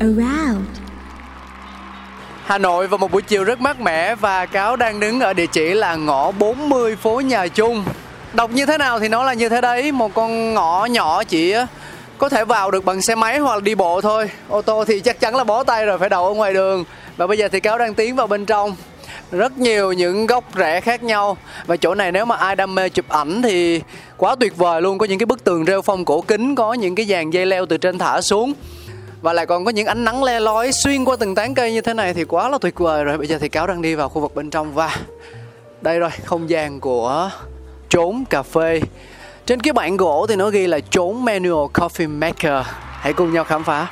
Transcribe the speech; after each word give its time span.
around 0.00 0.66
Hà 2.44 2.58
Nội 2.58 2.86
vào 2.86 2.98
một 2.98 3.12
buổi 3.12 3.22
chiều 3.22 3.44
rất 3.44 3.60
mát 3.60 3.80
mẻ 3.80 4.14
và 4.14 4.46
Cáo 4.46 4.76
đang 4.76 5.00
đứng 5.00 5.20
ở 5.20 5.32
địa 5.32 5.46
chỉ 5.46 5.74
là 5.74 5.94
ngõ 5.94 6.30
40 6.30 6.96
phố 6.96 7.20
Nhà 7.20 7.48
Chung. 7.48 7.84
Đọc 8.32 8.50
như 8.50 8.66
thế 8.66 8.78
nào 8.78 9.00
thì 9.00 9.08
nó 9.08 9.24
là 9.24 9.34
như 9.34 9.48
thế 9.48 9.60
đấy, 9.60 9.92
một 9.92 10.14
con 10.14 10.54
ngõ 10.54 10.84
nhỏ 10.84 11.24
chỉ 11.24 11.50
ờ, 11.50 11.66
có 12.18 12.28
thể 12.28 12.44
vào 12.44 12.70
được 12.70 12.84
bằng 12.84 13.02
xe 13.02 13.14
máy 13.14 13.38
hoặc 13.38 13.54
là 13.54 13.60
đi 13.60 13.74
bộ 13.74 14.00
thôi. 14.00 14.30
Ô 14.48 14.62
tô 14.62 14.84
thì 14.84 15.00
chắc 15.00 15.20
chắn 15.20 15.36
là 15.36 15.44
bó 15.44 15.64
tay 15.64 15.86
rồi 15.86 15.98
phải 15.98 16.08
đậu 16.08 16.26
ở 16.26 16.34
ngoài 16.34 16.54
đường. 16.54 16.84
Và 17.16 17.26
bây 17.26 17.38
giờ 17.38 17.48
thì 17.48 17.60
Cáo 17.60 17.78
đang 17.78 17.94
tiến 17.94 18.16
vào 18.16 18.26
bên 18.26 18.46
trong. 18.46 18.76
Rất 19.32 19.58
nhiều 19.58 19.92
những 19.92 20.26
góc 20.26 20.54
rẽ 20.54 20.80
khác 20.80 21.02
nhau 21.02 21.36
Và 21.66 21.76
chỗ 21.76 21.94
này 21.94 22.12
nếu 22.12 22.24
mà 22.24 22.36
ai 22.36 22.56
đam 22.56 22.74
mê 22.74 22.88
chụp 22.88 23.08
ảnh 23.08 23.42
thì 23.42 23.80
quá 24.16 24.34
tuyệt 24.40 24.56
vời 24.56 24.82
luôn 24.82 24.98
Có 24.98 25.06
những 25.06 25.18
cái 25.18 25.26
bức 25.26 25.44
tường 25.44 25.64
rêu 25.64 25.82
phong 25.82 26.04
cổ 26.04 26.20
kính 26.20 26.54
Có 26.54 26.74
những 26.74 26.94
cái 26.94 27.06
dàn 27.06 27.30
dây 27.30 27.46
leo 27.46 27.66
từ 27.66 27.76
trên 27.76 27.98
thả 27.98 28.20
xuống 28.20 28.52
và 29.22 29.32
lại 29.32 29.46
còn 29.46 29.64
có 29.64 29.70
những 29.70 29.86
ánh 29.86 30.04
nắng 30.04 30.24
le 30.24 30.40
lói 30.40 30.72
xuyên 30.72 31.04
qua 31.04 31.16
từng 31.20 31.34
tán 31.34 31.54
cây 31.54 31.72
như 31.72 31.80
thế 31.80 31.94
này 31.94 32.14
thì 32.14 32.24
quá 32.24 32.48
là 32.48 32.58
tuyệt 32.58 32.78
vời 32.78 33.04
rồi. 33.04 33.18
Bây 33.18 33.26
giờ 33.26 33.38
thì 33.40 33.48
cáo 33.48 33.66
đang 33.66 33.82
đi 33.82 33.94
vào 33.94 34.08
khu 34.08 34.20
vực 34.20 34.34
bên 34.34 34.50
trong 34.50 34.74
và 34.74 34.96
đây 35.80 35.98
rồi 35.98 36.10
không 36.24 36.50
gian 36.50 36.80
của 36.80 37.30
trốn 37.88 38.24
cà 38.30 38.42
phê. 38.42 38.80
Trên 39.46 39.60
cái 39.60 39.72
bảng 39.72 39.96
gỗ 39.96 40.26
thì 40.28 40.36
nó 40.36 40.50
ghi 40.50 40.66
là 40.66 40.80
trốn 40.80 41.24
manual 41.24 41.66
coffee 41.74 42.18
maker. 42.18 42.66
Hãy 43.00 43.12
cùng 43.12 43.32
nhau 43.32 43.44
khám 43.44 43.64
phá. 43.64 43.86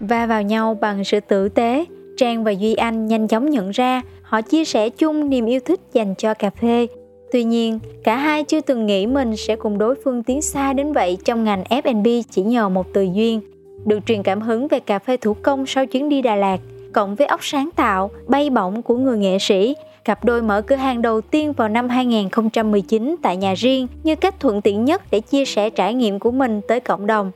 Va 0.00 0.26
vào 0.26 0.42
nhau 0.42 0.78
bằng 0.80 1.04
sự 1.04 1.20
tử 1.20 1.48
tế 1.48 1.84
trang 2.16 2.44
và 2.44 2.50
duy 2.50 2.74
anh 2.74 3.06
nhanh 3.06 3.28
chóng 3.28 3.50
nhận 3.50 3.70
ra 3.70 4.02
họ 4.22 4.40
chia 4.40 4.64
sẻ 4.64 4.88
chung 4.88 5.30
niềm 5.30 5.46
yêu 5.46 5.60
thích 5.66 5.80
dành 5.92 6.14
cho 6.14 6.34
cà 6.34 6.50
phê 6.60 6.86
tuy 7.32 7.44
nhiên, 7.44 7.78
cả 8.04 8.16
hai 8.16 8.44
chưa 8.44 8.60
từng 8.60 8.86
nghĩ 8.86 9.06
mình 9.06 9.36
sẽ 9.36 9.56
cùng 9.56 9.78
đối 9.78 9.94
phương 10.04 10.22
tiến 10.22 10.42
xa 10.42 10.72
đến 10.72 10.92
vậy 10.92 11.18
trong 11.24 11.44
ngành 11.44 11.64
F&B 11.64 12.06
chỉ 12.30 12.42
nhờ 12.42 12.68
một 12.68 12.86
từ 12.92 13.02
duyên. 13.02 13.40
Được 13.84 13.98
truyền 14.06 14.22
cảm 14.22 14.40
hứng 14.40 14.68
về 14.68 14.80
cà 14.80 14.98
phê 14.98 15.16
thủ 15.16 15.34
công 15.34 15.66
sau 15.66 15.86
chuyến 15.86 16.08
đi 16.08 16.22
Đà 16.22 16.36
Lạt, 16.36 16.60
cộng 16.92 17.14
với 17.14 17.26
óc 17.26 17.40
sáng 17.42 17.70
tạo, 17.76 18.10
bay 18.26 18.50
bổng 18.50 18.82
của 18.82 18.96
người 18.96 19.18
nghệ 19.18 19.38
sĩ, 19.38 19.74
cặp 20.04 20.24
đôi 20.24 20.42
mở 20.42 20.60
cửa 20.60 20.76
hàng 20.76 21.02
đầu 21.02 21.20
tiên 21.20 21.52
vào 21.52 21.68
năm 21.68 21.88
2019 21.88 23.16
tại 23.22 23.36
nhà 23.36 23.54
riêng 23.54 23.86
như 24.04 24.16
cách 24.16 24.40
thuận 24.40 24.60
tiện 24.60 24.84
nhất 24.84 25.02
để 25.10 25.20
chia 25.20 25.44
sẻ 25.44 25.70
trải 25.70 25.94
nghiệm 25.94 26.18
của 26.18 26.30
mình 26.30 26.60
tới 26.68 26.80
cộng 26.80 27.06
đồng. 27.06 27.30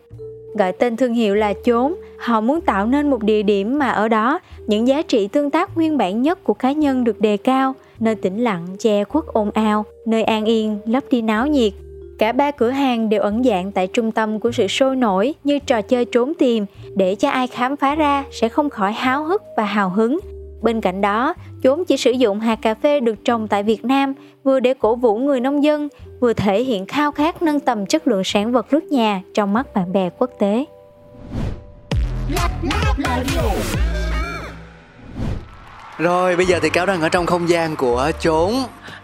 Gọi 0.58 0.72
tên 0.72 0.96
thương 0.96 1.14
hiệu 1.14 1.34
là 1.34 1.52
chốn, 1.64 1.94
họ 2.18 2.40
muốn 2.40 2.60
tạo 2.60 2.86
nên 2.86 3.10
một 3.10 3.22
địa 3.22 3.42
điểm 3.42 3.78
mà 3.78 3.90
ở 3.90 4.08
đó, 4.08 4.40
những 4.66 4.88
giá 4.88 5.02
trị 5.02 5.28
tương 5.28 5.50
tác 5.50 5.76
nguyên 5.76 5.98
bản 5.98 6.22
nhất 6.22 6.44
của 6.44 6.54
cá 6.54 6.72
nhân 6.72 7.04
được 7.04 7.20
đề 7.20 7.36
cao 7.36 7.74
nơi 8.00 8.14
tĩnh 8.14 8.44
lặng 8.44 8.66
che 8.78 9.04
khuất 9.04 9.24
ồn 9.26 9.50
ào, 9.50 9.84
nơi 10.06 10.22
an 10.22 10.44
yên, 10.44 10.78
lấp 10.86 11.04
đi 11.10 11.22
náo 11.22 11.46
nhiệt. 11.46 11.72
Cả 12.18 12.32
ba 12.32 12.50
cửa 12.50 12.70
hàng 12.70 13.08
đều 13.08 13.22
ẩn 13.22 13.44
dạng 13.44 13.72
tại 13.72 13.86
trung 13.86 14.12
tâm 14.12 14.40
của 14.40 14.52
sự 14.52 14.66
sôi 14.66 14.96
nổi 14.96 15.34
như 15.44 15.58
trò 15.58 15.82
chơi 15.82 16.04
trốn 16.04 16.32
tìm, 16.38 16.66
để 16.96 17.14
cho 17.14 17.30
ai 17.30 17.46
khám 17.46 17.76
phá 17.76 17.94
ra 17.94 18.24
sẽ 18.30 18.48
không 18.48 18.70
khỏi 18.70 18.92
háo 18.92 19.24
hức 19.24 19.42
và 19.56 19.64
hào 19.64 19.90
hứng. 19.90 20.18
Bên 20.62 20.80
cạnh 20.80 21.00
đó 21.00 21.34
chúng 21.62 21.84
chỉ 21.84 21.96
sử 21.96 22.10
dụng 22.10 22.40
hạt 22.40 22.58
cà 22.62 22.74
phê 22.74 23.00
được 23.00 23.24
trồng 23.24 23.48
tại 23.48 23.62
việt 23.62 23.84
nam, 23.84 24.14
vừa 24.44 24.60
để 24.60 24.74
cổ 24.74 24.94
vũ 24.94 25.16
người 25.16 25.40
nông 25.40 25.64
dân, 25.64 25.88
vừa 26.20 26.32
thể 26.32 26.62
hiện 26.62 26.86
khao 26.86 27.12
khát 27.12 27.42
nâng 27.42 27.60
tầm 27.60 27.86
chất 27.86 28.08
lượng 28.08 28.24
sản 28.24 28.52
vật 28.52 28.66
nước 28.72 28.84
nhà 28.84 29.22
trong 29.34 29.52
mắt 29.52 29.74
bạn 29.74 29.92
bè 29.92 30.10
quốc 30.18 30.30
tế. 30.38 30.64
Rồi 35.98 36.36
bây 36.36 36.46
giờ 36.46 36.58
thì 36.62 36.70
Cáo 36.70 36.86
đang 36.86 37.00
ở 37.00 37.08
trong 37.08 37.26
không 37.26 37.48
gian 37.48 37.76
của 37.76 38.10
chốn. 38.20 38.54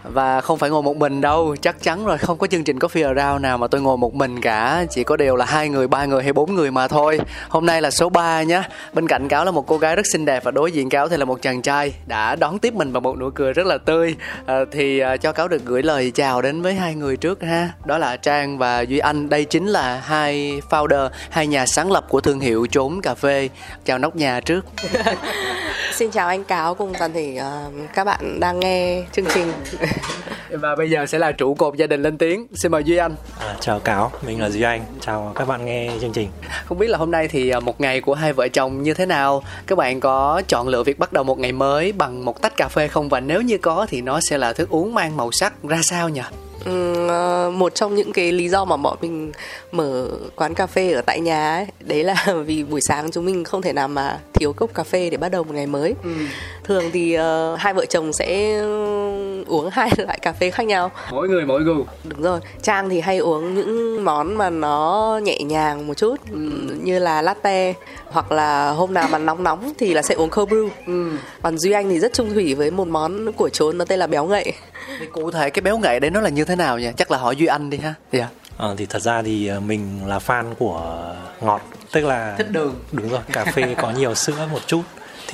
Và 0.03 0.41
không 0.41 0.57
phải 0.57 0.69
ngồi 0.69 0.83
một 0.83 0.97
mình 0.97 1.21
đâu 1.21 1.55
Chắc 1.61 1.83
chắn 1.83 2.05
rồi 2.05 2.17
không 2.17 2.37
có 2.37 2.47
chương 2.47 2.63
trình 2.63 2.79
Coffee 2.79 3.15
Around 3.15 3.41
nào 3.41 3.57
mà 3.57 3.67
tôi 3.67 3.81
ngồi 3.81 3.97
một 3.97 4.13
mình 4.13 4.41
cả. 4.41 4.85
Chỉ 4.89 5.03
có 5.03 5.17
đều 5.17 5.35
là 5.35 5.45
hai 5.45 5.69
người, 5.69 5.87
ba 5.87 6.05
người 6.05 6.23
hay 6.23 6.33
bốn 6.33 6.55
người 6.55 6.71
mà 6.71 6.87
thôi. 6.87 7.19
Hôm 7.49 7.65
nay 7.65 7.81
là 7.81 7.91
số 7.91 8.09
3 8.09 8.43
nhá. 8.43 8.63
Bên 8.93 9.07
cạnh 9.07 9.27
Cáo 9.27 9.45
là 9.45 9.51
một 9.51 9.67
cô 9.67 9.77
gái 9.77 9.95
rất 9.95 10.05
xinh 10.11 10.25
đẹp 10.25 10.43
Và 10.43 10.51
đối 10.51 10.71
diện 10.71 10.89
Cáo 10.89 11.07
thì 11.07 11.17
là 11.17 11.25
một 11.25 11.41
chàng 11.41 11.61
trai 11.61 11.93
Đã 12.05 12.35
đón 12.35 12.59
tiếp 12.59 12.73
mình 12.73 12.93
bằng 12.93 13.03
một 13.03 13.17
nụ 13.17 13.29
cười 13.29 13.53
rất 13.53 13.65
là 13.65 13.77
tươi. 13.77 14.15
À, 14.45 14.59
Thì 14.71 14.99
à, 14.99 15.17
cho 15.17 15.31
Cáo 15.31 15.47
được 15.47 15.65
gửi 15.65 15.83
lời 15.83 16.11
chào 16.11 16.41
đến 16.41 16.61
với 16.61 16.73
hai 16.73 16.95
người 16.95 17.17
trước 17.17 17.43
ha. 17.43 17.69
Đó 17.85 17.97
là 17.97 18.17
Trang 18.17 18.57
và 18.57 18.81
Duy 18.81 18.97
Anh. 18.97 19.29
Đây 19.29 19.45
chính 19.45 19.67
là 19.67 20.01
hai 20.05 20.61
founder, 20.69 21.09
hai 21.29 21.47
nhà 21.47 21.65
sáng 21.65 21.91
lập 21.91 22.05
của 22.09 22.21
thương 22.21 22.39
hiệu 22.39 22.67
Trốn 22.71 23.01
Cà 23.01 23.15
Phê. 23.15 23.49
Chào 23.85 23.97
nóc 23.97 24.15
nhà 24.15 24.41
trước. 24.41 24.65
Xin 25.93 26.11
chào 26.11 26.27
anh 26.27 26.43
Cáo 26.43 26.75
cùng 26.83 26.93
toàn 26.99 27.13
thể 27.13 27.39
uh, 27.39 27.93
các 27.93 28.03
bạn 28.03 28.39
đang 28.39 28.59
nghe 28.59 29.03
chương 29.11 29.25
trình. 29.33 29.51
Và 30.49 30.75
bây 30.75 30.89
giờ 30.89 31.05
sẽ 31.05 31.19
là 31.19 31.31
trụ 31.31 31.53
cột 31.53 31.75
gia 31.75 31.87
đình 31.87 32.01
lên 32.01 32.17
tiếng 32.17 32.47
Xin 32.53 32.71
mời 32.71 32.83
Duy 32.83 32.97
Anh 32.97 33.15
À, 33.39 33.55
chào 33.59 33.79
Cáo, 33.79 34.11
mình 34.27 34.41
là 34.41 34.49
Duy 34.49 34.61
Anh. 34.61 34.81
Chào 34.99 35.31
các 35.35 35.47
bạn 35.47 35.65
nghe 35.65 35.91
chương 36.01 36.11
trình. 36.11 36.27
Không 36.65 36.77
biết 36.77 36.87
là 36.87 36.97
hôm 36.97 37.11
nay 37.11 37.27
thì 37.27 37.49
à, 37.49 37.59
một 37.59 37.81
ngày 37.81 38.01
của 38.01 38.13
hai 38.13 38.33
vợ 38.33 38.47
chồng 38.47 38.83
như 38.83 38.93
thế 38.93 39.05
nào 39.05 39.43
Các 39.67 39.77
bạn 39.77 39.99
có 39.99 40.41
chọn 40.47 40.67
lựa 40.67 40.83
việc 40.83 40.99
bắt 40.99 41.13
đầu 41.13 41.23
một 41.23 41.39
ngày 41.39 41.51
mới 41.51 41.91
bằng 41.91 42.25
một 42.25 42.41
tách 42.41 42.57
cà 42.57 42.67
phê 42.67 42.87
không 42.87 43.09
Và 43.09 43.19
nếu 43.19 43.41
như 43.41 43.57
có 43.57 43.85
thì 43.89 44.01
nó 44.01 44.19
sẽ 44.19 44.37
là 44.37 44.53
thức 44.53 44.69
uống 44.69 44.93
mang 44.93 45.17
màu 45.17 45.31
sắc 45.31 45.53
ra 45.63 45.81
sao 45.81 46.09
nhỉ? 46.09 46.21
Ờ, 47.07 47.51
một 47.55 47.75
trong 47.75 47.95
những 47.95 48.13
cái 48.13 48.31
lý 48.31 48.49
do 48.49 48.65
mà 48.65 48.77
bọn 48.77 48.97
mình 49.01 49.31
mở 49.71 50.09
quán 50.35 50.53
cà 50.53 50.67
phê 50.67 50.91
ở 50.91 51.01
tại 51.01 51.19
nhà 51.19 51.55
ấy, 51.55 51.65
đấy 51.79 52.03
là 52.03 52.25
vì 52.45 52.63
buổi 52.63 52.81
sáng 52.81 53.11
chúng 53.11 53.25
mình 53.25 53.43
không 53.43 53.61
thể 53.61 53.73
nào 53.73 53.87
mà 53.87 54.19
thiếu 54.33 54.53
cốc 54.53 54.73
cà 54.73 54.83
phê 54.83 55.09
để 55.09 55.17
bắt 55.17 55.29
đầu 55.29 55.43
một 55.43 55.53
ngày 55.53 55.67
mới. 55.67 55.95
Thường 56.63 56.83
thì 56.93 57.13
ờ, 57.13 57.55
hai 57.55 57.73
vợ 57.73 57.85
chồng 57.85 58.13
sẽ 58.13 58.61
uống 59.45 59.69
hai 59.71 59.89
loại 59.97 60.19
cà 60.21 60.33
phê 60.33 60.51
khác 60.51 60.63
nhau. 60.63 60.91
Mỗi 61.11 61.29
người 61.29 61.45
mỗi 61.45 61.63
gu 61.63 61.85
Đúng 62.03 62.21
rồi, 62.21 62.39
Trang 62.61 62.89
thì 62.89 62.99
hay 62.99 63.17
uống 63.17 63.55
những 63.55 64.05
món 64.05 64.35
mà 64.37 64.49
nó 64.49 65.19
nhẹ 65.23 65.37
nhàng 65.43 65.87
một 65.87 65.93
chút 65.93 66.15
như 66.83 66.99
là 66.99 67.21
latte 67.21 67.73
hoặc 68.09 68.31
là 68.31 68.69
hôm 68.69 68.93
nào 68.93 69.07
mà 69.11 69.17
nóng 69.17 69.43
nóng 69.43 69.73
thì 69.77 69.93
là 69.93 70.01
sẽ 70.01 70.15
uống 70.15 70.29
cold 70.29 70.51
brew. 70.51 70.69
Còn 71.41 71.57
Duy 71.57 71.71
Anh 71.71 71.89
thì 71.89 71.99
rất 71.99 72.13
trung 72.13 72.33
thủy 72.33 72.55
với 72.55 72.71
một 72.71 72.87
món 72.87 73.31
của 73.33 73.49
trốn 73.49 73.77
nó 73.77 73.85
tên 73.85 73.99
là 73.99 74.07
béo 74.07 74.25
ngậy. 74.25 74.53
Thì 74.99 75.05
cụ 75.05 75.31
thể 75.31 75.49
cái 75.49 75.61
béo 75.61 75.77
ngậy 75.77 75.99
đấy 75.99 76.11
nó 76.11 76.21
là 76.21 76.29
như 76.29 76.45
thế 76.45 76.55
nào 76.55 76.79
nhỉ? 76.79 76.89
Chắc 76.97 77.11
là 77.11 77.17
hỏi 77.17 77.35
Duy 77.35 77.45
Anh 77.45 77.69
đi 77.69 77.77
ha 77.77 77.93
Dạ 78.11 78.27
Ờ, 78.57 78.75
thì 78.77 78.85
thật 78.85 79.01
ra 79.01 79.21
thì 79.21 79.47
ờ, 79.47 79.59
mình 79.59 80.07
là 80.07 80.17
fan 80.17 80.53
của 80.59 81.13
ngọt, 81.41 81.61
tức 81.91 82.05
là 82.05 82.35
Thích 82.37 82.51
đường 82.51 82.75
đúng 82.91 83.09
rồi, 83.09 83.19
cà 83.31 83.45
phê 83.45 83.75
có 83.77 83.91
nhiều 83.91 84.15
sữa 84.15 84.47
một 84.51 84.59
chút. 84.67 84.81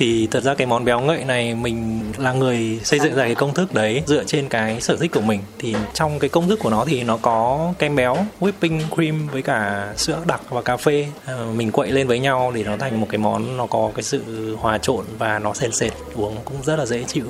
Thì 0.00 0.28
thật 0.30 0.42
ra 0.42 0.54
cái 0.54 0.66
món 0.66 0.84
béo 0.84 1.00
ngậy 1.00 1.24
này 1.24 1.54
mình 1.54 2.00
là 2.18 2.32
người 2.32 2.80
xây 2.84 3.00
dựng 3.00 3.14
ra 3.14 3.24
cái 3.24 3.34
công 3.34 3.54
thức 3.54 3.74
đấy 3.74 4.02
dựa 4.06 4.24
trên 4.24 4.48
cái 4.48 4.80
sở 4.80 4.96
thích 4.96 5.12
của 5.12 5.20
mình. 5.20 5.40
Thì 5.58 5.74
trong 5.94 6.18
cái 6.18 6.30
công 6.30 6.48
thức 6.48 6.58
của 6.62 6.70
nó 6.70 6.84
thì 6.84 7.02
nó 7.02 7.16
có 7.22 7.72
kem 7.78 7.96
béo, 7.96 8.16
whipping 8.40 8.80
cream 8.94 9.28
với 9.32 9.42
cả 9.42 9.88
sữa 9.96 10.18
đặc 10.26 10.40
và 10.50 10.62
cà 10.62 10.76
phê. 10.76 11.06
Ờ, 11.26 11.46
mình 11.56 11.70
quậy 11.72 11.90
lên 11.90 12.06
với 12.06 12.18
nhau 12.18 12.52
để 12.54 12.64
nó 12.64 12.76
thành 12.76 13.00
một 13.00 13.06
cái 13.10 13.18
món 13.18 13.56
nó 13.56 13.66
có 13.66 13.90
cái 13.94 14.02
sự 14.02 14.56
hòa 14.60 14.78
trộn 14.78 15.04
và 15.18 15.38
nó 15.38 15.54
sền 15.54 15.72
sệt 15.72 15.92
uống 16.14 16.36
cũng 16.44 16.56
rất 16.62 16.76
là 16.76 16.86
dễ 16.86 17.04
chịu. 17.04 17.24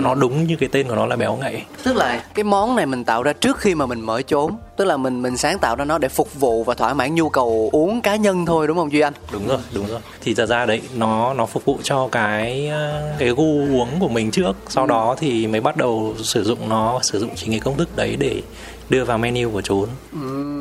Nó 0.00 0.14
đúng 0.14 0.46
như 0.46 0.56
cái 0.56 0.68
tên 0.72 0.88
của 0.88 0.94
nó 0.94 1.06
là 1.06 1.16
béo 1.16 1.36
ngậy. 1.36 1.62
Tức 1.82 1.96
là 1.96 2.24
cái 2.34 2.44
món 2.44 2.76
này 2.76 2.86
mình 2.86 3.04
tạo 3.04 3.22
ra 3.22 3.32
trước 3.32 3.58
khi 3.58 3.74
mà 3.74 3.86
mình 3.86 4.00
mở 4.00 4.22
chốn 4.22 4.56
Tức 4.78 4.84
là 4.84 4.96
mình 4.96 5.22
mình 5.22 5.36
sáng 5.36 5.58
tạo 5.58 5.76
ra 5.76 5.84
nó 5.84 5.98
để 5.98 6.08
phục 6.08 6.40
vụ 6.40 6.64
và 6.64 6.74
thỏa 6.74 6.94
mãn 6.94 7.14
nhu 7.14 7.28
cầu 7.28 7.68
uống 7.72 8.00
cá 8.00 8.16
nhân 8.16 8.46
thôi 8.46 8.66
đúng 8.66 8.76
không 8.76 8.92
Duy 8.92 9.00
Anh? 9.00 9.12
đúng 9.32 9.48
rồi 9.48 9.58
đúng 9.74 9.86
rồi 9.86 10.00
thì 10.20 10.34
thật 10.34 10.46
ra 10.46 10.66
đấy 10.66 10.80
nó 10.94 11.34
nó 11.34 11.46
phục 11.46 11.64
vụ 11.64 11.78
cho 11.82 11.97
cái 12.06 12.68
ờ, 12.68 13.14
cái 13.18 13.28
gu 13.28 13.78
uống 13.78 13.88
của 14.00 14.08
mình 14.08 14.30
trước. 14.30 14.52
Sau 14.68 14.86
đó 14.86 15.16
thì 15.18 15.46
mới 15.46 15.60
bắt 15.60 15.76
đầu 15.76 16.14
sử 16.18 16.44
dụng 16.44 16.68
nó 16.68 17.00
sử 17.02 17.18
dụng 17.18 17.30
chính 17.34 17.50
cái 17.50 17.60
công 17.60 17.76
thức 17.76 17.96
đấy 17.96 18.16
để 18.18 18.42
đưa 18.88 19.04
vào 19.04 19.18
menu 19.18 19.50
của 19.50 19.60
trốn 19.60 19.88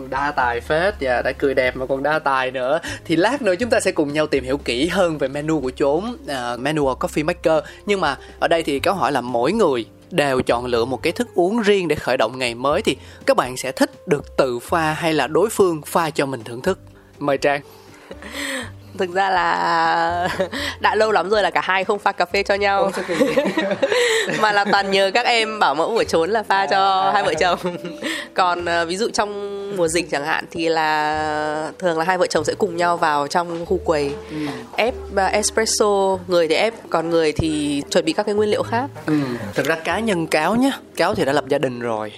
đa 0.10 0.31
tài 0.31 0.62
phết 0.62 0.95
và 1.01 1.22
đã 1.22 1.31
cười 1.31 1.54
đẹp 1.54 1.75
mà 1.75 1.86
còn 1.86 2.04
đa 2.04 2.19
tài 2.19 2.51
nữa. 2.51 2.80
Thì 3.06 3.16
lát 3.16 3.42
nữa 3.42 3.56
chúng 3.56 3.69
ta 3.69 3.80
sẽ 3.80 3.92
cùng 3.92 4.13
nhau 4.13 4.28
tìm 4.28 4.44
hiểu 4.44 4.57
kỹ 4.57 4.88
hơn 4.88 5.18
về 5.18 5.28
menu 5.28 5.62
của 5.62 5.72
chốn 5.75 6.04
uh, 6.04 6.60
menu 6.60 6.86
coffee 6.86 7.25
maker. 7.25 7.63
Nhưng 7.86 8.01
mà 8.01 8.18
ở 8.39 8.48
đây 8.48 8.63
thì 8.63 8.80
có 8.80 8.92
hỏi 8.94 9.12
là 9.12 9.22
mỗi 9.22 9.51
người 9.51 9.86
đều 10.12 10.42
chọn 10.42 10.66
lựa 10.66 10.86
một 10.86 11.04
cái 11.04 11.13
thức 11.13 11.28
uống 11.36 11.62
riêng 11.62 11.88
để 11.88 11.95
khởi 11.95 12.18
động 12.18 12.39
ngày 12.39 12.56
mới. 12.56 12.81
Thì 12.81 12.98
các 13.25 13.38
bạn 13.38 13.57
sẽ 13.57 13.72
thích 13.72 14.07
được 14.07 14.38
tự 14.38 14.60
pha 14.60 14.94
hay 14.94 15.13
là 15.13 15.28
đối 15.28 15.50
phương 15.50 15.81
pha 15.86 16.10
cho 16.10 16.25
mình 16.25 16.44
thưởng 16.44 16.62
thức? 16.62 16.80
Mời 17.19 17.38
trang 17.38 17.62
thực 18.97 19.13
ra 19.13 19.29
là 19.29 20.29
đã 20.79 20.95
lâu 20.95 21.11
lắm 21.11 21.29
rồi 21.29 21.44
là 21.44 21.49
cả 21.49 21.61
hai 21.63 21.83
không 21.83 21.99
pha 21.99 22.11
cà 22.11 22.25
phê 22.25 22.44
cho 22.44 22.55
nhau. 22.55 22.91
Mà 24.39 24.51
là 24.51 24.65
toàn 24.71 24.91
nhờ 24.91 25.11
các 25.13 25.25
em 25.25 25.59
bảo 25.59 25.75
mẫu 25.75 25.89
của 25.89 26.03
trốn 26.03 26.29
là 26.29 26.44
pha 26.44 26.67
cho 26.67 27.01
à. 27.01 27.11
hai 27.11 27.23
vợ 27.23 27.33
chồng. 27.33 27.59
Còn 28.33 28.65
uh, 28.65 28.88
ví 28.88 28.97
dụ 28.97 29.09
trong 29.09 29.56
mùa 29.77 29.88
dịch 29.88 30.12
chẳng 30.12 30.25
hạn 30.25 30.45
thì 30.51 30.69
là 30.69 31.71
thường 31.79 31.97
là 31.97 32.06
hai 32.06 32.18
vợ 32.18 32.27
chồng 32.27 32.44
sẽ 32.44 32.53
cùng 32.53 32.77
nhau 32.77 32.97
vào 32.97 33.27
trong 33.27 33.65
khu 33.65 33.77
quầy. 33.77 34.12
Ừ. 34.29 34.38
ép 34.75 34.94
uh, 35.13 35.31
espresso 35.31 36.18
người 36.27 36.47
thì 36.47 36.56
ép 36.56 36.74
còn 36.89 37.09
người 37.09 37.31
thì 37.31 37.83
chuẩn 37.89 38.06
bị 38.06 38.13
các 38.13 38.25
cái 38.25 38.35
nguyên 38.35 38.50
liệu 38.50 38.63
khác. 38.63 38.88
Ừ. 39.06 39.13
thực 39.53 39.65
ra 39.65 39.75
cá 39.75 40.00
nhân 40.00 40.27
cáo 40.27 40.56
nhá 40.56 40.71
cáo 40.95 41.15
thì 41.15 41.25
đã 41.25 41.33
lập 41.33 41.45
gia 41.47 41.57
đình 41.57 41.79
rồi. 41.79 42.12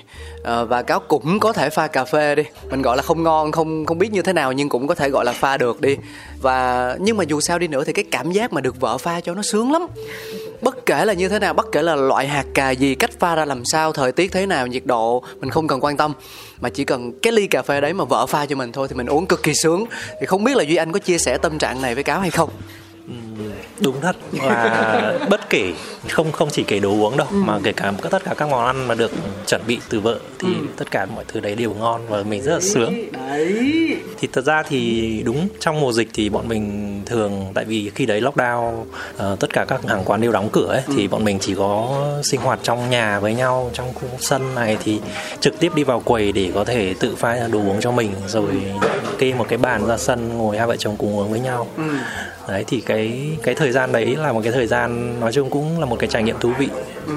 À, 0.44 0.64
và 0.64 0.82
cáo 0.82 1.00
cũng 1.00 1.40
có 1.40 1.54
thể 1.54 1.70
pha 1.70 1.88
cà 1.88 2.06
phê 2.06 2.36
đi. 2.36 2.44
Mình 2.70 2.82
gọi 2.82 2.98
là 2.98 3.04
không 3.04 3.24
ngon 3.24 3.52
không 3.52 3.86
không 3.86 3.98
biết 3.98 4.12
như 4.12 4.22
thế 4.22 4.34
nào 4.34 4.52
nhưng 4.52 4.70
cũng 4.70 4.88
có 4.88 4.96
thể 4.96 5.10
gọi 5.10 5.26
là 5.26 5.32
pha 5.32 5.58
được 5.58 5.82
đi. 5.82 5.98
Và 6.42 6.96
nhưng 7.00 7.18
mà 7.18 7.24
dù 7.24 7.40
sao 7.42 7.60
đi 7.60 7.68
nữa 7.68 7.84
thì 7.84 7.94
cái 7.94 8.06
cảm 8.12 8.32
giác 8.32 8.54
mà 8.54 8.62
được 8.62 8.80
vợ 8.80 8.98
pha 8.98 9.22
cho 9.22 9.34
nó 9.34 9.42
sướng 9.42 9.72
lắm 9.72 9.88
bất 10.62 10.86
kể 10.86 11.06
là 11.06 11.14
như 11.14 11.30
thế 11.30 11.40
nào, 11.40 11.54
bất 11.54 11.72
kể 11.72 11.82
là 11.82 11.96
loại 11.96 12.28
hạt 12.28 12.46
cà 12.54 12.72
gì, 12.72 12.96
cách 12.96 13.12
pha 13.20 13.36
ra 13.36 13.46
làm 13.46 13.66
sao, 13.66 13.94
thời 13.94 14.12
tiết 14.12 14.32
thế 14.32 14.46
nào, 14.46 14.68
nhiệt 14.68 14.86
độ, 14.86 15.24
mình 15.40 15.50
không 15.50 15.68
cần 15.68 15.80
quan 15.84 15.98
tâm. 15.98 16.14
Mà 16.62 16.70
chỉ 16.70 16.84
cần 16.84 17.20
cái 17.20 17.34
ly 17.34 17.48
cà 17.48 17.62
phê 17.62 17.82
đấy 17.82 17.94
mà 17.94 18.04
vợ 18.04 18.26
pha 18.26 18.46
cho 18.46 18.56
mình 18.56 18.72
thôi 18.72 18.88
thì 18.88 18.96
mình 18.96 19.08
uống 19.08 19.26
cực 19.26 19.44
kỳ 19.44 19.54
sướng. 19.54 19.86
Thì 20.20 20.26
không 20.26 20.44
biết 20.44 20.58
là 20.58 20.64
duy 20.64 20.76
anh 20.76 20.92
có 20.92 21.00
chia 21.00 21.18
sẻ 21.18 21.38
tâm 21.38 21.58
trạng 21.58 21.82
này 21.82 21.96
với 21.96 22.04
cáo 22.04 22.20
hay 22.20 22.30
không? 22.30 22.50
Đúng 23.80 24.02
thật 24.02 24.16
là 24.32 25.18
bất 25.30 25.50
kể 25.50 25.74
không 26.10 26.32
không 26.32 26.50
chỉ 26.52 26.64
kể 26.64 26.80
đồ 26.80 26.90
uống 26.90 27.18
đâu 27.18 27.28
ừ. 27.32 27.36
mà 27.36 27.60
kể 27.64 27.72
cả 27.72 27.94
tất 28.12 28.24
cả 28.24 28.34
các 28.38 28.50
món 28.50 28.66
ăn 28.66 28.88
mà 28.88 28.96
được 28.96 29.12
chuẩn 29.48 29.62
bị 29.68 29.80
từ 29.90 30.00
vợ 30.00 30.20
thì 30.40 30.48
ừ. 30.48 30.66
tất 30.78 30.92
cả 30.92 31.06
mọi 31.06 31.26
thứ 31.28 31.40
đấy 31.40 31.56
đều 31.56 31.74
ngon 31.74 32.02
và 32.10 32.24
mình 32.24 32.42
rất 32.42 32.54
là 32.54 32.60
sướng 32.60 32.94
đấy 33.12 33.96
thì 34.20 34.28
thật 34.34 34.46
ra 34.46 34.64
thì 34.64 35.22
đúng 35.26 35.48
trong 35.60 35.82
mùa 35.82 35.92
dịch 35.92 36.10
thì 36.14 36.30
bọn 36.30 36.48
mình 36.48 37.02
thường 37.06 37.46
tại 37.54 37.66
vì 37.66 37.92
khi 37.96 38.06
đấy 38.06 38.22
lockdown 38.22 38.82
uh, 38.82 39.40
tất 39.40 39.54
cả 39.54 39.66
các 39.68 39.82
hàng 39.88 40.04
quán 40.06 40.22
đều 40.22 40.32
đóng 40.32 40.50
cửa 40.52 40.68
ấy 40.68 40.82
ừ. 40.88 40.94
thì 40.98 41.08
bọn 41.08 41.24
mình 41.24 41.40
chỉ 41.40 41.56
có 41.56 42.02
sinh 42.24 42.42
hoạt 42.42 42.60
trong 42.64 42.90
nhà 42.90 43.20
với 43.20 43.34
nhau 43.34 43.70
trong 43.74 43.94
khu 43.94 44.08
sân 44.20 44.56
này 44.56 44.78
thì 44.84 45.00
trực 45.40 45.60
tiếp 45.60 45.72
đi 45.76 45.84
vào 45.84 46.00
quầy 46.00 46.32
để 46.32 46.52
có 46.56 46.64
thể 46.64 46.94
tự 47.00 47.16
pha 47.16 47.48
đồ 47.52 47.60
uống 47.60 47.82
cho 47.82 47.92
mình 47.92 48.12
rồi 48.28 48.62
kê 49.18 49.34
một 49.34 49.46
cái 49.50 49.58
bàn 49.58 49.86
ra 49.88 49.98
sân 49.98 50.38
ngồi 50.38 50.58
hai 50.58 50.68
vợ 50.68 50.76
chồng 50.76 50.96
cùng 50.98 51.18
uống 51.18 51.32
với 51.32 51.40
nhau 51.40 51.68
ừ 51.78 51.84
đấy 52.52 52.64
thì 52.68 52.82
cái 52.82 53.38
cái 53.44 53.56
thời 53.56 53.72
gian 53.72 53.92
đấy 53.92 54.16
là 54.16 54.34
một 54.34 54.42
cái 54.44 54.52
thời 54.52 54.68
gian 54.68 55.20
nói 55.20 55.32
chung 55.34 55.50
cũng 55.50 55.80
là 55.80 55.86
một 55.86 56.00
cái 56.00 56.10
trải 56.10 56.24
nghiệm 56.24 56.40
thú 56.40 56.52
vị 56.60 56.68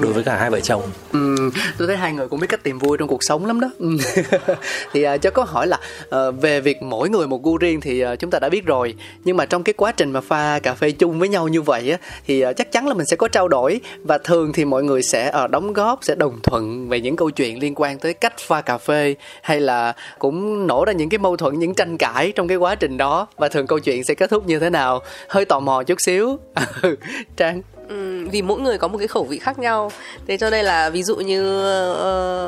đối 0.01 0.13
với 0.13 0.23
cả 0.23 0.35
hai 0.35 0.49
vợ 0.49 0.59
chồng. 0.59 0.81
Ừ, 1.11 1.35
tôi 1.77 1.87
thấy 1.87 1.97
hai 1.97 2.13
người 2.13 2.27
cũng 2.27 2.39
biết 2.39 2.47
cách 2.49 2.63
tìm 2.63 2.79
vui 2.79 2.97
trong 2.97 3.07
cuộc 3.07 3.23
sống 3.23 3.45
lắm 3.45 3.59
đó. 3.59 3.69
Ừ. 3.79 3.97
thì 4.93 5.07
uh, 5.07 5.21
cho 5.21 5.29
có 5.29 5.43
hỏi 5.43 5.67
là 5.67 5.79
uh, 6.15 6.41
về 6.41 6.61
việc 6.61 6.83
mỗi 6.83 7.09
người 7.09 7.27
một 7.27 7.43
gu 7.43 7.57
riêng 7.57 7.81
thì 7.81 8.05
uh, 8.05 8.19
chúng 8.19 8.31
ta 8.31 8.39
đã 8.39 8.49
biết 8.49 8.65
rồi. 8.65 8.95
Nhưng 9.23 9.37
mà 9.37 9.45
trong 9.45 9.63
cái 9.63 9.73
quá 9.73 9.91
trình 9.91 10.11
mà 10.11 10.21
pha 10.21 10.59
cà 10.59 10.73
phê 10.73 10.91
chung 10.91 11.19
với 11.19 11.29
nhau 11.29 11.47
như 11.47 11.61
vậy 11.61 11.91
á 11.91 11.97
thì 12.27 12.45
uh, 12.45 12.55
chắc 12.57 12.71
chắn 12.71 12.87
là 12.87 12.93
mình 12.93 13.05
sẽ 13.05 13.15
có 13.15 13.27
trao 13.27 13.47
đổi. 13.47 13.81
Và 14.03 14.17
thường 14.17 14.53
thì 14.53 14.65
mọi 14.65 14.83
người 14.83 15.03
sẽ 15.03 15.31
uh, 15.43 15.49
đóng 15.49 15.73
góp 15.73 15.99
sẽ 16.01 16.15
đồng 16.15 16.39
thuận 16.43 16.89
về 16.89 17.01
những 17.01 17.15
câu 17.15 17.29
chuyện 17.29 17.59
liên 17.59 17.73
quan 17.75 17.99
tới 17.99 18.13
cách 18.13 18.33
pha 18.39 18.61
cà 18.61 18.77
phê 18.77 19.15
hay 19.41 19.61
là 19.61 19.93
cũng 20.19 20.67
nổ 20.67 20.85
ra 20.85 20.93
những 20.93 21.09
cái 21.09 21.17
mâu 21.17 21.37
thuẫn 21.37 21.59
những 21.59 21.73
tranh 21.73 21.97
cãi 21.97 22.31
trong 22.35 22.47
cái 22.47 22.57
quá 22.57 22.75
trình 22.75 22.97
đó. 22.97 23.27
Và 23.37 23.49
thường 23.49 23.67
câu 23.67 23.79
chuyện 23.79 24.03
sẽ 24.03 24.15
kết 24.15 24.29
thúc 24.29 24.47
như 24.47 24.59
thế 24.59 24.69
nào 24.69 25.01
hơi 25.27 25.45
tò 25.45 25.59
mò 25.59 25.83
chút 25.83 26.01
xíu. 26.01 26.37
Ừ, 26.81 26.95
Trang. 27.35 27.61
Ừ, 27.87 28.27
vì 28.31 28.41
mỗi 28.41 28.61
người 28.61 28.77
có 28.77 28.87
một 28.87 28.97
cái 28.97 29.07
khẩu 29.07 29.23
vị 29.23 29.39
khác 29.39 29.59
nhau. 29.59 29.91
Thế 30.27 30.37
cho 30.37 30.49
nên 30.49 30.65
là 30.65 30.89
ví 30.89 31.03
dụ 31.03 31.15
như 31.15 31.61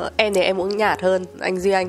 uh, 0.04 0.12
em 0.16 0.34
thì 0.34 0.40
em 0.40 0.60
uống 0.60 0.76
nhạt 0.76 1.02
hơn 1.02 1.24
anh 1.40 1.60
duy 1.60 1.70
anh 1.70 1.88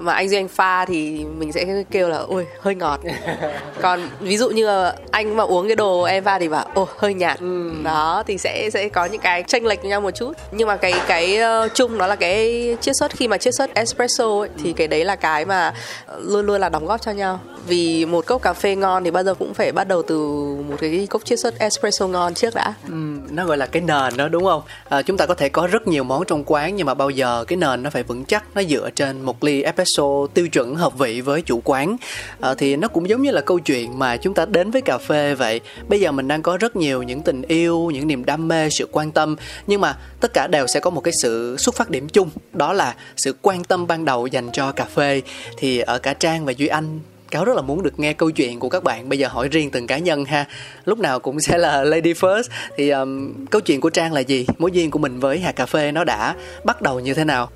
mà 0.00 0.12
anh 0.12 0.28
duy 0.28 0.36
anh 0.36 0.48
pha 0.48 0.84
thì 0.84 1.24
mình 1.24 1.52
sẽ 1.52 1.84
kêu 1.90 2.08
là 2.08 2.18
ôi 2.18 2.46
hơi 2.60 2.74
ngọt. 2.74 3.00
Còn 3.82 4.00
ví 4.20 4.36
dụ 4.36 4.50
như 4.50 4.66
anh 5.10 5.36
mà 5.36 5.44
uống 5.44 5.66
cái 5.66 5.76
đồ 5.76 6.02
em 6.02 6.24
pha 6.24 6.38
thì 6.38 6.48
bảo 6.48 6.66
ồ 6.74 6.88
hơi 6.98 7.14
nhạt. 7.14 7.40
Ừ. 7.40 7.70
đó 7.82 8.22
thì 8.26 8.38
sẽ 8.38 8.70
sẽ 8.72 8.88
có 8.88 9.04
những 9.04 9.20
cái 9.20 9.42
tranh 9.42 9.66
lệch 9.66 9.84
nhau 9.84 10.00
một 10.00 10.10
chút. 10.10 10.32
Nhưng 10.52 10.68
mà 10.68 10.76
cái 10.76 10.94
cái 11.06 11.38
uh, 11.64 11.74
chung 11.74 11.98
đó 11.98 12.06
là 12.06 12.16
cái 12.16 12.76
chiết 12.80 12.96
xuất 12.96 13.12
khi 13.12 13.28
mà 13.28 13.38
chiết 13.38 13.54
xuất 13.54 13.74
espresso 13.74 14.40
ấy, 14.40 14.48
thì 14.62 14.72
cái 14.72 14.88
đấy 14.88 15.04
là 15.04 15.16
cái 15.16 15.44
mà 15.44 15.74
luôn 16.20 16.46
luôn 16.46 16.60
là 16.60 16.68
đóng 16.68 16.86
góp 16.86 17.02
cho 17.02 17.10
nhau. 17.10 17.40
Vì 17.66 18.04
một 18.04 18.26
cốc 18.26 18.42
cà 18.42 18.52
phê 18.52 18.76
ngon 18.76 19.04
thì 19.04 19.10
bao 19.10 19.24
giờ 19.24 19.34
cũng 19.34 19.54
phải 19.54 19.72
bắt 19.72 19.88
đầu 19.88 20.02
từ 20.02 20.18
một 20.68 20.76
cái 20.80 21.06
cốc 21.10 21.24
chiết 21.24 21.38
xuất 21.40 21.58
espresso 21.58 22.06
ngon 22.06 22.34
trước 22.34 22.54
đã. 22.54 22.74
Ừ, 22.88 22.94
nó 23.30 23.44
gọi 23.44 23.56
là 23.56 23.66
cái 23.66 23.82
nền 23.82 24.16
đó 24.16 24.28
đúng 24.28 24.44
không? 24.44 24.62
À, 24.88 25.02
chúng 25.02 25.16
ta 25.16 25.26
có 25.26 25.34
thể 25.34 25.48
có 25.48 25.66
rất 25.66 25.86
nhiều 25.86 26.04
món 26.04 26.24
trong 26.24 26.44
quán 26.46 26.76
nhưng 26.76 26.86
mà 26.86 26.94
bao 26.94 27.10
giờ 27.10 27.44
cái 27.48 27.56
nền 27.56 27.82
nó 27.82 27.90
phải 27.90 28.02
vững 28.02 28.24
chắc 28.24 28.44
nó 28.54 28.62
dựa 28.62 28.90
trên 28.90 29.22
một 29.22 29.44
ly 29.44 29.62
espresso 29.62 29.87
tiêu 30.34 30.48
chuẩn 30.48 30.74
hợp 30.74 30.98
vị 30.98 31.20
với 31.20 31.42
chủ 31.42 31.60
quán. 31.64 31.96
À, 32.40 32.54
thì 32.54 32.76
nó 32.76 32.88
cũng 32.88 33.08
giống 33.08 33.22
như 33.22 33.30
là 33.30 33.40
câu 33.40 33.58
chuyện 33.58 33.98
mà 33.98 34.16
chúng 34.16 34.34
ta 34.34 34.46
đến 34.46 34.70
với 34.70 34.82
cà 34.82 34.98
phê 34.98 35.34
vậy. 35.34 35.60
Bây 35.88 36.00
giờ 36.00 36.12
mình 36.12 36.28
đang 36.28 36.42
có 36.42 36.56
rất 36.56 36.76
nhiều 36.76 37.02
những 37.02 37.22
tình 37.22 37.42
yêu 37.42 37.90
những 37.94 38.06
niềm 38.06 38.24
đam 38.24 38.48
mê 38.48 38.70
sự 38.70 38.88
quan 38.92 39.12
tâm. 39.12 39.36
Nhưng 39.66 39.80
mà 39.80 39.96
tất 40.20 40.32
cả 40.32 40.46
đều 40.46 40.66
sẽ 40.66 40.80
có 40.80 40.90
một 40.90 41.00
cái 41.00 41.12
sự 41.12 41.56
xuất 41.58 41.74
phát 41.74 41.90
điểm 41.90 42.08
chung. 42.08 42.30
Đó 42.52 42.72
là 42.72 42.94
sự 43.16 43.34
quan 43.42 43.64
tâm 43.64 43.86
ban 43.86 44.04
đầu 44.04 44.26
dành 44.26 44.50
cho 44.52 44.72
cà 44.72 44.84
phê. 44.84 45.22
Thì 45.58 45.78
ở 45.78 45.98
cả 45.98 46.14
trang 46.14 46.44
và 46.44 46.52
duy 46.52 46.66
anh 46.66 47.00
cáo 47.30 47.44
rất 47.44 47.56
là 47.56 47.62
muốn 47.62 47.82
được 47.82 47.98
nghe 47.98 48.12
câu 48.12 48.30
chuyện 48.30 48.58
của 48.58 48.68
các 48.68 48.84
bạn. 48.84 49.08
Bây 49.08 49.18
giờ 49.18 49.28
hỏi 49.28 49.48
riêng 49.48 49.70
từng 49.70 49.86
cá 49.86 49.98
nhân 49.98 50.24
ha. 50.24 50.46
Lúc 50.84 50.98
nào 50.98 51.20
cũng 51.20 51.40
sẽ 51.40 51.58
là 51.58 51.84
lady 51.84 52.12
first. 52.12 52.42
Thì 52.76 52.90
um, 52.90 53.44
câu 53.44 53.60
chuyện 53.60 53.80
của 53.80 53.90
trang 53.90 54.12
là 54.12 54.20
gì? 54.20 54.46
Mối 54.58 54.70
duyên 54.72 54.90
của 54.90 54.98
mình 54.98 55.20
với 55.20 55.38
hạt 55.38 55.52
cà 55.52 55.66
phê 55.66 55.92
nó 55.92 56.04
đã 56.04 56.34
bắt 56.64 56.82
đầu 56.82 57.00
như 57.00 57.14
thế 57.14 57.24
nào? 57.24 57.50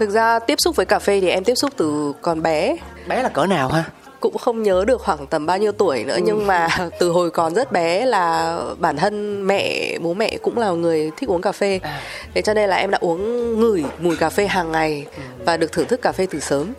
Thực 0.00 0.10
ra 0.10 0.38
tiếp 0.38 0.60
xúc 0.60 0.76
với 0.76 0.86
cà 0.86 0.98
phê 0.98 1.20
thì 1.20 1.28
em 1.28 1.44
tiếp 1.44 1.54
xúc 1.54 1.72
từ 1.76 2.12
còn 2.22 2.42
bé 2.42 2.76
bé 3.06 3.22
là 3.22 3.28
cỡ 3.28 3.46
nào 3.46 3.68
ha 3.68 3.84
cũng 4.20 4.38
không 4.38 4.62
nhớ 4.62 4.84
được 4.86 5.00
khoảng 5.00 5.26
tầm 5.26 5.46
bao 5.46 5.58
nhiêu 5.58 5.72
tuổi 5.72 6.04
nữa 6.04 6.14
ừ. 6.14 6.20
nhưng 6.24 6.46
mà 6.46 6.68
từ 6.98 7.10
hồi 7.10 7.30
còn 7.30 7.54
rất 7.54 7.72
bé 7.72 8.06
là 8.06 8.56
bản 8.78 8.96
thân 8.96 9.46
mẹ 9.46 9.98
bố 9.98 10.14
mẹ 10.14 10.38
cũng 10.42 10.58
là 10.58 10.70
người 10.70 11.10
thích 11.16 11.28
uống 11.28 11.42
cà 11.42 11.52
phê 11.52 11.80
à. 11.82 12.00
thế 12.34 12.42
cho 12.42 12.54
nên 12.54 12.70
là 12.70 12.76
em 12.76 12.90
đã 12.90 12.98
uống 13.00 13.60
ngửi 13.60 13.84
mùi 13.98 14.16
cà 14.16 14.30
phê 14.30 14.46
hàng 14.46 14.72
ngày 14.72 15.06
ừ. 15.16 15.22
và 15.44 15.56
được 15.56 15.72
thưởng 15.72 15.86
thức 15.86 16.02
cà 16.02 16.12
phê 16.12 16.26
từ 16.30 16.40
sớm 16.40 16.72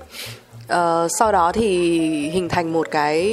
uh, 0.73 1.11
sau 1.19 1.31
đó 1.31 1.51
thì 1.51 1.69
hình 2.29 2.49
thành 2.49 2.73
một 2.73 2.87
cái 2.91 3.27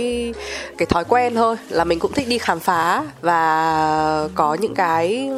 cái 0.78 0.87
thói 0.87 1.04
quen 1.04 1.35
thôi 1.35 1.57
là 1.68 1.85
mình 1.85 1.99
cũng 1.99 2.12
thích 2.12 2.28
đi 2.28 2.38
khám 2.38 2.61
phá 2.61 3.04
và 3.21 4.28
có 4.35 4.54
những 4.54 4.75
cái 4.75 5.30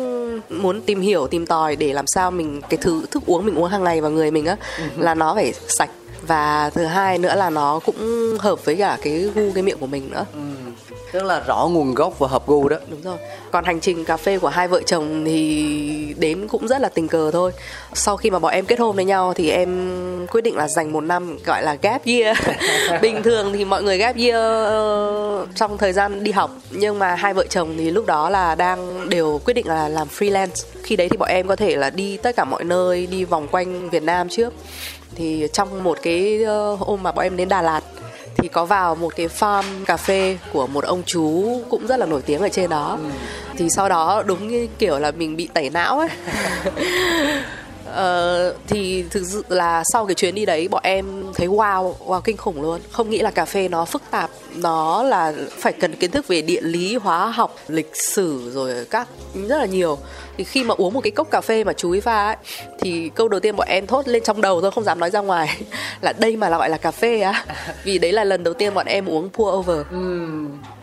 muốn 0.48 0.80
tìm 0.80 1.00
hiểu 1.00 1.26
tìm 1.26 1.46
tòi 1.46 1.76
để 1.76 1.92
làm 1.92 2.06
sao 2.06 2.30
mình 2.30 2.60
cái 2.68 2.78
thứ 2.82 3.06
thức 3.10 3.22
uống 3.26 3.46
mình 3.46 3.54
uống 3.54 3.70
hàng 3.70 3.84
ngày 3.84 4.00
vào 4.00 4.10
người 4.10 4.30
mình 4.30 4.46
á 4.46 4.56
ừ. 4.78 4.84
là 4.96 5.14
nó 5.14 5.34
phải 5.34 5.52
sạch. 5.68 5.90
Và 6.26 6.70
thứ 6.70 6.84
hai 6.84 7.18
nữa 7.18 7.34
là 7.34 7.50
nó 7.50 7.80
cũng 7.86 7.96
hợp 8.38 8.64
với 8.64 8.76
cả 8.76 8.98
cái 9.02 9.30
gu 9.34 9.52
cái 9.54 9.62
miệng 9.62 9.78
của 9.78 9.86
mình 9.86 10.10
nữa. 10.10 10.24
Ừ 10.34 10.40
tức 11.12 11.22
là 11.22 11.40
rõ 11.40 11.68
nguồn 11.72 11.94
gốc 11.94 12.18
và 12.18 12.28
hợp 12.28 12.46
gu 12.46 12.68
đó. 12.68 12.76
Đúng 12.90 13.02
rồi. 13.02 13.16
Còn 13.50 13.64
hành 13.64 13.80
trình 13.80 14.04
cà 14.04 14.16
phê 14.16 14.38
của 14.38 14.48
hai 14.48 14.68
vợ 14.68 14.82
chồng 14.86 15.24
thì 15.24 16.14
đến 16.18 16.48
cũng 16.48 16.68
rất 16.68 16.80
là 16.80 16.88
tình 16.88 17.08
cờ 17.08 17.30
thôi. 17.30 17.52
Sau 17.94 18.16
khi 18.16 18.30
mà 18.30 18.38
bọn 18.38 18.52
em 18.52 18.66
kết 18.66 18.78
hôn 18.78 18.96
với 18.96 19.04
nhau 19.04 19.34
thì 19.34 19.50
em 19.50 20.26
quyết 20.26 20.40
định 20.40 20.56
là 20.56 20.68
dành 20.68 20.92
một 20.92 21.00
năm 21.00 21.38
gọi 21.44 21.62
là 21.62 21.76
gap 21.82 22.04
year. 22.04 22.36
Bình 23.02 23.22
thường 23.22 23.52
thì 23.52 23.64
mọi 23.64 23.82
người 23.82 23.98
gap 23.98 24.16
year 24.16 24.36
uh, 24.36 25.48
trong 25.54 25.78
thời 25.78 25.92
gian 25.92 26.24
đi 26.24 26.32
học. 26.32 26.50
Nhưng 26.70 26.98
mà 26.98 27.14
hai 27.14 27.34
vợ 27.34 27.46
chồng 27.50 27.74
thì 27.78 27.90
lúc 27.90 28.06
đó 28.06 28.30
là 28.30 28.54
đang 28.54 29.10
đều 29.10 29.40
quyết 29.44 29.54
định 29.54 29.66
là 29.66 29.88
làm 29.88 30.08
freelance. 30.18 30.66
Khi 30.82 30.96
đấy 30.96 31.08
thì 31.08 31.16
bọn 31.16 31.28
em 31.28 31.48
có 31.48 31.56
thể 31.56 31.76
là 31.76 31.90
đi 31.90 32.16
tất 32.16 32.36
cả 32.36 32.44
mọi 32.44 32.64
nơi 32.64 33.06
đi 33.06 33.24
vòng 33.24 33.48
quanh 33.48 33.90
Việt 33.90 34.02
Nam 34.02 34.28
trước. 34.28 34.54
Thì 35.14 35.46
trong 35.52 35.82
một 35.82 35.98
cái 36.02 36.44
uh, 36.72 36.80
hôm 36.80 37.02
mà 37.02 37.12
bọn 37.12 37.22
em 37.22 37.36
đến 37.36 37.48
Đà 37.48 37.62
Lạt 37.62 37.80
thì 38.42 38.48
có 38.48 38.64
vào 38.64 38.94
một 38.94 39.16
cái 39.16 39.28
farm 39.28 39.64
cà 39.86 39.96
phê 39.96 40.38
của 40.52 40.66
một 40.66 40.84
ông 40.84 41.02
chú 41.06 41.60
cũng 41.68 41.86
rất 41.86 41.96
là 41.96 42.06
nổi 42.06 42.22
tiếng 42.26 42.40
ở 42.40 42.48
trên 42.48 42.70
đó. 42.70 42.98
Ừ. 43.02 43.10
thì 43.56 43.70
sau 43.70 43.88
đó 43.88 44.22
đúng 44.26 44.48
như 44.48 44.68
kiểu 44.78 44.98
là 44.98 45.10
mình 45.10 45.36
bị 45.36 45.48
tẩy 45.54 45.70
não 45.70 45.98
ấy. 45.98 46.08
Ờ, 47.92 48.54
thì 48.66 49.04
thực 49.10 49.26
sự 49.26 49.44
là 49.48 49.82
sau 49.92 50.06
cái 50.06 50.14
chuyến 50.14 50.34
đi 50.34 50.46
đấy 50.46 50.68
bọn 50.68 50.82
em 50.84 51.24
thấy 51.34 51.48
wow 51.48 51.94
wow 52.06 52.20
kinh 52.20 52.36
khủng 52.36 52.62
luôn. 52.62 52.80
Không 52.90 53.10
nghĩ 53.10 53.18
là 53.18 53.30
cà 53.30 53.44
phê 53.44 53.68
nó 53.68 53.84
phức 53.84 54.02
tạp 54.10 54.30
nó 54.54 55.02
là 55.02 55.32
phải 55.58 55.72
cần 55.72 55.96
kiến 55.96 56.10
thức 56.10 56.28
về 56.28 56.42
địa 56.42 56.60
lý 56.60 56.96
hóa 56.96 57.30
học 57.30 57.56
lịch 57.68 57.96
sử 57.96 58.50
rồi 58.54 58.86
các 58.90 59.08
rất 59.34 59.58
là 59.58 59.66
nhiều 59.66 59.98
thì 60.40 60.44
khi 60.44 60.64
mà 60.64 60.74
uống 60.78 60.94
một 60.94 61.00
cái 61.00 61.10
cốc 61.10 61.30
cà 61.30 61.40
phê 61.40 61.64
mà 61.64 61.72
chú 61.72 61.90
ý 61.90 62.00
pha 62.00 62.26
ấy, 62.26 62.36
thì 62.78 63.10
câu 63.14 63.28
đầu 63.28 63.40
tiên 63.40 63.56
bọn 63.56 63.68
em 63.68 63.86
thốt 63.86 64.08
lên 64.08 64.22
trong 64.22 64.40
đầu 64.40 64.60
thôi 64.60 64.70
không 64.70 64.84
dám 64.84 65.00
nói 65.00 65.10
ra 65.10 65.20
ngoài. 65.20 65.60
Là 66.00 66.12
đây 66.18 66.36
mà 66.36 66.48
là 66.48 66.58
gọi 66.58 66.70
là 66.70 66.76
cà 66.76 66.90
phê 66.90 67.20
á. 67.20 67.44
Vì 67.84 67.98
đấy 67.98 68.12
là 68.12 68.24
lần 68.24 68.44
đầu 68.44 68.54
tiên 68.54 68.74
bọn 68.74 68.86
em 68.86 69.08
uống 69.08 69.28
pour 69.30 69.54
over. 69.54 69.78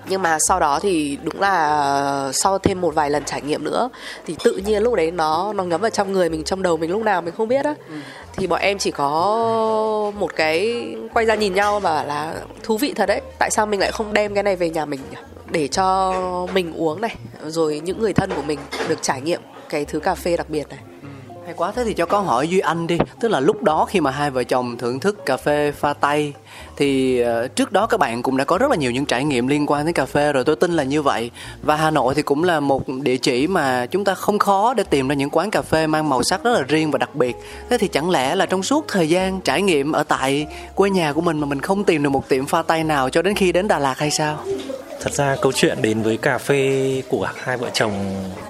Nhưng 0.09 0.21
mà 0.21 0.37
sau 0.47 0.59
đó 0.59 0.79
thì 0.79 1.17
đúng 1.23 1.41
là 1.41 2.31
sau 2.33 2.57
thêm 2.59 2.81
một 2.81 2.95
vài 2.95 3.09
lần 3.09 3.23
trải 3.25 3.41
nghiệm 3.41 3.63
nữa 3.63 3.89
thì 4.27 4.35
tự 4.43 4.57
nhiên 4.57 4.83
lúc 4.83 4.93
đấy 4.93 5.11
nó 5.11 5.53
nó 5.53 5.63
ngấm 5.63 5.81
vào 5.81 5.89
trong 5.89 6.11
người 6.11 6.29
mình 6.29 6.43
trong 6.43 6.61
đầu 6.61 6.77
mình 6.77 6.91
lúc 6.91 7.01
nào 7.01 7.21
mình 7.21 7.33
không 7.37 7.47
biết 7.47 7.65
á. 7.65 7.73
Thì 8.37 8.47
bọn 8.47 8.59
em 8.59 8.77
chỉ 8.77 8.91
có 8.91 10.11
một 10.19 10.35
cái 10.35 10.85
quay 11.13 11.25
ra 11.25 11.35
nhìn 11.35 11.53
nhau 11.53 11.79
và 11.79 12.03
là 12.03 12.33
thú 12.63 12.77
vị 12.77 12.93
thật 12.95 13.05
đấy 13.05 13.21
tại 13.39 13.51
sao 13.51 13.65
mình 13.65 13.79
lại 13.79 13.91
không 13.91 14.13
đem 14.13 14.33
cái 14.33 14.43
này 14.43 14.55
về 14.55 14.69
nhà 14.69 14.85
mình 14.85 14.99
nhỉ? 15.11 15.17
Để 15.51 15.67
cho 15.67 16.13
mình 16.53 16.73
uống 16.73 17.01
này, 17.01 17.15
rồi 17.45 17.81
những 17.83 17.99
người 17.99 18.13
thân 18.13 18.29
của 18.35 18.41
mình 18.41 18.59
được 18.89 18.99
trải 19.01 19.21
nghiệm 19.21 19.41
cái 19.69 19.85
thứ 19.85 19.99
cà 19.99 20.15
phê 20.15 20.37
đặc 20.37 20.49
biệt 20.49 20.69
này. 20.69 20.79
Ừ, 21.01 21.07
hay 21.45 21.53
quá. 21.57 21.71
Thế 21.71 21.83
thì 21.83 21.93
cho 21.93 22.05
con 22.05 22.25
hỏi 22.25 22.47
Duy 22.47 22.59
Anh 22.59 22.87
đi. 22.87 22.97
Tức 23.19 23.27
là 23.27 23.39
lúc 23.39 23.63
đó 23.63 23.85
khi 23.89 24.01
mà 24.01 24.11
hai 24.11 24.31
vợ 24.31 24.43
chồng 24.43 24.77
thưởng 24.77 24.99
thức 24.99 25.25
cà 25.25 25.37
phê 25.37 25.71
pha 25.71 25.93
tay, 25.93 26.33
Thì 26.77 27.19
ờ, 27.19 27.47
trước 27.47 27.71
đó 27.71 27.85
các 27.87 27.99
bạn 27.99 28.23
cũng 28.23 28.37
đã 28.37 28.43
có 28.43 28.57
rất 28.57 28.71
là 28.71 28.75
nhiều 28.75 28.91
những 28.91 29.05
trải 29.05 29.23
nghiệm 29.23 29.47
liên 29.47 29.65
quan 29.67 29.85
đến 29.85 29.93
cà 29.93 30.05
phê 30.05 30.33
rồi. 30.33 30.43
Tôi 30.43 30.55
tin 30.55 30.71
là 30.71 30.83
như 30.83 31.01
vậy. 31.01 31.31
Và 31.61 31.75
Hà 31.75 31.91
Nội 31.91 32.15
thì 32.15 32.21
cũng 32.21 32.43
là 32.43 32.59
một 32.59 32.89
địa 32.89 33.17
chỉ 33.17 33.47
mà 33.47 33.85
chúng 33.85 34.03
ta 34.03 34.13
không 34.13 34.39
khó 34.39 34.73
để 34.73 34.83
tìm 34.83 35.07
ra 35.07 35.15
những 35.15 35.29
quán 35.29 35.51
cà 35.51 35.61
phê 35.61 35.87
mang 35.87 36.09
màu 36.09 36.23
sắc 36.23 36.43
rất 36.43 36.53
là 36.53 36.61
riêng 36.61 36.91
và 36.91 36.97
đặc 36.97 37.15
biệt. 37.15 37.35
Thế 37.69 37.77
thì 37.77 37.87
chẳng 37.87 38.09
lẽ 38.09 38.35
là 38.35 38.45
trong 38.45 38.63
suốt 38.63 38.85
thời 38.87 39.09
gian 39.09 39.41
trải 39.41 39.61
nghiệm 39.61 39.91
ở 39.91 40.03
tại 40.03 40.47
quê 40.75 40.89
nhà 40.89 41.13
của 41.13 41.21
mình 41.21 41.39
mà 41.39 41.45
mình 41.47 41.61
không 41.61 41.83
tìm 41.83 42.03
được 42.03 42.09
một 42.09 42.29
tiệm 42.29 42.45
pha 42.45 42.61
tay 42.61 42.83
nào 42.83 43.09
cho 43.09 43.21
đến 43.21 43.35
khi 43.35 43.51
đến 43.51 43.67
Đà 43.67 43.79
Lạt 43.79 43.97
hay 43.97 44.11
sao? 44.11 44.37
Thật 45.01 45.13
ra 45.13 45.35
câu 45.41 45.51
chuyện 45.51 45.81
đến 45.81 46.01
với 46.01 46.17
cà 46.17 46.37
phê 46.37 47.01
của 47.09 47.29
hai 47.35 47.57
vợ 47.57 47.69
chồng 47.73 47.93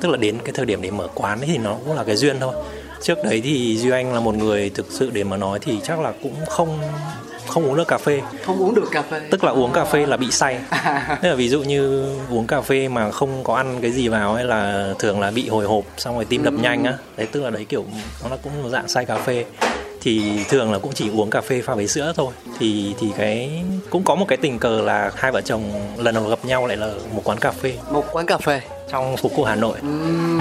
tức 0.02 0.10
là 0.10 0.18
đến 0.18 0.38
cái 0.46 0.54
thời 0.54 0.66
điểm 0.66 0.82
để 0.82 0.92
mở 0.92 1.08
quán 1.14 1.40
ấy 1.40 1.48
thì 1.48 1.58
nó 1.58 1.76
cũng 1.86 1.96
là 1.96 2.04
cái 2.04 2.16
duyên 2.16 2.40
thôi. 2.40 2.54
Trước 3.02 3.18
đấy 3.24 3.42
thì 3.44 3.78
duy 3.78 3.92
anh 3.92 4.14
là 4.14 4.20
một 4.20 4.36
người 4.36 4.70
thực 4.70 4.86
sự 4.90 5.10
để 5.14 5.24
mà 5.24 5.38
nói 5.38 5.60
thì 5.62 5.80
chắc 5.84 6.00
là 6.00 6.14
cũng 6.24 6.36
không 6.48 6.80
không 7.48 7.66
uống 7.66 7.78
được 7.78 7.88
cà 7.88 7.98
phê. 7.98 8.22
Không 8.46 8.60
uống 8.60 8.76
được 8.76 8.92
cà 8.92 9.02
phê. 9.02 9.22
Tức 9.32 9.44
là 9.44 9.52
uống 9.52 9.74
cà 9.74 9.86
phê 9.86 10.06
là 10.06 10.18
bị 10.18 10.32
say. 10.32 10.60
Tức 11.22 11.30
là 11.30 11.36
ví 11.36 11.50
dụ 11.50 11.64
như 11.64 12.06
uống 12.30 12.48
cà 12.48 12.62
phê 12.62 12.88
mà 12.88 13.12
không 13.12 13.44
có 13.44 13.56
ăn 13.56 13.80
cái 13.82 13.92
gì 13.92 14.08
vào 14.08 14.34
hay 14.34 14.46
là 14.46 14.94
thường 15.00 15.20
là 15.20 15.32
bị 15.32 15.50
hồi 15.50 15.66
hộp 15.66 15.84
xong 15.98 16.16
rồi 16.16 16.26
tim 16.26 16.44
đập 16.44 16.54
nhanh 16.54 16.84
á. 16.84 16.94
Đấy 17.18 17.28
tức 17.32 17.44
là 17.44 17.50
đấy 17.50 17.66
kiểu 17.70 17.86
nó 18.24 18.30
là 18.30 18.38
cũng 18.44 18.64
một 18.64 18.70
dạng 18.70 18.88
say 18.88 19.06
cà 19.06 19.18
phê 19.18 19.46
thì 20.02 20.44
thường 20.50 20.72
là 20.72 20.80
cũng 20.80 20.94
chỉ 20.94 21.10
uống 21.10 21.30
cà 21.30 21.42
phê 21.42 21.62
pha 21.62 21.76
với 21.76 21.88
sữa 21.88 22.14
thôi. 22.16 22.34
Thì 22.60 22.96
thì 23.00 23.08
cái 23.18 23.64
cũng 23.90 24.04
có 24.04 24.16
một 24.16 24.26
cái 24.28 24.38
tình 24.38 24.60
cờ 24.60 24.82
là 24.82 25.12
hai 25.16 25.32
vợ 25.32 25.42
chồng 25.42 25.64
lần 25.98 26.16
đầu 26.16 26.24
gặp 26.24 26.46
nhau 26.46 26.68
lại 26.68 26.78
là 26.78 26.94
một 27.16 27.22
quán 27.24 27.40
cà 27.40 27.52
phê. 27.52 27.74
Một 27.92 28.06
quán 28.12 28.26
cà 28.26 28.38
phê? 28.38 28.62
Trong 28.92 29.18
phố 29.18 29.30
cổ 29.38 29.44
Hà 29.44 29.56
Nội. 29.56 29.78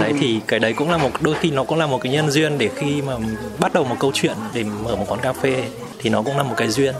Đấy 0.00 0.12
thì 0.20 0.40
cái 0.46 0.60
đấy 0.60 0.72
cũng 0.72 0.90
là 0.90 0.96
một 0.96 1.10
đôi 1.20 1.34
khi 1.40 1.50
nó 1.50 1.64
cũng 1.64 1.78
là 1.78 1.86
một 1.86 2.00
cái 2.02 2.12
nhân 2.12 2.30
duyên 2.30 2.58
để 2.58 2.70
khi 2.76 3.02
mà 3.02 3.16
bắt 3.58 3.72
đầu 3.72 3.84
một 3.84 3.96
câu 4.00 4.10
chuyện 4.14 4.36
để 4.54 4.64
mở 4.64 4.96
một 4.96 5.04
quán 5.08 5.20
cà 5.20 5.32
phê 5.32 5.64
thì 5.98 6.10
nó 6.10 6.22
cũng 6.22 6.36
là 6.36 6.42
một 6.42 6.54
cái 6.56 6.68
duyên. 6.68 6.94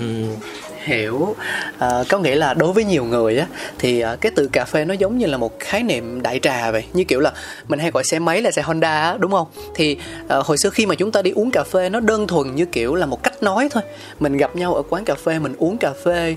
Ừm, 0.00 0.34
hiểu. 0.86 1.34
À, 1.78 1.88
có 2.08 2.18
nghĩa 2.18 2.34
là 2.34 2.54
đối 2.54 2.72
với 2.72 2.84
nhiều 2.84 3.04
người 3.04 3.38
á 3.38 3.46
thì 3.78 4.00
à, 4.00 4.16
cái 4.20 4.32
từ 4.36 4.48
cà 4.52 4.64
phê 4.64 4.84
nó 4.84 4.94
giống 4.94 5.18
như 5.18 5.26
là 5.26 5.36
một 5.36 5.60
khái 5.60 5.82
niệm 5.82 6.22
đại 6.22 6.38
trà 6.42 6.70
vậy. 6.70 6.84
Như 6.92 7.04
kiểu 7.04 7.20
là 7.20 7.32
mình 7.68 7.78
hay 7.78 7.90
gọi 7.90 8.04
xe 8.04 8.18
máy 8.18 8.42
là 8.42 8.50
xe 8.50 8.62
Honda 8.62 9.02
á 9.02 9.16
đúng 9.18 9.30
không? 9.30 9.46
Thì 9.74 9.96
à, 10.28 10.36
hồi 10.36 10.58
xưa 10.58 10.70
khi 10.70 10.86
mà 10.86 10.94
chúng 10.94 11.12
ta 11.12 11.22
đi 11.22 11.30
uống 11.30 11.50
cà 11.50 11.64
phê 11.64 11.88
nó 11.88 12.00
đơn 12.00 12.26
thuần 12.26 12.54
như 12.54 12.64
kiểu 12.64 12.94
là 12.94 13.06
một 13.06 13.22
cách 13.22 13.42
nói 13.42 13.68
thôi. 13.72 13.82
Mình 14.20 14.36
gặp 14.36 14.56
nhau 14.56 14.74
ở 14.74 14.82
quán 14.88 15.04
cà 15.04 15.14
phê 15.14 15.38
mình 15.38 15.54
uống 15.58 15.78
cà 15.78 15.92
phê 16.04 16.36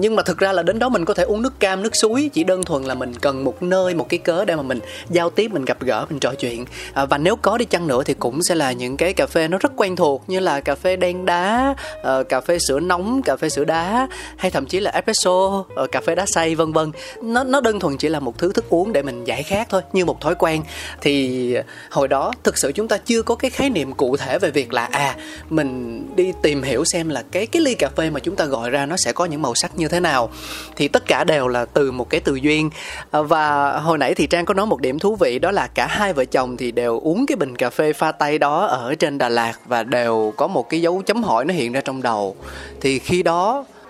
nhưng 0.00 0.16
mà 0.16 0.22
thực 0.22 0.38
ra 0.38 0.52
là 0.52 0.62
đến 0.62 0.78
đó 0.78 0.88
mình 0.88 1.04
có 1.04 1.14
thể 1.14 1.22
uống 1.22 1.42
nước 1.42 1.60
cam 1.60 1.82
nước 1.82 1.96
suối 1.96 2.30
chỉ 2.32 2.44
đơn 2.44 2.64
thuần 2.64 2.82
là 2.82 2.94
mình 2.94 3.12
cần 3.20 3.44
một 3.44 3.62
nơi 3.62 3.94
một 3.94 4.08
cái 4.08 4.18
cớ 4.18 4.44
để 4.44 4.56
mà 4.56 4.62
mình 4.62 4.80
giao 5.10 5.30
tiếp 5.30 5.50
mình 5.52 5.64
gặp 5.64 5.80
gỡ 5.80 6.06
mình 6.10 6.18
trò 6.18 6.34
chuyện. 6.34 6.64
À, 6.92 7.04
và 7.04 7.18
nếu 7.18 7.36
có 7.36 7.58
đi 7.58 7.64
chăng 7.64 7.86
nữa 7.86 8.02
thì 8.04 8.14
cũng 8.14 8.42
sẽ 8.42 8.54
là 8.54 8.72
những 8.72 8.96
cái 8.96 9.12
cà 9.12 9.26
phê 9.26 9.48
nó 9.48 9.58
rất 9.58 9.72
quen 9.76 9.96
thuộc 9.96 10.24
như 10.26 10.40
là 10.40 10.60
cà 10.60 10.74
phê 10.74 10.96
đen 10.96 11.26
đá 11.26 11.74
uh, 12.00 12.28
cà 12.28 12.40
phê 12.40 12.58
sữa 12.58 12.80
nóng 12.80 13.22
cà 13.22 13.36
phê 13.40 13.48
sữa 13.48 13.64
đá, 13.64 14.08
hay 14.36 14.50
thậm 14.50 14.66
chí 14.66 14.80
là 14.80 14.90
espresso 14.90 15.64
ờ, 15.74 15.86
cà 15.86 16.00
phê 16.00 16.14
đá 16.14 16.26
xay, 16.26 16.54
vân 16.54 16.72
vân. 16.72 16.92
Nó 17.22 17.44
nó 17.44 17.60
đơn 17.60 17.80
thuần 17.80 17.96
chỉ 17.96 18.08
là 18.08 18.20
một 18.20 18.38
thứ 18.38 18.52
thức 18.52 18.64
uống 18.68 18.92
để 18.92 19.02
mình 19.02 19.24
giải 19.24 19.42
khát 19.42 19.68
thôi, 19.70 19.82
như 19.92 20.04
một 20.04 20.20
thói 20.20 20.34
quen. 20.34 20.62
Thì 21.00 21.56
hồi 21.90 22.08
đó, 22.08 22.32
thực 22.42 22.58
sự 22.58 22.72
chúng 22.74 22.88
ta 22.88 22.96
chưa 22.96 23.22
có 23.22 23.34
cái 23.34 23.50
khái 23.50 23.70
niệm 23.70 23.92
cụ 23.92 24.16
thể 24.16 24.38
về 24.38 24.50
việc 24.50 24.72
là 24.72 24.88
à 24.90 25.16
mình 25.50 26.06
đi 26.16 26.32
tìm 26.42 26.62
hiểu 26.62 26.84
xem 26.84 27.08
là 27.08 27.22
cái 27.30 27.46
cái 27.46 27.62
ly 27.62 27.74
cà 27.74 27.88
phê 27.96 28.10
mà 28.10 28.20
chúng 28.20 28.36
ta 28.36 28.44
gọi 28.44 28.70
ra 28.70 28.86
nó 28.86 28.96
sẽ 28.96 29.12
có 29.12 29.24
những 29.24 29.42
màu 29.42 29.54
sắc 29.54 29.78
như 29.78 29.88
thế 29.88 30.00
nào. 30.00 30.30
Thì 30.76 30.88
tất 30.88 31.06
cả 31.06 31.24
đều 31.24 31.48
là 31.48 31.64
từ 31.64 31.90
một 31.90 32.10
cái 32.10 32.20
từ 32.20 32.34
duyên. 32.34 32.70
Ờ, 33.10 33.22
và 33.22 33.72
hồi 33.78 33.98
nãy 33.98 34.14
thì 34.14 34.26
trang 34.26 34.44
có 34.44 34.54
nói 34.54 34.66
một 34.66 34.80
điểm 34.80 34.98
thú 34.98 35.16
vị, 35.16 35.38
đó 35.38 35.50
là 35.50 35.66
cả 35.66 35.86
hai 35.86 36.12
vợ 36.12 36.24
chồng 36.24 36.56
thì 36.56 36.70
đều 36.70 37.00
uống 37.00 37.26
cái 37.26 37.36
bình 37.36 37.56
cà 37.56 37.70
phê 37.70 37.92
pha 37.92 38.12
tay 38.12 38.38
đó 38.38 38.66
ở 38.66 38.94
trên 38.94 39.18
Đà 39.18 39.28
Lạt 39.28 39.52
và 39.66 39.82
đều 39.82 40.32
có 40.36 40.46
một 40.46 40.68
cái 40.68 40.80
dấu 40.80 41.02
chấm 41.06 41.22
hỏi 41.22 41.44
nó 41.44 41.54
hiện 41.54 41.72
ra 41.72 41.80
trong 41.80 42.02
đầu. 42.02 42.36
Thì 42.80 42.98
khi 42.98 43.22
đó 43.22 43.29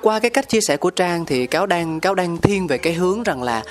qua 0.03 0.19
cái 0.19 0.31
cách 0.31 0.49
chia 0.49 0.61
sẻ 0.61 0.77
của 0.77 0.91
trang 0.91 1.25
thì 1.25 1.47
cáo 1.47 1.67
đang 1.67 2.01
cáo 2.01 2.15
đang 2.15 2.37
thiên 2.37 2.67
về 2.67 2.79
cái 2.79 2.93
hướng 2.93 3.23
rằng 3.23 3.43
là 3.43 3.63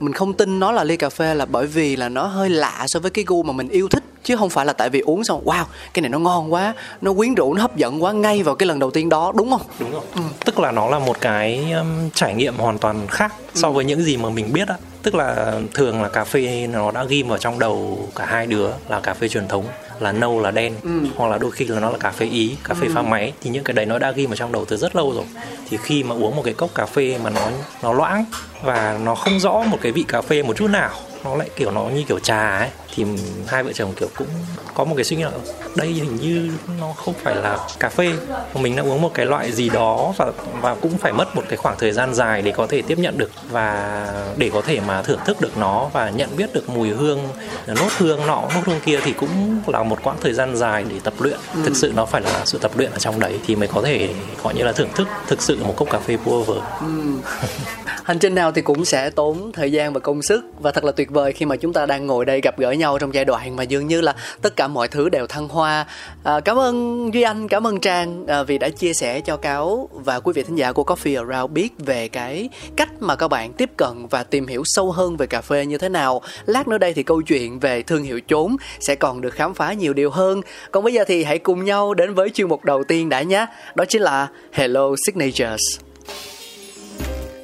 mình 0.00 0.12
không 0.12 0.34
tin 0.34 0.60
nó 0.60 0.72
là 0.72 0.84
ly 0.84 0.96
cà 0.96 1.08
phê 1.08 1.34
là 1.34 1.46
bởi 1.46 1.66
vì 1.66 1.96
là 1.96 2.08
nó 2.08 2.26
hơi 2.26 2.50
lạ 2.50 2.84
so 2.86 3.00
với 3.00 3.10
cái 3.10 3.24
gu 3.28 3.42
mà 3.42 3.52
mình 3.52 3.68
yêu 3.68 3.88
thích 3.88 4.02
chứ 4.24 4.36
không 4.36 4.50
phải 4.50 4.66
là 4.66 4.72
tại 4.72 4.90
vì 4.90 5.00
uống 5.00 5.24
xong 5.24 5.44
wow 5.44 5.64
cái 5.94 6.00
này 6.02 6.08
nó 6.08 6.18
ngon 6.18 6.52
quá 6.52 6.74
nó 7.00 7.12
quyến 7.12 7.34
rũ 7.34 7.54
nó 7.54 7.62
hấp 7.62 7.76
dẫn 7.76 8.02
quá 8.02 8.12
ngay 8.12 8.42
vào 8.42 8.54
cái 8.54 8.66
lần 8.66 8.78
đầu 8.78 8.90
tiên 8.90 9.08
đó 9.08 9.32
đúng 9.36 9.50
không? 9.50 9.60
Đúng 9.78 9.90
rồi. 9.92 10.02
Tức 10.44 10.58
là 10.58 10.72
nó 10.72 10.88
là 10.88 10.98
một 10.98 11.20
cái 11.20 11.72
um, 11.72 12.10
trải 12.14 12.34
nghiệm 12.34 12.56
hoàn 12.56 12.78
toàn 12.78 13.06
khác 13.06 13.34
so 13.54 13.70
với 13.70 13.84
những 13.84 14.02
gì 14.02 14.16
mà 14.16 14.30
mình 14.30 14.52
biết 14.52 14.68
á. 14.68 14.74
Tức 15.02 15.14
là 15.14 15.52
thường 15.74 16.02
là 16.02 16.08
cà 16.08 16.24
phê 16.24 16.66
nó 16.72 16.90
đã 16.90 17.04
ghim 17.04 17.28
vào 17.28 17.38
trong 17.38 17.58
đầu 17.58 18.08
cả 18.16 18.26
hai 18.26 18.46
đứa 18.46 18.70
là 18.88 19.00
cà 19.00 19.14
phê 19.14 19.28
truyền 19.28 19.48
thống 19.48 19.64
là 20.02 20.12
nâu 20.12 20.40
là 20.40 20.50
đen 20.50 20.74
hoặc 21.16 21.28
là 21.28 21.38
đôi 21.38 21.50
khi 21.50 21.64
là 21.64 21.80
nó 21.80 21.90
là 21.90 21.98
cà 21.98 22.10
phê 22.10 22.26
ý 22.26 22.56
cà 22.64 22.74
phê 22.74 22.88
pha 22.94 23.02
máy 23.02 23.32
thì 23.40 23.50
những 23.50 23.64
cái 23.64 23.74
đấy 23.74 23.86
nó 23.86 23.98
đã 23.98 24.10
ghim 24.10 24.30
vào 24.30 24.36
trong 24.36 24.52
đầu 24.52 24.64
từ 24.64 24.76
rất 24.76 24.96
lâu 24.96 25.12
rồi. 25.14 25.24
Thì 25.70 25.76
khi 25.76 26.02
mà 26.02 26.14
uống 26.14 26.36
một 26.36 26.42
cái 26.44 26.54
cốc 26.54 26.70
cà 26.74 26.86
phê 26.86 27.18
mà 27.24 27.30
nó 27.30 27.50
nó 27.82 27.92
loãng 27.92 28.24
và 28.62 28.98
nó 29.04 29.14
không 29.14 29.40
rõ 29.40 29.62
một 29.62 29.78
cái 29.80 29.92
vị 29.92 30.04
cà 30.08 30.22
phê 30.22 30.42
một 30.42 30.56
chút 30.56 30.70
nào 30.70 30.90
nó 31.24 31.36
lại 31.36 31.50
kiểu 31.56 31.70
nó 31.70 31.82
như 31.82 32.02
kiểu 32.08 32.18
trà 32.18 32.58
ấy 32.58 32.68
thì 32.94 33.04
hai 33.46 33.62
vợ 33.62 33.72
chồng 33.72 33.92
kiểu 33.96 34.08
cũng 34.16 34.26
có 34.74 34.84
một 34.84 34.94
cái 34.96 35.04
suy 35.04 35.16
nghĩ 35.16 35.22
là 35.22 35.30
đây 35.76 35.88
hình 35.88 36.16
như 36.16 36.50
nó 36.80 36.92
không 36.92 37.14
phải 37.22 37.34
là 37.36 37.58
cà 37.78 37.88
phê. 37.88 38.12
Mình 38.54 38.76
đã 38.76 38.82
uống 38.82 39.02
một 39.02 39.10
cái 39.14 39.26
loại 39.26 39.52
gì 39.52 39.68
đó 39.68 40.12
và 40.16 40.26
và 40.60 40.74
cũng 40.74 40.98
phải 40.98 41.12
mất 41.12 41.36
một 41.36 41.42
cái 41.48 41.56
khoảng 41.56 41.76
thời 41.78 41.92
gian 41.92 42.14
dài 42.14 42.42
để 42.42 42.52
có 42.52 42.66
thể 42.66 42.82
tiếp 42.82 42.98
nhận 42.98 43.18
được 43.18 43.30
và 43.50 44.06
để 44.36 44.50
có 44.54 44.60
thể 44.62 44.80
mà 44.80 45.02
thưởng 45.02 45.20
thức 45.24 45.40
được 45.40 45.56
nó 45.56 45.90
và 45.92 46.10
nhận 46.10 46.36
biết 46.36 46.54
được 46.54 46.68
mùi 46.68 46.88
hương 46.88 47.28
nốt 47.66 47.90
hương 47.98 48.26
nọ 48.26 48.42
nốt 48.54 48.60
hương 48.64 48.80
kia 48.84 49.00
thì 49.04 49.12
cũng 49.12 49.62
là 49.66 49.82
một 49.82 49.98
quãng 50.02 50.16
thời 50.20 50.32
gian 50.32 50.56
dài 50.56 50.84
để 50.88 50.96
tập 51.04 51.14
luyện. 51.18 51.38
Thực 51.64 51.76
sự 51.76 51.92
nó 51.96 52.06
phải 52.06 52.22
là 52.22 52.42
sự 52.44 52.58
tập 52.58 52.70
luyện 52.76 52.92
ở 52.92 52.98
trong 52.98 53.20
đấy 53.20 53.40
thì 53.46 53.56
mới 53.56 53.68
có 53.68 53.82
thể 53.82 54.14
gọi 54.42 54.54
như 54.54 54.64
là 54.64 54.72
thưởng 54.72 54.90
thức 54.94 55.08
thực 55.26 55.42
sự 55.42 55.58
một 55.64 55.74
cốc 55.76 55.90
cà 55.90 55.98
phê 55.98 56.16
pour 56.24 56.50
over 56.50 56.62
hành 58.04 58.18
trình 58.18 58.34
nào 58.34 58.52
thì 58.52 58.62
cũng 58.62 58.84
sẽ 58.84 59.10
tốn 59.10 59.52
thời 59.52 59.72
gian 59.72 59.92
và 59.92 60.00
công 60.00 60.22
sức. 60.22 60.44
Và 60.60 60.70
thật 60.70 60.84
là 60.84 60.92
tuyệt 60.92 61.10
vời 61.10 61.32
khi 61.32 61.46
mà 61.46 61.56
chúng 61.56 61.72
ta 61.72 61.86
đang 61.86 62.06
ngồi 62.06 62.24
đây 62.24 62.40
gặp 62.40 62.58
gỡ 62.58 62.70
nhau 62.70 62.98
trong 62.98 63.14
giai 63.14 63.24
đoạn 63.24 63.56
mà 63.56 63.62
dường 63.62 63.86
như 63.86 64.00
là 64.00 64.14
tất 64.42 64.56
cả 64.56 64.68
mọi 64.68 64.88
thứ 64.88 65.08
đều 65.08 65.26
thăng 65.26 65.48
hoa. 65.48 65.86
À, 66.24 66.40
cảm 66.40 66.58
ơn 66.58 67.10
duy 67.14 67.22
anh 67.22 67.48
cảm 67.48 67.66
ơn 67.66 67.80
trang 67.80 68.26
à, 68.26 68.42
vì 68.42 68.58
đã 68.58 68.68
chia 68.68 68.92
sẻ 68.94 69.20
cho 69.20 69.36
cáo 69.36 69.88
và 69.92 70.20
quý 70.20 70.32
vị 70.32 70.42
thính 70.42 70.56
giả 70.56 70.72
của 70.72 70.82
coffee 70.82 71.28
around 71.28 71.52
biết 71.52 71.72
về 71.78 72.08
cái 72.08 72.48
cách 72.76 72.88
mà 73.00 73.16
các 73.16 73.28
bạn 73.28 73.52
tiếp 73.52 73.70
cận 73.76 74.06
và 74.10 74.22
tìm 74.22 74.46
hiểu 74.46 74.62
sâu 74.64 74.90
hơn 74.92 75.16
về 75.16 75.26
cà 75.26 75.40
phê 75.40 75.66
như 75.66 75.78
thế 75.78 75.88
nào. 75.88 76.22
Lát 76.46 76.68
nữa 76.68 76.78
đây 76.78 76.92
thì 76.92 77.02
câu 77.02 77.22
chuyện 77.22 77.60
về 77.60 77.82
thương 77.82 78.02
hiệu 78.02 78.20
chốn 78.28 78.56
sẽ 78.80 78.94
còn 78.94 79.20
được 79.20 79.34
khám 79.34 79.54
phá 79.54 79.72
nhiều 79.72 79.92
điều 79.92 80.10
hơn. 80.10 80.40
Còn 80.70 80.84
bây 80.84 80.92
giờ 80.92 81.04
thì 81.06 81.24
hãy 81.24 81.38
cùng 81.38 81.64
nhau 81.64 81.94
đến 81.94 82.14
với 82.14 82.30
chuyên 82.30 82.48
mục 82.48 82.64
đầu 82.64 82.84
tiên 82.84 83.08
đã 83.08 83.22
nhé. 83.22 83.46
Đó 83.74 83.84
chính 83.84 84.02
là 84.02 84.28
hello 84.52 84.94
signatures. 85.06 85.62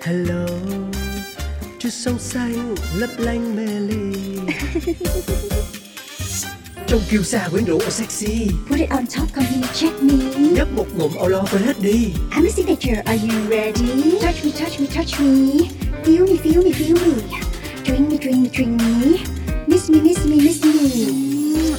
Hello 0.09 0.47
Chút 1.79 1.91
sông 1.91 2.19
xanh 2.19 2.75
lấp 2.95 3.11
lánh 3.19 3.57
mê 3.57 3.67
ly 3.81 4.39
Trong 6.87 7.01
kiêu 7.11 7.23
sa 7.23 7.49
quyến 7.51 7.65
rũ 7.65 7.79
và 7.85 7.91
sexy 7.91 8.49
Put 8.69 8.79
it 8.79 8.91
on 8.91 9.07
top, 9.07 9.35
come 9.35 9.47
here, 9.47 9.69
check 9.75 10.03
me. 10.03 10.15
Nhấp 10.39 10.69
một 10.73 10.87
ngụm 10.97 11.13
lo 11.29 11.45
quên 11.53 11.63
hết 11.63 11.77
đi 11.83 12.13
I'm 12.31 12.47
a 12.47 12.51
signature, 12.57 13.03
are 13.07 13.19
you 13.23 13.51
ready? 13.51 14.19
Touch 14.21 14.45
me, 14.45 14.51
touch 14.59 14.81
me, 14.81 14.87
touch 14.95 15.21
me. 15.21 15.69
Feel 16.05 16.27
me, 16.27 16.37
feel 16.37 16.63
me, 16.63 16.73
feel 16.73 16.97
me. 16.97 17.23
Drink 17.85 18.11
me, 18.11 18.17
drink 18.19 18.37
me, 18.37 18.49
drink 18.53 18.81
me. 18.81 19.19
Miss 19.67 19.91
me, 19.91 20.01
miss 20.01 20.27
me, 20.27 20.37
miss 20.37 20.65
me. 20.65 21.77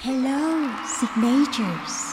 Hello, 0.00 0.68
signatures. 1.00 2.09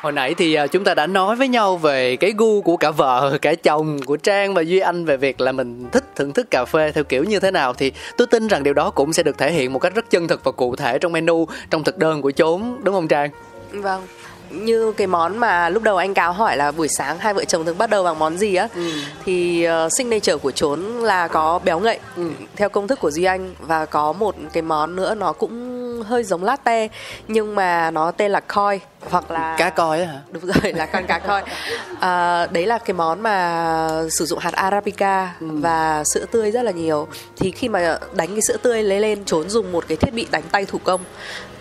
Hồi 0.00 0.12
nãy 0.12 0.34
thì 0.34 0.54
à, 0.54 0.66
chúng 0.66 0.84
ta 0.84 0.94
đã 0.94 1.06
nói 1.06 1.36
với 1.36 1.48
nhau 1.48 1.76
về 1.76 2.16
cái 2.16 2.32
gu 2.36 2.62
của 2.62 2.76
cả 2.76 2.90
vợ, 2.90 3.38
cả 3.42 3.54
chồng, 3.54 3.98
của 4.06 4.16
Trang 4.16 4.54
và 4.54 4.62
Duy 4.62 4.78
Anh 4.78 5.04
về 5.04 5.16
việc 5.16 5.40
là 5.40 5.52
mình 5.52 5.88
thích 5.92 6.04
thưởng 6.16 6.32
thức 6.32 6.50
cà 6.50 6.64
phê 6.64 6.92
theo 6.92 7.04
kiểu 7.04 7.24
như 7.24 7.40
thế 7.40 7.50
nào 7.50 7.74
thì 7.74 7.92
tôi 8.16 8.26
tin 8.26 8.46
rằng 8.46 8.62
điều 8.62 8.74
đó 8.74 8.90
cũng 8.90 9.12
sẽ 9.12 9.22
được 9.22 9.38
thể 9.38 9.52
hiện 9.52 9.72
một 9.72 9.78
cách 9.78 9.94
rất 9.94 10.10
chân 10.10 10.28
thực 10.28 10.44
và 10.44 10.52
cụ 10.52 10.76
thể 10.76 10.98
trong 10.98 11.12
menu, 11.12 11.46
trong 11.70 11.84
thực 11.84 11.98
đơn 11.98 12.22
của 12.22 12.30
chốn, 12.30 12.76
đúng 12.82 12.94
không 12.94 13.08
Trang? 13.08 13.30
vâng 13.72 14.02
như 14.50 14.92
cái 14.92 15.06
món 15.06 15.38
mà 15.38 15.68
lúc 15.68 15.82
đầu 15.82 15.96
anh 15.96 16.14
cáo 16.14 16.32
hỏi 16.32 16.56
là 16.56 16.72
buổi 16.72 16.88
sáng 16.88 17.18
hai 17.18 17.34
vợ 17.34 17.44
chồng 17.44 17.64
thường 17.64 17.78
bắt 17.78 17.90
đầu 17.90 18.04
bằng 18.04 18.18
món 18.18 18.38
gì 18.38 18.54
á 18.54 18.68
ừ. 18.74 18.90
thì 19.24 19.66
uh, 19.68 19.92
signature 19.92 20.36
của 20.36 20.50
trốn 20.50 20.80
là 20.80 21.28
có 21.28 21.60
béo 21.64 21.80
ngậy 21.80 21.98
ừ. 22.16 22.30
theo 22.56 22.68
công 22.68 22.88
thức 22.88 23.00
của 23.00 23.10
duy 23.10 23.24
anh 23.24 23.54
và 23.58 23.86
có 23.86 24.12
một 24.12 24.34
cái 24.52 24.62
món 24.62 24.96
nữa 24.96 25.14
nó 25.14 25.32
cũng 25.32 25.79
hơi 26.00 26.24
giống 26.24 26.44
latte 26.44 26.88
nhưng 27.28 27.54
mà 27.54 27.90
nó 27.90 28.10
tên 28.10 28.30
là 28.30 28.40
koi 28.40 28.80
hoặc 29.10 29.30
là 29.30 29.56
cá 29.58 29.70
coi 29.70 30.04
hả? 30.06 30.20
Đúng 30.30 30.42
rồi 30.46 30.72
là 30.72 30.86
con 30.86 31.06
cá 31.06 31.18
coi 31.18 31.42
à, 32.00 32.46
đấy 32.46 32.66
là 32.66 32.78
cái 32.78 32.94
món 32.94 33.20
mà 33.20 33.88
sử 34.10 34.26
dụng 34.26 34.38
hạt 34.38 34.52
arabica 34.52 35.34
ừ. 35.40 35.46
và 35.50 36.04
sữa 36.04 36.24
tươi 36.30 36.50
rất 36.50 36.62
là 36.62 36.70
nhiều. 36.70 37.08
Thì 37.36 37.50
khi 37.50 37.68
mà 37.68 37.98
đánh 38.12 38.28
cái 38.28 38.42
sữa 38.42 38.56
tươi 38.62 38.82
lấy 38.82 39.00
lên 39.00 39.24
trốn 39.24 39.50
dùng 39.50 39.72
một 39.72 39.84
cái 39.88 39.96
thiết 39.96 40.14
bị 40.14 40.26
đánh 40.30 40.42
tay 40.50 40.64
thủ 40.64 40.78
công 40.84 41.00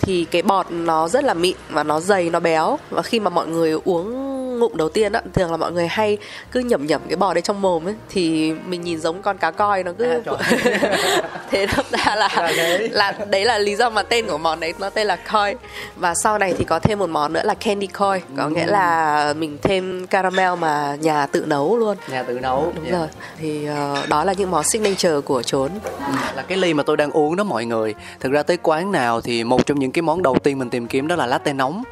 thì 0.01 0.25
cái 0.31 0.41
bọt 0.41 0.71
nó 0.71 1.07
rất 1.07 1.23
là 1.23 1.33
mịn 1.33 1.55
và 1.69 1.83
nó 1.83 1.99
dày 1.99 2.29
nó 2.29 2.39
béo. 2.39 2.79
Và 2.89 3.01
khi 3.01 3.19
mà 3.19 3.29
mọi 3.29 3.47
người 3.47 3.71
uống 3.85 4.38
ngụm 4.59 4.77
đầu 4.77 4.89
tiên 4.89 5.11
á 5.11 5.21
thường 5.33 5.51
là 5.51 5.57
mọi 5.57 5.71
người 5.71 5.87
hay 5.87 6.17
cứ 6.51 6.59
nhẩm 6.59 6.85
nhẩm 6.85 7.01
cái 7.07 7.15
bò 7.15 7.33
đấy 7.33 7.41
trong 7.41 7.61
mồm 7.61 7.87
ấy 7.87 7.95
thì 8.09 8.53
mình 8.67 8.81
nhìn 8.81 8.99
giống 8.99 9.21
con 9.21 9.37
cá 9.37 9.51
coi 9.51 9.83
nó 9.83 9.91
cứ 9.97 10.05
à, 10.05 10.19
thế 11.51 11.65
đâm 11.75 11.85
ra 11.91 12.15
là 12.15 12.51
là 12.91 13.11
đấy. 13.27 13.45
là 13.45 13.57
lý 13.57 13.75
do 13.75 13.89
mà 13.89 14.03
tên 14.03 14.27
của 14.27 14.37
món 14.37 14.59
đấy 14.59 14.73
nó 14.79 14.89
tên 14.89 15.07
là 15.07 15.15
coi 15.15 15.55
và 15.95 16.13
sau 16.23 16.37
này 16.37 16.53
thì 16.57 16.63
có 16.63 16.79
thêm 16.79 16.99
một 16.99 17.09
món 17.09 17.33
nữa 17.33 17.41
là 17.43 17.53
candy 17.53 17.87
coi 17.87 18.21
có 18.37 18.43
ừ. 18.43 18.49
nghĩa 18.49 18.65
là 18.65 19.33
mình 19.33 19.57
thêm 19.61 20.07
caramel 20.07 20.55
mà 20.59 20.97
nhà 21.01 21.25
tự 21.25 21.45
nấu 21.45 21.77
luôn. 21.77 21.97
Nhà 22.11 22.23
tự 22.23 22.39
nấu 22.39 22.71
đúng 22.75 22.85
yeah. 22.85 22.99
rồi. 22.99 23.07
Thì 23.39 23.67
uh, 23.69 24.09
đó 24.09 24.23
là 24.23 24.33
những 24.33 24.51
món 24.51 24.63
signature 24.63 25.19
của 25.25 25.43
trốn 25.43 25.71
ừ, 25.83 26.13
là 26.35 26.41
cái 26.41 26.57
ly 26.57 26.73
mà 26.73 26.83
tôi 26.83 26.97
đang 26.97 27.11
uống 27.11 27.35
đó 27.35 27.43
mọi 27.43 27.65
người. 27.65 27.95
Thực 28.19 28.31
ra 28.31 28.43
tới 28.43 28.57
quán 28.57 28.91
nào 28.91 29.21
thì 29.21 29.43
một 29.43 29.65
trong 29.65 29.79
những 29.79 29.91
cái 29.91 30.01
món 30.01 30.23
đầu 30.23 30.37
tiên 30.43 30.59
mình 30.59 30.69
tìm 30.69 30.87
kiếm 30.87 31.07
đó 31.07 31.15
là 31.15 31.25
latte 31.25 31.53
nóng. 31.53 31.83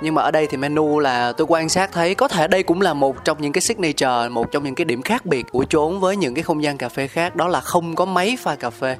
Nhưng 0.00 0.14
mà 0.14 0.22
ở 0.22 0.30
đây 0.30 0.46
thì 0.46 0.56
menu 0.56 0.98
là 0.98 1.32
tôi 1.32 1.46
quan 1.50 1.68
sát 1.68 1.92
thấy 1.92 2.14
có 2.16 2.28
thể 2.28 2.48
đây 2.48 2.62
cũng 2.62 2.80
là 2.80 2.94
một 2.94 3.24
trong 3.24 3.40
những 3.40 3.52
cái 3.52 3.60
signature, 3.60 4.28
một 4.30 4.52
trong 4.52 4.64
những 4.64 4.74
cái 4.74 4.84
điểm 4.84 5.02
khác 5.02 5.26
biệt 5.26 5.46
của 5.52 5.64
chốn 5.68 6.00
với 6.00 6.16
những 6.16 6.34
cái 6.34 6.42
không 6.42 6.62
gian 6.62 6.78
cà 6.78 6.88
phê 6.88 7.06
khác, 7.06 7.36
đó 7.36 7.48
là 7.48 7.60
không 7.60 7.94
có 7.94 8.04
máy 8.04 8.36
pha 8.40 8.54
cà 8.54 8.70
phê. 8.70 8.96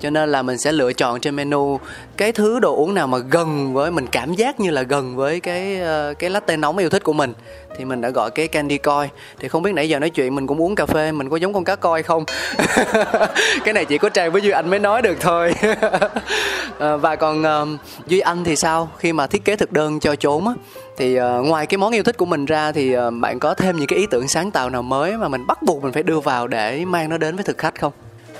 Cho 0.00 0.10
nên 0.10 0.32
là 0.32 0.42
mình 0.42 0.58
sẽ 0.58 0.72
lựa 0.72 0.92
chọn 0.92 1.20
trên 1.20 1.36
menu 1.36 1.80
cái 2.16 2.32
thứ 2.32 2.60
đồ 2.60 2.76
uống 2.76 2.94
nào 2.94 3.06
mà 3.06 3.18
gần 3.18 3.72
với, 3.74 3.90
mình 3.90 4.06
cảm 4.06 4.34
giác 4.34 4.60
như 4.60 4.70
là 4.70 4.82
gần 4.82 5.16
với 5.16 5.40
cái 5.40 5.80
ờ, 5.80 6.14
cái 6.18 6.30
latte 6.30 6.56
nóng 6.56 6.78
yêu 6.78 6.90
thích 6.90 7.04
của 7.04 7.12
mình, 7.12 7.32
thì 7.76 7.84
mình 7.84 8.00
đã 8.00 8.10
gọi 8.10 8.30
cái 8.30 8.48
candy 8.48 8.78
coi 8.78 9.08
thì 9.38 9.48
không 9.48 9.62
biết 9.62 9.72
nãy 9.74 9.88
giờ 9.88 9.98
nói 9.98 10.10
chuyện 10.10 10.34
mình 10.34 10.46
cũng 10.46 10.60
uống 10.60 10.74
cà 10.74 10.86
phê, 10.86 11.12
mình 11.12 11.28
có 11.28 11.36
giống 11.36 11.52
con 11.52 11.64
cá 11.64 11.76
coi 11.76 12.02
không? 12.02 12.24
Cái 13.64 13.74
này 13.74 13.84
chỉ 13.84 13.98
có 13.98 14.08
trang 14.08 14.32
với 14.32 14.42
duy 14.42 14.50
anh 14.50 14.70
mới 14.70 14.78
nói 14.78 15.02
được 15.02 15.16
thôi. 15.20 15.54
Ờ, 16.78 16.98
và 16.98 17.16
còn 17.16 17.44
duy 18.06 18.20
anh 18.20 18.44
thì 18.44 18.56
sao? 18.56 18.88
Khi 18.98 19.12
mà 19.12 19.26
thiết 19.26 19.44
kế 19.44 19.56
thực 19.56 19.72
đơn 19.72 20.00
cho 20.00 20.16
chốn 20.16 20.46
á 20.46 20.54
thì 21.00 21.20
uh, 21.20 21.46
ngoài 21.46 21.66
cái 21.66 21.78
món 21.78 21.92
yêu 21.92 22.02
thích 22.02 22.16
của 22.16 22.26
mình 22.26 22.44
ra 22.44 22.72
thì 22.72 22.96
uh, 22.96 23.00
bạn 23.20 23.38
có 23.38 23.54
thêm 23.54 23.76
những 23.76 23.86
cái 23.86 23.98
ý 23.98 24.06
tưởng 24.10 24.28
sáng 24.28 24.50
tạo 24.50 24.70
nào 24.70 24.82
mới 24.82 25.16
mà 25.16 25.28
mình 25.28 25.46
bắt 25.46 25.62
buộc 25.62 25.82
mình 25.82 25.92
phải 25.92 26.02
đưa 26.02 26.20
vào 26.20 26.46
để 26.46 26.84
mang 26.84 27.08
nó 27.08 27.18
đến 27.18 27.36
với 27.36 27.44
thực 27.44 27.58
khách 27.58 27.80
không? 27.80 27.92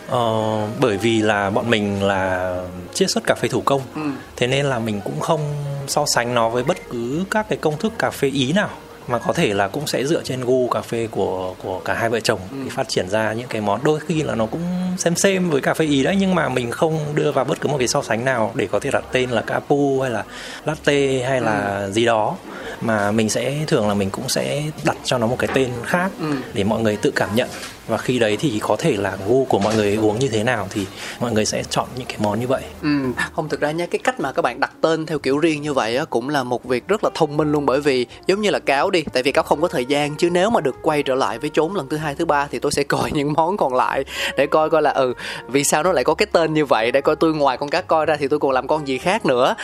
Ờ, 0.09 0.67
bởi 0.81 0.97
vì 0.97 1.23
là 1.23 1.51
bọn 1.51 1.71
mình 1.71 2.03
là 2.03 2.55
chiết 2.95 3.11
xuất 3.11 3.25
cà 3.27 3.35
phê 3.35 3.49
thủ 3.49 3.61
công. 3.61 3.81
Ừ. 3.95 4.01
thế 4.37 4.47
nên 4.47 4.67
là 4.67 4.79
mình 4.79 5.01
cũng 5.05 5.21
không 5.21 5.41
so 5.87 6.07
sánh 6.07 6.35
nó 6.35 6.49
với 6.49 6.65
bất 6.65 6.77
cứ 6.91 7.25
các 7.31 7.47
cái 7.49 7.59
công 7.59 7.79
thức 7.79 7.93
cà 7.99 8.11
phê 8.11 8.29
ý 8.29 8.53
nào 8.53 8.71
mà 9.11 9.19
có 9.19 9.33
thể 9.33 9.55
là 9.55 9.69
cũng 9.69 9.87
sẽ 9.87 10.05
dựa 10.05 10.23
trên 10.23 10.45
gu 10.45 10.69
cà 10.69 10.81
phê 10.81 11.09
của 11.11 11.55
của 11.63 11.81
cả 11.85 11.95
hai 11.95 12.11
vợ 12.11 12.21
chồng 12.21 12.41
ừ. 12.51 12.57
để 12.65 12.71
phát 12.71 12.89
triển 12.89 13.09
ra 13.09 13.33
những 13.33 13.49
cái 13.49 13.61
món 13.61 13.81
đôi 13.85 14.01
khi 14.01 14.23
là 14.23 14.35
nó 14.35 14.47
cũng 14.47 14.63
xem 14.99 15.17
xem 15.17 15.51
với 15.51 15.61
cà 15.61 15.75
phê 15.75 15.85
ý 15.85 16.03
đấy 16.03 16.17
nhưng 16.19 16.35
mà 16.35 16.49
mình 16.49 16.71
không 16.71 16.99
đưa 17.15 17.33
vào 17.33 17.45
bất 17.45 17.61
cứ 17.61 17.69
một 17.69 17.79
cái 17.79 17.89
so 17.89 18.03
sánh 18.03 18.25
nào 18.25 18.53
để 18.55 18.69
có 18.73 18.81
thể 18.81 18.91
đặt 18.91 19.05
tên 19.13 19.31
là 19.31 19.43
capu 19.43 20.01
hay 20.01 20.11
là 20.11 20.25
latte 20.65 21.23
hay 21.29 21.41
là 21.41 21.79
ừ. 21.85 21.93
gì 21.93 22.05
đó 22.05 22.37
mà 22.81 23.11
mình 23.11 23.31
sẽ 23.31 23.55
thường 23.67 23.89
là 23.89 23.95
mình 23.95 24.11
cũng 24.11 24.29
sẽ 24.29 24.63
đặt 24.85 24.97
cho 25.05 25.19
nó 25.19 25.27
một 25.27 25.37
cái 25.39 25.51
tên 25.55 25.71
khác 25.85 26.11
ừ. 26.21 26.33
để 26.55 26.65
mọi 26.65 26.81
người 26.81 26.97
tự 26.97 27.13
cảm 27.17 27.29
nhận 27.35 27.49
và 27.91 27.99
khi 27.99 28.19
đấy 28.19 28.37
thì 28.41 28.61
có 28.63 28.77
thể 28.77 28.97
là 28.97 29.17
gu 29.29 29.45
của 29.45 29.59
mọi 29.59 29.75
người 29.75 29.97
uống 29.97 30.19
như 30.19 30.29
thế 30.29 30.45
nào 30.45 30.69
thì 30.71 30.87
mọi 31.21 31.33
người 31.33 31.45
sẽ 31.45 31.63
chọn 31.71 31.89
những 31.97 32.07
cái 32.07 32.17
món 32.21 32.41
như 32.41 32.47
vậy. 32.47 32.63
Ừ 32.83 32.89
không 33.33 33.49
thực 33.49 33.61
ra 33.61 33.71
nha 33.71 33.87
cái 33.87 33.99
cách 34.05 34.21
mà 34.21 34.33
các 34.33 34.43
bạn 34.43 34.61
đặt 34.61 34.73
tên 34.81 35.07
theo 35.07 35.19
kiểu 35.19 35.39
riêng 35.39 35.63
như 35.63 35.73
vậy 35.73 35.97
á 35.97 36.05
cũng 36.05 36.29
là 36.29 36.43
một 36.43 36.65
việc 36.65 36.89
rất 36.89 37.05
là 37.05 37.11
thông 37.15 37.37
minh 37.37 37.53
luôn. 37.53 37.67
Bởi 37.67 37.81
vì 37.81 38.07
giống 38.27 38.41
như 38.41 38.51
là 38.51 38.59
cáo 38.59 38.91
đi 38.91 39.05
tại 39.13 39.23
vì 39.23 39.33
cáo 39.33 39.45
không 39.45 39.61
có 39.61 39.69
thời 39.69 39.85
gian 39.85 40.17
chứ 40.17 40.31
nếu 40.31 40.51
mà 40.51 40.61
được 40.61 40.77
quay 40.83 41.03
trở 41.03 41.15
lại 41.15 41.39
với 41.39 41.51
trốn 41.51 41.75
lần 41.75 41.89
thứ 41.89 41.97
hai 41.97 42.15
thứ 42.15 42.25
ba 42.25 42.49
thì 42.51 42.59
tôi 42.59 42.73
sẽ 42.73 42.83
coi 42.83 43.11
những 43.15 43.33
món 43.33 43.57
còn 43.57 43.75
lại 43.75 44.05
để 44.37 44.47
coi 44.47 44.71
coi 44.71 44.83
là 44.83 44.91
ừ 44.91 45.15
vì 45.49 45.65
sao 45.65 45.83
nó 45.83 45.93
lại 45.93 46.05
có 46.05 46.15
cái 46.15 46.27
tên 46.33 46.55
như 46.55 46.65
vậy? 46.65 46.93
Để 46.93 47.01
coi 47.01 47.17
tôi 47.17 47.35
ngoài 47.35 47.57
con 47.57 47.69
cá 47.69 47.81
coi 47.81 48.07
ra 48.07 48.17
thì 48.17 48.29
tôi 48.29 48.39
còn 48.39 48.51
làm 48.51 48.67
con 48.67 48.89
gì 48.89 48.99
khác 48.99 49.27
nữa. 49.27 49.55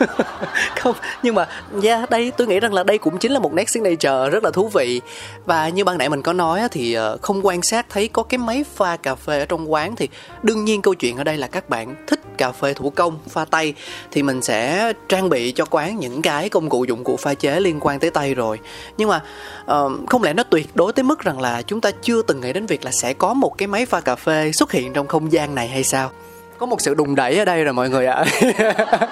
Không 0.76 0.94
nhưng 1.22 1.34
mà 1.34 1.48
yeah, 1.82 2.10
đây 2.10 2.32
tôi 2.36 2.46
nghĩ 2.46 2.60
rằng 2.60 2.74
là 2.74 2.84
đây 2.84 2.98
cũng 2.98 3.18
chính 3.18 3.32
là 3.32 3.38
một 3.38 3.52
nét 3.52 3.68
signature 3.68 4.30
rất 4.30 4.44
là 4.44 4.50
thú 4.50 4.68
vị. 4.68 5.00
Và 5.44 5.68
như 5.68 5.84
ban 5.84 5.98
nãy 5.98 6.08
mình 6.08 6.22
có 6.22 6.32
nói 6.32 6.60
thì 6.70 6.92
ờ, 6.92 7.16
không 7.22 7.46
qua 7.46 7.49
quan 7.50 7.62
sát 7.62 7.86
thấy 7.88 8.08
có 8.08 8.22
cái 8.22 8.38
máy 8.38 8.64
pha 8.74 8.96
cà 8.96 9.14
phê 9.14 9.38
ở 9.38 9.44
trong 9.44 9.72
quán 9.72 9.96
thì 9.96 10.08
đương 10.42 10.64
nhiên 10.64 10.82
câu 10.82 10.94
chuyện 10.94 11.16
ở 11.16 11.24
đây 11.24 11.36
là 11.36 11.46
các 11.46 11.68
bạn 11.68 11.94
thích 12.06 12.20
cà 12.36 12.52
phê 12.52 12.74
thủ 12.74 12.90
công 12.90 13.18
pha 13.28 13.44
tay 13.44 13.74
thì 14.10 14.22
mình 14.22 14.42
sẽ 14.42 14.92
trang 15.08 15.28
bị 15.28 15.52
cho 15.52 15.64
quán 15.70 15.98
những 15.98 16.22
cái 16.22 16.48
công 16.48 16.68
cụ 16.68 16.84
dụng 16.84 17.04
cụ 17.04 17.16
pha 17.16 17.34
chế 17.34 17.60
liên 17.60 17.78
quan 17.80 18.00
tới 18.00 18.10
tay 18.10 18.34
rồi. 18.34 18.58
Nhưng 18.96 19.08
mà 19.08 19.22
uh, 19.62 19.92
không 20.06 20.22
lẽ 20.22 20.32
nó 20.32 20.42
tuyệt 20.42 20.76
đối 20.76 20.92
tới 20.92 21.02
mức 21.02 21.20
rằng 21.20 21.40
là 21.40 21.62
chúng 21.62 21.80
ta 21.80 21.90
chưa 22.02 22.22
từng 22.22 22.40
nghĩ 22.40 22.52
đến 22.52 22.66
việc 22.66 22.84
là 22.84 22.90
sẽ 22.92 23.12
có 23.12 23.34
một 23.34 23.58
cái 23.58 23.68
máy 23.68 23.86
pha 23.86 24.00
cà 24.00 24.16
phê 24.16 24.52
xuất 24.52 24.72
hiện 24.72 24.92
trong 24.92 25.06
không 25.06 25.32
gian 25.32 25.54
này 25.54 25.68
hay 25.68 25.84
sao? 25.84 26.10
Có 26.58 26.66
một 26.66 26.80
sự 26.80 26.94
đùng 26.94 27.14
đẩy 27.14 27.38
ở 27.38 27.44
đây 27.44 27.64
rồi 27.64 27.72
mọi 27.72 27.90
người 27.90 28.06
ạ. 28.06 28.24
À. 28.58 29.08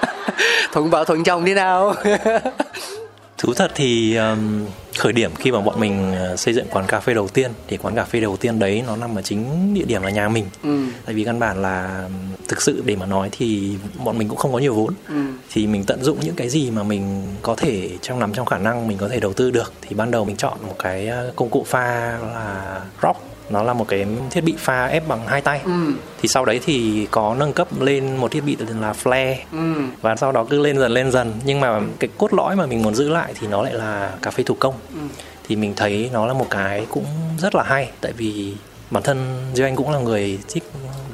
thuận 0.73 0.91
vợ 0.91 1.05
thuận 1.05 1.25
chồng 1.25 1.45
đi 1.45 1.55
nào. 1.55 1.95
thú 3.39 3.55
thật 3.55 3.73
thì 3.75 4.17
um, 4.17 4.67
khởi 4.99 5.13
điểm 5.13 5.31
khi 5.35 5.53
mà 5.53 5.61
bọn 5.61 5.81
mình 5.81 6.13
ờ, 6.15 6.37
xây 6.37 6.55
dựng 6.55 6.67
quán 6.71 6.87
cà 6.89 7.01
phê 7.01 7.15
đầu 7.15 7.29
tiên 7.29 7.51
thì 7.69 7.77
quán 7.77 7.95
cà 7.95 8.05
phê 8.05 8.21
đầu 8.21 8.37
tiên 8.37 8.59
đấy 8.59 8.83
nó 8.87 8.97
nằm 8.97 9.19
ở 9.19 9.23
chính 9.23 9.75
địa 9.75 9.85
điểm 9.85 10.03
là 10.03 10.11
nhà 10.11 10.29
mình 10.29 10.45
ừ. 10.63 10.85
tại 11.05 11.15
vì 11.15 11.25
căn 11.25 11.39
bản 11.39 11.63
là 11.63 12.09
thực 12.49 12.63
sự 12.63 12.83
để 12.87 12.97
mà 12.97 13.07
nói 13.07 13.29
thì 13.33 13.77
bọn 14.05 14.19
mình 14.19 14.29
cũng 14.29 14.39
không 14.39 14.53
có 14.53 14.59
nhiều 14.59 14.75
vốn 14.75 14.95
ừ. 15.09 15.15
thì 15.53 15.67
mình 15.67 15.85
tận 15.85 16.05
dụng 16.05 16.19
những 16.21 16.35
cái 16.35 16.49
gì 16.49 16.71
mà 16.71 16.83
mình 16.83 17.23
có 17.43 17.55
thể 17.55 17.91
trong 18.03 18.19
nằm 18.19 18.33
trong 18.33 18.47
khả 18.47 18.59
năng 18.59 18.89
mình 18.89 18.99
có 18.99 19.09
thể 19.09 19.21
đầu 19.21 19.33
tư 19.33 19.51
được 19.51 19.73
thì 19.83 19.97
ban 19.97 20.11
đầu 20.11 20.25
mình 20.25 20.37
chọn 20.37 20.59
một 20.67 20.77
cái 20.79 21.09
ờ, 21.09 21.33
công 21.37 21.51
cụ 21.51 21.65
pha 21.69 22.19
là 22.19 22.81
rock 23.03 23.21
nó 23.51 23.63
là 23.63 23.73
một 23.73 23.89
cái 23.89 24.07
thiết 24.31 24.45
bị 24.45 24.55
pha 24.59 24.87
ép 24.87 25.09
bằng 25.09 25.27
hai 25.27 25.41
tay. 25.41 25.61
Ừ. 25.65 25.93
thì 26.23 26.29
sau 26.29 26.45
đấy 26.45 26.61
thì 26.65 27.07
có 27.11 27.37
nâng 27.39 27.53
cấp 27.53 27.69
lên 27.81 28.17
một 28.17 28.31
thiết 28.31 28.41
bị 28.41 28.57
là 28.81 28.93
flare. 29.05 29.35
Ừ. 29.53 29.75
và 30.03 30.17
sau 30.17 30.33
đó 30.33 30.47
cứ 30.51 30.63
lên 30.63 30.79
dần 30.79 30.93
lên 30.93 31.11
dần. 31.11 31.33
Nhưng 31.45 31.61
mà 31.61 31.81
cái 31.99 32.11
cốt 32.19 32.35
lõi 32.35 32.57
mà 32.57 32.67
mình 32.67 32.83
muốn 32.83 32.95
giữ 32.95 33.09
lại 33.09 33.33
thì 33.41 33.47
nó 33.47 33.63
lại 33.63 33.75
là 33.75 34.13
cà 34.23 34.31
phê 34.31 34.43
thủ 34.43 34.57
công. 34.59 34.75
Ừ. 34.95 35.01
thì 35.49 35.57
mình 35.57 35.73
thấy 35.77 36.11
nó 36.13 36.27
là 36.27 36.33
một 36.33 36.47
cái 36.51 36.87
cũng 36.91 37.05
rất 37.39 37.55
là 37.55 37.63
hay. 37.63 37.91
Tại 38.01 38.13
vì 38.13 38.55
bản 38.91 39.03
thân 39.03 39.45
Duy 39.55 39.65
Anh 39.65 39.77
cũng 39.77 39.91
là 39.91 39.99
người 39.99 40.39
thích 40.49 40.65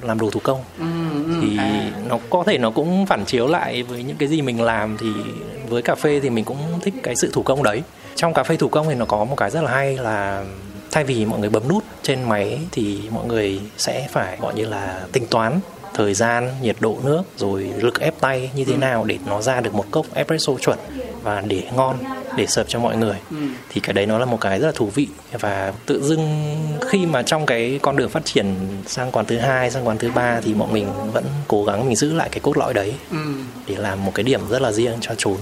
làm 0.02 0.18
đồ 0.18 0.30
thủ 0.30 0.40
công. 0.42 0.60
Ừ, 0.78 0.84
ừ, 1.26 1.34
thì 1.42 1.56
à. 1.58 1.90
nó 2.08 2.18
có 2.30 2.44
thể 2.46 2.58
nó 2.58 2.70
cũng 2.70 3.06
phản 3.06 3.24
chiếu 3.24 3.46
lại 3.46 3.82
với 3.82 4.02
những 4.02 4.16
cái 4.16 4.28
gì 4.28 4.42
mình 4.42 4.62
làm. 4.62 4.96
Thì 4.96 5.06
với 5.68 5.82
cà 5.82 5.94
phê 5.94 6.20
thì 6.20 6.30
mình 6.30 6.44
cũng 6.44 6.58
thích 6.82 6.94
cái 7.02 7.16
sự 7.16 7.30
thủ 7.32 7.42
công 7.42 7.62
đấy. 7.62 7.82
Trong 8.16 8.34
cà 8.34 8.42
phê 8.42 8.56
thủ 8.56 8.68
công 8.68 8.88
thì 8.88 8.94
nó 8.94 9.04
có 9.04 9.24
một 9.24 9.36
cái 9.36 9.50
rất 9.50 9.62
là 9.62 9.70
hay 9.70 9.96
là 9.96 10.44
thay 10.94 11.04
vì 11.04 11.24
mọi 11.24 11.40
người 11.40 11.50
bấm 11.50 11.68
nút 11.68 11.84
trên 12.02 12.22
máy 12.22 12.60
thì 12.72 13.00
mọi 13.10 13.26
người 13.26 13.60
sẽ 13.78 14.08
phải 14.12 14.38
gọi 14.40 14.54
như 14.54 14.66
là 14.66 15.00
tính 15.12 15.26
toán 15.26 15.60
thời 15.94 16.14
gian, 16.14 16.50
nhiệt 16.62 16.76
độ 16.80 16.98
nước 17.04 17.22
rồi 17.36 17.62
lực 17.76 18.00
ép 18.00 18.20
tay 18.20 18.50
như 18.54 18.64
thế 18.64 18.72
ừ. 18.72 18.78
nào 18.78 19.04
để 19.04 19.18
nó 19.26 19.42
ra 19.42 19.60
được 19.60 19.74
một 19.74 19.84
cốc 19.90 20.06
espresso 20.14 20.52
chuẩn 20.60 20.78
và 21.22 21.40
để 21.40 21.62
ngon 21.76 21.96
để 22.36 22.46
serve 22.46 22.68
cho 22.68 22.78
mọi 22.78 22.96
người 22.96 23.16
ừ. 23.30 23.36
thì 23.68 23.80
cái 23.80 23.94
đấy 23.94 24.06
nó 24.06 24.18
là 24.18 24.24
một 24.24 24.40
cái 24.40 24.60
rất 24.60 24.66
là 24.66 24.72
thú 24.76 24.90
vị 24.94 25.08
và 25.32 25.72
tự 25.86 26.02
dưng 26.02 26.56
khi 26.90 27.06
mà 27.06 27.22
trong 27.22 27.46
cái 27.46 27.78
con 27.82 27.96
đường 27.96 28.10
phát 28.10 28.24
triển 28.24 28.54
sang 28.86 29.12
quán 29.12 29.26
thứ 29.26 29.38
hai 29.38 29.70
sang 29.70 29.86
quán 29.86 29.98
thứ 29.98 30.10
ba 30.14 30.40
thì 30.40 30.54
bọn 30.54 30.72
mình 30.72 30.88
vẫn 31.12 31.24
cố 31.48 31.64
gắng 31.64 31.86
mình 31.86 31.96
giữ 31.96 32.12
lại 32.12 32.28
cái 32.32 32.40
cốt 32.40 32.56
lõi 32.56 32.74
đấy 32.74 32.94
ừ. 33.10 33.16
để 33.66 33.76
làm 33.76 34.04
một 34.04 34.12
cái 34.14 34.24
điểm 34.24 34.40
rất 34.50 34.62
là 34.62 34.72
riêng 34.72 34.96
cho 35.00 35.14
chốn 35.18 35.36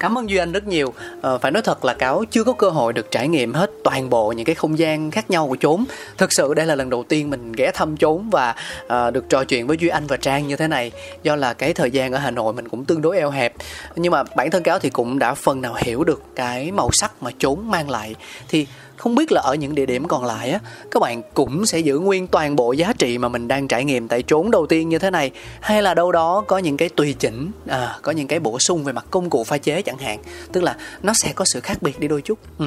cảm 0.00 0.18
ơn 0.18 0.30
duy 0.30 0.36
anh 0.36 0.52
rất 0.52 0.66
nhiều. 0.66 0.94
À, 1.22 1.30
phải 1.38 1.50
nói 1.50 1.62
thật 1.62 1.84
là 1.84 1.94
cáo 1.94 2.24
chưa 2.30 2.44
có 2.44 2.52
cơ 2.52 2.70
hội 2.70 2.92
được 2.92 3.10
trải 3.10 3.28
nghiệm 3.28 3.54
hết 3.54 3.70
toàn 3.84 4.10
bộ 4.10 4.32
những 4.32 4.46
cái 4.46 4.54
không 4.54 4.78
gian 4.78 5.10
khác 5.10 5.30
nhau 5.30 5.48
của 5.48 5.56
chốn. 5.60 5.84
Thực 6.18 6.32
sự 6.32 6.54
đây 6.54 6.66
là 6.66 6.74
lần 6.74 6.90
đầu 6.90 7.04
tiên 7.08 7.30
mình 7.30 7.52
ghé 7.52 7.70
thăm 7.74 7.96
chốn 7.96 8.30
và 8.30 8.54
à, 8.88 9.10
được 9.10 9.24
trò 9.28 9.44
chuyện 9.44 9.66
với 9.66 9.76
duy 9.80 9.88
anh 9.88 10.06
và 10.06 10.16
trang 10.16 10.46
như 10.46 10.56
thế 10.56 10.68
này. 10.68 10.92
Do 11.22 11.36
là 11.36 11.54
cái 11.54 11.72
thời 11.72 11.90
gian 11.90 12.12
ở 12.12 12.18
hà 12.18 12.30
nội 12.30 12.52
mình 12.52 12.68
cũng 12.68 12.84
tương 12.84 13.02
đối 13.02 13.18
eo 13.18 13.30
hẹp. 13.30 13.54
Nhưng 13.96 14.12
mà 14.12 14.22
bản 14.36 14.50
thân 14.50 14.62
cáo 14.62 14.78
thì 14.78 14.90
cũng 14.90 15.18
đã 15.18 15.34
phần 15.34 15.60
nào 15.60 15.74
hiểu 15.78 16.04
được 16.04 16.22
cái 16.36 16.72
màu 16.72 16.90
sắc 16.92 17.22
mà 17.22 17.30
chốn 17.38 17.70
mang 17.70 17.90
lại. 17.90 18.14
Thì 18.48 18.66
không 18.96 19.14
biết 19.14 19.32
là 19.32 19.40
ở 19.40 19.54
những 19.54 19.74
địa 19.74 19.86
điểm 19.86 20.08
còn 20.08 20.24
lại 20.24 20.50
á 20.50 20.60
các 20.90 21.00
bạn 21.00 21.22
cũng 21.34 21.66
sẽ 21.66 21.78
giữ 21.78 21.98
nguyên 21.98 22.26
toàn 22.26 22.56
bộ 22.56 22.72
giá 22.72 22.92
trị 22.98 23.18
mà 23.18 23.28
mình 23.28 23.48
đang 23.48 23.68
trải 23.68 23.84
nghiệm 23.84 24.08
tại 24.08 24.22
trốn 24.22 24.50
đầu 24.50 24.66
tiên 24.66 24.88
như 24.88 24.98
thế 24.98 25.10
này. 25.10 25.30
Hay 25.60 25.82
là 25.82 25.94
đâu 25.94 26.12
đó 26.12 26.44
có 26.46 26.58
những 26.58 26.76
cái 26.76 26.88
tùy 26.88 27.14
chỉnh 27.18 27.50
à, 27.66 27.98
có 28.02 28.12
những 28.12 28.28
cái 28.28 28.40
bổ 28.40 28.58
sung 28.58 28.84
về 28.84 28.92
mặt 28.92 29.04
công 29.10 29.30
cụ 29.30 29.44
pha 29.44 29.58
chế 29.58 29.82
chẳng 29.82 29.98
hạn. 29.98 30.18
Tức 30.52 30.62
là 30.62 30.76
nó 31.02 31.12
sẽ 31.14 31.32
có 31.34 31.44
sự 31.44 31.60
khác 31.60 31.82
biệt 31.82 32.00
đi 32.00 32.08
đôi 32.08 32.22
chút. 32.22 32.38
Ừ. 32.58 32.66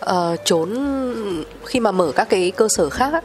Ờ, 0.00 0.32
uh, 0.32 0.44
trốn 0.44 0.74
khi 1.64 1.80
mà 1.80 1.92
mở 1.92 2.12
các 2.14 2.28
cái 2.30 2.50
cơ 2.50 2.68
sở 2.68 2.88
khác 2.88 3.12
á, 3.12 3.20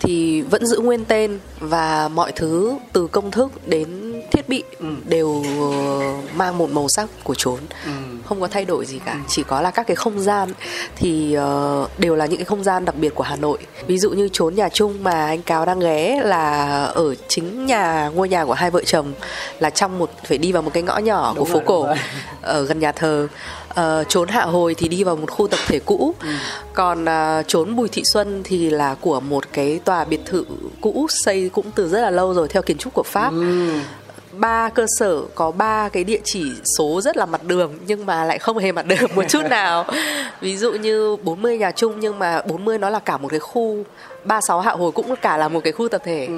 thì 0.00 0.42
vẫn 0.42 0.66
giữ 0.66 0.78
nguyên 0.78 1.04
tên 1.04 1.38
và 1.60 2.08
mọi 2.08 2.32
thứ 2.32 2.74
từ 2.92 3.06
công 3.06 3.30
thức 3.30 3.68
đến 3.68 4.13
thiết 4.34 4.48
bị 4.48 4.62
Ừ. 4.80 4.86
đều 5.04 5.42
ờ, 5.60 6.12
mang 6.36 6.58
một 6.58 6.70
màu 6.70 6.88
sắc 6.88 7.08
của 7.24 7.34
trốn 7.34 7.58
Ừ. 7.84 7.90
không 8.26 8.40
có 8.40 8.48
thay 8.48 8.64
đổi 8.64 8.86
gì 8.86 8.98
cả 9.06 9.16
chỉ 9.28 9.42
có 9.42 9.60
là 9.60 9.70
các 9.70 9.86
cái 9.86 9.94
không 9.96 10.20
gian 10.20 10.52
thì 10.96 11.34
ờ, 11.34 11.86
đều 11.98 12.16
là 12.16 12.26
những 12.26 12.38
cái 12.38 12.44
không 12.44 12.64
gian 12.64 12.84
đặc 12.84 12.94
biệt 12.94 13.14
của 13.14 13.22
Hà 13.24 13.36
Nội 13.36 13.58
ví 13.86 13.98
dụ 13.98 14.10
như 14.10 14.28
trốn 14.32 14.54
nhà 14.54 14.68
chung 14.68 15.02
mà 15.04 15.26
anh 15.26 15.42
Cáo 15.42 15.66
đang 15.66 15.80
ghé 15.80 16.20
là 16.24 16.84
ở 16.84 17.14
chính 17.28 17.66
nhà 17.66 18.08
ngôi 18.14 18.28
nhà 18.28 18.44
của 18.44 18.52
hai 18.52 18.70
vợ 18.70 18.82
chồng 18.86 19.12
là 19.58 19.70
trong 19.70 19.98
một 19.98 20.10
phải 20.28 20.38
đi 20.38 20.52
vào 20.52 20.62
một 20.62 20.70
cái 20.74 20.82
ngõ 20.82 20.98
nhỏ 20.98 21.32
Đúng 21.36 21.38
của 21.38 21.44
phố 21.44 21.54
rồi, 21.58 21.62
cổ 21.66 21.78
đúng 21.78 21.86
rồi. 21.86 21.96
ở 22.42 22.62
gần 22.64 22.78
nhà 22.78 22.92
thờ 22.92 23.28
Ờ, 23.68 24.04
trốn 24.08 24.28
hạ 24.28 24.44
hồi 24.44 24.74
thì 24.74 24.88
đi 24.88 25.04
vào 25.04 25.16
một 25.16 25.30
khu 25.30 25.48
tập 25.48 25.60
thể 25.66 25.78
cũ 25.78 26.14
Ừ. 26.22 26.28
còn 26.74 27.04
à, 27.08 27.42
trốn 27.46 27.76
bùi 27.76 27.88
thị 27.88 28.02
xuân 28.04 28.40
thì 28.44 28.70
là 28.70 28.94
của 29.00 29.20
một 29.20 29.44
cái 29.52 29.80
tòa 29.84 30.04
biệt 30.04 30.20
thự 30.24 30.44
cũ 30.80 31.06
xây 31.24 31.48
cũng 31.52 31.70
từ 31.74 31.88
rất 31.88 32.00
là 32.00 32.10
lâu 32.10 32.34
rồi 32.34 32.48
theo 32.48 32.62
kiến 32.62 32.78
trúc 32.78 32.94
của 32.94 33.02
pháp 33.02 33.30
Ừ. 33.32 33.68
ba 34.36 34.68
cơ 34.68 34.86
sở 34.98 35.22
có 35.34 35.50
ba 35.50 35.88
cái 35.88 36.04
địa 36.04 36.20
chỉ 36.24 36.52
số 36.78 37.00
rất 37.00 37.16
là 37.16 37.26
mặt 37.26 37.44
đường 37.44 37.78
nhưng 37.86 38.06
mà 38.06 38.24
lại 38.24 38.38
không 38.38 38.58
hề 38.58 38.72
mặt 38.72 38.86
đường 38.86 39.10
một 39.14 39.24
chút 39.28 39.42
nào. 39.50 39.84
Ví 40.40 40.56
dụ 40.56 40.72
như 40.72 41.16
40 41.16 41.58
nhà 41.58 41.70
chung 41.70 42.00
nhưng 42.00 42.18
mà 42.18 42.42
40 42.46 42.78
nó 42.78 42.90
là 42.90 42.98
cả 42.98 43.16
một 43.16 43.28
cái 43.28 43.40
khu 43.40 43.84
36 44.24 44.60
hạ 44.60 44.72
hồi 44.72 44.92
cũng 44.92 45.16
cả 45.16 45.36
là 45.36 45.48
một 45.48 45.60
cái 45.64 45.72
khu 45.72 45.88
tập 45.88 46.02
thể. 46.04 46.28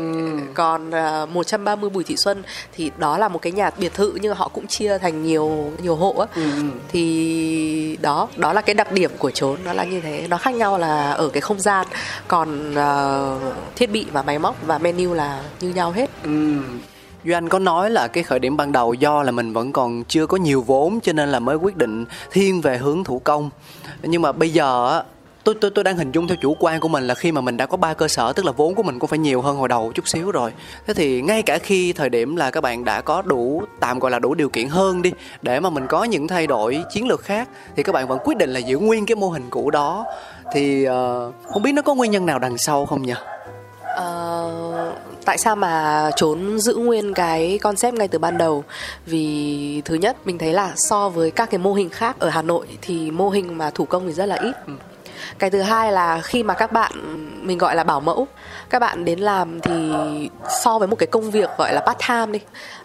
Còn 0.55 0.91
à, 0.91 1.27
130 1.27 1.91
Bùi 1.91 2.05
Thị 2.05 2.17
Xuân 2.17 2.43
thì 2.73 2.91
đó 2.99 3.19
là 3.19 3.29
một 3.29 3.43
cái 3.43 3.53
nhà 3.53 3.71
biệt 3.79 3.95
thự 3.95 4.13
nhưng 4.21 4.35
họ 4.35 4.49
cũng 4.49 4.67
chia 4.67 4.99
thành 4.99 5.23
nhiều 5.23 5.73
nhiều 5.83 5.97
hộ 5.97 6.15
á. 6.19 6.43
Thì 6.89 7.99
đó 8.01 8.29
đó 8.37 8.53
là 8.53 8.61
cái 8.61 8.75
đặc 8.75 8.93
điểm 8.93 9.11
của 9.19 9.31
trốn 9.31 9.59
nó 9.65 9.73
là 9.73 9.85
như 9.85 10.01
thế. 10.01 10.27
Nó 10.31 10.37
khác 10.39 10.55
nhau 10.55 10.79
là 10.79 11.13
ở 11.13 11.29
cái 11.29 11.41
không 11.41 11.61
gian. 11.61 11.87
Còn 12.29 12.75
à, 12.75 13.21
thiết 13.77 13.91
bị 13.91 14.07
và 14.13 14.23
máy 14.23 14.39
móc 14.39 14.67
và 14.67 14.79
menu 14.79 15.15
là 15.15 15.43
như 15.61 15.69
nhau 15.69 15.91
hết. 15.91 16.11
Ừ. 16.23 16.59
Duy 17.27 17.33
Anh 17.33 17.49
có 17.49 17.59
nói 17.59 17.91
là 17.91 18.09
cái 18.09 18.25
khởi 18.25 18.39
điểm 18.39 18.57
ban 18.57 18.73
đầu 18.73 18.95
do 18.95 19.23
là 19.23 19.31
mình 19.31 19.53
vẫn 19.53 19.73
còn 19.73 20.05
chưa 20.05 20.27
có 20.27 20.37
nhiều 20.37 20.62
vốn 20.62 21.01
cho 21.01 21.12
nên 21.12 21.29
là 21.29 21.39
mới 21.41 21.57
quyết 21.57 21.77
định 21.77 22.05
thiên 22.31 22.61
về 22.61 22.79
hướng 22.79 23.05
thủ 23.05 23.19
công. 23.19 23.51
Nhưng 24.03 24.23
mà 24.23 24.33
bây 24.33 24.51
giờ 24.51 25.03
tôi 25.45 25.55
tôi 25.61 25.71
tôi 25.75 25.85
đang 25.85 25.97
hình 25.97 26.12
dung 26.12 26.29
theo 26.29 26.37
chủ 26.41 26.57
quan 26.61 26.81
của 26.81 26.89
mình 26.89 27.07
là 27.07 27.15
khi 27.15 27.33
mà 27.33 27.41
mình 27.41 27.57
đã 27.57 27.67
có 27.67 27.77
ba 27.77 27.95
cơ 27.95 28.09
sở 28.09 28.33
tức 28.33 28.45
là 28.45 28.53
vốn 28.53 28.75
của 28.75 28.83
mình 28.83 28.99
cũng 28.99 29.09
phải 29.09 29.19
nhiều 29.19 29.43
hơn 29.43 29.57
hồi 29.57 29.69
đầu 29.69 29.93
chút 29.95 30.09
xíu 30.09 30.31
rồi. 30.31 30.53
Thế 30.87 30.95
thì 30.95 31.23
ngay 31.23 31.43
cả 31.43 31.59
khi 31.59 31.93
thời 31.93 32.09
điểm 32.09 32.37
là 32.37 32.51
các 32.51 32.61
bạn 32.61 32.85
đã 32.85 33.01
có 33.01 33.23
đủ 33.23 33.62
tạm 33.81 33.99
gọi 33.99 34.11
là 34.11 34.19
đủ 34.19 34.35
điều 34.35 34.49
kiện 34.49 34.69
hơn 34.69 35.03
đi 35.03 35.12
để 35.43 35.61
mà 35.61 35.71
mình 35.71 35.87
có 35.87 36.05
những 36.05 36.29
thay 36.29 36.47
đổi 36.47 36.85
chiến 36.91 37.09
lược 37.09 37.21
khác 37.21 37.49
thì 37.77 37.83
các 37.83 37.93
bạn 37.93 38.09
vẫn 38.09 38.19
quyết 38.25 38.37
định 38.37 38.51
là 38.51 38.59
giữ 38.59 38.79
nguyên 38.79 39.07
cái 39.07 39.17
mô 39.17 39.29
hình 39.29 39.51
cũ 39.51 39.71
đó 39.71 40.05
thì 40.53 40.89
uh, 40.89 41.35
không 41.53 41.62
biết 41.62 41.73
nó 41.73 41.83
có 41.83 41.95
nguyên 41.95 42.11
nhân 42.11 42.27
nào 42.27 42.39
đằng 42.39 42.59
sau 42.59 42.87
không 42.87 43.03
nhỉ? 43.03 43.15
uh, 43.97 44.66
tại 45.27 45.39
sao 45.39 45.57
mà 45.57 46.11
trốn 46.17 46.59
giữ 46.59 46.75
nguyên 46.75 47.15
cái 47.15 47.59
concept 47.59 47.95
ngay 47.95 48.09
từ 48.09 48.19
ban 48.19 48.39
đầu? 48.39 48.65
Vì 49.07 49.83
thứ 49.85 49.95
nhất 49.95 50.17
mình 50.25 50.39
thấy 50.39 50.53
là 50.53 50.73
so 50.77 51.09
với 51.09 51.31
các 51.31 51.51
cái 51.51 51.59
mô 51.59 51.75
hình 51.75 51.89
khác 51.89 52.17
ở 52.19 52.29
Hà 52.29 52.43
Nội 52.43 52.67
thì 52.83 53.11
mô 53.11 53.31
hình 53.31 53.59
mà 53.59 53.71
thủ 53.71 53.85
công 53.85 54.07
thì 54.07 54.12
rất 54.12 54.27
là 54.27 54.37
ít. 54.37 54.57
Cái 55.39 55.51
thứ 55.51 55.61
hai 55.61 55.93
là 55.93 56.21
khi 56.21 56.43
mà 56.43 56.55
các 56.55 56.73
bạn 56.73 56.93
mình 57.47 57.59
gọi 57.59 57.77
là 57.77 57.85
bảo 57.85 58.01
mẫu 58.01 58.27
các 58.71 58.79
bạn 58.79 59.05
đến 59.05 59.19
làm 59.19 59.61
thì 59.61 59.93
so 60.65 60.79
với 60.79 60.89
một 60.89 60.97
cái 60.97 61.07
công 61.07 61.31
việc 61.31 61.51
gọi 61.59 61.75
là 61.75 61.81
part 61.81 61.99
time 62.09 62.39
đi 62.39 62.41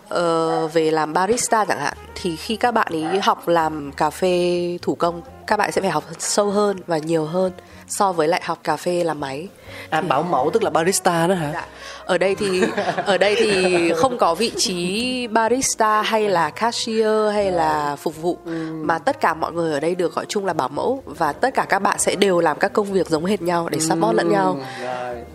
ờ, 0.10 0.68
về 0.68 0.92
làm 0.92 1.14
barista 1.14 1.66
chẳng 1.66 1.80
hạn 1.80 1.98
thì 2.16 2.36
khi 2.36 2.56
các 2.56 2.72
bạn 2.72 2.88
ấy 2.92 3.20
học 3.20 3.48
làm 3.48 3.92
cà 3.92 4.10
phê 4.10 4.78
thủ 4.82 4.96
công 4.96 5.22
các 5.48 5.58
bạn 5.58 5.72
sẽ 5.72 5.82
phải 5.82 5.90
học 5.90 6.04
sâu 6.20 6.52
hơn 6.52 6.78
và 6.88 6.98
nhiều 6.98 7.26
hơn 7.26 7.52
so 7.92 8.12
với 8.12 8.28
lại 8.28 8.42
học 8.44 8.60
cà 8.64 8.78
phê 8.78 9.04
làm 9.04 9.20
máy 9.20 9.48
À 9.90 10.02
bảo 10.02 10.24
mẫu 10.24 10.50
tức 10.54 10.64
là 10.64 10.70
barista 10.70 11.28
đó 11.28 11.36
hả? 11.36 11.52
Dạ. 11.54 11.66
Ở 12.06 12.18
đây 12.18 12.36
thì 12.36 12.64
ở 13.06 13.18
đây 13.18 13.36
thì 13.40 13.92
không 13.96 14.18
có 14.18 14.36
vị 14.36 14.52
trí 14.58 15.28
barista 15.28 16.02
hay 16.02 16.30
là 16.30 16.50
cashier 16.50 17.34
hay 17.34 17.52
là 17.52 17.96
phục 17.96 18.22
vụ 18.22 18.38
mà 18.72 18.98
tất 18.98 19.22
cả 19.22 19.34
mọi 19.34 19.52
người 19.52 19.74
ở 19.74 19.80
đây 19.80 19.96
được 19.96 20.16
gọi 20.16 20.26
chung 20.30 20.46
là 20.46 20.54
bảo 20.54 20.70
mẫu 20.70 21.04
và 21.06 21.34
tất 21.34 21.54
cả 21.54 21.66
các 21.70 21.80
bạn 21.80 22.00
sẽ 22.00 22.16
đều 22.16 22.40
làm 22.40 22.60
các 22.60 22.74
công 22.74 22.92
việc 22.94 23.10
giống 23.10 23.26
hệt 23.26 23.42
nhau 23.42 23.70
để 23.70 23.80
support 23.80 24.16
lẫn 24.16 24.30
nhau 24.30 24.58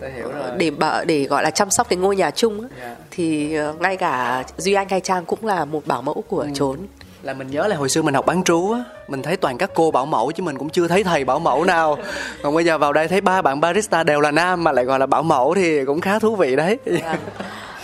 Rồi, 0.01 0.11
hiểu 0.17 0.29
rồi. 0.33 0.51
để 0.59 0.71
để 1.07 1.25
gọi 1.25 1.43
là 1.43 1.51
chăm 1.51 1.71
sóc 1.71 1.89
cái 1.89 1.97
ngôi 1.97 2.17
nhà 2.17 2.31
chung 2.31 2.61
á. 2.61 2.69
Dạ. 2.81 2.97
thì 3.11 3.55
ờ, 3.55 3.75
ngay 3.81 3.97
cả 3.97 4.45
Duy 4.57 4.73
Anh 4.73 4.89
hay 4.89 5.01
Trang 5.01 5.25
cũng 5.25 5.47
là 5.47 5.65
một 5.65 5.87
bảo 5.87 6.03
mẫu 6.03 6.25
của 6.29 6.47
trốn 6.55 6.79
là 7.27 7.35
mình 7.35 7.51
nhớ 7.51 7.67
là 7.67 7.77
hồi 7.77 7.89
xưa 7.89 8.03
mình 8.03 8.15
học 8.15 8.27
bán 8.27 8.45
trú 8.45 8.73
á 8.73 8.85
mình 9.09 9.23
thấy 9.23 9.37
toàn 9.37 9.59
các 9.59 9.71
cô 9.75 9.91
bảo 9.91 10.07
mẫu 10.07 10.33
chứ 10.33 10.43
mình 10.43 10.59
cũng 10.59 10.71
chưa 10.71 10.89
thấy 10.89 11.05
thầy 11.05 11.25
bảo 11.25 11.39
mẫu 11.39 11.65
nào. 11.65 11.99
Còn 12.43 12.55
bây 12.55 12.65
giờ 12.65 12.79
vào 12.79 12.93
đây 12.93 13.09
thấy 13.09 13.21
ba 13.21 13.43
bạn 13.43 13.61
barista 13.61 14.03
đều 14.03 14.21
là 14.21 14.31
nam 14.31 14.65
mà 14.65 14.73
lại 14.73 14.85
gọi 14.85 14.99
là 14.99 15.07
bảo 15.07 15.23
mẫu 15.23 15.55
thì 15.55 15.85
cũng 15.85 16.01
khá 16.01 16.19
thú 16.19 16.37
vị 16.37 16.57
đấy. 16.57 16.79
Dạ. 16.87 17.17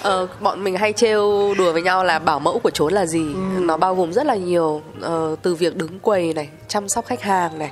Ờ, 0.03 0.27
bọn 0.41 0.65
mình 0.65 0.77
hay 0.77 0.93
trêu 0.93 1.55
đùa 1.59 1.73
với 1.73 1.83
nhau 1.83 2.05
là 2.05 2.19
bảo 2.19 2.39
mẫu 2.39 2.59
của 2.59 2.71
trốn 2.71 2.93
là 2.93 3.07
gì? 3.07 3.25
Nó 3.59 3.77
bao 3.77 3.95
gồm 3.95 4.13
rất 4.13 4.27
là 4.27 4.35
nhiều 4.35 4.83
ờ, 5.01 5.37
từ 5.43 5.55
việc 5.55 5.77
đứng 5.77 5.99
quầy 5.99 6.35
này 6.35 6.49
chăm 6.69 6.89
sóc 6.89 7.07
khách 7.07 7.23
hàng 7.23 7.59
này 7.59 7.71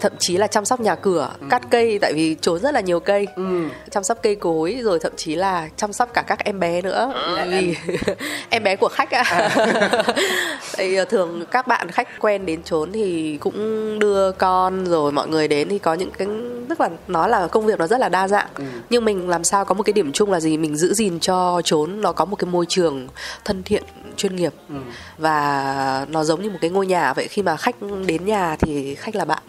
thậm 0.00 0.12
chí 0.18 0.36
là 0.36 0.46
chăm 0.46 0.64
sóc 0.64 0.80
nhà 0.80 0.94
cửa 0.94 1.30
cắt 1.50 1.62
cây 1.70 1.98
tại 1.98 2.12
vì 2.12 2.36
trốn 2.40 2.60
rất 2.60 2.74
là 2.74 2.80
nhiều 2.80 3.00
cây. 3.00 3.26
Chăm 3.90 4.04
sóc 4.04 4.18
cây 4.22 4.34
cối 4.34 4.80
rồi 4.82 4.98
thậm 4.98 5.12
chí 5.16 5.34
là 5.34 5.68
chăm 5.76 5.92
sóc 5.92 6.10
cả 6.14 6.22
các 6.22 6.44
em 6.44 6.60
bé 6.60 6.82
nữa. 6.82 7.12
Tại 7.36 7.48
vì 7.48 7.76
em 8.50 8.62
bé 8.62 8.76
của 8.76 8.88
khách 8.88 9.10
à, 9.10 9.50
Tại, 10.76 10.96
ờ, 10.96 11.04
thường 11.04 11.44
các 11.50 11.66
bạn 11.66 11.90
khách 11.90 12.08
quen 12.20 12.46
đến 12.46 12.62
trốn 12.62 12.92
thì 12.92 13.38
cũng 13.40 13.98
đưa 13.98 14.32
con 14.32 14.84
rồi 14.86 15.12
mọi 15.12 15.28
người 15.28 15.48
đến 15.48 15.68
thì 15.68 15.78
có 15.78 15.94
những 15.94 16.10
cái 16.10 16.28
tức 16.68 16.80
là 16.80 16.90
nó 17.08 17.26
là 17.26 17.46
công 17.46 17.66
việc 17.66 17.78
nó 17.78 17.86
rất 17.86 18.00
là 18.00 18.08
đa 18.08 18.28
dạng. 18.28 18.48
Nhưng 18.90 19.04
mình 19.04 19.28
làm 19.28 19.44
sao 19.44 19.64
có 19.64 19.74
một 19.74 19.82
cái 19.82 19.92
điểm 19.92 20.12
chung 20.12 20.32
là 20.32 20.40
gì? 20.40 20.56
Mình 20.56 20.76
giữ 20.76 20.94
gìn 20.94 21.20
cho 21.20 21.62
trốn 21.64 22.00
nó 22.00 22.12
có 22.12 22.24
một 22.24 22.36
cái 22.36 22.50
môi 22.50 22.66
trường 22.68 23.08
thân 23.44 23.62
thiện 23.62 23.82
chuyên 24.16 24.36
nghiệp. 24.36 24.52
Và 25.18 26.06
nó 26.08 26.24
giống 26.24 26.42
như 26.42 26.50
một 26.50 26.58
cái 26.60 26.70
ngôi 26.70 26.86
nhà. 26.86 27.12
Vậy 27.12 27.28
khi 27.28 27.42
mà 27.42 27.56
khách 27.56 27.76
đến 28.06 28.26
nhà 28.26 28.56
thì 28.56 28.94
khách 28.94 29.14
là 29.14 29.24
bạn 29.24 29.42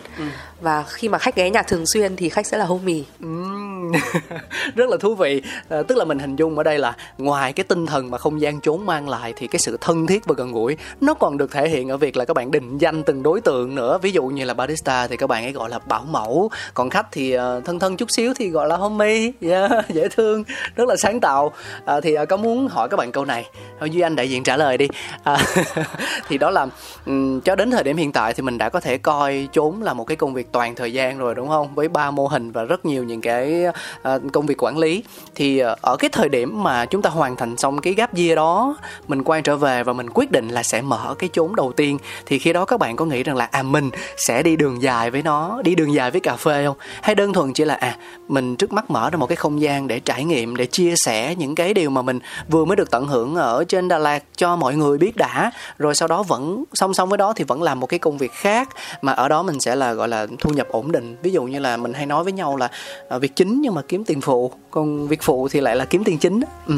và 0.62 0.84
khi 0.88 1.10
mà 1.10 1.18
khách 1.18 1.36
ghé 1.36 1.50
nhà 1.50 1.64
thường 1.64 1.86
xuyên 1.86 2.16
thì 2.16 2.30
khách 2.30 2.46
sẽ 2.46 2.58
là 2.58 2.66
homie. 2.66 3.04
Rất 4.76 4.90
là 4.90 4.98
thú 5.00 5.16
vị. 5.16 5.42
À, 5.70 5.84
tức 5.88 5.98
là 5.98 6.06
mình 6.06 6.20
hình 6.20 6.36
dung 6.36 6.58
ở 6.58 6.64
đây 6.64 6.80
là 6.80 6.96
ngoài 7.18 7.54
cái 7.54 7.64
tinh 7.64 7.86
thần 7.86 8.12
mà 8.12 8.18
không 8.18 8.42
gian 8.42 8.62
trốn 8.62 8.86
mang 8.86 9.10
lại 9.10 9.34
thì 9.36 9.48
cái 9.48 9.60
sự 9.60 9.78
thân 9.82 10.08
thiết 10.08 10.26
và 10.26 10.34
gần 10.38 10.52
gũi 10.52 10.78
nó 11.02 11.14
còn 11.14 11.38
được 11.38 11.52
thể 11.52 11.70
hiện 11.70 11.90
ở 11.90 11.98
việc 11.98 12.18
là 12.18 12.26
các 12.26 12.34
bạn 12.34 12.52
định 12.52 12.78
danh 12.78 13.04
từng 13.04 13.24
đối 13.24 13.42
tượng 13.42 13.76
nữa. 13.76 13.98
Ví 14.02 14.12
dụ 14.12 14.24
như 14.24 14.46
là 14.46 14.54
barista 14.54 15.08
thì 15.08 15.18
các 15.18 15.28
bạn 15.28 15.44
ấy 15.44 15.52
gọi 15.52 15.70
là 15.70 15.80
bảo 15.80 16.04
mẫu. 16.04 16.50
Còn 16.74 16.90
khách 16.90 17.08
thì 17.12 17.38
uh, 17.38 17.42
thân 17.66 17.80
thân 17.80 17.98
chút 17.98 18.12
xíu 18.12 18.34
thì 18.34 18.50
gọi 18.50 18.68
là 18.68 18.78
homie. 18.78 19.32
Yeah, 19.42 19.72
dễ 19.90 20.08
thương. 20.10 20.44
Rất 20.76 20.88
là 20.88 20.96
sáng 20.96 21.20
tạo. 21.20 21.52
À, 21.86 22.02
thì 22.02 22.18
uh, 22.18 22.30
có 22.30 22.38
muốn 22.38 22.68
hỏi 22.68 22.90
các 22.90 22.98
bạn 22.98 23.12
câu 23.12 23.26
này? 23.26 23.46
Thôi 23.80 23.90
duy 23.90 24.02
anh 24.02 24.16
đại 24.16 24.30
diện 24.30 24.44
trả 24.44 24.58
lời 24.58 24.78
đi. 24.78 24.88
À, 25.24 25.38
thì 26.28 26.38
đó 26.38 26.50
là 26.50 26.68
um, 27.06 27.40
cho 27.40 27.56
đến 27.56 27.72
thời 27.72 27.84
điểm 27.84 27.98
hiện 27.98 28.12
tại 28.12 28.34
thì 28.34 28.42
mình 28.42 28.58
đã 28.58 28.70
có 28.70 28.80
thể 28.80 28.98
coi 28.98 29.48
trốn 29.52 29.84
là 29.84 29.94
một 29.94 30.04
cái 30.04 30.18
công 30.18 30.34
việc 30.34 30.49
toàn 30.52 30.76
thời 30.76 30.94
gian 30.94 31.18
rồi, 31.18 31.36
đúng 31.36 31.50
không? 31.50 31.76
Với 31.76 31.88
ba 31.88 32.12
mô 32.12 32.28
hình 32.28 32.52
và 32.52 32.64
rất 32.64 32.86
nhiều 32.86 33.04
những 33.04 33.22
cái 33.22 33.64
ờ, 34.02 34.20
công 34.34 34.46
việc 34.46 34.64
quản 34.64 34.78
lý. 34.78 35.04
Thì 35.36 35.60
ờ, 35.60 35.76
ở 35.82 35.96
cái 35.98 36.10
thời 36.10 36.30
điểm 36.30 36.64
mà 36.64 36.86
chúng 36.86 37.02
ta 37.02 37.10
hoàn 37.10 37.36
thành 37.36 37.58
xong 37.58 37.82
cái 37.82 37.94
gap 37.94 38.16
year 38.16 38.36
đó, 38.36 38.76
mình 39.08 39.24
quay 39.24 39.42
trở 39.42 39.56
về 39.56 39.84
và 39.84 39.94
mình 39.94 40.10
quyết 40.14 40.32
định 40.32 40.50
là 40.50 40.64
sẽ 40.64 40.82
mở 40.82 41.16
cái 41.20 41.30
chốn 41.34 41.56
đầu 41.56 41.72
tiên, 41.72 41.98
thì 42.26 42.40
khi 42.40 42.54
đó 42.54 42.66
các 42.66 42.80
bạn 42.80 42.96
có 42.96 43.06
nghĩ 43.06 43.24
rằng 43.24 43.36
là 43.36 43.48
à 43.52 43.64
mình 43.64 43.90
sẽ 44.18 44.44
đi 44.44 44.56
đường 44.56 44.82
dài 44.82 45.12
với 45.12 45.22
nó, 45.22 45.62
đi 45.64 45.76
đường 45.76 45.94
dài 45.94 46.12
với 46.12 46.22
cà 46.22 46.36
phê 46.36 46.66
không? 46.66 46.78
Hay 47.02 47.16
đơn 47.16 47.34
thuần 47.34 47.54
chỉ 47.54 47.66
là 47.66 47.76
à 47.76 47.98
mình 48.28 48.56
trước 48.56 48.74
mắt 48.74 48.92
mở 48.92 49.10
ra 49.10 49.18
một 49.18 49.28
cái 49.28 49.36
không 49.36 49.62
gian 49.62 49.88
để 49.88 50.00
trải 50.00 50.24
nghiệm, 50.24 50.56
để 50.56 50.66
chia 50.66 50.96
sẻ 50.96 51.36
những 51.36 51.56
cái 51.56 51.74
điều 51.74 51.90
mà 51.90 52.02
mình 52.02 52.20
vừa 52.50 52.66
mới 52.66 52.76
được 52.76 52.92
tận 52.92 53.08
hưởng 53.08 53.36
ở 53.36 53.64
trên 53.68 53.88
Đà 53.88 53.98
Lạt 53.98 54.24
cho 54.38 54.56
mọi 54.56 54.76
người 54.76 54.98
biết 54.98 55.16
đã, 55.16 55.52
rồi 55.78 55.96
sau 55.96 56.08
đó 56.08 56.24
vẫn, 56.24 56.64
song 56.74 56.94
song 56.94 57.10
với 57.10 57.18
đó 57.18 57.34
thì 57.36 57.44
vẫn 57.44 57.64
làm 57.64 57.80
một 57.80 57.88
cái 57.88 58.00
công 58.00 58.18
việc 58.18 58.32
khác, 58.34 58.70
mà 59.02 59.14
ở 59.14 59.28
đó 59.30 59.44
mình 59.44 59.60
sẽ 59.60 59.76
là, 59.76 59.94
gọi 59.94 60.08
là 60.08 60.28
thu 60.40 60.50
nhập 60.50 60.68
ổn 60.70 60.92
định. 60.92 61.16
Ví 61.22 61.32
dụ 61.32 61.44
như 61.44 61.60
là 61.60 61.78
mình 61.78 61.94
hay 61.94 62.06
nói 62.06 62.24
với 62.24 62.34
nhau 62.34 62.58
là 62.58 62.70
à, 63.10 63.18
việc 63.18 63.36
chính 63.36 63.62
nhưng 63.62 63.76
mà 63.76 63.82
kiếm 63.88 64.04
tiền 64.04 64.22
phụ 64.22 64.52
còn 64.72 65.08
việc 65.08 65.22
phụ 65.22 65.48
thì 65.48 65.62
lại 65.62 65.76
là 65.76 65.86
kiếm 65.86 66.04
tiền 66.04 66.18
chính 66.18 66.42
ừ. 66.68 66.76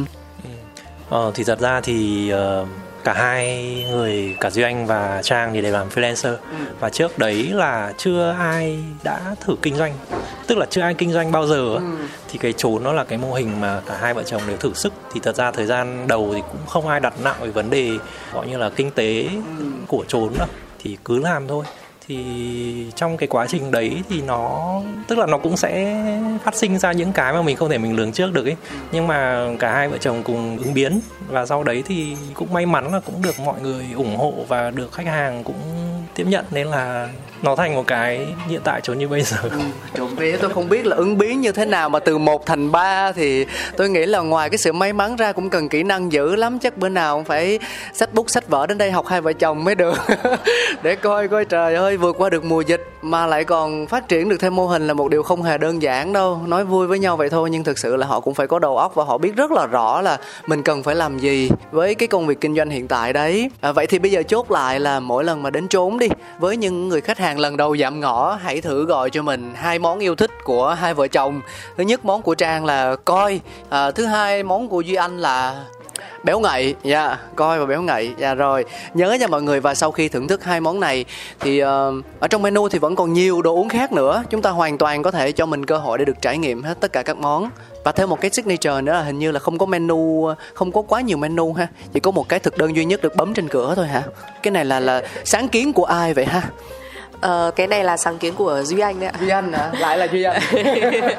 Ờ, 1.10 1.32
thì 1.36 1.43
thật 1.43 1.60
ra 1.60 1.82
thì 1.82 2.30
ờ, 2.30 2.65
cả 3.04 3.13
hai 3.13 3.86
người 3.91 4.36
cả 4.39 4.50
Duy 4.50 4.63
Anh 4.63 4.86
và 4.86 5.21
Trang 5.24 5.54
thì 5.54 5.62
đều 5.62 5.74
làm 5.74 5.89
freelancer. 5.89 6.36
Và 6.80 6.89
trước 6.89 7.17
đấy 7.17 7.50
là 7.54 7.93
chưa 7.97 8.36
ai 8.39 8.80
đã 9.04 9.36
thử 9.41 9.56
kinh 9.62 9.76
doanh. 9.76 9.93
Tức 10.47 10.58
là 10.58 10.65
chưa 10.69 10.82
ai 10.82 10.93
kinh 10.93 11.12
doanh 11.12 11.32
bao 11.32 11.47
giờ 11.47 11.76
á. 11.76 11.82
thì 12.30 12.38
cái 12.38 12.54
trốn 12.54 12.84
nó 12.84 12.93
là 12.93 13.04
cái 13.04 13.17
mô 13.17 13.34
hình 13.34 13.62
mà 13.62 13.82
cả 13.86 13.97
hai 14.02 14.13
vợ 14.13 14.24
chồng 14.24 14.41
đều 14.47 14.58
thử 14.58 14.74
sức. 14.74 14.93
Thì 15.13 15.19
thật 15.19 15.36
ra 15.36 15.52
thời 15.52 15.65
gian 15.65 16.08
đầu 16.08 16.32
thì 16.34 16.41
cũng 16.52 16.67
không 16.67 16.88
ai 16.88 17.00
đặt 17.00 17.13
nặng 17.24 17.36
về 17.41 17.50
vấn 17.50 17.69
đề 17.69 17.91
gọi 18.34 18.47
như 18.47 18.58
là 18.58 18.69
kinh 18.69 18.91
tế 18.91 19.30
của 19.88 20.06
trốn 20.08 20.34
đâu. 20.38 20.47
Thì 20.80 20.97
cứ 21.06 21.19
làm 21.19 21.47
thôi 21.47 21.65
thì 22.07 22.85
trong 22.95 23.17
cái 23.17 23.27
quá 23.27 23.47
trình 23.47 23.71
đấy 23.71 24.03
thì 24.09 24.21
nó, 24.21 24.81
tức 25.07 25.17
là 25.17 25.25
nó 25.25 25.37
cũng 25.37 25.57
sẽ 25.57 26.01
phát 26.43 26.55
sinh 26.55 26.79
ra 26.79 26.91
những 26.91 27.11
cái 27.11 27.33
mà 27.33 27.41
mình 27.41 27.55
không 27.55 27.69
thể 27.69 27.77
mình 27.77 27.95
lường 27.95 28.11
trước 28.11 28.33
được 28.33 28.45
ấy. 28.45 28.55
Nhưng 28.91 29.07
mà 29.07 29.47
cả 29.59 29.73
hai 29.73 29.87
vợ 29.89 29.97
chồng 29.97 30.23
cùng 30.23 30.57
ứng 30.57 30.73
biến 30.73 30.99
và 31.27 31.45
sau 31.45 31.63
đấy 31.63 31.83
thì 31.87 32.15
cũng 32.33 32.53
may 32.53 32.65
mắn 32.65 32.93
là 32.93 32.99
cũng 32.99 33.21
được 33.21 33.39
mọi 33.39 33.61
người 33.61 33.85
ủng 33.95 34.17
hộ 34.17 34.33
và 34.47 34.71
được 34.71 34.93
khách 34.93 35.07
hàng 35.07 35.43
cũng 35.43 35.55
tiếp 36.15 36.26
nhận 36.28 36.45
nên 36.52 36.67
là 36.67 37.10
nó 37.41 37.56
thành 37.56 37.76
một 37.76 37.88
cái 37.88 38.28
hiện 38.47 38.62
tại 38.63 38.82
chỗ 38.84 38.93
như 38.93 39.08
bây 39.08 39.21
giờ. 39.21 39.38
Ừ, 39.41 39.60
trộm 39.95 40.15
vía 40.15 40.38
tôi 40.38 40.50
không 40.54 40.69
biết 40.69 40.86
là 40.86 40.95
ứng 40.95 41.17
biến 41.17 41.41
như 41.41 41.52
thế 41.52 41.65
nào 41.65 41.89
mà 41.89 42.00
từ 42.00 42.17
một 42.17 42.45
thành 42.45 42.71
ba 42.71 43.12
thì 43.12 43.45
tôi 43.78 43.89
nghĩ 43.89 44.06
là 44.06 44.19
ngoài 44.19 44.50
cái 44.50 44.58
sự 44.58 44.71
may 44.71 44.93
mắn 44.93 45.15
ra 45.15 45.32
cũng 45.32 45.50
cần 45.50 45.69
kỹ 45.69 45.84
năng 45.84 46.12
dữ 46.12 46.36
lắm 46.36 46.60
chắc 46.60 46.78
bữa 46.78 46.89
nào 46.89 47.15
cũng 47.15 47.26
phải 47.26 47.60
sách 47.93 48.13
bút 48.13 48.30
sách 48.30 48.47
vở 48.47 48.67
đến 48.67 48.78
đây 48.78 48.91
học 48.91 49.08
hai 49.08 49.21
vợ 49.21 49.34
chồng 49.34 49.63
mới 49.63 49.76
được. 49.76 49.97
Để 50.84 50.95
coi 50.95 51.28
coi 51.28 51.45
trời 51.45 51.76
ơi 51.76 51.97
vượt 51.97 52.15
qua 52.19 52.30
được 52.30 52.45
mùa 52.45 52.62
dịch 52.62 52.88
mà 53.02 53.28
lại 53.28 53.43
còn 53.43 53.88
phát 53.88 54.08
triển 54.08 54.30
được 54.30 54.38
thêm 54.39 54.56
mô 54.56 54.67
hình 54.67 54.88
là 54.88 54.93
một 54.93 55.10
điều 55.10 55.24
không 55.24 55.43
hề 55.43 55.58
đơn 55.58 55.82
giản 55.82 56.13
đâu. 56.13 56.41
Nói 56.47 56.65
vui 56.65 56.88
với 56.88 57.00
nhau 57.00 57.17
vậy 57.17 57.30
thôi 57.30 57.50
nhưng 57.50 57.63
thực 57.63 57.80
sự 57.80 57.95
là 57.95 58.08
họ 58.08 58.19
cũng 58.19 58.34
phải 58.34 58.47
có 58.47 58.60
đầu 58.60 58.78
óc 58.78 58.95
và 58.95 59.04
họ 59.04 59.17
biết 59.17 59.36
rất 59.36 59.52
là 59.52 59.65
rõ 59.65 60.02
là 60.02 60.17
mình 60.47 60.63
cần 60.63 60.84
phải 60.84 60.95
làm 60.95 61.19
gì 61.19 61.50
với 61.71 61.95
cái 61.95 62.08
công 62.08 62.28
việc 62.28 62.41
kinh 62.41 62.56
doanh 62.56 62.69
hiện 62.69 62.88
tại 62.88 63.13
đấy. 63.13 63.50
À, 63.62 63.71
vậy 63.71 63.88
thì 63.88 64.00
bây 64.00 64.12
giờ 64.12 64.24
chốt 64.24 64.52
lại 64.52 64.80
là 64.80 65.00
mỗi 65.00 65.24
lần 65.24 65.43
mà 65.43 65.50
đến 65.50 65.67
trốn 65.67 66.00
đi. 66.01 66.07
Với 66.39 66.57
những 66.57 66.89
người 66.89 67.01
khách 67.01 67.17
hàng 67.17 67.39
lần 67.39 67.57
đầu 67.57 67.77
giảm 67.77 67.99
ngõ 67.99 68.37
hãy 68.41 68.61
thử 68.61 68.85
gọi 68.85 69.09
cho 69.09 69.21
mình 69.21 69.53
hai 69.55 69.79
món 69.79 69.99
yêu 69.99 70.15
thích 70.15 70.31
của 70.43 70.69
hai 70.69 70.93
vợ 70.93 71.07
chồng. 71.07 71.41
Thứ 71.77 71.83
nhất 71.83 72.05
món 72.05 72.21
của 72.21 72.35
trang 72.35 72.65
là 72.65 72.95
coi 72.95 73.39
à, 73.69 73.91
thứ 73.91 74.05
hai 74.05 74.43
món 74.43 74.69
của 74.69 74.81
duy 74.81 74.95
anh 74.95 75.17
là 75.17 75.65
béo 76.23 76.39
ngậy 76.39 76.75
dạ 76.84 77.08
yeah, 77.08 77.19
coi 77.36 77.60
và 77.60 77.65
béo 77.65 77.82
ngậy. 77.82 78.13
Dạ 78.17 78.27
yeah, 78.27 78.38
rồi 78.38 78.65
nhớ 78.93 79.12
nha 79.19 79.27
mọi 79.27 79.41
người 79.41 79.60
và 79.60 79.75
sau 79.75 79.91
khi 79.91 80.10
thưởng 80.10 80.27
thức 80.27 80.43
hai 80.43 80.62
món 80.62 80.80
này 80.80 81.06
thì 81.39 81.63
uh, 81.63 81.67
ở 82.19 82.27
trong 82.30 82.41
menu 82.41 82.69
thì 82.69 82.80
vẫn 82.80 82.95
còn 82.95 83.13
nhiều 83.13 83.41
đồ 83.41 83.54
uống 83.54 83.69
khác 83.69 83.91
nữa. 83.91 84.23
Chúng 84.30 84.41
ta 84.41 84.49
hoàn 84.49 84.77
toàn 84.77 85.04
có 85.04 85.12
thể 85.12 85.32
cho 85.32 85.45
mình 85.45 85.65
cơ 85.65 85.77
hội 85.77 85.97
để 85.97 86.06
được 86.06 86.21
trải 86.21 86.38
nghiệm 86.38 86.63
hết 86.63 86.80
tất 86.80 86.93
cả 86.93 87.04
các 87.04 87.17
món. 87.17 87.49
Và 87.84 87.91
thêm 87.91 88.10
một 88.10 88.21
cái 88.21 88.32
signature 88.32 88.82
nữa 88.82 88.93
là 88.93 89.01
hình 89.01 89.19
như 89.19 89.32
là 89.32 89.39
không 89.39 89.58
có 89.58 89.65
menu 89.65 90.27
không 90.54 90.71
có 90.71 90.82
quá 90.82 91.01
nhiều 91.01 91.17
menu 91.17 91.54
ha. 91.54 91.67
Chỉ 91.93 91.99
có 91.99 92.12
một 92.12 92.30
cái 92.30 92.39
thực 92.39 92.58
đơn 92.58 92.75
duy 92.75 92.86
nhất 92.86 93.01
được 93.01 93.15
bấm 93.15 93.34
trên 93.34 93.47
cửa 93.47 93.73
thôi 93.75 93.88
hả? 93.88 94.04
Cái 94.43 94.51
này 94.51 94.65
là 94.65 94.80
là 94.80 95.01
sáng 95.23 95.47
kiến 95.49 95.73
của 95.73 95.86
ai 95.86 96.13
vậy 96.13 96.25
ha? 96.25 96.41
Ờ, 97.21 97.51
cái 97.55 97.67
này 97.67 97.84
là 97.84 97.97
sáng 97.97 98.17
kiến 98.17 98.34
của 98.36 98.63
Duy 98.63 98.79
Anh 98.79 98.99
đấy 98.99 99.10
ạ. 99.10 99.19
Duy 99.21 99.29
Anh 99.29 99.53
hả? 99.53 99.71
Lại 99.79 99.97
là 99.97 100.07
Duy 100.12 100.23
Anh. 100.23 100.41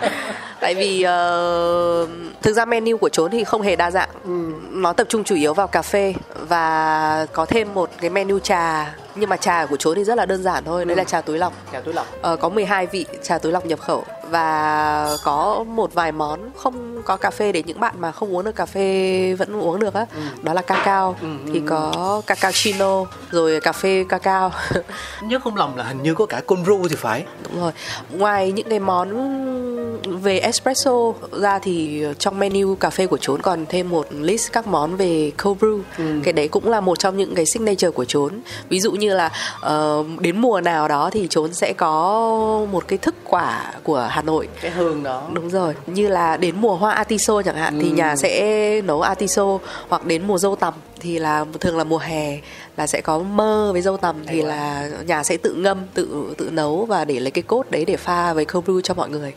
Tại 0.61 0.75
vì 0.75 1.05
uh, 1.05 2.09
thực 2.43 2.53
ra 2.53 2.65
menu 2.65 2.97
của 2.97 3.09
trốn 3.09 3.31
thì 3.31 3.45
không 3.45 3.63
hề 3.63 3.77
đa 3.77 3.91
dạng. 3.91 4.09
Ừ. 4.25 4.53
Nó 4.71 4.93
tập 4.93 5.07
trung 5.11 5.25
chủ 5.25 5.35
yếu 5.35 5.55
vào 5.55 5.67
cà 5.67 5.83
phê 5.83 6.15
và 6.49 7.27
có 7.33 7.45
thêm 7.47 7.75
một 7.75 7.91
cái 8.01 8.11
menu 8.11 8.39
trà 8.39 8.95
nhưng 9.15 9.31
mà 9.31 9.37
trà 9.37 9.67
của 9.67 9.77
trốn 9.77 9.95
thì 9.97 10.05
rất 10.05 10.15
là 10.15 10.27
đơn 10.27 10.43
giản 10.43 10.65
thôi, 10.65 10.83
ừ. 10.83 10.85
đấy 10.85 10.97
là 10.97 11.05
trà 11.05 11.21
túi 11.21 11.39
lọc. 11.39 11.53
Trà 11.73 11.81
túi 11.81 11.95
lọc. 11.95 12.07
Ờ, 12.23 12.37
có 12.37 12.49
12 12.49 12.87
vị 12.87 13.07
trà 13.23 13.39
túi 13.39 13.53
lọc 13.53 13.67
nhập 13.67 13.81
khẩu 13.81 14.05
và 14.33 15.17
có 15.25 15.65
một 15.69 15.95
vài 15.95 16.13
món 16.13 16.51
không 16.57 17.03
có 17.03 17.17
cà 17.17 17.31
phê 17.31 17.53
để 17.53 17.63
những 17.67 17.81
bạn 17.81 17.95
mà 17.99 18.13
không 18.13 18.37
uống 18.37 18.45
được 18.45 18.57
cà 18.57 18.67
phê 18.67 19.35
vẫn 19.39 19.61
uống 19.61 19.81
được 19.81 19.95
á 19.95 20.07
ừ. 20.15 20.21
đó 20.43 20.53
là 20.53 20.63
cacao 20.63 21.17
ừ, 21.21 21.27
ừ 21.27 21.53
thì 21.53 21.59
ừ. 21.59 21.67
có 21.69 22.23
cappuccino 22.27 23.05
rồi 23.31 23.61
cà 23.61 23.73
phê 23.73 24.05
cacao 24.09 24.53
nhớ 25.23 25.39
không 25.45 25.57
lầm 25.57 25.77
là 25.77 25.85
hình 25.85 26.03
như 26.03 26.15
có 26.15 26.27
cả 26.27 26.41
cold 26.47 26.69
brew 26.69 26.89
thì 26.89 26.97
phải 26.97 27.25
đúng 27.45 27.61
rồi 27.61 27.73
ngoài 28.11 28.53
những 28.53 28.69
cái 28.69 28.81
món 28.81 29.09
về 30.23 30.39
espresso 30.39 31.13
ra 31.33 31.59
thì 31.59 32.05
trong 32.19 32.39
menu 32.39 32.75
cà 32.75 32.91
phê 32.91 33.07
của 33.07 33.19
trốn 33.19 33.43
còn 33.43 33.67
thêm 33.69 33.89
một 33.89 34.07
list 34.11 34.53
các 34.53 34.67
món 34.67 34.97
về 34.97 35.33
cold 35.43 35.59
brew. 35.59 35.81
Ừ. 35.99 36.05
cái 36.25 36.33
đấy 36.33 36.49
cũng 36.49 36.69
là 36.69 36.81
một 36.81 36.99
trong 36.99 37.17
những 37.17 37.35
cái 37.35 37.47
signature 37.47 37.91
của 37.91 38.05
trốn 38.05 38.41
ví 38.69 38.81
dụ 38.81 38.93
như 38.93 39.15
là 39.15 39.31
uh, 39.67 40.21
đến 40.21 40.39
mùa 40.39 40.61
nào 40.61 40.89
đó 40.89 41.11
thì 41.13 41.27
trốn 41.31 41.55
sẽ 41.55 41.73
có 41.73 42.67
một 42.73 42.89
cái 42.89 42.99
thức 42.99 43.15
quả 43.25 43.73
của 43.83 44.09
Hà 44.11 44.23
Nội. 44.23 44.49
Cái 44.61 44.71
hương 44.71 45.03
đó. 45.03 45.29
Đúng 45.33 45.51
rồi 45.51 45.75
như 45.87 46.09
là 46.09 46.37
đến 46.37 46.55
mùa 46.61 46.77
hoa 46.77 46.93
atiso 46.93 47.43
chẳng 47.43 47.57
hạn 47.57 47.79
ừ. 47.79 47.83
thì 47.83 47.91
nhà 47.91 48.17
sẽ 48.17 48.81
nấu 48.81 49.01
atiso 49.01 49.59
hoặc 49.89 50.07
đến 50.07 50.27
mùa 50.27 50.39
dâu 50.39 50.57
tằm 50.57 50.75
thì 51.01 51.19
là 51.19 51.45
thường 51.61 51.77
là 51.77 51.85
mùa 51.85 51.99
hè 51.99 52.39
là 52.77 52.87
sẽ 52.87 53.01
có 53.01 53.19
mơ 53.19 53.71
với 53.73 53.83
dâu 53.83 53.97
tằm 53.97 54.17
thì 54.27 54.43
là 54.43 54.91
nhà 55.07 55.23
sẽ 55.23 55.37
tự 55.37 55.55
ngâm 55.55 55.79
tự 55.95 56.35
tự 56.39 56.51
nấu 56.51 56.85
và 56.85 57.05
để 57.05 57.21
lấy 57.21 57.31
cái 57.31 57.43
cốt 57.43 57.71
đấy 57.71 57.85
để 57.85 57.97
pha 57.97 58.33
với 58.33 58.45
cold 58.45 58.69
brew 58.69 58.81
cho 58.81 58.95
mọi 58.95 59.09
người 59.09 59.35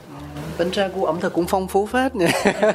tính 0.58 0.72
ra 0.72 0.88
gu 0.88 1.06
ẩm 1.06 1.20
thực 1.20 1.34
cũng 1.34 1.46
phong 1.48 1.68
phú 1.68 1.86
phết 1.86 2.16
nha. 2.16 2.28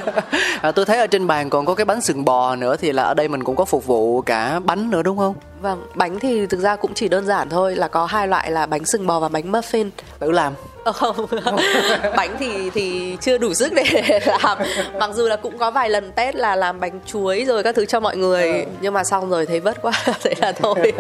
À, 0.63 0.73
tôi 0.73 0.85
thấy 0.85 0.99
ở 0.99 1.07
trên 1.07 1.27
bàn 1.27 1.51
còn 1.51 1.67
có 1.67 1.75
cái 1.75 1.85
bánh 1.85 2.01
sừng 2.01 2.25
bò 2.25 2.57
nữa 2.57 2.77
thì 2.77 2.93
là 2.93 3.03
ở 3.03 3.15
đây 3.15 3.29
mình 3.29 3.45
cũng 3.45 3.57
có 3.57 3.65
phục 3.65 3.87
vụ 3.87 4.23
cả 4.23 4.61
bánh 4.61 4.91
nữa 4.91 5.03
đúng 5.03 5.19
không? 5.19 5.35
Vâng 5.61 5.83
bánh 5.95 6.19
thì 6.19 6.47
thực 6.47 6.61
ra 6.61 6.77
cũng 6.77 6.95
chỉ 6.95 7.09
đơn 7.09 7.27
giản 7.27 7.49
thôi 7.49 7.77
là 7.77 7.89
có 7.89 8.07
hai 8.07 8.29
loại 8.29 8.51
là 8.51 8.67
bánh 8.67 8.85
sừng 8.85 9.07
bò 9.07 9.21
và 9.21 9.29
bánh 9.29 9.53
muffin. 9.53 9.91
Tự 10.19 10.31
làm 10.31 10.53
không. 10.85 11.27
Bánh 12.17 12.37
thì 12.39 12.71
thì 12.71 13.17
chưa 13.21 13.39
đủ 13.39 13.55
sức 13.55 13.73
để 13.73 14.21
làm. 14.43 14.59
Mặc 14.99 15.11
dù 15.15 15.29
là 15.29 15.37
cũng 15.37 15.59
có 15.59 15.71
vài 15.71 15.91
lần 15.91 16.13
test 16.13 16.37
là 16.37 16.57
làm 16.57 16.81
bánh 16.81 17.01
chuối 17.07 17.45
rồi 17.45 17.63
các 17.63 17.75
thứ 17.75 17.87
cho 17.87 18.01
mọi 18.01 18.17
người. 18.17 18.53
Ừ. 18.53 18.65
nhưng 18.81 18.95
mà 18.95 19.05
xong 19.05 19.31
rồi 19.31 19.47
thấy 19.47 19.61
vất 19.61 19.83
quá 19.83 19.93
thế 20.23 20.35
là 20.39 20.53
thôi. 20.53 20.93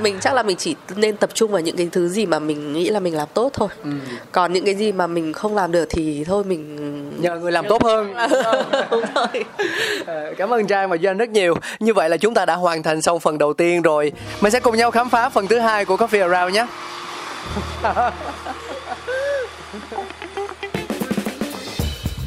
Mình 0.00 0.18
chắc 0.20 0.34
là 0.34 0.42
mình 0.42 0.56
chỉ 0.56 0.76
nên 0.96 1.16
tập 1.16 1.30
trung 1.34 1.50
vào 1.50 1.60
những 1.60 1.76
cái 1.76 1.88
thứ 1.92 2.08
gì 2.08 2.26
mà 2.26 2.38
mình 2.38 2.72
nghĩ 2.72 2.88
là 2.88 3.00
mình 3.00 3.16
làm 3.16 3.28
tốt 3.34 3.50
thôi. 3.52 3.68
Ừ. 3.84 3.90
còn 4.32 4.52
những 4.52 4.64
cái 4.64 4.74
gì 4.74 4.92
mà 4.92 5.06
mình 5.06 5.32
không 5.32 5.54
làm 5.54 5.72
được 5.72 5.86
thì 5.90 6.24
thôi 6.24 6.44
mình 6.44 6.78
nhờ 7.22 7.36
người 7.36 7.52
làm 7.52 7.68
tốt 7.68 7.84
hơn. 7.84 8.14
Đúng 8.90 9.04
rồi. 9.14 9.44
Ờ, 10.06 10.34
cảm 10.38 10.52
ơn 10.54 10.66
trang 10.66 10.90
và 10.90 10.96
doanh 11.02 11.18
rất 11.18 11.28
nhiều. 11.28 11.54
Như 11.80 11.94
vậy 11.94 12.08
là 12.08 12.16
chúng 12.16 12.34
ta 12.34 12.46
đã 12.46 12.54
hoàn 12.54 12.82
thành 12.82 13.02
xong 13.02 13.20
phần 13.20 13.38
đầu 13.38 13.52
tiên 13.54 13.82
rồi. 13.82 14.12
Mình 14.40 14.52
sẽ 14.52 14.60
cùng 14.60 14.76
nhau 14.76 14.90
khám 14.90 15.10
phá 15.10 15.28
phần 15.28 15.46
thứ 15.46 15.58
hai 15.58 15.84
của 15.84 15.96
coffee 15.96 16.30
around 16.30 16.54
nhé 16.54 16.66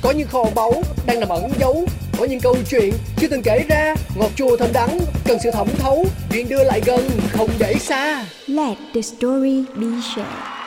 có 0.02 0.12
những 0.12 0.28
kho 0.28 0.44
báu 0.56 0.84
đang 1.06 1.20
nằm 1.20 1.30
ẩn 1.30 1.52
giấu, 1.60 1.86
có 2.20 2.26
những 2.26 2.40
câu 2.40 2.56
chuyện 2.70 2.94
chưa 3.18 3.28
từng 3.28 3.42
kể 3.44 3.66
ra. 3.70 3.96
Ngọt 4.16 4.30
chua 4.36 4.58
thơm 4.58 4.74
đắng, 4.74 5.00
cần 5.26 5.38
sự 5.44 5.52
thẩm 5.52 5.68
thấu, 5.80 6.06
chuyện 6.32 6.50
đưa 6.50 6.64
lại 6.64 6.82
gần, 6.86 7.10
không 7.32 7.50
để 7.60 7.74
xa. 7.74 8.26
Let 8.48 8.78
the 8.94 9.02
story 9.02 9.64
be 9.76 9.88
shared. 10.16 10.61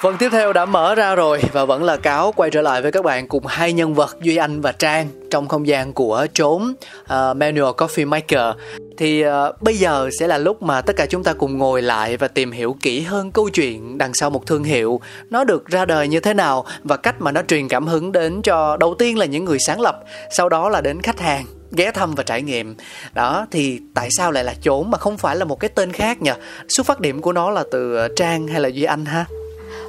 Phần 0.00 0.16
tiếp 0.16 0.28
theo 0.32 0.52
đã 0.52 0.64
mở 0.64 0.94
ra 0.94 1.14
rồi 1.14 1.40
và 1.52 1.64
vẫn 1.64 1.84
là 1.84 1.96
cáo 1.96 2.32
quay 2.32 2.50
trở 2.50 2.62
lại 2.62 2.82
với 2.82 2.92
các 2.92 3.04
bạn 3.04 3.28
cùng 3.28 3.46
hai 3.46 3.72
nhân 3.72 3.94
vật 3.94 4.16
Duy 4.22 4.36
Anh 4.36 4.60
và 4.60 4.72
Trang 4.72 5.08
trong 5.30 5.48
không 5.48 5.66
gian 5.66 5.92
của 5.92 6.26
trốn 6.34 6.62
uh, 6.62 7.08
à, 7.08 7.34
Manual 7.34 7.70
Coffee 7.70 8.08
Maker. 8.08 8.54
Thì 8.98 9.24
uh, 9.26 9.62
bây 9.62 9.76
giờ 9.76 10.10
sẽ 10.20 10.26
là 10.26 10.38
lúc 10.38 10.62
mà 10.62 10.80
tất 10.80 10.96
cả 10.96 11.06
chúng 11.06 11.24
ta 11.24 11.32
cùng 11.32 11.58
ngồi 11.58 11.82
lại 11.82 12.16
và 12.16 12.28
tìm 12.28 12.52
hiểu 12.52 12.76
kỹ 12.80 13.00
hơn 13.00 13.32
câu 13.32 13.48
chuyện 13.48 13.98
đằng 13.98 14.14
sau 14.14 14.30
một 14.30 14.46
thương 14.46 14.64
hiệu. 14.64 15.00
Nó 15.30 15.44
được 15.44 15.66
ra 15.66 15.84
đời 15.84 16.08
như 16.08 16.20
thế 16.20 16.34
nào 16.34 16.64
và 16.82 16.96
cách 16.96 17.20
mà 17.20 17.32
nó 17.32 17.42
truyền 17.42 17.68
cảm 17.68 17.86
hứng 17.86 18.12
đến 18.12 18.42
cho 18.42 18.76
đầu 18.76 18.94
tiên 18.94 19.18
là 19.18 19.26
những 19.26 19.44
người 19.44 19.58
sáng 19.66 19.80
lập 19.80 20.00
sau 20.30 20.48
đó 20.48 20.68
là 20.68 20.80
đến 20.80 21.02
khách 21.02 21.20
hàng 21.20 21.44
ghé 21.72 21.90
thăm 21.90 22.14
và 22.14 22.22
trải 22.22 22.42
nghiệm. 22.42 22.74
Đó 23.14 23.46
thì 23.50 23.80
tại 23.94 24.08
sao 24.10 24.32
lại 24.32 24.44
là 24.44 24.54
trốn 24.62 24.90
mà 24.90 24.98
không 24.98 25.18
phải 25.18 25.36
là 25.36 25.44
một 25.44 25.60
cái 25.60 25.70
tên 25.74 25.92
khác 25.92 26.22
nhỉ? 26.22 26.32
Xuất 26.68 26.86
phát 26.86 27.00
điểm 27.00 27.20
của 27.20 27.32
nó 27.32 27.50
là 27.50 27.64
từ 27.72 27.96
à, 27.96 28.08
trang 28.16 28.48
hay 28.48 28.60
là 28.60 28.68
duy 28.68 28.82
anh 28.82 29.04
ha? 29.04 29.24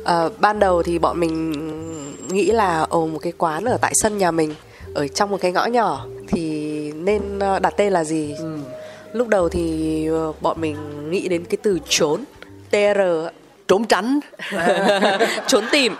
À, 0.04 0.30
ban 0.40 0.60
đầu 0.60 0.84
thì 0.84 1.00
bọn 1.00 1.20
mình 1.20 1.54
nghĩ 2.28 2.46
là 2.46 2.86
ồ 2.90 3.08
một 3.08 3.20
cái 3.22 3.34
quán 3.38 3.66
ở 3.66 3.78
tại 3.82 3.92
sân 3.96 4.18
nhà 4.18 4.32
mình 4.32 4.56
ở 4.94 5.08
trong 5.08 5.30
một 5.30 5.38
cái 5.42 5.52
ngõ 5.52 5.66
nhỏ 5.66 6.06
thì 6.28 6.92
nên 6.92 7.40
đặt 7.40 7.74
tên 7.78 7.94
là 7.94 8.04
gì? 8.04 8.36
Ừ. 8.40 8.58
Lúc 9.14 9.28
đầu 9.28 9.50
thì 9.50 10.08
ờ, 10.08 10.34
bọn 10.42 10.62
mình 10.62 10.76
nghĩ 11.12 11.28
đến 11.28 11.46
cái 11.46 11.58
từ 11.64 11.80
trốn 11.90 12.24
tr 12.72 13.00
trốn 13.68 13.86
tránh. 13.86 14.20
Trốn 15.48 15.66
tìm. 15.72 15.96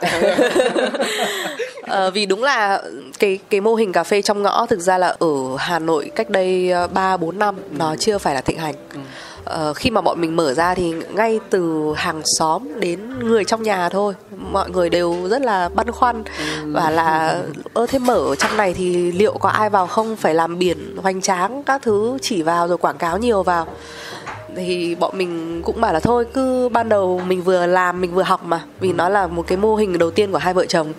À, 1.82 2.10
vì 2.14 2.26
đúng 2.26 2.44
là 2.44 2.84
cái 3.20 3.40
cái 3.50 3.62
mô 3.62 3.76
hình 3.76 3.92
cà 3.92 4.04
phê 4.04 4.22
trong 4.22 4.42
ngõ 4.42 4.66
thực 4.66 4.80
ra 4.80 4.98
là 4.98 5.16
ở 5.20 5.58
Hà 5.58 5.80
Nội 5.80 6.12
cách 6.16 6.30
đây 6.30 6.72
ờ, 6.72 6.88
ba 6.88 7.18
bốn 7.18 7.40
năm 7.40 7.56
nó 7.72 7.96
chưa 8.00 8.18
phải 8.18 8.36
là 8.36 8.42
thịnh 8.42 8.58
hành. 8.58 8.76
Ừ 8.94 9.00
uh, 9.54 9.76
khi 9.76 9.90
mà 9.90 10.02
bọn 10.02 10.22
mình 10.22 10.36
mở 10.36 10.54
ra 10.54 10.76
thì 10.76 10.94
ngay 11.14 11.40
từ 11.50 11.94
hàng 11.96 12.22
xóm 12.26 12.80
đến 12.80 13.20
người 13.20 13.46
trong 13.46 13.64
nhà 13.64 13.90
thôi. 13.90 14.14
Mọi 14.52 14.70
người 14.70 14.90
đều 14.90 15.28
rất 15.30 15.42
là 15.42 15.70
băn 15.70 15.92
khoăn 15.92 16.24
và 16.66 16.90
là 16.90 17.42
ơ 17.74 17.86
thế 17.90 18.00
mở 18.00 18.18
ở 18.18 18.36
trong 18.36 18.58
này 18.58 18.74
thì 18.74 19.12
liệu 19.12 19.38
có 19.38 19.50
ai 19.50 19.70
vào 19.70 19.88
không? 19.88 20.16
Phải 20.16 20.34
làm 20.34 20.60
biển 20.60 20.96
hoành 20.98 21.22
tráng 21.22 21.64
các 21.64 21.82
thứ 21.82 22.18
chỉ 22.22 22.42
vào 22.42 22.68
rồi 22.68 22.78
quảng 22.78 22.98
cáo 22.98 23.18
nhiều 23.18 23.44
vào. 23.44 23.68
Thì 24.56 24.96
bọn 24.96 25.18
mình 25.18 25.62
cũng 25.66 25.82
bảo 25.82 25.94
là 25.94 26.00
thôi 26.00 26.26
cứ 26.34 26.70
ban 26.70 26.90
đầu 26.90 27.22
mình 27.28 27.42
vừa 27.44 27.66
làm 27.66 28.02
mình 28.02 28.14
vừa 28.14 28.24
học 28.24 28.44
mà. 28.44 28.62
Vì 28.80 28.94
nó 28.94 29.10
là 29.10 29.28
một 29.28 29.48
cái 29.48 29.58
mô 29.58 29.76
hình 29.76 29.98
đầu 29.98 30.12
tiên 30.12 30.32
của 30.32 30.38
hai 30.38 30.54
vợ 30.54 30.66
chồng. 30.66 30.94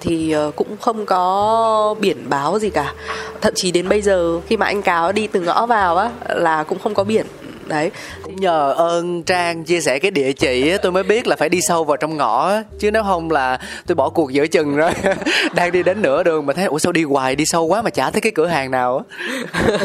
Thì 0.00 0.32
ờ, 0.32 0.50
cũng 0.56 0.76
không 0.80 1.06
có 1.06 1.94
biển 2.00 2.24
báo 2.28 2.58
gì 2.58 2.70
cả. 2.70 2.94
Thậm 3.40 3.54
chí 3.54 3.70
đến 3.70 3.88
bây 3.88 4.02
giờ 4.02 4.40
khi 4.46 4.56
mà 4.56 4.66
anh 4.66 4.82
cáo 4.82 5.12
đi 5.12 5.26
từ 5.26 5.40
ngõ 5.40 5.66
vào 5.66 5.96
á 5.96 6.10
là 6.28 6.64
cũng 6.64 6.78
không 6.78 6.94
có 6.94 7.04
biển 7.04 7.26
đấy 7.68 7.90
cũng 8.22 8.36
nhờ 8.36 8.74
ơn 8.76 9.22
trang 9.22 9.64
chia 9.64 9.80
sẻ 9.80 9.98
cái 9.98 10.10
địa 10.10 10.32
chỉ 10.32 10.76
tôi 10.82 10.92
mới 10.92 11.02
biết 11.02 11.26
là 11.26 11.36
phải 11.36 11.48
đi 11.48 11.60
sâu 11.68 11.84
vào 11.84 11.96
trong 11.96 12.16
ngõ 12.16 12.52
chứ 12.78 12.90
nếu 12.90 13.02
không 13.02 13.30
là 13.30 13.58
tôi 13.86 13.94
bỏ 13.94 14.08
cuộc 14.08 14.32
giữa 14.32 14.46
chừng 14.46 14.76
rồi. 14.76 14.90
Đang 15.54 15.72
đi 15.72 15.82
đến 15.82 16.02
nửa 16.02 16.22
đường 16.22 16.46
mà 16.46 16.52
thấy 16.52 16.64
ủa 16.64 16.78
sao 16.78 16.92
đi 16.92 17.04
hoài 17.04 17.36
đi 17.36 17.44
sâu 17.46 17.64
quá 17.64 17.82
mà 17.82 17.90
chả 17.90 18.10
thấy 18.10 18.20
cái 18.20 18.32
cửa 18.34 18.46
hàng 18.46 18.70
nào 18.70 19.04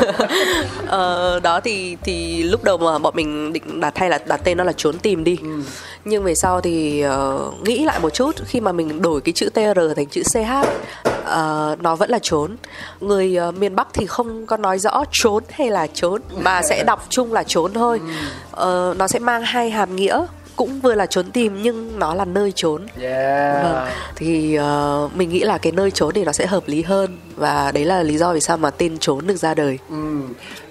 ờ, 0.87 1.39
đó 1.39 1.59
thì 1.59 1.97
thì 2.03 2.43
lúc 2.43 2.63
đầu 2.63 2.77
mà 2.77 2.99
bọn 2.99 3.15
mình 3.15 3.53
định 3.53 3.79
đặt 3.79 3.95
thay 3.95 4.09
là 4.09 4.19
đặt 4.25 4.41
tên 4.43 4.57
nó 4.57 4.63
là 4.63 4.73
trốn 4.77 4.97
tìm 4.99 5.23
đi. 5.23 5.37
Ừ. 5.41 5.61
nhưng 6.05 6.23
về 6.23 6.35
sau 6.35 6.61
thì 6.61 7.05
uh, 7.05 7.67
nghĩ 7.67 7.85
lại 7.85 7.99
một 7.99 8.13
chút 8.13 8.35
khi 8.45 8.59
mà 8.59 8.71
mình 8.71 9.01
đổi 9.01 9.21
cái 9.21 9.33
chữ 9.33 9.49
tr 9.49 9.79
thành 9.95 10.05
chữ 10.05 10.23
ch 10.23 10.37
uh, 11.23 11.81
nó 11.81 11.95
vẫn 11.95 12.09
là 12.09 12.19
trốn 12.21 12.55
người 12.99 13.37
uh, 13.49 13.55
miền 13.55 13.75
bắc 13.75 13.87
thì 13.93 14.05
không 14.05 14.45
có 14.45 14.57
nói 14.57 14.79
rõ 14.79 15.03
trốn 15.11 15.43
hay 15.51 15.69
là 15.69 15.87
trốn 15.87 16.21
mà 16.37 16.61
sẽ 16.61 16.83
đọc 16.87 17.05
chung 17.09 17.33
là 17.33 17.43
trốn 17.43 17.73
thôi 17.73 17.99
uh, 18.51 18.97
nó 18.97 19.07
sẽ 19.07 19.19
mang 19.19 19.41
hai 19.41 19.69
hàm 19.69 19.95
nghĩa 19.95 20.25
cũng 20.55 20.79
vừa 20.79 20.95
là 20.95 21.05
trốn 21.05 21.31
tìm 21.31 21.61
nhưng 21.61 21.99
nó 21.99 22.13
là 22.13 22.25
nơi 22.25 22.51
trốn 22.55 22.87
yeah. 23.01 23.63
vâng. 23.63 23.87
thì 24.15 24.59
uh, 24.59 25.15
mình 25.15 25.29
nghĩ 25.29 25.39
là 25.39 25.57
cái 25.57 25.71
nơi 25.71 25.91
trốn 25.91 26.13
thì 26.13 26.23
nó 26.23 26.31
sẽ 26.31 26.45
hợp 26.45 26.63
lý 26.67 26.81
hơn 26.81 27.17
và 27.35 27.71
đấy 27.71 27.85
là 27.85 28.03
lý 28.03 28.17
do 28.17 28.33
vì 28.33 28.39
sao 28.39 28.57
mà 28.57 28.69
tên 28.69 28.97
trốn 28.97 29.27
được 29.27 29.35
ra 29.35 29.53
đời 29.53 29.79
ừ. 29.89 30.21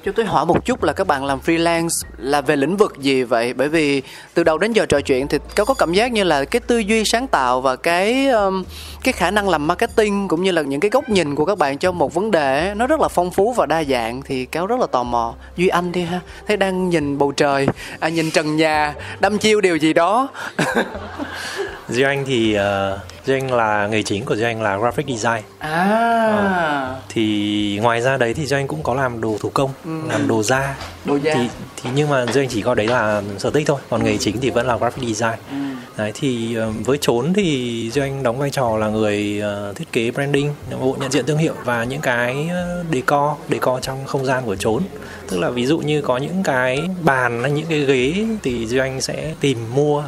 Chúng 0.04 0.14
tôi 0.14 0.26
hỏi 0.26 0.46
một 0.46 0.64
chút 0.64 0.82
là 0.82 0.92
các 0.92 1.06
bạn 1.06 1.24
làm 1.24 1.38
freelance 1.46 2.02
là 2.18 2.40
về 2.40 2.56
lĩnh 2.56 2.76
vực 2.76 2.98
gì 2.98 3.22
vậy? 3.22 3.54
Bởi 3.54 3.68
vì 3.68 4.02
từ 4.34 4.44
đầu 4.44 4.58
đến 4.58 4.72
giờ 4.72 4.86
trò 4.86 5.00
chuyện 5.00 5.28
thì 5.28 5.38
có 5.56 5.64
có 5.64 5.74
cảm 5.74 5.92
giác 5.92 6.12
như 6.12 6.24
là 6.24 6.44
cái 6.44 6.60
tư 6.60 6.78
duy 6.78 7.04
sáng 7.04 7.26
tạo 7.26 7.60
và 7.60 7.76
cái 7.76 8.28
um, 8.28 8.64
cái 9.02 9.12
khả 9.12 9.30
năng 9.30 9.48
làm 9.48 9.66
marketing 9.66 10.28
cũng 10.28 10.42
như 10.42 10.50
là 10.50 10.62
những 10.62 10.80
cái 10.80 10.90
góc 10.90 11.08
nhìn 11.08 11.34
của 11.34 11.44
các 11.44 11.58
bạn 11.58 11.78
cho 11.78 11.92
một 11.92 12.14
vấn 12.14 12.30
đề 12.30 12.74
nó 12.76 12.86
rất 12.86 13.00
là 13.00 13.08
phong 13.08 13.30
phú 13.30 13.52
và 13.52 13.66
đa 13.66 13.84
dạng 13.84 14.22
thì 14.22 14.44
cáo 14.44 14.66
rất 14.66 14.80
là 14.80 14.86
tò 14.86 15.02
mò. 15.02 15.34
Duy 15.56 15.68
anh 15.68 15.92
đi 15.92 16.02
ha 16.02 16.20
thấy 16.46 16.56
đang 16.56 16.90
nhìn 16.90 17.18
bầu 17.18 17.32
trời 17.32 17.68
à, 18.00 18.08
nhìn 18.08 18.30
trần 18.30 18.56
nhà 18.56 18.94
đâm 19.20 19.38
chiêu 19.38 19.60
điều 19.60 19.76
gì 19.76 19.92
đó. 19.92 20.28
Duy 21.88 22.02
Anh 22.02 22.24
thì 22.26 22.56
uh, 22.56 23.19
Duy 23.30 23.36
Anh 23.36 23.52
là 23.52 23.86
nghề 23.86 24.02
chính 24.02 24.24
của 24.24 24.36
Duy 24.36 24.44
Anh 24.44 24.62
là 24.62 24.76
graphic 24.76 25.06
design. 25.06 25.42
À. 25.58 26.94
Uh, 26.96 27.02
thì 27.08 27.78
ngoài 27.82 28.00
ra 28.00 28.16
đấy 28.16 28.34
thì 28.34 28.46
Duy 28.46 28.56
Anh 28.56 28.66
cũng 28.66 28.82
có 28.82 28.94
làm 28.94 29.20
đồ 29.20 29.36
thủ 29.40 29.50
công, 29.54 29.70
ừ. 29.84 29.90
làm 30.08 30.28
đồ 30.28 30.42
da. 30.42 30.76
Đồ 31.04 31.18
da. 31.18 31.34
Thì 31.34 31.48
thì 31.82 31.90
nhưng 31.94 32.10
mà 32.10 32.26
Duy 32.26 32.42
Anh 32.42 32.48
chỉ 32.48 32.62
có 32.62 32.74
đấy 32.74 32.86
là 32.86 33.22
sở 33.38 33.50
thích 33.50 33.66
thôi, 33.66 33.80
còn 33.90 34.04
nghề 34.04 34.18
chính 34.18 34.40
thì 34.40 34.50
vẫn 34.50 34.66
là 34.66 34.76
graphic 34.76 35.08
design. 35.08 35.38
Ừ. 35.50 35.56
Đấy 35.96 36.12
thì 36.14 36.56
uh, 36.68 36.86
với 36.86 36.98
trốn 37.00 37.32
thì 37.34 37.90
Duy 37.94 38.02
Anh 38.02 38.22
đóng 38.22 38.38
vai 38.38 38.50
trò 38.50 38.76
là 38.76 38.88
người 38.88 39.42
uh, 39.70 39.76
thiết 39.76 39.92
kế 39.92 40.10
branding, 40.10 40.54
bộ 40.80 40.96
nhận 41.00 41.12
diện 41.12 41.26
thương 41.26 41.38
hiệu 41.38 41.54
và 41.64 41.84
những 41.84 42.00
cái 42.00 42.50
decor, 42.92 43.32
decor 43.50 43.82
trong 43.82 44.04
không 44.06 44.24
gian 44.24 44.44
của 44.46 44.56
trốn 44.56 44.82
tức 45.30 45.38
là 45.38 45.50
ví 45.50 45.66
dụ 45.66 45.78
như 45.78 46.02
có 46.02 46.16
những 46.16 46.42
cái 46.42 46.82
bàn 47.02 47.42
hay 47.42 47.50
những 47.50 47.66
cái 47.68 47.80
ghế 47.80 48.26
thì 48.42 48.66
duy 48.66 48.78
anh 48.78 49.00
sẽ 49.00 49.34
tìm 49.40 49.58
mua 49.74 50.04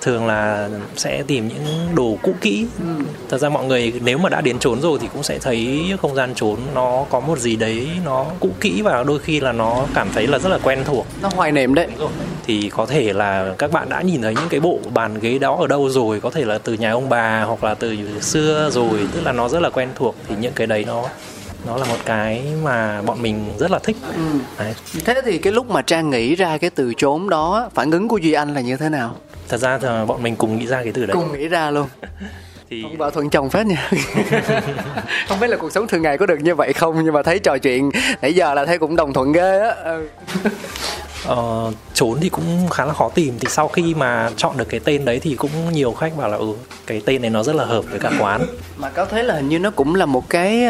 thường 0.00 0.26
là 0.26 0.68
sẽ 0.96 1.22
tìm 1.26 1.48
những 1.48 1.94
đồ 1.94 2.16
cũ 2.22 2.34
kỹ 2.40 2.61
thật 3.28 3.38
ra 3.38 3.48
mọi 3.48 3.64
người 3.64 3.92
nếu 4.04 4.18
mà 4.18 4.28
đã 4.28 4.40
đến 4.40 4.58
trốn 4.58 4.80
rồi 4.80 4.98
thì 5.02 5.08
cũng 5.12 5.22
sẽ 5.22 5.38
thấy 5.38 5.92
không 6.02 6.14
gian 6.14 6.34
trốn 6.34 6.58
nó 6.74 7.04
có 7.10 7.20
một 7.20 7.38
gì 7.38 7.56
đấy 7.56 7.88
nó 8.04 8.26
cũ 8.40 8.50
kỹ 8.60 8.82
và 8.82 9.04
đôi 9.04 9.18
khi 9.18 9.40
là 9.40 9.52
nó 9.52 9.86
cảm 9.94 10.08
thấy 10.14 10.26
là 10.26 10.38
rất 10.38 10.48
là 10.48 10.58
quen 10.62 10.82
thuộc. 10.84 11.06
Nó 11.22 11.30
hoài 11.34 11.52
niệm 11.52 11.74
đấy. 11.74 11.88
Thì 12.44 12.70
có 12.70 12.86
thể 12.86 13.12
là 13.12 13.54
các 13.58 13.72
bạn 13.72 13.88
đã 13.88 14.02
nhìn 14.02 14.22
thấy 14.22 14.34
những 14.34 14.48
cái 14.48 14.60
bộ 14.60 14.78
bàn 14.94 15.18
ghế 15.20 15.38
đó 15.38 15.56
ở 15.60 15.66
đâu 15.66 15.90
rồi 15.90 16.20
có 16.20 16.30
thể 16.30 16.44
là 16.44 16.58
từ 16.58 16.74
nhà 16.74 16.92
ông 16.92 17.08
bà 17.08 17.42
hoặc 17.42 17.64
là 17.64 17.74
từ 17.74 17.96
xưa 18.20 18.70
rồi 18.72 19.08
tức 19.14 19.20
là 19.24 19.32
nó 19.32 19.48
rất 19.48 19.62
là 19.62 19.70
quen 19.70 19.88
thuộc 19.94 20.14
thì 20.28 20.34
những 20.40 20.52
cái 20.52 20.66
đấy 20.66 20.84
nó 20.86 21.04
nó 21.66 21.76
là 21.76 21.84
một 21.84 21.96
cái 22.04 22.44
mà 22.62 23.02
bọn 23.02 23.22
mình 23.22 23.44
rất 23.58 23.70
là 23.70 23.78
thích. 23.78 23.96
Ừ. 24.16 24.38
Đấy. 24.58 24.74
thế 25.04 25.22
thì 25.24 25.38
cái 25.38 25.52
lúc 25.52 25.70
mà 25.70 25.82
trang 25.82 26.10
nghĩ 26.10 26.34
ra 26.34 26.58
cái 26.58 26.70
từ 26.70 26.92
trốn 26.96 27.28
đó 27.28 27.70
phản 27.74 27.90
ứng 27.90 28.08
của 28.08 28.16
duy 28.16 28.32
anh 28.32 28.54
là 28.54 28.60
như 28.60 28.76
thế 28.76 28.88
nào? 28.88 29.16
Thật 29.48 29.58
ra 29.58 29.78
thì 29.78 29.88
bọn 30.06 30.22
mình 30.22 30.36
cùng 30.36 30.58
nghĩ 30.58 30.66
ra 30.66 30.82
cái 30.82 30.92
từ 30.92 31.06
đấy. 31.06 31.16
Cùng 31.16 31.32
nghĩ 31.32 31.48
ra 31.48 31.70
luôn 31.70 31.86
thì 32.72 32.82
ông 32.82 32.96
vợ 32.96 33.10
thuận 33.10 33.30
chồng 33.30 33.50
phết 33.50 33.66
nha. 33.66 33.90
Không 35.28 35.40
biết 35.40 35.46
là 35.46 35.56
cuộc 35.56 35.72
sống 35.72 35.88
thường 35.88 36.02
ngày 36.02 36.18
có 36.18 36.26
được 36.26 36.40
như 36.40 36.54
vậy 36.54 36.72
không 36.72 37.04
nhưng 37.04 37.14
mà 37.14 37.22
thấy 37.22 37.38
trò 37.38 37.58
chuyện 37.58 37.90
nãy 38.22 38.34
giờ 38.34 38.54
là 38.54 38.66
thấy 38.66 38.78
cũng 38.78 38.96
đồng 38.96 39.12
thuận 39.12 39.32
ghê 39.32 39.58
á. 39.60 39.70
Ừ. 39.84 40.08
ờ, 41.26 41.72
trốn 41.94 42.18
thì 42.20 42.28
cũng 42.28 42.68
khá 42.70 42.84
là 42.84 42.92
khó 42.92 43.08
tìm. 43.14 43.34
Thì 43.40 43.48
sau 43.50 43.68
khi 43.68 43.94
mà 43.94 44.30
chọn 44.36 44.56
được 44.56 44.68
cái 44.68 44.80
tên 44.80 45.04
đấy 45.04 45.20
thì 45.22 45.34
cũng 45.34 45.50
nhiều 45.72 45.92
khách 45.92 46.16
bảo 46.16 46.28
là 46.28 46.36
ừ 46.36 46.54
cái 46.86 47.02
tên 47.06 47.22
này 47.22 47.30
nó 47.30 47.42
rất 47.42 47.56
là 47.56 47.64
hợp 47.64 47.84
với 47.90 48.00
cả 48.00 48.12
quán. 48.20 48.46
Mà 48.76 48.88
có 48.88 49.04
thấy 49.04 49.24
là 49.24 49.34
hình 49.34 49.48
như 49.48 49.58
nó 49.58 49.70
cũng 49.70 49.94
là 49.94 50.06
một 50.06 50.28
cái 50.28 50.66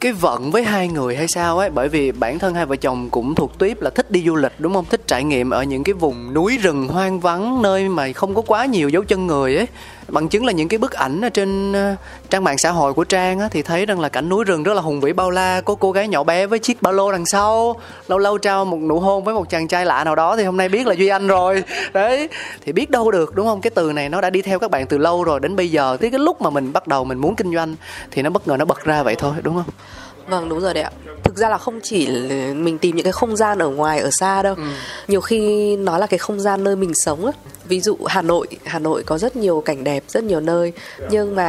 cái 0.00 0.12
vận 0.12 0.50
với 0.50 0.64
hai 0.64 0.88
người 0.88 1.16
hay 1.16 1.28
sao 1.28 1.58
ấy. 1.58 1.70
Bởi 1.70 1.88
vì 1.88 2.12
bản 2.12 2.38
thân 2.38 2.54
hai 2.54 2.66
vợ 2.66 2.76
chồng 2.76 3.10
cũng 3.10 3.34
thuộc 3.34 3.58
tuyếp 3.58 3.80
là 3.80 3.90
thích 3.90 4.10
đi 4.10 4.22
du 4.26 4.36
lịch 4.36 4.52
đúng 4.58 4.74
không? 4.74 4.84
Thích 4.90 5.06
trải 5.06 5.24
nghiệm 5.24 5.50
ở 5.50 5.62
những 5.62 5.84
cái 5.84 5.92
vùng 5.92 6.34
núi 6.34 6.58
rừng 6.62 6.88
hoang 6.88 7.20
vắng 7.20 7.62
nơi 7.62 7.88
mà 7.88 8.12
không 8.12 8.34
có 8.34 8.42
quá 8.42 8.64
nhiều 8.64 8.88
dấu 8.88 9.04
chân 9.04 9.26
người 9.26 9.56
ấy 9.56 9.66
bằng 10.10 10.28
chứng 10.28 10.44
là 10.44 10.52
những 10.52 10.68
cái 10.68 10.78
bức 10.78 10.92
ảnh 10.92 11.20
ở 11.20 11.28
trên 11.28 11.72
uh, 11.72 11.98
trang 12.30 12.44
mạng 12.44 12.58
xã 12.58 12.70
hội 12.70 12.94
của 12.94 13.04
trang 13.04 13.38
á, 13.38 13.48
thì 13.50 13.62
thấy 13.62 13.86
rằng 13.86 14.00
là 14.00 14.08
cảnh 14.08 14.28
núi 14.28 14.44
rừng 14.44 14.62
rất 14.62 14.74
là 14.74 14.80
hùng 14.80 15.00
vĩ 15.00 15.12
bao 15.12 15.30
la. 15.30 15.60
Có 15.60 15.74
cô 15.74 15.92
gái 15.92 16.08
nhỏ 16.08 16.24
bé 16.24 16.46
với 16.46 16.58
chiếc 16.58 16.82
ba 16.82 16.90
lô 16.90 17.12
đằng 17.12 17.26
sau 17.26 17.76
lâu 18.08 18.18
lâu 18.18 18.38
trao 18.38 18.64
một 18.64 18.78
nụ 18.78 19.00
hôn 19.00 19.24
với 19.24 19.34
một 19.34 19.50
chàng 19.50 19.68
trai 19.68 19.86
lạ 19.86 20.04
nào 20.04 20.14
đó 20.14 20.36
thì 20.36 20.44
hôm 20.44 20.56
nay 20.56 20.68
biết 20.68 20.86
là 20.86 20.94
duy 20.94 21.08
anh 21.08 21.26
rồi. 21.26 21.64
Đấy 21.92 22.28
thì 22.64 22.72
biết 22.72 22.90
đâu 22.90 23.10
được 23.10 23.34
đúng 23.34 23.46
không? 23.46 23.60
Cái 23.60 23.70
từ 23.70 23.92
này 23.92 24.08
nó 24.08 24.20
đã 24.20 24.30
đi 24.30 24.42
theo 24.42 24.58
các 24.58 24.70
bạn 24.70 24.86
từ 24.86 24.98
lâu 24.98 25.24
rồi 25.24 25.40
đến 25.40 25.56
bây 25.56 25.70
giờ 25.70 25.96
tới 26.00 26.10
cái 26.10 26.20
lúc 26.20 26.42
mà 26.42 26.50
mình 26.50 26.72
bắt 26.72 26.86
đầu 26.86 27.04
mình 27.04 27.18
muốn 27.18 27.36
kinh 27.36 27.54
doanh 27.54 27.76
thì 28.10 28.22
nó 28.22 28.30
bất 28.30 28.48
ngờ 28.48 28.56
nó 28.56 28.64
bật 28.64 28.84
ra 28.84 29.02
vậy 29.02 29.14
thôi 29.18 29.34
đúng 29.42 29.54
không? 29.54 29.74
Vâng 30.28 30.48
đúng 30.48 30.60
rồi 30.60 30.74
đấy 30.74 30.82
ạ. 30.82 30.90
Thực 31.22 31.36
ra 31.36 31.48
là 31.48 31.58
không 31.58 31.80
chỉ 31.82 32.08
mình 32.54 32.78
tìm 32.78 32.96
những 32.96 33.04
cái 33.04 33.12
không 33.12 33.36
gian 33.36 33.58
ở 33.58 33.68
ngoài 33.68 34.00
ở 34.00 34.10
xa 34.10 34.42
đâu. 34.42 34.54
Ừ. 34.54 34.62
Nhiều 35.08 35.20
khi 35.20 35.76
nó 35.76 35.98
là 35.98 36.06
cái 36.06 36.18
không 36.18 36.40
gian 36.40 36.64
nơi 36.64 36.76
mình 36.76 36.94
sống 36.94 37.26
á 37.26 37.32
ví 37.70 37.80
dụ 37.80 37.96
Hà 38.06 38.22
Nội 38.22 38.46
Hà 38.64 38.78
Nội 38.78 39.02
có 39.06 39.18
rất 39.18 39.36
nhiều 39.36 39.62
cảnh 39.64 39.84
đẹp 39.84 40.02
rất 40.08 40.24
nhiều 40.24 40.40
nơi. 40.40 40.72
Nhưng 41.10 41.36
mà 41.36 41.46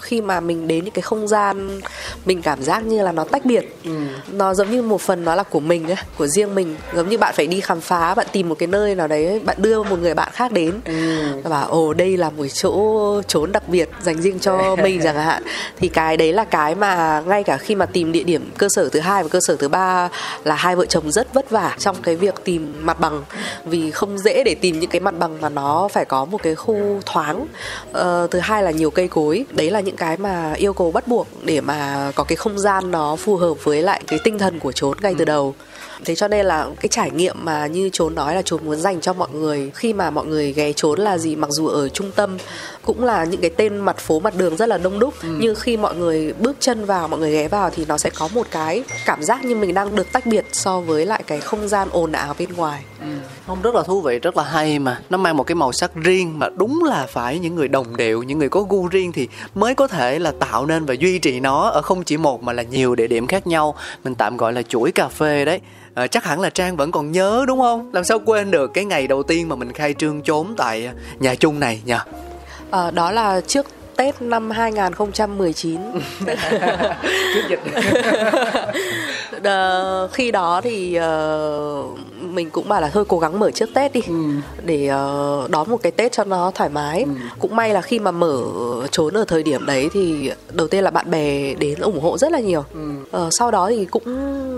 khi 0.00 0.20
mà 0.20 0.40
mình 0.40 0.68
đến 0.68 0.84
những 0.84 0.94
cái 0.94 1.02
không 1.02 1.28
gian 1.28 1.80
mình 2.24 2.42
cảm 2.42 2.62
giác 2.62 2.86
như 2.86 3.02
là 3.02 3.12
nó 3.12 3.24
tách 3.24 3.44
biệt. 3.44 3.76
Ừ. 3.84 3.90
nó 4.32 4.54
giống 4.54 4.70
như 4.70 4.82
một 4.82 5.00
phần 5.00 5.24
nó 5.24 5.34
là 5.34 5.42
của 5.42 5.60
mình 5.60 5.86
ấy, 5.86 5.96
của 6.18 6.26
riêng 6.26 6.54
mình. 6.54 6.76
Giống 6.94 7.08
như 7.08 7.18
bạn 7.18 7.34
phải 7.36 7.46
đi 7.46 7.60
khám 7.60 7.80
phá 7.80 8.14
bạn 8.14 8.26
tìm 8.32 8.48
một 8.48 8.54
cái 8.58 8.66
nơi 8.66 8.94
nào 8.94 9.08
đấy 9.08 9.40
bạn 9.44 9.56
đưa 9.60 9.82
một 9.82 9.98
người 9.98 10.14
bạn 10.14 10.32
khác 10.32 10.52
đến. 10.52 10.80
Ừ. 10.84 11.24
và 11.42 11.50
bảo 11.50 11.68
ồ 11.68 11.94
đây 11.94 12.16
là 12.16 12.30
một 12.30 12.46
chỗ 12.52 13.22
trốn 13.22 13.52
đặc 13.52 13.68
biệt 13.68 13.88
dành 14.02 14.22
riêng 14.22 14.38
cho 14.38 14.76
mình 14.82 15.00
chẳng 15.04 15.16
hạn. 15.16 15.42
Thì 15.76 15.88
cái 15.88 16.16
đấy 16.16 16.32
là 16.32 16.44
cái 16.44 16.74
mà 16.74 17.22
ngay 17.26 17.42
cả 17.42 17.56
khi 17.56 17.74
mà 17.74 17.86
tìm 17.86 18.12
địa 18.12 18.24
điểm 18.24 18.50
cơ 18.58 18.68
sở 18.68 18.88
thứ 18.88 19.00
hai 19.00 19.22
và 19.22 19.28
cơ 19.28 19.40
sở 19.46 19.56
thứ 19.56 19.68
ba 19.68 20.08
là 20.44 20.54
hai 20.54 20.76
vợ 20.76 20.86
chồng 20.86 21.12
rất 21.12 21.34
vất 21.34 21.50
vả 21.50 21.76
trong 21.78 21.96
cái 22.02 22.16
việc 22.16 22.34
tìm 22.44 22.74
mặt 22.80 23.00
bằng. 23.00 23.22
Vì 23.64 23.90
không 23.90 24.18
dễ 24.18 24.44
để 24.44 24.54
tìm 24.54 24.73
tìm 24.74 24.80
những 24.80 24.90
cái 24.90 25.00
mặt 25.00 25.14
bằng 25.18 25.40
mà 25.40 25.48
nó 25.48 25.88
phải 25.92 26.04
có 26.04 26.24
một 26.24 26.42
cái 26.42 26.54
khu 26.54 27.00
thoáng. 27.06 27.46
Uh, 27.90 28.30
thứ 28.30 28.38
hai 28.38 28.62
là 28.62 28.70
nhiều 28.70 28.90
cây 28.90 29.08
cối. 29.08 29.44
Đấy 29.50 29.70
là 29.70 29.80
những 29.80 29.96
cái 29.96 30.16
mà 30.16 30.52
yêu 30.52 30.72
cầu 30.72 30.92
bắt 30.92 31.08
buộc 31.08 31.26
để 31.42 31.60
mà 31.60 32.12
có 32.14 32.24
cái 32.24 32.36
không 32.36 32.58
gian 32.58 32.90
nó 32.90 33.16
phù 33.16 33.36
hợp 33.36 33.64
với 33.64 33.82
lại 33.82 34.02
cái 34.06 34.18
tinh 34.24 34.38
thần 34.38 34.60
của 34.60 34.72
trốn 34.72 34.98
ngay 35.02 35.14
từ 35.18 35.24
đầu 35.24 35.54
thế 36.04 36.14
cho 36.14 36.28
nên 36.28 36.46
là 36.46 36.68
cái 36.80 36.88
trải 36.88 37.10
nghiệm 37.10 37.36
mà 37.44 37.66
như 37.66 37.90
trốn 37.92 38.14
nói 38.14 38.34
là 38.34 38.42
trốn 38.42 38.64
muốn 38.64 38.76
dành 38.76 39.00
cho 39.00 39.12
mọi 39.12 39.28
người 39.32 39.70
khi 39.74 39.92
mà 39.92 40.10
mọi 40.10 40.26
người 40.26 40.52
ghé 40.52 40.72
trốn 40.72 40.98
là 40.98 41.18
gì 41.18 41.36
mặc 41.36 41.50
dù 41.50 41.66
ở 41.66 41.88
trung 41.88 42.10
tâm 42.16 42.38
cũng 42.82 43.04
là 43.04 43.24
những 43.24 43.40
cái 43.40 43.50
tên 43.50 43.78
mặt 43.78 43.98
phố 43.98 44.20
mặt 44.20 44.34
đường 44.36 44.56
rất 44.56 44.68
là 44.68 44.78
đông 44.78 44.98
đúc 44.98 45.14
ừ. 45.22 45.28
nhưng 45.38 45.54
khi 45.54 45.76
mọi 45.76 45.94
người 45.94 46.32
bước 46.32 46.56
chân 46.60 46.84
vào 46.84 47.08
mọi 47.08 47.20
người 47.20 47.32
ghé 47.32 47.48
vào 47.48 47.70
thì 47.70 47.84
nó 47.88 47.98
sẽ 47.98 48.10
có 48.10 48.28
một 48.34 48.46
cái 48.50 48.84
cảm 49.06 49.22
giác 49.22 49.44
như 49.44 49.54
mình 49.56 49.74
đang 49.74 49.96
được 49.96 50.12
tách 50.12 50.26
biệt 50.26 50.44
so 50.52 50.80
với 50.80 51.06
lại 51.06 51.22
cái 51.26 51.40
không 51.40 51.68
gian 51.68 51.88
ồn 51.90 52.12
ào 52.12 52.34
bên 52.38 52.52
ngoài 52.52 52.82
ừ. 53.00 53.06
không 53.46 53.62
rất 53.62 53.74
là 53.74 53.82
thú 53.82 54.00
vị 54.00 54.18
rất 54.18 54.36
là 54.36 54.42
hay 54.42 54.78
mà 54.78 55.00
nó 55.10 55.18
mang 55.18 55.36
một 55.36 55.44
cái 55.44 55.54
màu 55.54 55.72
sắc 55.72 55.94
riêng 55.94 56.38
mà 56.38 56.48
đúng 56.56 56.84
là 56.84 57.06
phải 57.08 57.38
những 57.38 57.54
người 57.54 57.68
đồng 57.68 57.96
điệu 57.96 58.22
những 58.22 58.38
người 58.38 58.48
có 58.48 58.60
gu 58.60 58.88
riêng 58.88 59.12
thì 59.12 59.28
mới 59.54 59.74
có 59.74 59.88
thể 59.88 60.18
là 60.18 60.32
tạo 60.40 60.66
nên 60.66 60.84
và 60.84 60.94
duy 60.94 61.18
trì 61.18 61.40
nó 61.40 61.68
ở 61.68 61.82
không 61.82 62.04
chỉ 62.04 62.16
một 62.16 62.42
mà 62.42 62.52
là 62.52 62.62
nhiều 62.62 62.94
địa 62.94 63.06
điểm 63.06 63.26
khác 63.26 63.46
nhau 63.46 63.74
mình 64.04 64.14
tạm 64.14 64.36
gọi 64.36 64.52
là 64.52 64.62
chuỗi 64.62 64.92
cà 64.92 65.08
phê 65.08 65.44
đấy 65.44 65.60
à, 65.94 66.06
chắc 66.06 66.24
hẳn 66.24 66.40
là 66.40 66.50
trang 66.50 66.76
vẫn 66.76 66.90
còn 66.90 67.12
nhớ 67.12 67.44
đúng 67.48 67.60
không? 67.60 67.90
Làm 67.92 68.04
sao 68.04 68.18
quên 68.18 68.50
được 68.50 68.70
cái 68.74 68.84
ngày 68.84 69.06
đầu 69.06 69.22
tiên 69.22 69.48
mà 69.48 69.56
mình 69.56 69.72
khai 69.72 69.94
trương 69.94 70.22
trốn 70.22 70.54
tại 70.56 70.88
nhà 71.18 71.34
chung 71.34 71.60
này 71.60 71.82
nhỉ 71.84 71.94
à, 72.70 72.90
đó 72.90 73.10
là 73.10 73.40
trước 73.40 73.66
Tết 73.96 74.22
năm 74.22 74.50
2019 74.50 75.80
Trước 77.34 77.42
dịch. 77.48 77.60
Uh, 79.36 80.12
Khi 80.12 80.30
đó 80.30 80.60
thì 80.64 80.98
uh, 80.98 81.98
mình 82.34 82.50
cũng 82.50 82.68
bảo 82.68 82.80
là 82.80 82.90
thôi 82.90 83.04
cố 83.08 83.18
gắng 83.18 83.38
mở 83.38 83.50
trước 83.50 83.68
Tết 83.74 83.92
đi 83.92 84.00
ừ. 84.08 84.14
Để 84.64 84.84
uh, 84.84 85.50
đón 85.50 85.70
một 85.70 85.82
cái 85.82 85.92
Tết 85.92 86.12
cho 86.12 86.24
nó 86.24 86.50
thoải 86.54 86.70
mái 86.70 87.02
ừ. 87.02 87.10
Cũng 87.38 87.56
may 87.56 87.72
là 87.72 87.80
khi 87.80 87.98
mà 87.98 88.10
mở 88.10 88.42
trốn 88.90 89.14
ở 89.14 89.24
thời 89.24 89.42
điểm 89.42 89.66
đấy 89.66 89.88
thì 89.92 90.30
đầu 90.52 90.68
tiên 90.68 90.84
là 90.84 90.90
bạn 90.90 91.10
bè 91.10 91.54
đến 91.54 91.80
ủng 91.80 92.00
hộ 92.00 92.18
rất 92.18 92.32
là 92.32 92.40
nhiều 92.40 92.64
ừ. 92.74 93.20
uh, 93.26 93.28
Sau 93.30 93.50
đó 93.50 93.68
thì 93.70 93.84
cũng 93.84 94.04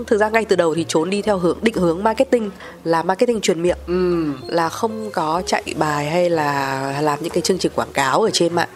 thực 0.07 0.17
ra 0.17 0.29
ngay 0.29 0.45
từ 0.45 0.55
đầu 0.55 0.75
thì 0.75 0.85
trốn 0.87 1.09
đi 1.09 1.21
theo 1.21 1.37
hướng 1.37 1.57
định 1.61 1.75
hướng 1.75 2.03
marketing 2.03 2.49
Là 2.83 3.03
marketing 3.03 3.41
truyền 3.41 3.61
miệng 3.61 3.77
ừ. 3.87 4.25
Là 4.47 4.69
không 4.69 5.09
có 5.11 5.41
chạy 5.45 5.63
bài 5.77 6.09
hay 6.09 6.29
là 6.29 7.01
làm 7.01 7.19
những 7.21 7.31
cái 7.31 7.41
chương 7.41 7.57
trình 7.57 7.71
quảng 7.75 7.93
cáo 7.93 8.21
ở 8.21 8.29
trên 8.33 8.53
mạng 8.53 8.69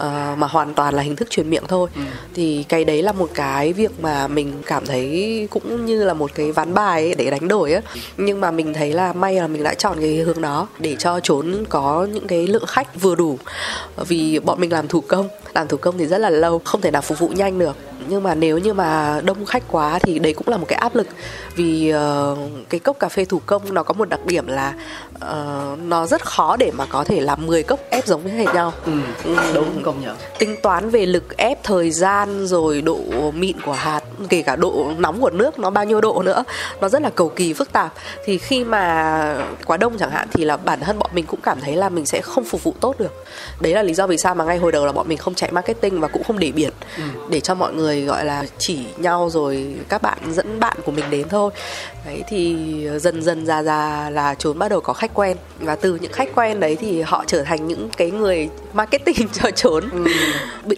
uh, 0.00 0.38
mà 0.38 0.46
hoàn 0.46 0.74
toàn 0.74 0.94
là 0.94 1.02
hình 1.02 1.16
thức 1.16 1.30
truyền 1.30 1.50
miệng 1.50 1.64
thôi. 1.68 1.88
Ừ. 1.94 2.00
thì 2.34 2.64
cái 2.68 2.84
đấy 2.84 3.02
là 3.02 3.12
một 3.12 3.30
cái 3.34 3.72
việc 3.72 4.00
mà 4.00 4.28
mình 4.28 4.52
cảm 4.66 4.86
thấy 4.86 5.48
cũng 5.50 5.86
như 5.86 6.04
là 6.04 6.14
một 6.14 6.30
cái 6.34 6.52
ván 6.52 6.74
bài 6.74 7.02
ấy 7.02 7.14
để 7.14 7.30
đánh 7.30 7.48
đổi 7.48 7.72
á. 7.72 7.80
Nhưng 8.16 8.40
mà 8.40 8.50
mình 8.50 8.74
thấy 8.74 8.92
là 8.92 9.12
may 9.12 9.34
là 9.34 9.46
mình 9.46 9.62
đã 9.62 9.74
chọn 9.74 9.96
cái 10.00 10.16
hướng 10.16 10.40
đó 10.40 10.68
để 10.78 10.96
cho 10.98 11.20
trốn 11.20 11.64
có 11.68 12.06
những 12.12 12.26
cái 12.26 12.46
lượng 12.46 12.66
khách 12.66 13.00
vừa 13.00 13.14
đủ. 13.14 13.38
Vì 14.08 14.38
bọn 14.38 14.60
mình 14.60 14.72
làm 14.72 14.88
thủ 14.88 15.00
công 15.00 15.28
làm 15.56 15.68
thủ 15.68 15.76
công 15.76 15.98
thì 15.98 16.06
rất 16.06 16.18
là 16.18 16.30
lâu 16.30 16.60
không 16.64 16.80
thể 16.80 16.90
nào 16.90 17.02
phục 17.02 17.18
vụ 17.18 17.28
nhanh 17.28 17.58
được. 17.58 17.76
Nhưng 18.08 18.22
mà 18.22 18.34
nếu 18.34 18.58
như 18.58 18.74
mà 18.74 19.20
đông 19.24 19.44
khách 19.44 19.62
quá 19.68 19.98
thì 19.98 20.18
đấy 20.18 20.34
cũng 20.34 20.48
là 20.48 20.56
một 20.56 20.66
cái 20.68 20.78
áp 20.78 20.94
lực. 20.94 21.06
Vì 21.56 21.92
uh, 21.94 22.38
cái 22.68 22.80
cốc 22.80 22.96
cà 23.00 23.08
phê 23.08 23.24
thủ 23.24 23.40
công 23.46 23.74
nó 23.74 23.82
có 23.82 23.94
một 23.94 24.08
đặc 24.08 24.26
điểm 24.26 24.46
là 24.46 24.74
uh, 25.14 25.78
nó 25.78 26.06
rất 26.06 26.24
khó 26.24 26.56
để 26.56 26.70
mà 26.76 26.86
có 26.86 27.04
thể 27.04 27.20
làm 27.20 27.46
10 27.46 27.62
cốc 27.62 27.80
ép 27.90 28.06
giống 28.06 28.22
với 28.22 28.32
hệt 28.32 28.54
nhau. 28.54 28.72
Ừ, 28.84 28.92
đúng 29.54 29.82
công 29.86 30.00
nhận. 30.00 30.16
Tính 30.38 30.56
toán 30.62 30.90
về 30.90 31.06
lực 31.06 31.36
ép 31.36 31.62
thời 31.62 31.90
gian 31.90 32.46
rồi 32.46 32.82
độ 32.82 32.98
mịn 33.34 33.60
của 33.60 33.72
hạt 33.72 34.00
kể 34.28 34.42
cả 34.42 34.56
độ 34.56 34.92
nóng 34.98 35.20
của 35.20 35.30
nước 35.30 35.58
nó 35.58 35.70
bao 35.70 35.84
nhiêu 35.84 36.00
độ 36.00 36.22
nữa 36.22 36.44
nó 36.80 36.88
rất 36.88 37.02
là 37.02 37.10
cầu 37.10 37.28
kỳ 37.28 37.52
phức 37.52 37.72
tạp. 37.72 37.92
Thì 38.24 38.38
khi 38.38 38.64
mà 38.64 39.44
quá 39.66 39.76
đông 39.76 39.98
chẳng 39.98 40.10
hạn 40.10 40.28
thì 40.32 40.44
là 40.44 40.56
bản 40.56 40.80
thân 40.80 40.98
bọn 40.98 41.10
mình 41.14 41.26
cũng 41.26 41.40
cảm 41.40 41.60
thấy 41.60 41.76
là 41.76 41.88
mình 41.88 42.06
sẽ 42.06 42.20
không 42.22 42.44
phục 42.44 42.62
vụ 42.62 42.74
tốt 42.80 42.94
được. 42.98 43.24
Đấy 43.60 43.72
là 43.72 43.82
lý 43.82 43.94
do 43.94 44.06
vì 44.06 44.18
sao 44.18 44.34
mà 44.34 44.44
ngay 44.44 44.58
hồi 44.58 44.72
đầu 44.72 44.86
là 44.86 44.92
bọn 44.92 45.08
mình 45.08 45.18
không 45.18 45.34
chạy 45.34 45.52
marketing 45.52 46.00
và 46.00 46.08
cũng 46.08 46.24
không 46.24 46.38
để 46.38 46.52
biển 46.52 46.70
ừ. 46.96 47.02
để 47.30 47.40
cho 47.40 47.54
mọi 47.54 47.74
người 47.74 48.02
gọi 48.02 48.24
là 48.24 48.44
chỉ 48.58 48.78
nhau 48.98 49.30
rồi 49.30 49.74
các 49.88 50.02
bạn 50.02 50.18
dẫn 50.32 50.60
bạn 50.60 50.76
của 50.84 50.92
mình 50.92 51.04
đến 51.10 51.28
thôi. 51.28 51.50
Đấy 52.06 52.22
thì 52.28 52.56
dần 52.98 53.22
dần 53.22 53.46
ra 53.46 53.62
ra 53.62 54.10
là 54.10 54.34
trốn 54.34 54.58
bắt 54.58 54.68
đầu 54.68 54.80
có 54.80 54.92
khách 54.92 55.14
quen. 55.14 55.36
Và 55.60 55.76
từ 55.76 55.98
những 56.00 56.12
khách 56.12 56.34
quen 56.34 56.60
đấy 56.60 56.76
thì 56.80 57.02
họ 57.02 57.24
trở 57.26 57.42
thành 57.42 57.66
những 57.66 57.88
cái 57.96 58.10
người 58.10 58.48
marketing 58.72 59.28
cho 59.32 59.50
trốn 59.50 59.75
ừ. 59.92 60.04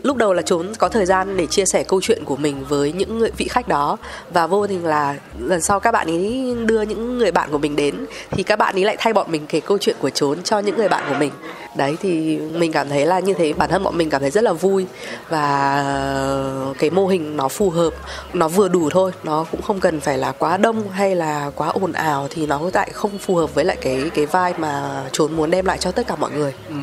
lúc 0.03 0.17
đầu 0.17 0.33
là 0.33 0.43
trốn 0.43 0.73
có 0.79 0.89
thời 0.89 1.07
gian 1.07 1.37
để 1.37 1.47
chia 1.47 1.65
sẻ 1.65 1.85
câu 1.85 2.01
chuyện 2.01 2.25
của 2.25 2.37
mình 2.37 2.65
với 2.69 2.93
những 2.93 3.19
người 3.19 3.31
vị 3.37 3.49
khách 3.49 3.69
đó. 3.69 3.97
Và 4.31 4.47
vô 4.47 4.67
tình 4.67 4.85
là 4.85 5.17
lần 5.39 5.61
sau 5.61 5.81
các 5.81 5.93
bạn 5.93 6.07
ấy 6.07 6.57
đưa 6.67 6.83
những 6.83 7.19
người 7.19 7.31
bạn 7.31 7.49
của 7.51 7.59
mình 7.59 7.77
đến 7.77 8.07
thì 8.31 8.43
các 8.43 8.59
bạn 8.59 8.75
ấy 8.75 8.85
lại 8.85 8.97
thay 8.99 9.13
bọn 9.13 9.27
mình 9.31 9.47
kể 9.47 9.61
câu 9.61 9.79
chuyện 9.79 9.97
của 10.01 10.11
trốn 10.11 10.43
cho 10.43 10.59
những 10.59 10.77
người 10.77 10.89
bạn 10.89 11.05
của 11.09 11.17
mình. 11.19 11.33
Đấy 11.77 11.97
thì 12.01 12.39
mình 12.39 12.73
cảm 12.73 12.89
thấy 12.89 13.07
là 13.07 13.21
như 13.21 13.35
thế. 13.35 13.53
Bản 13.53 13.71
thân 13.71 13.83
bọn 13.83 13.99
mình 13.99 14.11
cảm 14.11 14.21
thấy 14.21 14.31
rất 14.31 14.45
là 14.45 14.53
vui. 14.53 14.87
Và 15.29 16.75
cái 16.79 16.91
mô 16.91 17.07
hình 17.07 17.37
nó 17.37 17.49
phù 17.49 17.71
hợp 17.71 17.95
nó 18.33 18.49
vừa 18.49 18.69
đủ 18.69 18.91
thôi. 18.91 19.13
Nó 19.25 19.47
cũng 19.51 19.63
không 19.63 19.81
cần 19.81 20.01
phải 20.01 20.19
là 20.19 20.33
quá 20.33 20.57
đông 20.57 20.91
hay 20.91 21.17
là 21.17 21.51
quá 21.55 21.69
ồn 21.69 21.93
ào 21.93 22.29
thì 22.31 22.47
nó 22.47 22.61
lại 22.75 22.91
không 22.93 23.19
phù 23.19 23.35
hợp 23.35 23.55
với 23.55 23.65
lại 23.65 23.77
cái 23.81 24.11
cái 24.15 24.27
vai 24.27 24.55
mà 24.59 25.03
trốn 25.13 25.37
muốn 25.37 25.51
đem 25.51 25.67
lại 25.67 25.79
cho 25.79 25.93
tất 25.93 26.07
cả 26.07 26.17
mọi 26.17 26.31
người. 26.31 26.53
Ừ 26.69 26.75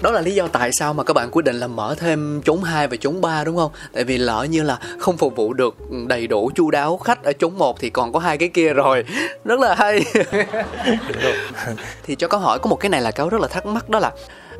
đó 0.00 0.10
là 0.10 0.20
lý 0.20 0.34
do 0.34 0.48
tại 0.48 0.72
sao 0.72 0.94
mà 0.94 1.04
các 1.04 1.14
bạn 1.14 1.30
quyết 1.30 1.44
định 1.44 1.56
là 1.56 1.66
mở 1.66 1.94
thêm 1.98 2.42
chốn 2.44 2.62
2 2.62 2.88
và 2.88 2.96
chốn 2.96 3.20
3 3.20 3.44
đúng 3.44 3.56
không? 3.56 3.72
Tại 3.92 4.04
vì 4.04 4.18
lỡ 4.18 4.46
như 4.50 4.62
là 4.62 4.78
không 4.98 5.16
phục 5.16 5.36
vụ 5.36 5.52
được 5.52 5.76
đầy 6.06 6.26
đủ 6.26 6.50
chu 6.54 6.70
đáo 6.70 6.98
khách 6.98 7.24
ở 7.24 7.32
chốn 7.32 7.58
1 7.58 7.80
thì 7.80 7.90
còn 7.90 8.12
có 8.12 8.18
hai 8.18 8.38
cái 8.38 8.48
kia 8.48 8.72
rồi. 8.72 9.04
Rất 9.44 9.60
là 9.60 9.74
hay. 9.74 10.00
thì 12.02 12.14
cho 12.14 12.28
có 12.28 12.38
hỏi 12.38 12.58
có 12.58 12.70
một 12.70 12.76
cái 12.76 12.90
này 12.90 13.00
là 13.00 13.10
cáo 13.10 13.28
rất 13.28 13.40
là 13.40 13.48
thắc 13.48 13.66
mắc 13.66 13.88
đó 13.88 13.98
là 13.98 14.12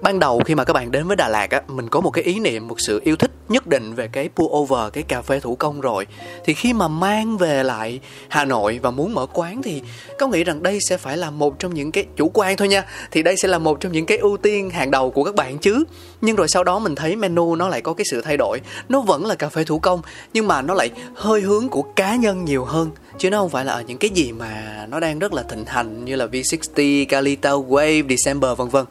ban 0.02 0.18
đầu 0.18 0.42
khi 0.44 0.54
mà 0.54 0.64
các 0.64 0.72
bạn 0.72 0.90
đến 0.90 1.06
với 1.06 1.16
Đà 1.16 1.28
Lạt 1.28 1.50
á 1.50 1.62
mình 1.68 1.88
có 1.88 2.00
một 2.00 2.10
cái 2.10 2.24
ý 2.24 2.40
niệm 2.40 2.68
một 2.68 2.80
sự 2.80 3.00
yêu 3.04 3.16
thích 3.16 3.30
nhất 3.48 3.66
định 3.66 3.94
về 3.94 4.08
cái 4.12 4.28
pour 4.36 4.52
over 4.52 4.92
cái 4.92 5.02
cà 5.02 5.22
phê 5.22 5.40
thủ 5.40 5.56
công 5.56 5.80
rồi. 5.80 6.06
Thì 6.44 6.54
khi 6.54 6.72
mà 6.72 6.88
mang 6.88 7.38
về 7.38 7.62
lại 7.62 8.00
Hà 8.28 8.44
Nội 8.44 8.78
và 8.82 8.90
muốn 8.90 9.14
mở 9.14 9.26
quán 9.26 9.62
thì 9.62 9.82
có 10.18 10.26
nghĩ 10.26 10.44
rằng 10.44 10.62
đây 10.62 10.78
sẽ 10.80 10.96
phải 10.96 11.16
là 11.16 11.30
một 11.30 11.58
trong 11.58 11.74
những 11.74 11.92
cái 11.92 12.06
chủ 12.16 12.30
quan 12.34 12.56
thôi 12.56 12.68
nha. 12.68 12.84
Thì 13.10 13.22
đây 13.22 13.36
sẽ 13.36 13.48
là 13.48 13.58
một 13.58 13.80
trong 13.80 13.92
những 13.92 14.06
cái 14.06 14.18
ưu 14.18 14.36
tiên 14.36 14.70
hàng 14.70 14.90
đầu 14.90 15.10
của 15.10 15.24
các 15.24 15.34
bạn 15.34 15.58
chứ. 15.58 15.84
Nhưng 16.20 16.36
rồi 16.36 16.48
sau 16.48 16.64
đó 16.64 16.78
mình 16.78 16.94
thấy 16.94 17.16
menu 17.16 17.56
nó 17.56 17.68
lại 17.68 17.80
có 17.80 17.94
cái 17.94 18.04
sự 18.10 18.22
thay 18.22 18.36
đổi. 18.36 18.60
Nó 18.88 19.00
vẫn 19.00 19.26
là 19.26 19.34
cà 19.34 19.48
phê 19.48 19.64
thủ 19.64 19.78
công 19.78 20.02
nhưng 20.32 20.48
mà 20.48 20.62
nó 20.62 20.74
lại 20.74 20.90
hơi 21.14 21.40
hướng 21.40 21.68
của 21.68 21.82
cá 21.82 22.16
nhân 22.16 22.44
nhiều 22.44 22.64
hơn. 22.64 22.90
Chứ 23.18 23.30
nó 23.30 23.38
không 23.38 23.50
phải 23.50 23.64
là 23.64 23.72
ở 23.72 23.82
những 23.82 23.98
cái 23.98 24.10
gì 24.10 24.32
mà 24.32 24.86
nó 24.90 25.00
đang 25.00 25.18
rất 25.18 25.32
là 25.32 25.42
thịnh 25.42 25.64
hành 25.64 26.04
như 26.04 26.16
là 26.16 26.26
V60, 26.26 27.06
Calita 27.08 27.50
Wave, 27.50 28.08
December 28.08 28.56
vân 28.56 28.68
vân 28.68 28.84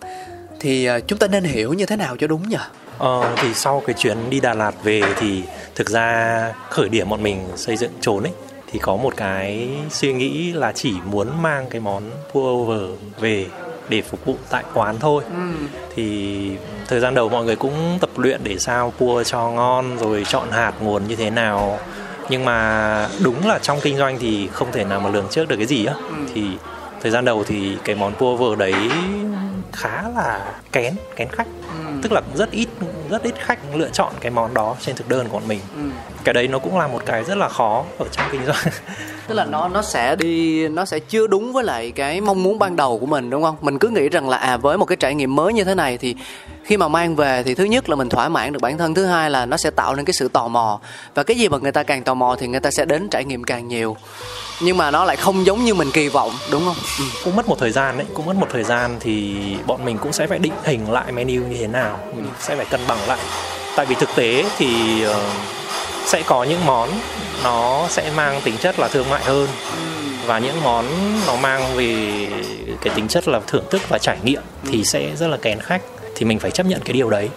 thì 0.60 0.90
uh, 0.90 1.08
chúng 1.08 1.20
ta 1.20 1.28
nên 1.28 1.44
hiểu 1.44 1.74
như 1.74 1.86
thế 1.86 1.96
nào 1.96 2.18
cho 2.18 2.28
đúng 2.28 2.50
nhỉ? 2.50 2.58
Ờ, 2.98 3.36
thì 3.38 3.54
sau 3.54 3.82
cái 3.86 3.94
chuyến 3.94 4.30
đi 4.30 4.40
Đà 4.40 4.54
Lạt 4.54 4.74
về 4.84 5.02
thì 5.20 5.44
thực 5.76 5.90
ra 5.90 6.54
khởi 6.70 6.90
điểm 6.90 7.10
bọn 7.10 7.24
mình 7.24 7.48
xây 7.56 7.78
dựng 7.78 7.92
trốn 8.02 8.24
ấy 8.24 8.34
thì 8.72 8.80
có 8.80 8.96
một 8.96 9.18
cái 9.18 9.70
suy 9.90 10.14
nghĩ 10.14 10.54
là 10.54 10.72
chỉ 10.72 10.94
muốn 11.06 11.42
mang 11.42 11.66
cái 11.70 11.82
món 11.82 12.04
pour 12.32 12.46
over 12.46 13.00
về 13.20 13.46
để 13.90 14.02
phục 14.02 14.26
vụ 14.26 14.36
tại 14.50 14.64
quán 14.74 14.96
thôi 15.00 15.24
ừ. 15.30 15.68
thì 15.96 16.52
thời 16.88 17.00
gian 17.00 17.16
đầu 17.16 17.30
mọi 17.30 17.46
người 17.46 17.56
cũng 17.56 17.98
tập 18.02 18.10
luyện 18.18 18.42
để 18.44 18.58
sao 18.60 18.94
pua 18.98 19.24
cho 19.24 19.50
ngon 19.50 19.98
rồi 19.98 20.24
chọn 20.28 20.52
hạt 20.52 20.74
nguồn 20.82 21.08
như 21.08 21.16
thế 21.16 21.30
nào 21.30 21.80
nhưng 22.30 22.46
mà 22.46 23.10
đúng 23.24 23.48
là 23.48 23.60
trong 23.60 23.80
kinh 23.82 23.98
doanh 23.98 24.18
thì 24.20 24.48
không 24.48 24.72
thể 24.72 24.84
nào 24.84 25.00
mà 25.00 25.10
lường 25.10 25.28
trước 25.30 25.48
được 25.48 25.56
cái 25.58 25.66
gì 25.66 25.86
á 25.86 25.94
ừ. 25.94 26.16
thì 26.34 26.44
thời 27.02 27.12
gian 27.12 27.26
đầu 27.26 27.44
thì 27.44 27.78
cái 27.84 27.96
món 27.96 28.14
pua 28.14 28.36
over 28.36 28.60
đấy 28.60 28.74
khá 29.74 30.10
là 30.16 30.54
kén 30.72 30.96
kén 31.16 31.28
khách 31.32 31.48
ừ. 31.70 31.92
tức 32.02 32.12
là 32.12 32.22
rất 32.36 32.52
ít 32.52 32.70
rất 33.10 33.24
ít 33.24 33.36
khách 33.38 33.60
lựa 33.76 33.90
chọn 33.90 34.14
cái 34.20 34.32
món 34.32 34.54
đó 34.54 34.76
trên 34.82 34.96
thực 34.96 35.10
đơn 35.10 35.28
của 35.28 35.34
bọn 35.34 35.48
mình 35.48 35.60
ừ. 35.76 35.82
cái 36.24 36.34
đấy 36.34 36.48
nó 36.48 36.60
cũng 36.60 36.78
là 36.80 36.88
một 36.88 37.02
cái 37.06 37.24
rất 37.24 37.38
là 37.38 37.50
khó 37.50 37.86
ở 38.00 38.06
trong 38.12 38.26
kinh 38.32 38.46
doanh 38.46 38.74
tức 39.28 39.36
là 39.36 39.46
nó 39.46 39.68
nó 39.68 39.82
sẽ 39.82 40.16
đi 40.16 40.68
nó 40.68 40.86
sẽ 40.86 41.00
chưa 41.00 41.28
đúng 41.28 41.54
với 41.54 41.64
lại 41.64 41.92
cái 41.92 42.22
mong 42.22 42.44
muốn 42.44 42.60
ban 42.60 42.76
đầu 42.76 43.00
của 43.00 43.06
mình 43.06 43.30
đúng 43.30 43.44
không 43.44 43.56
mình 43.62 43.80
cứ 43.80 43.90
nghĩ 43.90 44.10
rằng 44.10 44.30
là 44.30 44.38
à 44.38 44.58
với 44.58 44.78
một 44.78 44.86
cái 44.86 44.96
trải 44.96 45.16
nghiệm 45.16 45.36
mới 45.36 45.54
như 45.54 45.64
thế 45.64 45.76
này 45.76 45.98
thì 45.98 46.16
khi 46.68 46.78
mà 46.78 46.88
mang 46.88 47.16
về 47.16 47.44
thì 47.44 47.56
thứ 47.56 47.64
nhất 47.64 47.90
là 47.90 47.96
mình 47.96 48.10
thỏa 48.10 48.30
mãn 48.30 48.54
được 48.54 48.60
bản 48.62 48.78
thân 48.78 48.94
thứ 48.94 49.06
hai 49.06 49.30
là 49.30 49.46
nó 49.46 49.58
sẽ 49.58 49.70
tạo 49.70 49.96
nên 49.96 50.06
cái 50.06 50.14
sự 50.14 50.28
tò 50.28 50.48
mò. 50.48 50.80
Và 51.16 51.24
cái 51.24 51.38
gì 51.38 51.50
mà 51.50 51.58
người 51.58 51.72
ta 51.72 51.84
càng 51.84 52.04
tò 52.04 52.14
mò 52.14 52.36
thì 52.40 52.48
người 52.48 52.60
ta 52.60 52.72
sẽ 52.72 52.86
đến 52.86 53.10
trải 53.10 53.26
nghiệm 53.26 53.44
càng 53.44 53.68
nhiều. 53.68 53.96
Nhưng 54.62 54.78
mà 54.78 54.92
nó 54.92 55.06
lại 55.06 55.16
không 55.16 55.46
giống 55.46 55.66
như 55.66 55.74
mình 55.74 55.92
kỳ 55.92 56.10
vọng 56.10 56.32
đúng 56.52 56.66
không? 56.66 56.76
Ừ. 57.00 57.06
cũng 57.24 57.36
mất 57.36 57.50
một 57.50 57.60
thời 57.60 57.72
gian 57.72 57.98
đấy 57.98 58.08
cũng 58.14 58.26
mất 58.26 58.36
một 58.36 58.48
thời 58.52 58.64
gian 58.64 58.98
thì 59.00 59.36
bọn 59.66 59.86
mình 59.86 59.98
cũng 59.98 60.14
sẽ 60.14 60.28
phải 60.28 60.40
định 60.40 60.54
hình 60.64 60.92
lại 60.92 61.12
menu 61.12 61.42
như 61.42 61.58
thế 61.60 61.68
nào 61.68 62.00
mình 62.16 62.30
sẽ 62.40 62.56
phải 62.56 62.66
cân 62.66 62.82
bằng 62.88 63.08
lại. 63.08 63.20
Tại 63.76 63.86
vì 63.86 63.96
thực 63.96 64.10
tế 64.16 64.46
thì 64.58 65.04
uh, 65.10 65.16
sẽ 66.06 66.22
có 66.26 66.44
những 66.44 66.66
món 66.66 66.90
nó 67.44 67.88
sẽ 67.90 68.12
mang 68.16 68.42
tính 68.42 68.58
chất 68.58 68.80
là 68.80 68.88
thương 68.88 69.10
mại 69.10 69.24
hơn. 69.24 69.48
Và 70.26 70.40
những 70.40 70.64
món 70.64 70.86
nó 71.28 71.36
mang 71.36 71.76
về 71.76 72.28
cái 72.82 72.94
tính 72.96 73.08
chất 73.08 73.28
là 73.28 73.40
thưởng 73.48 73.66
thức 73.72 73.82
và 73.90 73.98
trải 73.98 74.18
nghiệm 74.24 74.42
thì 74.72 74.84
sẽ 74.84 75.16
rất 75.16 75.28
là 75.28 75.38
kén 75.38 75.60
khách 75.60 75.82
thì 76.18 76.26
mình 76.26 76.40
phải 76.40 76.52
chấp 76.52 76.66
nhận 76.66 76.82
cái 76.86 76.94
điều 76.94 77.10
đấy. 77.10 77.30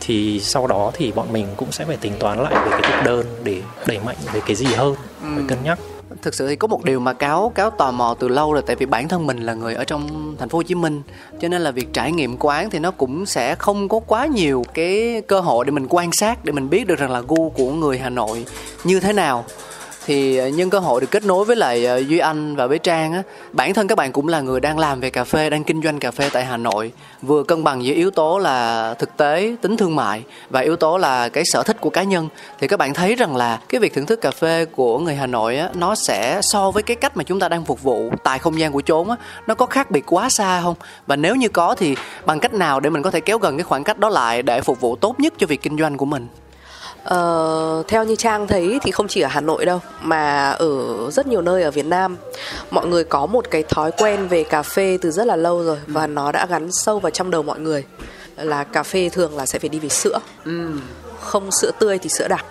Thì 0.00 0.40
sau 0.40 0.66
đó 0.66 0.90
thì 0.94 1.12
bọn 1.12 1.32
mình 1.32 1.46
cũng 1.56 1.72
sẽ 1.72 1.84
phải 1.84 1.96
tính 1.96 2.12
toán 2.18 2.38
lại 2.38 2.54
về 2.54 2.70
cái 2.70 2.80
thực 2.82 3.04
đơn 3.04 3.26
để 3.44 3.62
đẩy 3.86 3.98
mạnh 3.98 4.16
về 4.32 4.40
cái 4.46 4.56
gì 4.56 4.66
hơn 4.66 4.94
phải 5.20 5.44
cân 5.48 5.58
nhắc. 5.64 5.78
Thực 6.22 6.34
sự 6.34 6.48
thì 6.48 6.56
có 6.56 6.68
một 6.68 6.84
điều 6.84 7.00
mà 7.00 7.12
cáo 7.12 7.52
cáo 7.54 7.70
tò 7.70 7.90
mò 7.90 8.16
từ 8.18 8.28
lâu 8.28 8.52
rồi 8.52 8.62
tại 8.66 8.76
vì 8.76 8.86
bản 8.86 9.08
thân 9.08 9.26
mình 9.26 9.38
là 9.38 9.54
người 9.54 9.74
ở 9.74 9.84
trong 9.84 10.34
thành 10.38 10.48
phố 10.48 10.58
Hồ 10.58 10.62
Chí 10.62 10.74
Minh 10.74 11.02
cho 11.40 11.48
nên 11.48 11.62
là 11.62 11.70
việc 11.70 11.92
trải 11.92 12.12
nghiệm 12.12 12.36
quán 12.36 12.70
thì 12.70 12.78
nó 12.78 12.90
cũng 12.90 13.26
sẽ 13.26 13.54
không 13.54 13.88
có 13.88 14.00
quá 14.06 14.26
nhiều 14.26 14.64
cái 14.74 15.22
cơ 15.26 15.40
hội 15.40 15.64
để 15.64 15.70
mình 15.70 15.86
quan 15.88 16.12
sát 16.12 16.44
để 16.44 16.52
mình 16.52 16.70
biết 16.70 16.86
được 16.86 16.98
rằng 16.98 17.10
là 17.10 17.20
gu 17.28 17.50
của 17.50 17.70
người 17.70 17.98
Hà 17.98 18.10
Nội 18.10 18.44
như 18.84 19.00
thế 19.00 19.12
nào 19.12 19.44
thì 20.06 20.36
ờ, 20.36 20.48
nhân 20.48 20.70
cơ 20.70 20.78
hội 20.78 21.00
được 21.00 21.10
kết 21.10 21.24
nối 21.24 21.44
với 21.44 21.56
lại 21.56 21.84
ờ, 21.84 21.98
Duy 21.98 22.18
Anh 22.18 22.56
và 22.56 22.66
với 22.66 22.78
Trang 22.78 23.12
á, 23.12 23.22
bản 23.52 23.74
thân 23.74 23.88
các 23.88 23.98
bạn 23.98 24.12
cũng 24.12 24.28
là 24.28 24.40
người 24.40 24.60
đang 24.60 24.78
làm 24.78 25.00
về 25.00 25.10
cà 25.10 25.24
phê, 25.24 25.50
đang 25.50 25.64
kinh 25.64 25.82
doanh 25.82 25.98
cà 25.98 26.10
phê 26.10 26.30
tại 26.32 26.44
Hà 26.44 26.56
Nội, 26.56 26.92
vừa 27.22 27.42
cân 27.42 27.64
bằng 27.64 27.84
giữa 27.84 27.94
yếu 27.94 28.10
tố 28.10 28.38
là 28.38 28.94
thực 28.94 29.16
tế, 29.16 29.56
tính 29.62 29.76
thương 29.76 29.96
mại 29.96 30.22
và 30.50 30.60
yếu 30.60 30.76
tố 30.76 30.98
là 30.98 31.28
cái 31.28 31.44
sở 31.44 31.62
thích 31.62 31.80
của 31.80 31.90
cá 31.90 32.02
nhân. 32.02 32.28
Thì 32.58 32.68
các 32.68 32.76
bạn 32.76 32.94
thấy 32.94 33.14
rằng 33.14 33.36
là 33.36 33.60
cái 33.68 33.80
việc 33.80 33.94
thưởng 33.94 34.06
thức 34.06 34.20
cà 34.20 34.30
phê 34.30 34.64
của 34.64 34.98
người 34.98 35.14
Hà 35.14 35.26
Nội 35.26 35.56
á, 35.56 35.70
nó 35.74 35.94
sẽ 35.94 36.40
so 36.42 36.70
với 36.70 36.82
cái 36.82 36.96
cách 36.96 37.16
mà 37.16 37.24
chúng 37.24 37.40
ta 37.40 37.48
đang 37.48 37.64
phục 37.64 37.82
vụ 37.82 38.10
tại 38.24 38.38
không 38.38 38.58
gian 38.58 38.72
của 38.72 38.82
chốn 38.86 39.10
á, 39.10 39.16
nó 39.46 39.54
có 39.54 39.66
khác 39.66 39.90
biệt 39.90 40.04
quá 40.06 40.30
xa 40.30 40.60
không? 40.62 40.74
Và 41.06 41.16
nếu 41.16 41.36
như 41.36 41.48
có 41.48 41.74
thì 41.74 41.96
bằng 42.26 42.40
cách 42.40 42.54
nào 42.54 42.80
để 42.80 42.90
mình 42.90 43.02
có 43.02 43.10
thể 43.10 43.20
kéo 43.20 43.38
gần 43.38 43.56
cái 43.56 43.64
khoảng 43.64 43.84
cách 43.84 43.98
đó 43.98 44.08
lại 44.08 44.42
để 44.42 44.60
phục 44.60 44.80
vụ 44.80 44.96
tốt 44.96 45.20
nhất 45.20 45.34
cho 45.38 45.46
việc 45.46 45.62
kinh 45.62 45.78
doanh 45.78 45.96
của 45.96 46.06
mình? 46.06 46.26
Uh, 47.04 47.88
theo 47.88 48.04
như 48.04 48.16
trang 48.16 48.46
thấy 48.46 48.78
thì 48.82 48.90
không 48.90 49.08
chỉ 49.08 49.20
ở 49.20 49.28
hà 49.28 49.40
nội 49.40 49.64
đâu 49.64 49.80
mà 50.02 50.50
ở 50.50 51.10
rất 51.10 51.26
nhiều 51.26 51.42
nơi 51.42 51.62
ở 51.62 51.70
việt 51.70 51.86
nam. 51.86 52.16
Mọi 52.70 52.86
người 52.86 53.04
có 53.04 53.26
một 53.26 53.50
cái 53.50 53.62
thói 53.62 53.92
quen 53.92 54.28
về 54.28 54.44
cà 54.44 54.62
phê 54.62 54.98
từ 55.00 55.10
rất 55.10 55.26
là 55.26 55.36
lâu 55.36 55.62
rồi 55.64 55.78
và 55.86 56.06
nó 56.06 56.32
đã 56.32 56.46
gắn 56.46 56.72
sâu 56.72 56.98
vào 56.98 57.10
trong 57.10 57.30
đầu 57.30 57.42
mọi 57.42 57.60
người. 57.60 57.84
Là 58.36 58.64
cà 58.64 58.82
phê 58.82 59.08
thường 59.08 59.36
là 59.36 59.46
sẽ 59.46 59.58
phải 59.58 59.68
đi 59.68 59.78
về 59.78 59.88
sữa. 59.88 60.18
Ừ. 60.44 60.70
không 61.20 61.50
sữa 61.50 61.70
tươi 61.78 61.98
thì 61.98 62.08
sữa 62.08 62.28
đặc 62.28 62.44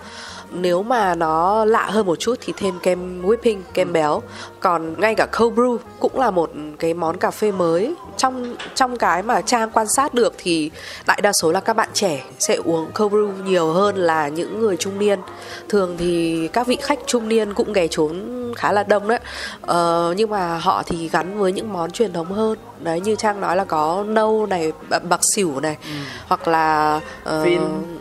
nếu 0.52 0.82
mà 0.82 1.14
nó 1.14 1.64
lạ 1.64 1.86
hơn 1.90 2.06
một 2.06 2.18
chút 2.18 2.34
thì 2.40 2.52
thêm 2.56 2.74
kem 2.82 3.22
whipping 3.22 3.58
kem 3.74 3.92
béo. 3.92 4.22
Còn 4.60 5.00
ngay 5.00 5.14
cả 5.14 5.26
cold 5.26 5.58
brew 5.58 5.78
cũng 6.00 6.18
là 6.18 6.30
một 6.30 6.50
cái 6.78 6.94
món 6.94 7.16
cà 7.16 7.30
phê 7.30 7.52
mới. 7.52 7.94
Trong 8.16 8.56
trong 8.74 8.96
cái 8.96 9.22
mà 9.22 9.40
trang 9.40 9.70
quan 9.70 9.86
sát 9.88 10.14
được 10.14 10.34
thì 10.38 10.70
đại 11.06 11.20
đa 11.22 11.32
số 11.32 11.52
là 11.52 11.60
các 11.60 11.76
bạn 11.76 11.88
trẻ 11.92 12.24
sẽ 12.38 12.54
uống 12.64 12.90
cold 12.92 13.14
brew 13.14 13.44
nhiều 13.44 13.72
hơn 13.72 13.96
là 13.96 14.28
những 14.28 14.60
người 14.60 14.76
trung 14.76 14.98
niên. 14.98 15.20
Thường 15.68 15.96
thì 15.98 16.48
các 16.52 16.66
vị 16.66 16.76
khách 16.80 16.98
trung 17.06 17.28
niên 17.28 17.54
cũng 17.54 17.72
ghé 17.72 17.86
trốn 17.86 18.22
khá 18.56 18.72
là 18.72 18.82
đông 18.82 19.08
đấy. 19.08 19.18
Ờ, 19.60 20.14
nhưng 20.16 20.30
mà 20.30 20.58
họ 20.58 20.82
thì 20.86 21.08
gắn 21.08 21.38
với 21.38 21.52
những 21.52 21.72
món 21.72 21.90
truyền 21.90 22.12
thống 22.12 22.32
hơn. 22.32 22.58
Đấy 22.80 23.00
như 23.00 23.16
trang 23.16 23.40
nói 23.40 23.56
là 23.56 23.64
có 23.64 24.04
nâu 24.06 24.46
này 24.46 24.72
bạc 25.08 25.20
xỉu 25.34 25.60
này 25.60 25.76
ừ. 25.82 25.90
hoặc 26.26 26.48
là 26.48 27.00
uh, 27.28 27.48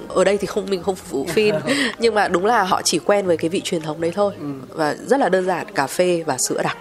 ở 0.09 0.23
đây 0.23 0.37
thì 0.37 0.47
không 0.47 0.65
mình 0.69 0.83
không 0.83 0.95
phục 0.95 1.11
vụ 1.11 1.25
phin 1.33 1.55
nhưng 1.99 2.15
mà 2.15 2.27
đúng 2.27 2.45
là 2.45 2.63
họ 2.63 2.81
chỉ 2.81 2.99
quen 2.99 3.25
với 3.25 3.37
cái 3.37 3.49
vị 3.49 3.61
truyền 3.63 3.81
thống 3.81 4.01
đấy 4.01 4.11
thôi. 4.15 4.33
Ừ. 4.39 4.45
và 4.69 4.95
rất 5.07 5.19
là 5.19 5.29
đơn 5.29 5.45
giản 5.45 5.71
cà 5.75 5.87
phê 5.87 6.23
và 6.25 6.37
sữa 6.37 6.61
đặc. 6.63 6.77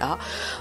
Đó. 0.00 0.18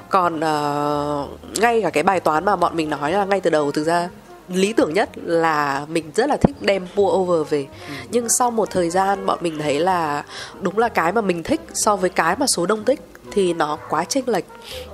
Còn 0.09 0.35
uh, 0.35 1.59
ngay 1.59 1.81
cả 1.81 1.89
cái 1.89 2.03
bài 2.03 2.19
toán 2.19 2.45
mà 2.45 2.55
bọn 2.55 2.75
mình 2.75 2.89
nói 2.89 3.11
là 3.11 3.25
ngay 3.25 3.41
từ 3.41 3.49
đầu 3.49 3.71
thực 3.71 3.83
ra 3.83 4.09
lý 4.47 4.73
tưởng 4.73 4.93
nhất 4.93 5.09
là 5.15 5.85
mình 5.89 6.11
rất 6.15 6.29
là 6.29 6.37
thích 6.37 6.55
đem 6.61 6.87
pour 6.95 7.13
over 7.13 7.49
về. 7.49 7.67
Ừ. 7.87 7.93
nhưng 8.11 8.29
sau 8.29 8.51
một 8.51 8.69
thời 8.71 8.89
gian 8.89 9.25
bọn 9.25 9.37
mình 9.41 9.59
thấy 9.59 9.79
là 9.79 10.23
đúng 10.61 10.77
là 10.77 10.89
cái 10.89 11.11
mà 11.11 11.21
mình 11.21 11.43
thích 11.43 11.61
so 11.73 11.95
với 11.95 12.09
cái 12.09 12.35
mà 12.39 12.47
số 12.47 12.65
đông 12.65 12.85
thích 12.85 13.01
thì 13.31 13.53
nó 13.53 13.77
quá 13.89 14.05
chênh 14.05 14.29
lệch. 14.29 14.45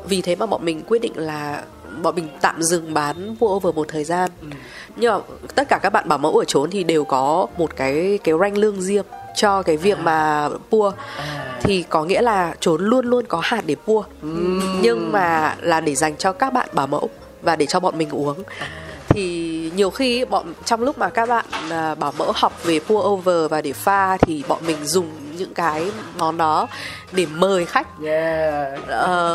Vì 0.09 0.21
thế 0.21 0.35
mà 0.35 0.45
bọn 0.45 0.65
mình 0.65 0.81
quyết 0.87 1.01
định 1.01 1.13
là 1.15 1.63
bọn 2.01 2.15
mình 2.15 2.27
tạm 2.41 2.61
dừng 2.61 2.93
bán 2.93 3.35
pour 3.39 3.51
over 3.51 3.75
một 3.75 3.87
thời 3.87 4.03
gian 4.03 4.31
ừ. 4.41 4.47
nhưng 4.95 5.13
mà 5.13 5.19
tất 5.55 5.67
cả 5.69 5.79
các 5.83 5.89
bạn 5.93 6.09
bảo 6.09 6.17
mẫu 6.17 6.37
ở 6.37 6.45
trốn 6.45 6.69
thì 6.69 6.83
đều 6.83 7.03
có 7.03 7.47
một 7.57 7.75
cái 7.75 8.19
cái 8.23 8.35
ranh 8.41 8.57
lương 8.57 8.81
riêng 8.81 9.05
cho 9.35 9.63
cái 9.63 9.77
việc 9.77 9.97
à. 9.97 10.01
mà 10.01 10.49
pua 10.69 10.91
à. 11.17 11.57
thì 11.61 11.83
có 11.89 12.03
nghĩa 12.03 12.21
là 12.21 12.55
trốn 12.59 12.85
luôn 12.85 13.05
luôn 13.05 13.25
có 13.27 13.39
hạt 13.43 13.61
để 13.65 13.75
pua 13.85 14.03
uhm. 14.25 14.81
nhưng 14.81 15.11
mà 15.11 15.55
là 15.61 15.81
để 15.81 15.95
dành 15.95 16.17
cho 16.17 16.31
các 16.31 16.53
bạn 16.53 16.69
bảo 16.73 16.87
mẫu 16.87 17.09
và 17.41 17.55
để 17.55 17.65
cho 17.65 17.79
bọn 17.79 17.97
mình 17.97 18.09
uống 18.09 18.43
à. 18.59 18.67
thì 19.09 19.56
nhiều 19.77 19.89
khi 19.89 20.25
bọn 20.25 20.53
trong 20.65 20.81
lúc 20.81 20.97
mà 20.97 21.09
các 21.09 21.29
bạn 21.29 21.45
à, 21.69 21.95
bảo 21.95 22.13
mẫu 22.17 22.31
học 22.35 22.63
về 22.63 22.79
pour 22.79 23.05
over 23.05 23.51
và 23.51 23.61
để 23.61 23.73
pha 23.73 24.17
thì 24.17 24.43
bọn 24.47 24.59
mình 24.67 24.77
dùng 24.85 25.09
những 25.37 25.53
cái 25.53 25.91
món 26.17 26.37
đó 26.37 26.67
để 27.11 27.25
mời 27.25 27.65
khách 27.65 27.87
yeah. 28.05 28.79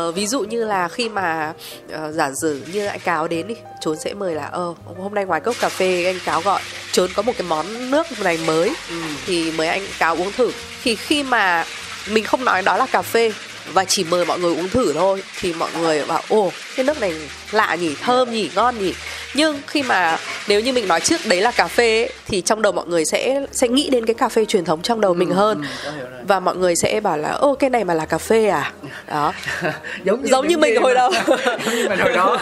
uh, 0.09 0.15
ví 0.15 0.27
dụ 0.27 0.41
như 0.41 0.65
là 0.65 0.87
khi 0.87 1.09
mà 1.09 1.53
uh, 1.85 2.13
giả 2.13 2.31
sử 2.41 2.63
như 2.73 2.85
anh 2.85 2.99
cáo 2.99 3.27
đến 3.27 3.47
đi 3.47 3.55
trốn 3.81 3.97
sẽ 3.97 4.13
mời 4.13 4.35
là 4.35 4.45
ờ 4.45 4.73
hôm 4.97 5.13
nay 5.13 5.25
ngoài 5.25 5.41
cốc 5.41 5.55
cà 5.59 5.69
phê 5.69 6.05
anh 6.05 6.19
cáo 6.25 6.41
gọi 6.41 6.61
trốn 6.91 7.09
có 7.15 7.21
một 7.21 7.33
cái 7.37 7.47
món 7.47 7.91
nước 7.91 8.07
này 8.23 8.39
mới 8.47 8.73
ừ. 8.89 8.95
thì 9.25 9.51
mời 9.51 9.67
anh 9.67 9.81
cáo 9.99 10.15
uống 10.15 10.31
thử 10.31 10.51
thì 10.83 10.95
khi 10.95 11.23
mà 11.23 11.65
mình 12.11 12.23
không 12.23 12.45
nói 12.45 12.61
đó 12.61 12.77
là 12.77 12.85
cà 12.85 13.01
phê 13.01 13.31
và 13.73 13.85
chỉ 13.85 14.03
mời 14.03 14.25
mọi 14.25 14.39
người 14.39 14.55
uống 14.55 14.69
thử 14.69 14.93
thôi. 14.93 15.23
Thì 15.39 15.53
mọi 15.53 15.69
người 15.79 16.05
bảo 16.05 16.21
ồ 16.29 16.51
cái 16.75 16.85
nước 16.85 17.01
này 17.01 17.13
lạ 17.51 17.75
nhỉ 17.75 17.95
thơm 18.01 18.31
nhỉ 18.31 18.49
ngon 18.55 18.79
nhỉ. 18.79 18.93
Nhưng 19.33 19.59
khi 19.67 19.83
mà 19.83 20.17
nếu 20.47 20.59
như 20.59 20.73
mình 20.73 20.87
nói 20.87 20.99
trước 20.99 21.25
đấy 21.25 21.41
là 21.41 21.51
cà 21.51 21.67
phê 21.67 22.01
ấy, 22.01 22.09
thì 22.27 22.41
trong 22.41 22.61
đầu 22.61 22.71
mọi 22.71 22.87
người 22.87 23.05
sẽ 23.05 23.45
sẽ 23.51 23.67
nghĩ 23.67 23.89
đến 23.89 24.05
cái 24.05 24.13
cà 24.13 24.29
phê 24.29 24.45
truyền 24.45 24.65
thống 24.65 24.81
trong 24.81 25.01
đầu 25.01 25.13
mình 25.13 25.29
ừ, 25.29 25.35
hơn 25.35 25.61
ừ, 25.85 25.91
và 26.27 26.39
mọi 26.39 26.55
người 26.55 26.75
sẽ 26.75 26.99
bảo 26.99 27.17
là 27.17 27.31
ô 27.31 27.55
cái 27.55 27.69
này 27.69 27.83
mà 27.83 27.93
là 27.93 28.05
cà 28.05 28.17
phê 28.17 28.47
à? 28.47 28.73
Đó. 29.07 29.33
Giống 30.03 30.21
như, 30.21 30.29
giống 30.29 30.47
như 30.47 30.57
mình 30.57 30.81
hồi 30.81 30.93
đầu 30.93 31.11
giống 31.65 31.75
như 31.75 31.89
mình 31.89 31.99
hồi 31.99 32.13
đó. 32.13 32.37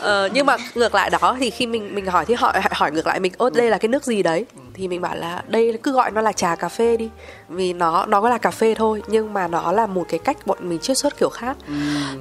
Ờ, 0.00 0.28
nhưng 0.32 0.46
mà 0.46 0.56
ngược 0.74 0.94
lại 0.94 1.10
đó 1.10 1.36
thì 1.40 1.50
khi 1.50 1.66
mình 1.66 1.94
mình 1.94 2.06
hỏi 2.06 2.24
thì 2.24 2.34
họ 2.34 2.56
hỏi 2.70 2.92
ngược 2.92 3.06
lại 3.06 3.20
mình 3.20 3.32
ốt 3.38 3.54
đây 3.54 3.70
là 3.70 3.78
cái 3.78 3.88
nước 3.88 4.04
gì 4.04 4.22
đấy 4.22 4.44
thì 4.74 4.88
mình 4.88 5.00
bảo 5.00 5.16
là 5.16 5.42
đây 5.48 5.78
cứ 5.82 5.92
gọi 5.92 6.10
nó 6.10 6.20
là 6.20 6.32
trà 6.32 6.56
cà 6.56 6.68
phê 6.68 6.96
đi 6.96 7.10
vì 7.48 7.72
nó 7.72 8.06
nó 8.06 8.20
có 8.20 8.28
là 8.28 8.38
cà 8.38 8.50
phê 8.50 8.74
thôi 8.74 9.02
nhưng 9.06 9.32
mà 9.32 9.48
nó 9.48 9.72
là 9.72 9.86
một 9.86 10.04
cái 10.08 10.18
cách 10.18 10.46
bọn 10.46 10.58
mình 10.68 10.78
chiết 10.78 10.98
xuất 10.98 11.18
kiểu 11.18 11.28
khác. 11.28 11.56
Ừ. 11.66 11.74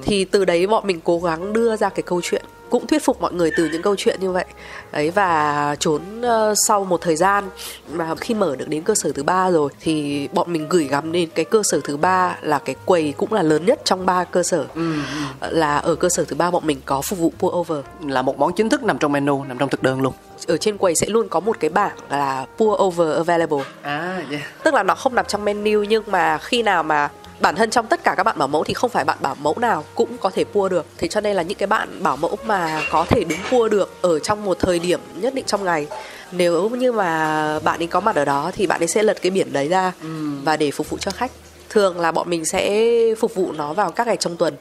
thì 0.04 0.26
từ 0.26 0.46
đấy 0.46 0.68
bọn 0.68 0.88
mình 0.88 1.00
cố 1.04 1.20
gắng 1.20 1.54
đưa 1.54 1.76
ra 1.76 1.90
cái 1.90 2.04
câu 2.04 2.22
chuyện 2.24 2.46
cũng 2.70 2.88
thuyết 2.88 3.04
phục 3.04 3.22
mọi 3.22 3.34
người 3.34 3.52
từ 3.58 3.70
những 3.72 3.82
câu 3.82 3.96
chuyện 3.98 4.20
như 4.22 4.32
vậy. 4.32 4.46
Đấy 4.92 5.12
và 5.12 5.76
trốn 5.80 6.02
uh, 6.22 6.58
sau 6.68 6.84
một 6.84 7.02
thời 7.02 7.16
gian 7.16 7.50
mà 7.92 8.16
khi 8.16 8.34
mở 8.34 8.56
được 8.56 8.70
đến 8.70 8.84
cơ 8.84 8.96
sở 8.96 9.12
thứ 9.12 9.24
ba 9.24 9.52
rồi 9.52 9.72
thì 9.80 10.28
bọn 10.34 10.54
mình 10.54 10.68
gửi 10.70 10.84
gắm 10.84 11.12
đến 11.12 11.30
cái 11.36 11.46
cơ 11.46 11.62
sở 11.64 11.80
thứ 11.84 11.98
ba 11.98 12.38
là 12.42 12.60
cái 12.60 12.76
quầy 12.86 13.14
cũng 13.18 13.34
là 13.34 13.42
lớn 13.42 13.66
nhất 13.66 13.82
trong 13.84 14.06
ba 14.06 14.24
cơ 14.24 14.44
sở. 14.44 14.66
Ừ, 14.76 14.94
ừ. 15.40 15.50
là 15.50 15.78
ở 15.78 15.96
cơ 15.96 16.10
sở 16.10 16.26
thứ 16.26 16.36
ba 16.36 16.52
bọn 16.52 16.68
mình 16.68 16.82
có 16.86 17.02
phục 17.02 17.20
vụ 17.20 17.34
pour 17.40 17.54
over. 17.54 17.86
Là 18.08 18.22
một 18.22 18.38
món 18.38 18.54
chính 18.54 18.70
thức 18.70 18.84
nằm 18.84 18.98
trong 18.98 19.12
menu 19.12 19.44
nằm 19.44 19.58
trong 19.58 19.70
thực 19.70 19.84
đơn 19.84 20.02
luôn 20.02 20.14
ở 20.48 20.58
trên 20.58 20.78
quầy 20.78 20.96
sẽ 20.96 21.08
luôn 21.08 21.30
có 21.30 21.40
một 21.40 21.60
cái 21.60 21.70
bảng 21.70 21.98
là 22.10 22.46
pour 22.58 22.82
over 22.82 23.16
available 23.16 23.64
à 23.82 24.22
yeah. 24.32 24.64
tức 24.64 24.74
là 24.74 24.84
nó 24.84 24.96
không 24.96 25.16
nằm 25.16 25.26
trong 25.26 25.46
menu 25.46 25.84
nhưng 25.84 26.04
mà 26.08 26.38
khi 26.38 26.64
nào 26.64 26.84
mà 26.84 27.10
bản 27.40 27.56
thân 27.56 27.70
trong 27.70 27.88
tất 27.88 28.04
cả 28.04 28.14
các 28.18 28.24
bạn 28.24 28.38
bảo 28.38 28.48
mẫu 28.48 28.64
thì 28.64 28.74
không 28.74 28.90
phải 28.90 29.06
bạn 29.06 29.18
bảo 29.22 29.36
mẫu 29.36 29.56
nào 29.60 29.84
cũng 29.96 30.18
có 30.18 30.30
thể 30.30 30.44
pua 30.44 30.70
được 30.70 30.86
thế 30.98 31.08
cho 31.08 31.22
nên 31.22 31.36
là 31.36 31.42
những 31.42 31.58
cái 31.58 31.68
bạn 31.68 32.04
bảo 32.04 32.18
mẫu 32.18 32.38
mà 32.46 32.82
có 32.92 33.06
thể 33.10 33.24
đứng 33.24 33.40
pua 33.52 33.68
được 33.68 33.90
ở 34.02 34.20
trong 34.20 34.46
một 34.46 34.60
thời 34.60 34.80
điểm 34.80 35.00
nhất 35.16 35.34
định 35.34 35.46
trong 35.46 35.64
ngày 35.64 35.88
nếu 36.32 36.70
như 36.70 36.92
mà 36.92 37.60
bạn 37.60 37.82
ấy 37.82 37.88
có 37.88 38.00
mặt 38.00 38.16
ở 38.16 38.26
đó 38.26 38.52
thì 38.56 38.68
bạn 38.68 38.82
ấy 38.82 38.88
sẽ 38.88 39.04
lật 39.04 39.22
cái 39.22 39.30
biển 39.30 39.54
đấy 39.54 39.68
ra 39.68 39.92
ừ. 40.02 40.08
và 40.44 40.58
để 40.58 40.72
phục 40.72 40.90
vụ 40.90 40.98
cho 40.98 41.12
khách 41.12 41.32
thường 41.70 42.00
là 42.00 42.12
bọn 42.12 42.30
mình 42.30 42.46
sẽ 42.46 42.90
phục 43.20 43.36
vụ 43.36 43.52
nó 43.52 43.74
vào 43.74 43.92
các 43.92 44.08
ngày 44.08 44.18
trong 44.18 44.38
tuần 44.38 44.56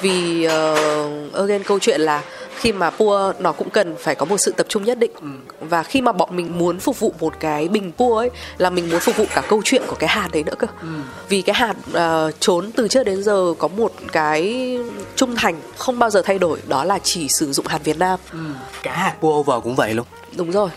vì 0.00 0.46
uh, 0.46 1.34
again 1.34 1.62
câu 1.62 1.78
chuyện 1.78 2.00
là 2.00 2.22
khi 2.62 2.72
mà 2.72 2.90
pua 2.90 3.32
nó 3.38 3.52
cũng 3.52 3.70
cần 3.70 3.96
phải 3.98 4.14
có 4.14 4.26
một 4.26 4.38
sự 4.38 4.52
tập 4.56 4.66
trung 4.68 4.84
nhất 4.84 4.98
định 4.98 5.10
ừ. 5.20 5.26
và 5.60 5.82
khi 5.82 6.00
mà 6.00 6.12
bọn 6.12 6.36
mình 6.36 6.58
muốn 6.58 6.78
phục 6.78 7.00
vụ 7.00 7.14
một 7.20 7.34
cái 7.40 7.68
bình 7.68 7.92
pua 7.98 8.16
ấy 8.16 8.30
là 8.58 8.70
mình 8.70 8.90
muốn 8.90 9.00
phục 9.00 9.16
vụ 9.16 9.24
cả 9.34 9.42
câu 9.48 9.62
chuyện 9.64 9.82
của 9.86 9.94
cái 9.94 10.08
hạt 10.08 10.28
đấy 10.32 10.44
nữa 10.44 10.54
cơ 10.58 10.66
ừ. 10.80 10.88
vì 11.28 11.42
cái 11.42 11.54
hạt 11.54 11.76
uh, 11.90 12.34
trốn 12.40 12.70
từ 12.76 12.88
trước 12.88 13.04
đến 13.04 13.22
giờ 13.22 13.54
có 13.58 13.68
một 13.68 13.92
cái 14.12 14.78
trung 15.16 15.36
thành 15.36 15.60
không 15.76 15.98
bao 15.98 16.10
giờ 16.10 16.22
thay 16.24 16.38
đổi 16.38 16.58
đó 16.68 16.84
là 16.84 16.98
chỉ 17.02 17.28
sử 17.28 17.52
dụng 17.52 17.66
hạt 17.66 17.84
Việt 17.84 17.98
Nam 17.98 18.20
ừ. 18.32 18.38
cả 18.82 18.92
hạt 18.92 19.14
pua 19.20 19.38
over 19.38 19.62
cũng 19.62 19.74
vậy 19.74 19.94
luôn 19.94 20.06
đúng 20.36 20.52
rồi 20.52 20.70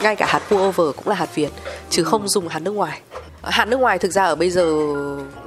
ngay 0.00 0.16
cả 0.16 0.26
hạt 0.26 0.42
pua 0.48 0.68
over 0.68 0.96
cũng 0.96 1.08
là 1.08 1.14
hạt 1.14 1.34
Việt 1.34 1.50
chứ 1.90 2.02
ừ. 2.02 2.08
không 2.08 2.28
dùng 2.28 2.48
hạt 2.48 2.60
nước 2.60 2.72
ngoài 2.72 3.00
hạt 3.42 3.64
nước 3.64 3.76
ngoài 3.76 3.98
thực 3.98 4.12
ra 4.12 4.24
ở 4.24 4.34
bây 4.34 4.50
giờ 4.50 4.66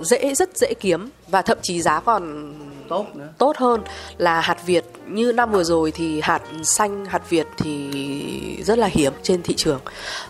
dễ 0.01 0.35
rất 0.35 0.57
dễ 0.57 0.73
kiếm 0.73 1.09
và 1.27 1.41
thậm 1.41 1.57
chí 1.61 1.81
giá 1.81 1.99
còn 1.99 2.53
tốt 2.89 3.05
nữa. 3.15 3.27
tốt 3.37 3.57
hơn 3.57 3.81
là 4.17 4.41
hạt 4.41 4.65
Việt. 4.65 4.85
Như 5.07 5.31
năm 5.31 5.51
vừa 5.51 5.63
rồi 5.63 5.91
thì 5.91 6.21
hạt 6.21 6.41
xanh 6.63 7.05
hạt 7.05 7.29
Việt 7.29 7.47
thì 7.57 8.63
rất 8.63 8.79
là 8.79 8.87
hiếm 8.87 9.13
trên 9.23 9.43
thị 9.43 9.53
trường. 9.57 9.79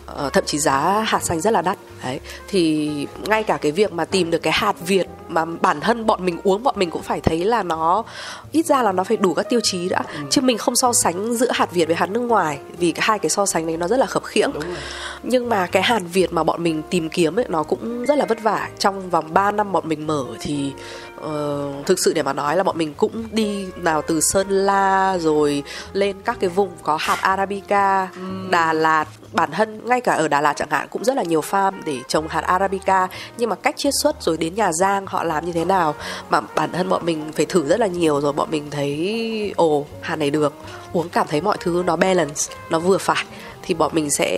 Ờ, 0.06 0.30
thậm 0.32 0.44
chí 0.46 0.58
giá 0.58 1.04
hạt 1.06 1.22
xanh 1.22 1.40
rất 1.40 1.52
là 1.52 1.62
đắt. 1.62 1.78
Đấy 2.04 2.20
thì 2.48 2.90
ngay 3.26 3.42
cả 3.42 3.56
cái 3.56 3.72
việc 3.72 3.92
mà 3.92 4.04
tìm 4.04 4.30
được 4.30 4.38
cái 4.38 4.52
hạt 4.52 4.76
Việt 4.86 5.06
mà 5.28 5.44
bản 5.44 5.80
thân 5.80 6.06
bọn 6.06 6.24
mình 6.24 6.38
uống 6.44 6.62
bọn 6.62 6.74
mình 6.78 6.90
cũng 6.90 7.02
phải 7.02 7.20
thấy 7.20 7.44
là 7.44 7.62
nó 7.62 8.04
ít 8.52 8.66
ra 8.66 8.82
là 8.82 8.92
nó 8.92 9.04
phải 9.04 9.16
đủ 9.16 9.34
các 9.34 9.46
tiêu 9.48 9.60
chí 9.62 9.88
đã. 9.88 10.04
Ừ. 10.14 10.20
chứ 10.30 10.40
mình 10.40 10.58
không 10.58 10.76
so 10.76 10.92
sánh 10.92 11.34
giữa 11.34 11.50
hạt 11.52 11.72
Việt 11.72 11.86
với 11.86 11.96
hạt 11.96 12.10
nước 12.10 12.20
ngoài 12.20 12.58
vì 12.78 12.92
cái 12.92 13.02
hai 13.08 13.18
cái 13.18 13.30
so 13.30 13.46
sánh 13.46 13.66
đấy 13.66 13.76
nó 13.76 13.88
rất 13.88 13.98
là 13.98 14.06
khập 14.06 14.24
khiễng. 14.24 14.50
Nhưng 15.22 15.48
mà 15.48 15.66
cái 15.66 15.82
hạt 15.82 16.02
Việt 16.12 16.32
mà 16.32 16.42
bọn 16.42 16.62
mình 16.62 16.82
tìm 16.90 17.08
kiếm 17.08 17.38
ấy 17.38 17.46
nó 17.48 17.62
cũng 17.62 18.04
rất 18.04 18.18
là 18.18 18.26
vất 18.26 18.42
vả. 18.42 18.68
Trong 18.78 19.10
vòng 19.10 19.34
3 19.34 19.50
năm 19.50 19.72
bọn 19.72 19.88
mình 19.88 20.06
mở 20.06 20.24
thì 20.40 20.72
uh, 21.26 21.86
thực 21.86 21.98
sự 21.98 22.12
để 22.12 22.22
mà 22.22 22.32
nói 22.32 22.56
là 22.56 22.62
bọn 22.62 22.78
mình 22.78 22.94
cũng 22.94 23.24
đi 23.32 23.66
nào 23.76 24.02
từ 24.02 24.20
Sơn 24.20 24.48
La 24.48 25.18
rồi 25.18 25.62
lên 25.92 26.16
các 26.24 26.36
cái 26.40 26.50
vùng 26.50 26.70
có 26.82 26.96
hạt 27.00 27.18
Arabica. 27.20 28.08
Đà 28.50 28.72
Lạt. 28.72 29.06
Bản 29.32 29.50
thân 29.50 29.80
ngay 29.88 30.00
cả 30.00 30.14
ở 30.14 30.28
Đà 30.28 30.40
Lạt 30.40 30.52
chẳng 30.56 30.70
hạn 30.70 30.88
cũng 30.90 31.04
rất 31.04 31.16
là 31.16 31.22
nhiều 31.22 31.40
farm 31.40 31.72
để 31.84 31.98
trồng 32.08 32.28
hạt 32.28 32.40
Arabica. 32.40 33.08
Nhưng 33.38 33.50
mà 33.50 33.56
cách 33.56 33.76
chiết 33.76 33.94
xuất 34.02 34.22
rồi 34.22 34.36
đến 34.36 34.54
nhà 34.54 34.72
Giang 34.72 35.06
họ 35.06 35.24
làm 35.24 35.46
như 35.46 35.52
thế 35.52 35.64
nào 35.64 35.94
mà 36.30 36.40
bản 36.40 36.72
thân 36.72 36.88
bọn 36.88 37.06
mình 37.06 37.32
phải 37.32 37.46
thử 37.46 37.64
rất 37.64 37.80
là 37.80 37.86
nhiều 37.86 38.20
rồi 38.20 38.32
bọn 38.32 38.50
mình 38.50 38.70
thấy 38.70 39.52
ồ 39.56 39.86
hạt 40.00 40.16
này 40.16 40.30
được. 40.30 40.54
Uống 40.92 41.08
cảm 41.08 41.26
thấy 41.26 41.40
mọi 41.40 41.56
thứ 41.60 41.82
nó 41.86 41.96
balance 41.96 42.42
nó 42.70 42.78
vừa 42.78 42.98
phải 42.98 43.24
thì 43.68 43.74
bọn 43.74 43.90
mình 43.94 44.10
sẽ 44.10 44.28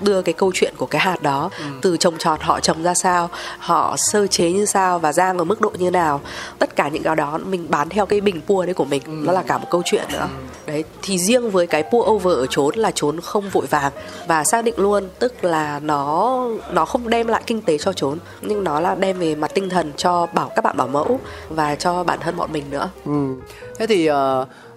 đưa 0.00 0.22
cái 0.22 0.32
câu 0.32 0.52
chuyện 0.54 0.74
của 0.76 0.86
cái 0.86 1.00
hạt 1.00 1.22
đó 1.22 1.50
ừ. 1.58 1.64
từ 1.82 1.96
trồng 1.96 2.18
trọt 2.18 2.40
họ 2.40 2.60
trồng 2.60 2.82
ra 2.82 2.94
sao 2.94 3.30
họ 3.58 3.96
sơ 3.96 4.26
chế 4.26 4.52
như 4.52 4.64
sao 4.66 4.98
và 4.98 5.12
rang 5.12 5.38
ở 5.38 5.44
mức 5.44 5.60
độ 5.60 5.70
như 5.78 5.90
nào 5.90 6.20
tất 6.58 6.76
cả 6.76 6.88
những 6.88 7.02
cái 7.02 7.16
đó 7.16 7.38
mình 7.44 7.66
bán 7.68 7.88
theo 7.88 8.06
cái 8.06 8.20
bình 8.20 8.40
pua 8.46 8.64
đấy 8.64 8.74
của 8.74 8.84
mình 8.84 9.02
ừ. 9.06 9.12
nó 9.12 9.32
là 9.32 9.42
cả 9.42 9.58
một 9.58 9.66
câu 9.70 9.82
chuyện 9.84 10.04
nữa 10.12 10.28
ừ. 10.30 10.72
đấy 10.72 10.84
thì 11.02 11.18
riêng 11.18 11.50
với 11.50 11.66
cái 11.66 11.82
pour 11.82 12.06
over 12.08 12.36
ở 12.36 12.46
trốn 12.50 12.74
là 12.76 12.90
trốn 12.94 13.20
không 13.20 13.48
vội 13.50 13.66
vàng 13.66 13.92
và 14.26 14.44
xác 14.44 14.64
định 14.64 14.74
luôn 14.76 15.08
tức 15.18 15.44
là 15.44 15.80
nó 15.80 16.46
nó 16.72 16.84
không 16.84 17.10
đem 17.10 17.26
lại 17.26 17.42
kinh 17.46 17.62
tế 17.62 17.78
cho 17.78 17.92
trốn 17.92 18.18
nhưng 18.40 18.64
nó 18.64 18.80
là 18.80 18.94
đem 18.94 19.18
về 19.18 19.34
mặt 19.34 19.50
tinh 19.54 19.68
thần 19.68 19.92
cho 19.96 20.26
bảo 20.26 20.50
các 20.56 20.64
bạn 20.64 20.76
bảo 20.76 20.88
mẫu 20.88 21.20
và 21.48 21.74
cho 21.74 22.04
bản 22.04 22.18
thân 22.20 22.36
bọn 22.36 22.52
mình 22.52 22.64
nữa 22.70 22.90
ừ. 23.04 23.34
thế 23.78 23.86
thì 23.86 24.10
uh 24.10 24.16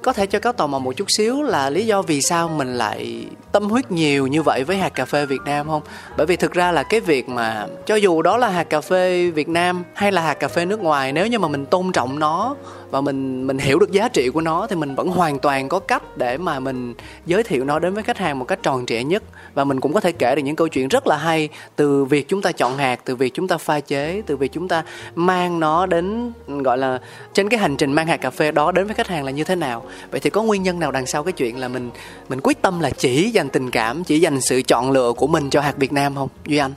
có 0.03 0.13
thể 0.13 0.25
cho 0.25 0.39
các 0.39 0.57
tò 0.57 0.67
mò 0.67 0.79
một 0.79 0.91
chút 0.91 1.11
xíu 1.11 1.43
là 1.43 1.69
lý 1.69 1.85
do 1.85 2.01
vì 2.01 2.21
sao 2.21 2.47
mình 2.47 2.77
lại 2.77 3.25
tâm 3.51 3.69
huyết 3.69 3.91
nhiều 3.91 4.27
như 4.27 4.41
vậy 4.41 4.63
với 4.63 4.77
hạt 4.77 4.89
cà 4.89 5.05
phê 5.05 5.25
Việt 5.25 5.41
Nam 5.45 5.67
không? 5.67 5.81
Bởi 6.17 6.25
vì 6.25 6.35
thực 6.35 6.53
ra 6.53 6.71
là 6.71 6.83
cái 6.83 6.99
việc 6.99 7.29
mà 7.29 7.67
cho 7.85 7.95
dù 7.95 8.21
đó 8.21 8.37
là 8.37 8.49
hạt 8.49 8.63
cà 8.63 8.81
phê 8.81 9.31
Việt 9.31 9.49
Nam 9.49 9.83
hay 9.93 10.11
là 10.11 10.21
hạt 10.21 10.33
cà 10.33 10.47
phê 10.47 10.65
nước 10.65 10.79
ngoài, 10.79 11.13
nếu 11.13 11.27
như 11.27 11.39
mà 11.39 11.47
mình 11.47 11.65
tôn 11.65 11.91
trọng 11.91 12.19
nó 12.19 12.55
và 12.91 13.01
mình 13.01 13.47
mình 13.47 13.57
hiểu 13.57 13.79
được 13.79 13.91
giá 13.91 14.09
trị 14.09 14.29
của 14.29 14.41
nó 14.41 14.67
thì 14.67 14.75
mình 14.75 14.95
vẫn 14.95 15.07
hoàn 15.07 15.39
toàn 15.39 15.69
có 15.69 15.79
cách 15.79 16.17
để 16.17 16.37
mà 16.37 16.59
mình 16.59 16.93
giới 17.25 17.43
thiệu 17.43 17.65
nó 17.65 17.79
đến 17.79 17.93
với 17.93 18.03
khách 18.03 18.17
hàng 18.17 18.39
một 18.39 18.45
cách 18.45 18.59
tròn 18.63 18.85
trịa 18.85 19.01
nhất 19.01 19.23
và 19.53 19.63
mình 19.63 19.79
cũng 19.79 19.93
có 19.93 19.99
thể 19.99 20.11
kể 20.11 20.35
được 20.35 20.41
những 20.41 20.55
câu 20.55 20.67
chuyện 20.67 20.87
rất 20.87 21.07
là 21.07 21.17
hay 21.17 21.49
từ 21.75 22.05
việc 22.05 22.27
chúng 22.27 22.41
ta 22.41 22.51
chọn 22.51 22.77
hạt 22.77 22.99
từ 23.05 23.15
việc 23.15 23.33
chúng 23.33 23.47
ta 23.47 23.57
pha 23.57 23.79
chế 23.79 24.21
từ 24.25 24.37
việc 24.37 24.51
chúng 24.51 24.67
ta 24.67 24.83
mang 25.15 25.59
nó 25.59 25.85
đến 25.85 26.31
gọi 26.47 26.77
là 26.77 26.99
trên 27.33 27.49
cái 27.49 27.59
hành 27.59 27.77
trình 27.77 27.93
mang 27.93 28.07
hạt 28.07 28.17
cà 28.17 28.29
phê 28.29 28.51
đó 28.51 28.71
đến 28.71 28.85
với 28.85 28.95
khách 28.95 29.07
hàng 29.07 29.23
là 29.23 29.31
như 29.31 29.43
thế 29.43 29.55
nào. 29.55 29.83
Vậy 30.11 30.19
thì 30.19 30.29
có 30.29 30.43
nguyên 30.43 30.63
nhân 30.63 30.79
nào 30.79 30.91
đằng 30.91 31.05
sau 31.05 31.23
cái 31.23 31.33
chuyện 31.33 31.59
là 31.59 31.67
mình 31.67 31.89
mình 32.29 32.39
quyết 32.43 32.61
tâm 32.61 32.79
là 32.79 32.89
chỉ 32.89 33.29
dành 33.29 33.49
tình 33.49 33.71
cảm 33.71 34.03
chỉ 34.03 34.19
dành 34.19 34.41
sự 34.41 34.61
chọn 34.61 34.91
lựa 34.91 35.13
của 35.13 35.27
mình 35.27 35.49
cho 35.49 35.61
hạt 35.61 35.77
Việt 35.77 35.93
Nam 35.93 36.15
không? 36.15 36.29
Duy 36.45 36.57
Anh. 36.57 36.73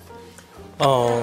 Ờ, 0.78 1.22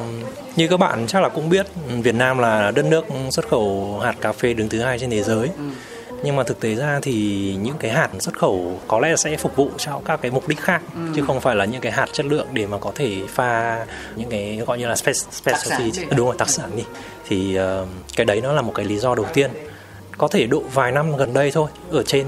như 0.55 0.67
các 0.67 0.77
bạn 0.79 1.07
chắc 1.07 1.21
là 1.21 1.29
cũng 1.29 1.49
biết 1.49 1.67
Việt 2.03 2.15
Nam 2.15 2.37
là 2.37 2.71
đất 2.71 2.85
nước 2.85 3.05
xuất 3.31 3.47
khẩu 3.49 3.99
hạt 4.03 4.15
cà 4.21 4.31
phê 4.31 4.53
đứng 4.53 4.69
thứ 4.69 4.79
hai 4.79 4.99
trên 4.99 5.09
thế 5.09 5.23
giới. 5.23 5.49
Ừ. 5.57 5.63
nhưng 6.23 6.35
mà 6.35 6.43
thực 6.43 6.59
tế 6.59 6.75
ra 6.75 6.99
thì 7.01 7.13
những 7.61 7.75
cái 7.79 7.91
hạt 7.91 8.09
xuất 8.19 8.37
khẩu 8.37 8.79
có 8.87 8.99
lẽ 8.99 9.15
sẽ 9.15 9.37
phục 9.37 9.55
vụ 9.55 9.69
cho 9.77 10.01
các 10.05 10.19
cái 10.21 10.31
mục 10.31 10.47
đích 10.47 10.59
khác 10.59 10.81
ừ. 10.95 11.01
chứ 11.15 11.23
không 11.27 11.41
phải 11.41 11.55
là 11.55 11.65
những 11.65 11.81
cái 11.81 11.91
hạt 11.91 12.05
chất 12.13 12.25
lượng 12.25 12.47
để 12.53 12.65
mà 12.65 12.77
có 12.77 12.91
thể 12.95 13.21
pha 13.27 13.85
những 14.15 14.29
cái 14.29 14.61
gọi 14.67 14.77
như 14.79 14.87
là 14.87 14.95
specialty. 14.95 16.05
đúng 16.15 16.27
rồi 16.27 16.35
đặc 16.39 16.49
sản 16.49 16.69
đi. 16.75 16.83
Thì 17.27 17.59
uh, 17.59 17.87
cái 18.15 18.25
đấy 18.25 18.41
nó 18.41 18.53
là 18.53 18.61
một 18.61 18.71
cái 18.75 18.85
lý 18.85 18.97
do 18.97 19.15
đầu 19.15 19.25
tiên 19.33 19.51
có 20.17 20.27
thể 20.27 20.47
độ 20.47 20.63
vài 20.73 20.91
năm 20.91 21.17
gần 21.17 21.33
đây 21.33 21.51
thôi. 21.51 21.69
Ở 21.91 22.03
trên 22.03 22.25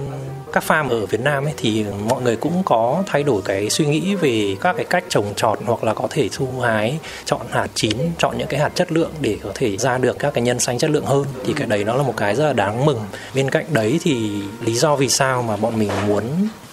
các 0.54 0.64
farm 0.68 0.90
ở 0.90 1.06
Việt 1.06 1.22
Nam 1.22 1.46
ấy 1.46 1.54
thì 1.58 1.86
mọi 2.10 2.22
người 2.22 2.36
cũng 2.36 2.62
có 2.66 3.04
thay 3.08 3.24
đổi 3.24 3.42
cái 3.46 3.70
suy 3.70 3.86
nghĩ 3.86 4.16
về 4.16 4.56
các 4.62 4.76
cái 4.76 4.86
cách 4.86 5.04
trồng 5.10 5.34
trọt 5.36 5.60
hoặc 5.66 5.84
là 5.84 5.94
có 5.94 6.08
thể 6.10 6.30
thu 6.34 6.48
hái 6.60 7.00
chọn 7.26 7.42
hạt 7.50 7.68
chín 7.74 7.98
chọn 8.18 8.38
những 8.38 8.48
cái 8.48 8.60
hạt 8.60 8.72
chất 8.76 8.92
lượng 8.92 9.12
để 9.22 9.38
có 9.44 9.52
thể 9.56 9.78
ra 9.78 9.98
được 9.98 10.20
các 10.20 10.34
cái 10.34 10.42
nhân 10.42 10.60
xanh 10.60 10.78
chất 10.78 10.90
lượng 10.90 11.06
hơn. 11.06 11.26
Thì 11.46 11.54
cái 11.54 11.68
đấy 11.68 11.84
nó 11.84 11.96
là 11.96 12.04
một 12.04 12.14
cái 12.18 12.36
rất 12.36 12.46
là 12.46 12.54
đáng 12.54 12.86
mừng. 12.86 13.00
Bên 13.36 13.50
cạnh 13.50 13.66
đấy 13.70 14.00
thì 14.04 14.32
lý 14.62 14.74
do 14.74 14.96
vì 14.96 15.10
sao 15.10 15.42
mà 15.42 15.58
bọn 15.58 15.80
mình 15.80 15.92
muốn 16.08 16.24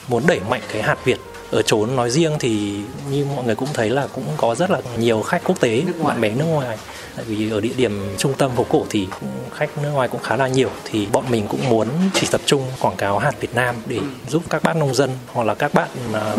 muốn 0.08 0.22
đẩy 0.26 0.40
mạnh 0.50 0.62
cái 0.72 0.82
hạt 0.82 1.04
Việt 1.04 1.18
ở 1.50 1.62
trốn 1.62 1.96
nói 1.96 2.10
riêng 2.10 2.32
thì 2.40 2.80
như 3.10 3.26
mọi 3.36 3.44
người 3.44 3.54
cũng 3.54 3.68
thấy 3.74 3.90
là 3.90 4.06
cũng 4.14 4.24
có 4.36 4.54
rất 4.54 4.70
là 4.70 4.80
nhiều 4.98 5.22
khách 5.22 5.44
quốc 5.44 5.60
tế 5.60 5.82
bạn 6.04 6.20
bè 6.20 6.30
nước 6.30 6.44
ngoài 6.44 6.78
tại 7.16 7.24
vì 7.24 7.50
ở 7.50 7.60
địa 7.60 7.72
điểm 7.76 8.00
trung 8.18 8.34
tâm 8.34 8.50
phố 8.56 8.66
cổ 8.68 8.86
thì 8.90 9.08
khách 9.54 9.78
nước 9.82 9.90
ngoài 9.90 10.08
cũng 10.08 10.22
khá 10.22 10.36
là 10.36 10.48
nhiều 10.48 10.70
thì 10.84 11.06
bọn 11.06 11.24
mình 11.30 11.46
cũng 11.48 11.70
muốn 11.70 11.88
chỉ 12.14 12.26
tập 12.30 12.40
trung 12.46 12.62
quảng 12.80 12.96
cáo 12.96 13.18
hạt 13.18 13.32
Việt 13.40 13.54
Nam 13.54 13.76
để 13.86 14.00
giúp 14.28 14.42
các 14.50 14.62
bác 14.62 14.76
nông 14.76 14.94
dân 14.94 15.10
hoặc 15.32 15.44
là 15.44 15.54
các 15.54 15.74
bạn 15.74 15.88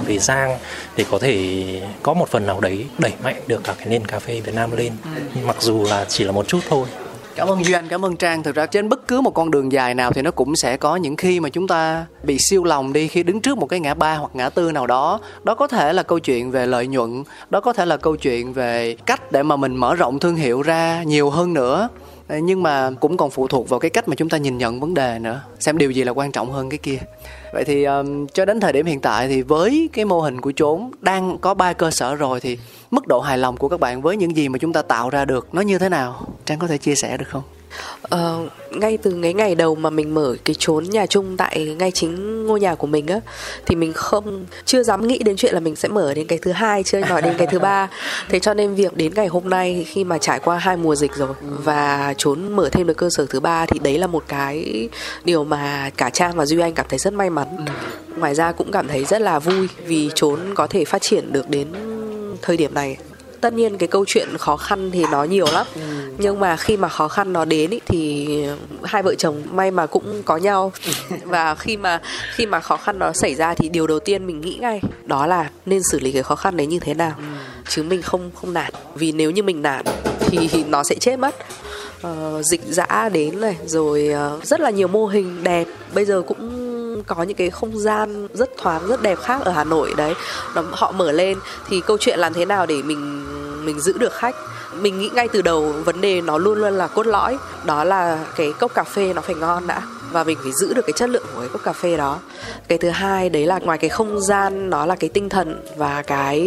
về 0.06 0.20
Giang 0.20 0.58
để 0.98 1.06
có 1.12 1.20
thể 1.20 1.82
có 2.04 2.14
một 2.14 2.30
phần 2.30 2.46
nào 2.46 2.60
đấy 2.60 2.86
đẩy 2.98 3.12
mạnh 3.24 3.36
được 3.48 3.64
cả 3.64 3.76
cái 3.78 3.88
nền 3.88 4.06
cà 4.06 4.20
phê 4.20 4.42
Việt 4.42 4.56
Nam 4.56 4.72
lên. 4.72 4.94
Mặc 5.44 5.56
dù 5.60 5.86
là 5.90 6.06
chỉ 6.10 6.24
là 6.24 6.32
một 6.32 6.48
chút 6.48 6.60
thôi 6.70 6.88
Cảm 7.36 7.48
ơn 7.48 7.66
Duy 7.66 7.74
Anh, 7.74 7.88
cảm 7.88 8.06
ơn 8.06 8.16
Trang. 8.16 8.44
Thực 8.44 8.56
ra 8.56 8.66
trên 8.66 8.90
bất 8.90 9.08
cứ 9.08 9.22
một 9.22 9.34
con 9.34 9.52
đường 9.52 9.72
dài 9.72 9.96
nào 9.96 10.12
thì 10.12 10.22
nó 10.22 10.32
cũng 10.32 10.56
sẽ 10.56 10.78
có 10.78 10.96
những 10.96 11.16
khi 11.16 11.40
mà 11.40 11.50
chúng 11.50 11.68
ta 11.68 12.06
bị 12.24 12.38
siêu 12.40 12.64
lòng 12.64 12.94
đi 12.94 13.08
khi 13.08 13.24
đứng 13.24 13.42
trước 13.42 13.58
một 13.58 13.66
cái 13.66 13.80
ngã 13.80 13.94
ba 13.94 14.16
hoặc 14.16 14.32
ngã 14.34 14.50
tư 14.50 14.72
nào 14.72 14.88
đó. 14.88 15.20
Đó 15.44 15.56
có 15.56 15.68
thể 15.68 15.94
là 15.94 16.04
câu 16.04 16.20
chuyện 16.20 16.52
về 16.52 16.66
lợi 16.66 16.88
nhuận, 16.88 17.24
đó 17.50 17.62
có 17.62 17.74
thể 17.74 17.86
là 17.86 17.98
câu 17.98 18.16
chuyện 18.16 18.54
về 18.54 18.96
cách 19.06 19.32
để 19.32 19.44
mà 19.44 19.56
mình 19.56 19.76
mở 19.76 19.96
rộng 19.96 20.20
thương 20.20 20.36
hiệu 20.36 20.62
ra 20.62 21.04
nhiều 21.04 21.30
hơn 21.30 21.54
nữa 21.54 21.90
nhưng 22.30 22.64
mà 22.64 22.92
cũng 22.92 23.18
còn 23.18 23.30
phụ 23.30 23.48
thuộc 23.48 23.70
vào 23.70 23.80
cái 23.80 23.90
cách 23.90 24.08
mà 24.08 24.16
chúng 24.16 24.30
ta 24.30 24.38
nhìn 24.38 24.58
nhận 24.58 24.80
vấn 24.80 24.94
đề 24.94 25.20
nữa 25.20 25.42
xem 25.60 25.78
điều 25.78 25.92
gì 25.92 26.04
là 26.04 26.12
quan 26.12 26.32
trọng 26.32 26.52
hơn 26.52 26.70
cái 26.70 26.78
kia. 26.78 26.98
Vậy 27.54 27.64
thì 27.64 27.84
um, 27.84 28.28
cho 28.28 28.46
đến 28.46 28.60
thời 28.60 28.74
điểm 28.74 28.86
hiện 28.86 29.00
tại 29.00 29.28
thì 29.28 29.42
với 29.42 29.90
cái 29.94 30.06
mô 30.06 30.22
hình 30.22 30.42
của 30.42 30.52
chốn 30.52 30.92
đang 31.02 31.38
có 31.38 31.54
ba 31.54 31.74
cơ 31.74 31.92
sở 31.92 32.16
rồi 32.16 32.40
thì 32.40 32.58
mức 32.92 33.08
độ 33.08 33.20
hài 33.20 33.38
lòng 33.38 33.58
của 33.58 33.70
các 33.70 33.80
bạn 33.80 34.02
với 34.02 34.18
những 34.18 34.36
gì 34.36 34.50
mà 34.50 34.58
chúng 34.58 34.74
ta 34.74 34.82
tạo 34.82 35.10
ra 35.10 35.26
được 35.26 35.48
nó 35.54 35.62
như 35.62 35.80
thế 35.80 35.90
nào? 35.90 36.28
Trang 36.46 36.60
có 36.60 36.68
thể 36.68 36.78
chia 36.78 36.96
sẻ 36.96 37.18
được 37.18 37.28
không? 37.28 37.44
Uh, 38.16 38.52
ngay 38.72 38.98
từ 38.98 39.20
cái 39.24 39.34
ngày 39.34 39.56
đầu 39.56 39.76
mà 39.76 39.90
mình 39.90 40.14
mở 40.14 40.36
cái 40.46 40.56
chốn 40.60 40.84
nhà 40.84 41.06
chung 41.06 41.38
tại 41.38 41.76
ngay 41.80 41.92
chính 41.92 42.46
ngôi 42.46 42.60
nhà 42.60 42.76
của 42.76 42.88
mình 42.88 43.08
á 43.08 43.20
thì 43.66 43.76
mình 43.76 43.94
không 43.94 44.46
chưa 44.66 44.84
dám 44.84 45.08
nghĩ 45.08 45.18
đến 45.18 45.36
chuyện 45.36 45.54
là 45.54 45.60
mình 45.60 45.76
sẽ 45.76 45.90
mở 45.90 46.14
đến 46.14 46.28
cái 46.28 46.40
thứ 46.42 46.52
hai 46.52 46.84
chưa 46.84 47.00
nói 47.00 47.22
đến 47.22 47.34
cái 47.38 47.48
thứ 47.52 47.60
ba. 47.60 47.90
Thế 48.30 48.40
cho 48.40 48.54
nên 48.54 48.76
việc 48.76 48.98
đến 48.98 49.14
ngày 49.16 49.28
hôm 49.28 49.50
nay 49.50 49.86
khi 49.90 50.04
mà 50.04 50.18
trải 50.18 50.40
qua 50.40 50.58
hai 50.58 50.78
mùa 50.78 50.96
dịch 50.96 51.16
rồi 51.16 51.34
và 51.42 52.14
chốn 52.18 52.56
mở 52.56 52.70
thêm 52.70 52.88
được 52.88 52.98
cơ 52.98 53.10
sở 53.10 53.26
thứ 53.30 53.40
ba 53.40 53.66
thì 53.66 53.80
đấy 53.80 53.98
là 53.98 54.08
một 54.08 54.24
cái 54.28 54.90
điều 55.24 55.44
mà 55.44 55.90
cả 55.98 56.10
trang 56.10 56.36
và 56.36 56.46
duy 56.46 56.60
anh 56.60 56.74
cảm 56.74 56.86
thấy 56.90 57.00
rất 57.00 57.14
may 57.14 57.30
mắn. 57.30 57.48
Ngoài 58.18 58.36
ra 58.36 58.52
cũng 58.52 58.72
cảm 58.72 58.88
thấy 58.88 59.06
rất 59.06 59.22
là 59.22 59.40
vui 59.40 59.68
vì 59.86 60.10
chốn 60.16 60.40
có 60.56 60.68
thể 60.68 60.86
phát 60.86 61.02
triển 61.02 61.34
được 61.34 61.50
đến 61.50 61.68
thời 62.42 62.58
điểm 62.58 62.74
này 62.74 62.98
tất 63.44 63.54
nhiên 63.54 63.78
cái 63.78 63.88
câu 63.88 64.06
chuyện 64.08 64.38
khó 64.38 64.58
khăn 64.58 64.92
thì 64.92 65.06
nó 65.12 65.24
nhiều 65.24 65.46
lắm. 65.52 65.68
Ừ. 65.76 65.82
nhưng 66.18 66.40
mà 66.40 66.58
khi 66.58 66.78
mà 66.78 66.90
khó 66.90 67.08
khăn 67.08 67.34
nó 67.34 67.46
đến 67.46 67.70
ý, 67.70 67.80
thì 67.86 68.28
hai 68.84 69.04
vợ 69.04 69.16
chồng 69.16 69.44
may 69.52 69.72
mà 69.72 69.86
cũng 69.86 70.24
có 70.26 70.38
nhau. 70.38 70.72
Và 71.24 71.56
khi 71.56 71.78
mà 71.78 72.02
khi 72.36 72.46
mà 72.46 72.60
khó 72.60 72.78
khăn 72.78 73.00
nó 73.00 73.14
xảy 73.14 73.36
ra 73.36 73.54
thì 73.54 73.70
điều 73.70 73.88
đầu 73.88 74.00
tiên 74.00 74.28
mình 74.28 74.42
nghĩ 74.42 74.58
ngay 74.62 74.82
đó 75.06 75.28
là 75.28 75.50
nên 75.66 75.82
xử 75.92 76.00
lý 76.00 76.12
cái 76.12 76.24
khó 76.24 76.36
khăn 76.36 76.58
đấy 76.58 76.68
như 76.68 76.80
thế 76.80 76.94
nào. 76.94 77.14
Ừ. 77.18 77.24
chứ 77.70 77.84
mình 77.84 78.02
không 78.02 78.32
không 78.36 78.54
nản. 78.54 78.74
Vì 78.96 79.12
nếu 79.12 79.32
như 79.32 79.44
mình 79.44 79.62
nản 79.62 79.86
thì 80.20 80.64
nó 80.68 80.84
sẽ 80.84 80.96
chết 80.96 81.20
mất. 81.20 81.36
Uh, 82.08 82.46
dịch 82.46 82.62
dã 82.66 83.10
đến 83.14 83.42
này 83.42 83.58
rồi 83.66 84.10
uh, 84.38 84.46
rất 84.46 84.60
là 84.60 84.70
nhiều 84.70 84.88
mô 84.88 85.06
hình 85.06 85.44
đẹp. 85.44 85.68
Bây 85.94 86.06
giờ 86.06 86.22
cũng 86.28 86.73
có 87.08 87.24
những 87.24 87.38
cái 87.38 87.50
không 87.50 87.80
gian 87.80 88.28
rất 88.34 88.50
thoáng 88.58 88.88
rất 88.88 89.02
đẹp 89.02 89.20
khác 89.22 89.42
ở 89.46 89.52
Hà 89.52 89.64
Nội 89.64 89.94
đấy. 89.98 90.14
Nó, 90.56 90.64
họ 90.72 90.92
mở 90.92 91.12
lên 91.12 91.38
thì 91.70 91.82
câu 91.82 91.98
chuyện 91.98 92.20
làm 92.20 92.34
thế 92.34 92.46
nào 92.46 92.66
để 92.66 92.82
mình 92.82 93.26
mình 93.66 93.80
giữ 93.80 93.98
được 93.98 94.14
khách? 94.14 94.36
Mình 94.82 95.00
nghĩ 95.00 95.10
ngay 95.14 95.28
từ 95.28 95.42
đầu 95.42 95.74
vấn 95.86 96.02
đề 96.02 96.22
nó 96.22 96.38
luôn 96.38 96.58
luôn 96.58 96.74
là 96.74 96.88
cốt 96.88 97.08
lõi 97.08 97.38
đó 97.66 97.84
là 97.84 98.26
cái 98.36 98.54
cốc 98.54 98.74
cà 98.74 98.84
phê 98.84 99.14
nó 99.14 99.22
phải 99.22 99.36
ngon 99.36 99.68
đã 99.68 99.82
và 100.14 100.24
mình 100.24 100.38
phải 100.44 100.52
giữ 100.52 100.74
được 100.74 100.86
cái 100.86 100.94
chất 100.96 101.10
lượng 101.10 101.26
của 101.34 101.40
cái 101.40 101.50
cốc 101.50 101.62
cà 101.64 101.74
phê 101.74 101.98
đó. 101.98 102.20
Cái 102.68 102.78
thứ 102.78 102.90
hai 102.90 103.30
đấy 103.30 103.46
là 103.46 103.60
ngoài 103.60 103.78
cái 103.78 103.90
không 103.90 104.22
gian 104.22 104.70
nó 104.70 104.86
là 104.86 104.96
cái 104.96 105.10
tinh 105.10 105.30
thần 105.30 105.62
và 105.78 106.02
cái 106.02 106.40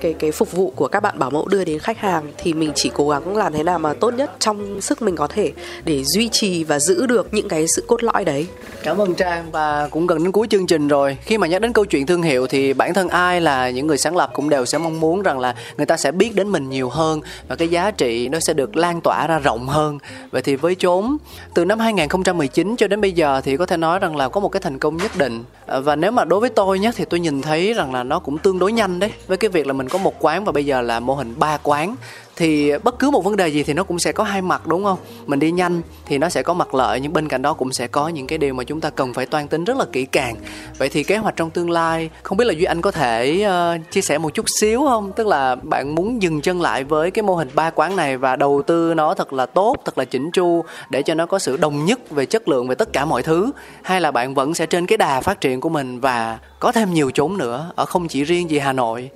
cái 0.00 0.12
cái 0.12 0.32
phục 0.32 0.52
vụ 0.52 0.72
của 0.76 0.88
các 0.88 1.00
bạn 1.00 1.18
bảo 1.18 1.30
mẫu 1.30 1.48
đưa 1.48 1.64
đến 1.64 1.78
khách 1.78 1.98
hàng, 1.98 2.32
thì 2.38 2.52
mình 2.52 2.72
chỉ 2.74 2.90
cố 2.94 3.08
gắng 3.08 3.36
làm 3.36 3.52
thế 3.52 3.62
nào 3.62 3.78
mà 3.78 3.92
tốt 3.94 4.14
nhất 4.14 4.30
trong 4.38 4.80
sức 4.80 5.02
mình 5.02 5.16
có 5.16 5.26
thể 5.26 5.52
để 5.84 6.04
duy 6.04 6.28
trì 6.28 6.64
và 6.64 6.78
giữ 6.78 7.06
được 7.06 7.34
những 7.34 7.48
cái 7.48 7.66
sự 7.68 7.84
cốt 7.86 8.02
lõi 8.02 8.24
đấy. 8.24 8.46
Cảm 8.82 8.98
ơn 8.98 9.14
trang 9.14 9.50
và 9.50 9.88
cũng 9.90 10.06
gần 10.06 10.18
đến 10.18 10.32
cuối 10.32 10.46
chương 10.50 10.66
trình 10.66 10.88
rồi. 10.88 11.16
Khi 11.22 11.38
mà 11.38 11.46
nhắc 11.46 11.62
đến 11.62 11.72
câu 11.72 11.84
chuyện 11.84 12.06
thương 12.06 12.22
hiệu 12.22 12.46
thì 12.46 12.72
bản 12.72 12.94
thân 12.94 13.08
ai 13.08 13.40
là 13.40 13.70
những 13.70 13.86
người 13.86 13.98
sáng 13.98 14.16
lập 14.16 14.30
cũng 14.34 14.48
đều 14.48 14.66
sẽ 14.66 14.78
mong 14.78 15.00
muốn 15.00 15.22
rằng 15.22 15.38
là 15.38 15.54
người 15.76 15.86
ta 15.86 15.96
sẽ 15.96 16.12
biết 16.12 16.34
đến 16.34 16.48
mình 16.48 16.70
nhiều 16.70 16.88
hơn 16.88 17.20
và 17.48 17.56
cái 17.56 17.68
giá 17.68 17.90
trị 17.90 18.28
nó 18.28 18.40
sẽ 18.40 18.54
được 18.54 18.76
lan 18.76 19.00
tỏa 19.00 19.26
ra 19.26 19.38
rộng 19.38 19.68
hơn. 19.68 19.98
Vậy 20.30 20.42
thì 20.42 20.56
với 20.56 20.74
chốn, 20.74 21.16
từ 21.54 21.64
năm 21.64 21.78
2019 21.78 22.76
cho 22.76 22.88
đến 22.88 22.99
bây 23.00 23.12
giờ 23.12 23.40
thì 23.40 23.56
có 23.56 23.66
thể 23.66 23.76
nói 23.76 23.98
rằng 23.98 24.16
là 24.16 24.28
có 24.28 24.40
một 24.40 24.48
cái 24.48 24.60
thành 24.60 24.78
công 24.78 24.96
nhất 24.96 25.10
định. 25.18 25.44
Ờ, 25.66 25.80
và 25.80 25.96
nếu 25.96 26.10
mà 26.10 26.24
đối 26.24 26.40
với 26.40 26.50
tôi 26.50 26.78
nhé, 26.78 26.90
thì 26.96 27.04
tôi 27.04 27.20
nhìn 27.20 27.42
thấy 27.42 27.74
rằng 27.74 27.94
là 27.94 28.02
nó 28.02 28.18
cũng 28.18 28.38
tương 28.38 28.58
đối 28.58 28.72
nhanh 28.72 28.98
đấy. 28.98 29.12
Với 29.26 29.36
cái 29.36 29.50
việc 29.50 29.66
là 29.66 29.72
mình 29.72 29.88
có 29.88 29.98
một 29.98 30.14
quán 30.18 30.44
và 30.44 30.52
bây 30.52 30.66
giờ 30.66 30.80
là 30.80 31.00
mô 31.00 31.14
hình 31.14 31.34
ba 31.38 31.58
quán 31.62 31.96
thì 32.40 32.72
bất 32.84 32.98
cứ 32.98 33.10
một 33.10 33.24
vấn 33.24 33.36
đề 33.36 33.48
gì 33.48 33.62
thì 33.62 33.74
nó 33.74 33.84
cũng 33.84 33.98
sẽ 33.98 34.12
có 34.12 34.24
hai 34.24 34.42
mặt 34.42 34.66
đúng 34.66 34.84
không? 34.84 34.98
Mình 35.26 35.38
đi 35.38 35.50
nhanh 35.50 35.82
thì 36.06 36.18
nó 36.18 36.28
sẽ 36.28 36.42
có 36.42 36.54
mặt 36.54 36.74
lợi 36.74 37.00
nhưng 37.00 37.12
bên 37.12 37.28
cạnh 37.28 37.42
đó 37.42 37.54
cũng 37.54 37.72
sẽ 37.72 37.86
có 37.86 38.08
những 38.08 38.26
cái 38.26 38.38
điều 38.38 38.54
mà 38.54 38.64
chúng 38.64 38.80
ta 38.80 38.90
cần 38.90 39.14
phải 39.14 39.26
toan 39.26 39.48
tính 39.48 39.64
rất 39.64 39.76
là 39.76 39.84
kỹ 39.92 40.04
càng. 40.04 40.36
Vậy 40.78 40.88
thì 40.88 41.02
kế 41.02 41.16
hoạch 41.16 41.36
trong 41.36 41.50
tương 41.50 41.70
lai 41.70 42.10
không 42.22 42.38
biết 42.38 42.44
là 42.44 42.52
duy 42.52 42.64
anh 42.64 42.80
có 42.80 42.90
thể 42.90 43.46
uh, 43.46 43.90
chia 43.90 44.00
sẻ 44.00 44.18
một 44.18 44.34
chút 44.34 44.46
xíu 44.60 44.84
không? 44.88 45.12
Tức 45.12 45.26
là 45.26 45.54
bạn 45.54 45.94
muốn 45.94 46.22
dừng 46.22 46.40
chân 46.40 46.60
lại 46.60 46.84
với 46.84 47.10
cái 47.10 47.22
mô 47.22 47.34
hình 47.34 47.48
ba 47.54 47.70
quán 47.70 47.96
này 47.96 48.16
và 48.16 48.36
đầu 48.36 48.62
tư 48.66 48.94
nó 48.94 49.14
thật 49.14 49.32
là 49.32 49.46
tốt 49.46 49.76
thật 49.84 49.98
là 49.98 50.04
chỉnh 50.04 50.30
chu 50.32 50.64
để 50.90 51.02
cho 51.02 51.14
nó 51.14 51.26
có 51.26 51.38
sự 51.38 51.56
đồng 51.56 51.84
nhất 51.84 52.10
về 52.10 52.26
chất 52.26 52.48
lượng 52.48 52.68
về 52.68 52.74
tất 52.74 52.92
cả 52.92 53.04
mọi 53.04 53.22
thứ 53.22 53.50
hay 53.82 54.00
là 54.00 54.10
bạn 54.10 54.34
vẫn 54.34 54.54
sẽ 54.54 54.66
trên 54.66 54.86
cái 54.86 54.98
đà 54.98 55.20
phát 55.20 55.40
triển 55.40 55.60
của 55.60 55.68
mình 55.68 56.00
và 56.00 56.38
có 56.60 56.72
thêm 56.72 56.94
nhiều 56.94 57.10
chốn 57.10 57.38
nữa 57.38 57.70
ở 57.74 57.86
không 57.86 58.08
chỉ 58.08 58.24
riêng 58.24 58.50
gì 58.50 58.58
Hà 58.58 58.72
Nội 58.72 59.10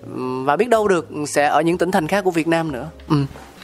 và 0.45 0.57
biết 0.57 0.69
đâu 0.69 0.89
được 0.89 1.09
sẽ 1.29 1.47
ở 1.47 1.61
những 1.61 1.79
tỉnh 1.79 1.91
thành 1.91 2.09
khác 2.09 2.25
của 2.25 2.31
Việt 2.31 2.47
Nam 2.47 2.73
nữa. 2.73 2.89
Ừ. 3.09 3.17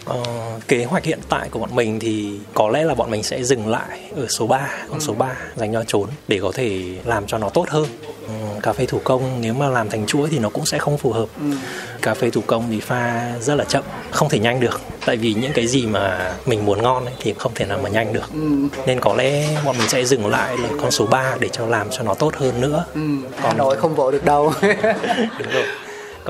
Ờ, 0.04 0.22
kế 0.68 0.84
hoạch 0.84 1.04
hiện 1.04 1.18
tại 1.28 1.48
của 1.48 1.58
bọn 1.58 1.74
mình 1.74 2.00
thì 2.00 2.38
có 2.54 2.68
lẽ 2.68 2.84
là 2.84 2.94
bọn 2.94 3.10
mình 3.10 3.22
sẽ 3.22 3.42
dừng 3.42 3.68
lại 3.68 4.00
ở 4.16 4.26
số 4.28 4.46
3, 4.46 4.68
con 4.88 4.98
ừ. 4.98 5.00
số 5.00 5.14
3 5.14 5.36
dành 5.56 5.72
cho 5.72 5.84
trốn 5.84 6.08
để 6.28 6.38
có 6.42 6.52
thể 6.54 6.94
làm 7.04 7.26
cho 7.26 7.38
nó 7.38 7.48
tốt 7.48 7.68
hơn. 7.68 7.86
Cà 8.62 8.72
phê 8.72 8.86
thủ 8.86 9.00
công 9.04 9.40
nếu 9.40 9.54
mà 9.54 9.68
làm 9.68 9.90
thành 9.90 10.06
chuỗi 10.06 10.28
thì 10.30 10.38
nó 10.38 10.48
cũng 10.48 10.66
sẽ 10.66 10.78
không 10.78 10.98
phù 10.98 11.12
hợp. 11.12 11.26
Ừ. 11.40 11.50
Cà 12.02 12.14
phê 12.14 12.30
thủ 12.30 12.40
công 12.46 12.64
thì 12.70 12.80
pha 12.80 13.32
rất 13.40 13.54
là 13.54 13.64
chậm, 13.64 13.84
không 14.10 14.28
thể 14.28 14.38
nhanh 14.38 14.60
được. 14.60 14.80
Tại 15.06 15.16
vì 15.16 15.34
những 15.34 15.52
cái 15.54 15.66
gì 15.66 15.86
mà 15.86 16.34
mình 16.46 16.66
muốn 16.66 16.82
ngon 16.82 17.04
ấy, 17.04 17.14
thì 17.20 17.34
không 17.38 17.52
thể 17.54 17.66
nào 17.66 17.78
mà 17.82 17.88
nhanh 17.88 18.12
được. 18.12 18.32
Ừ. 18.32 18.68
Nên 18.86 19.00
có 19.00 19.14
lẽ 19.14 19.48
bọn 19.64 19.78
mình 19.78 19.88
sẽ 19.88 20.04
dừng 20.04 20.26
lại 20.26 20.58
là 20.58 20.68
con 20.80 20.90
số 20.90 21.06
3 21.06 21.36
để 21.40 21.48
cho 21.48 21.66
làm 21.66 21.90
cho 21.90 22.02
nó 22.02 22.14
tốt 22.14 22.34
hơn 22.36 22.60
nữa. 22.60 22.84
Ừ. 22.94 23.00
Còn 23.42 23.50
Hà 23.50 23.52
Nội 23.52 23.76
không 23.76 23.94
vội 23.94 24.12
được 24.12 24.24
đâu. 24.24 24.52
Đúng 25.38 25.52
rồi 25.52 25.64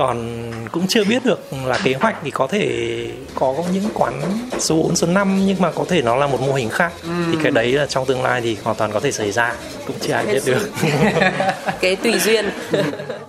còn 0.01 0.51
cũng 0.71 0.87
chưa 0.87 1.03
biết 1.03 1.25
được 1.25 1.39
là 1.65 1.79
kế 1.83 1.93
hoạch 1.93 2.15
thì 2.23 2.31
có 2.31 2.47
thể 2.47 3.07
có 3.35 3.55
những 3.73 3.83
quán 3.93 4.21
số 4.59 4.75
4, 4.75 4.95
số 4.95 5.07
5 5.07 5.41
nhưng 5.45 5.57
mà 5.59 5.71
có 5.71 5.85
thể 5.87 6.01
nó 6.01 6.15
là 6.15 6.27
một 6.27 6.41
mô 6.41 6.53
hình 6.53 6.69
khác 6.69 6.93
ừ. 7.03 7.09
thì 7.31 7.37
cái 7.43 7.51
đấy 7.51 7.71
là 7.71 7.85
trong 7.85 8.05
tương 8.05 8.23
lai 8.23 8.41
thì 8.41 8.57
hoàn 8.63 8.77
toàn 8.77 8.91
có 8.91 8.99
thể 8.99 9.11
xảy 9.11 9.31
ra 9.31 9.55
cũng 9.87 9.95
chưa 10.01 10.13
ai 10.13 10.25
biết 10.25 10.41
được 10.45 10.69
cái 11.81 11.95
tùy 11.95 12.19
duyên 12.19 12.49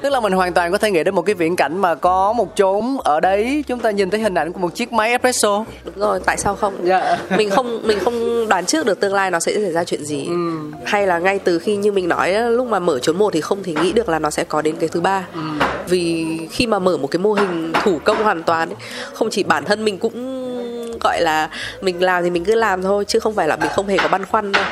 tức 0.02 0.10
là 0.10 0.20
mình 0.20 0.32
hoàn 0.32 0.52
toàn 0.52 0.72
có 0.72 0.78
thể 0.78 0.90
nghĩ 0.90 1.04
đến 1.04 1.14
một 1.14 1.22
cái 1.22 1.34
viễn 1.34 1.56
cảnh 1.56 1.78
mà 1.78 1.94
có 1.94 2.32
một 2.32 2.56
chốn 2.56 2.96
ở 3.04 3.20
đấy 3.20 3.64
chúng 3.68 3.78
ta 3.78 3.90
nhìn 3.90 4.10
thấy 4.10 4.20
hình 4.20 4.34
ảnh 4.34 4.52
của 4.52 4.60
một 4.60 4.74
chiếc 4.74 4.92
máy 4.92 5.10
espresso 5.10 5.64
đúng 5.84 5.98
rồi 5.98 6.20
tại 6.24 6.36
sao 6.36 6.54
không 6.54 6.74
dạ. 6.82 7.18
mình 7.36 7.50
không 7.50 7.86
mình 7.86 7.98
không 8.04 8.48
đoán 8.48 8.66
trước 8.66 8.86
được 8.86 9.00
tương 9.00 9.14
lai 9.14 9.30
nó 9.30 9.40
sẽ 9.40 9.52
xảy 9.52 9.72
ra 9.72 9.84
chuyện 9.84 10.04
gì 10.04 10.26
ừ. 10.26 10.60
hay 10.84 11.06
là 11.06 11.18
ngay 11.18 11.38
từ 11.38 11.58
khi 11.58 11.76
như 11.76 11.92
mình 11.92 12.08
nói 12.08 12.32
lúc 12.32 12.66
mà 12.66 12.78
mở 12.78 12.98
chốn 12.98 13.16
một 13.16 13.32
thì 13.32 13.40
không 13.40 13.62
thể 13.62 13.74
nghĩ 13.82 13.92
được 13.92 14.08
là 14.08 14.18
nó 14.18 14.30
sẽ 14.30 14.44
có 14.44 14.62
đến 14.62 14.76
cái 14.80 14.88
thứ 14.88 15.00
ba 15.00 15.24
ừ. 15.34 15.40
vì 15.88 16.26
khi 16.50 16.61
mà 16.66 16.78
mở 16.78 16.96
một 16.96 17.08
cái 17.10 17.18
mô 17.18 17.32
hình 17.32 17.72
thủ 17.82 17.98
công 18.04 18.22
hoàn 18.22 18.42
toàn 18.42 18.68
ấy, 18.68 18.76
không 19.12 19.30
chỉ 19.30 19.42
bản 19.42 19.64
thân 19.64 19.84
mình 19.84 19.98
cũng 19.98 20.98
gọi 21.00 21.20
là 21.20 21.50
mình 21.80 22.02
làm 22.02 22.24
thì 22.24 22.30
mình 22.30 22.44
cứ 22.44 22.54
làm 22.54 22.82
thôi 22.82 23.04
chứ 23.04 23.18
không 23.18 23.34
phải 23.34 23.48
là 23.48 23.56
mình 23.56 23.70
không 23.74 23.88
hề 23.88 23.96
có 23.98 24.08
băn 24.08 24.24
khoăn 24.24 24.52
đâu. 24.52 24.64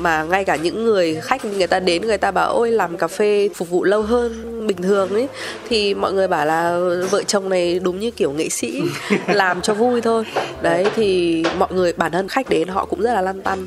Mà 0.00 0.22
ngay 0.22 0.44
cả 0.44 0.56
những 0.56 0.84
người 0.84 1.20
khách 1.22 1.44
người 1.44 1.66
ta 1.66 1.80
đến 1.80 2.02
người 2.02 2.18
ta 2.18 2.30
bảo 2.30 2.52
ôi 2.52 2.70
làm 2.70 2.96
cà 2.96 3.08
phê 3.08 3.48
phục 3.54 3.70
vụ 3.70 3.84
lâu 3.84 4.02
hơn 4.02 4.66
bình 4.66 4.82
thường 4.82 5.10
ấy 5.10 5.28
thì 5.68 5.94
mọi 5.94 6.12
người 6.12 6.28
bảo 6.28 6.46
là 6.46 6.78
vợ 7.10 7.22
chồng 7.22 7.48
này 7.48 7.78
đúng 7.78 8.00
như 8.00 8.10
kiểu 8.10 8.32
nghệ 8.32 8.48
sĩ 8.48 8.82
làm 9.26 9.60
cho 9.60 9.74
vui 9.74 10.00
thôi. 10.00 10.24
Đấy 10.62 10.86
thì 10.96 11.44
mọi 11.58 11.68
người 11.72 11.92
bản 11.92 12.12
thân 12.12 12.28
khách 12.28 12.48
đến 12.48 12.68
họ 12.68 12.84
cũng 12.84 13.00
rất 13.02 13.12
là 13.12 13.20
lăn 13.20 13.42
tăn 13.42 13.66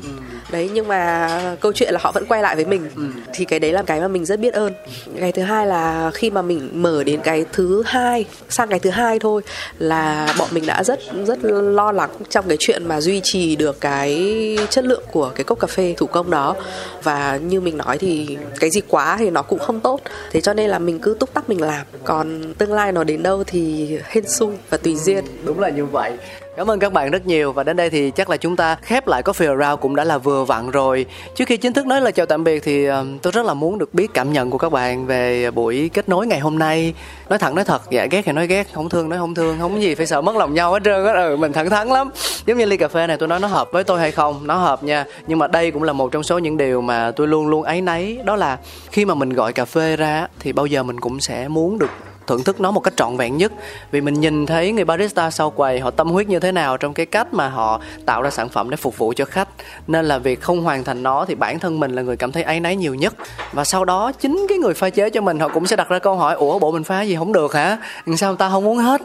đấy 0.52 0.70
nhưng 0.72 0.88
mà 0.88 1.56
câu 1.60 1.72
chuyện 1.72 1.94
là 1.94 2.00
họ 2.02 2.12
vẫn 2.12 2.26
quay 2.26 2.42
lại 2.42 2.56
với 2.56 2.64
mình. 2.64 2.90
Ừ. 2.96 3.02
thì 3.32 3.44
cái 3.44 3.58
đấy 3.58 3.72
là 3.72 3.82
cái 3.82 4.00
mà 4.00 4.08
mình 4.08 4.24
rất 4.24 4.40
biết 4.40 4.54
ơn. 4.54 4.72
Cái 5.20 5.32
thứ 5.32 5.42
hai 5.42 5.66
là 5.66 6.10
khi 6.14 6.30
mà 6.30 6.42
mình 6.42 6.70
mở 6.72 7.04
đến 7.04 7.20
cái 7.24 7.44
thứ 7.52 7.82
hai 7.86 8.24
sang 8.48 8.68
cái 8.68 8.78
thứ 8.78 8.90
hai 8.90 9.18
thôi 9.18 9.42
là 9.78 10.34
bọn 10.38 10.48
mình 10.52 10.66
đã 10.66 10.84
rất 10.84 11.00
rất 11.26 11.38
lo 11.44 11.92
lắng 11.92 12.10
trong 12.28 12.48
cái 12.48 12.56
chuyện 12.60 12.88
mà 12.88 13.00
duy 13.00 13.20
trì 13.24 13.56
được 13.56 13.80
cái 13.80 14.58
chất 14.70 14.84
lượng 14.84 15.02
của 15.12 15.32
cái 15.34 15.44
cốc 15.44 15.58
cà 15.60 15.66
phê 15.66 15.94
thủ 15.96 16.06
công 16.06 16.30
đó. 16.30 16.56
Và 17.02 17.36
như 17.36 17.60
mình 17.60 17.76
nói 17.76 17.98
thì 17.98 18.38
cái 18.60 18.70
gì 18.70 18.80
quá 18.88 19.16
thì 19.18 19.30
nó 19.30 19.42
cũng 19.42 19.58
không 19.58 19.80
tốt. 19.80 20.00
Thế 20.30 20.40
cho 20.40 20.54
nên 20.54 20.70
là 20.70 20.78
mình 20.78 20.98
cứ 20.98 21.16
túc 21.20 21.34
tắc 21.34 21.48
mình 21.48 21.62
làm. 21.62 21.86
Còn 22.04 22.54
tương 22.58 22.72
lai 22.72 22.92
nó 22.92 23.04
đến 23.04 23.22
đâu 23.22 23.44
thì 23.46 23.98
hên 24.04 24.28
xui 24.28 24.52
và 24.70 24.76
tùy 24.76 24.96
duyên. 24.96 25.24
đúng 25.44 25.60
là 25.60 25.68
như 25.68 25.84
vậy 25.84 26.12
Cảm 26.60 26.70
ơn 26.70 26.78
các 26.78 26.92
bạn 26.92 27.10
rất 27.10 27.26
nhiều 27.26 27.52
và 27.52 27.64
đến 27.64 27.76
đây 27.76 27.90
thì 27.90 28.10
chắc 28.10 28.30
là 28.30 28.36
chúng 28.36 28.56
ta 28.56 28.76
khép 28.82 29.06
lại 29.06 29.22
Coffee 29.22 29.58
Around 29.58 29.80
cũng 29.80 29.96
đã 29.96 30.04
là 30.04 30.18
vừa 30.18 30.44
vặn 30.44 30.70
rồi. 30.70 31.06
Trước 31.34 31.44
khi 31.48 31.56
chính 31.56 31.72
thức 31.72 31.86
nói 31.86 32.00
lời 32.00 32.12
chào 32.12 32.26
tạm 32.26 32.44
biệt 32.44 32.62
thì 32.64 32.84
ờ, 32.84 33.06
tôi 33.22 33.32
rất 33.32 33.46
là 33.46 33.54
muốn 33.54 33.78
được 33.78 33.94
biết 33.94 34.14
cảm 34.14 34.32
nhận 34.32 34.50
của 34.50 34.58
các 34.58 34.72
bạn 34.72 35.06
về 35.06 35.50
buổi 35.50 35.90
kết 35.94 36.08
nối 36.08 36.26
ngày 36.26 36.40
hôm 36.40 36.58
nay. 36.58 36.94
Nói 37.28 37.38
thẳng 37.38 37.54
nói 37.54 37.64
thật, 37.64 37.82
dạ 37.90 38.06
ghét 38.10 38.22
thì 38.24 38.32
nói 38.32 38.46
ghét, 38.46 38.66
không 38.72 38.88
thương 38.88 39.08
nói 39.08 39.18
không 39.18 39.34
thương, 39.34 39.56
không 39.60 39.74
có 39.74 39.80
gì 39.80 39.94
phải 39.94 40.06
sợ 40.06 40.20
mất 40.20 40.36
lòng 40.36 40.54
nhau 40.54 40.72
hết 40.72 40.82
trơn 40.84 41.04
á. 41.04 41.12
Ừ, 41.12 41.36
mình 41.36 41.52
thẳng 41.52 41.70
thắn 41.70 41.88
lắm. 41.88 42.10
Giống 42.46 42.58
như 42.58 42.64
ly 42.64 42.76
cà 42.76 42.88
phê 42.88 43.06
này 43.06 43.16
tôi 43.16 43.28
nói 43.28 43.40
nó 43.40 43.48
hợp 43.48 43.68
với 43.72 43.84
tôi 43.84 44.00
hay 44.00 44.10
không, 44.10 44.46
nó 44.46 44.54
hợp 44.54 44.84
nha. 44.84 45.04
Nhưng 45.26 45.38
mà 45.38 45.46
đây 45.46 45.70
cũng 45.70 45.82
là 45.82 45.92
một 45.92 46.12
trong 46.12 46.22
số 46.22 46.38
những 46.38 46.56
điều 46.56 46.80
mà 46.80 47.10
tôi 47.10 47.28
luôn 47.28 47.48
luôn 47.48 47.62
ấy 47.62 47.80
nấy 47.80 48.18
đó 48.24 48.36
là 48.36 48.58
khi 48.90 49.04
mà 49.04 49.14
mình 49.14 49.32
gọi 49.32 49.52
cà 49.52 49.64
phê 49.64 49.96
ra 49.96 50.26
thì 50.40 50.52
bao 50.52 50.66
giờ 50.66 50.82
mình 50.82 51.00
cũng 51.00 51.20
sẽ 51.20 51.48
muốn 51.48 51.78
được 51.78 51.90
thưởng 52.30 52.44
thức 52.44 52.60
nó 52.60 52.70
một 52.70 52.80
cách 52.80 52.96
trọn 52.96 53.16
vẹn 53.16 53.36
nhất. 53.36 53.52
Vì 53.90 54.00
mình 54.00 54.20
nhìn 54.20 54.46
thấy 54.46 54.72
người 54.72 54.84
barista 54.84 55.30
sau 55.30 55.50
quầy, 55.50 55.80
họ 55.80 55.90
tâm 55.90 56.10
huyết 56.10 56.28
như 56.28 56.40
thế 56.40 56.52
nào 56.52 56.76
trong 56.76 56.94
cái 56.94 57.06
cách 57.06 57.34
mà 57.34 57.48
họ 57.48 57.80
tạo 58.06 58.22
ra 58.22 58.30
sản 58.30 58.48
phẩm 58.48 58.70
để 58.70 58.76
phục 58.76 58.98
vụ 58.98 59.12
cho 59.16 59.24
khách. 59.24 59.48
Nên 59.86 60.04
là 60.04 60.18
việc 60.18 60.40
không 60.40 60.62
hoàn 60.62 60.84
thành 60.84 61.02
nó 61.02 61.24
thì 61.28 61.34
bản 61.34 61.58
thân 61.58 61.80
mình 61.80 61.92
là 61.92 62.02
người 62.02 62.16
cảm 62.16 62.32
thấy 62.32 62.42
áy 62.42 62.60
náy 62.60 62.76
nhiều 62.76 62.94
nhất. 62.94 63.14
Và 63.52 63.64
sau 63.64 63.84
đó, 63.84 64.12
chính 64.12 64.46
cái 64.48 64.58
người 64.58 64.74
pha 64.74 64.90
chế 64.90 65.10
cho 65.10 65.20
mình, 65.20 65.40
họ 65.40 65.48
cũng 65.48 65.66
sẽ 65.66 65.76
đặt 65.76 65.88
ra 65.88 65.98
câu 65.98 66.16
hỏi, 66.16 66.34
ủa, 66.34 66.58
bộ 66.58 66.72
mình 66.72 66.84
pha 66.84 67.02
gì 67.02 67.16
không 67.16 67.32
được 67.32 67.54
hả? 67.54 67.78
Sao 68.16 68.36
ta 68.36 68.50
không 68.50 68.68
uống 68.68 68.78
hết? 68.78 69.02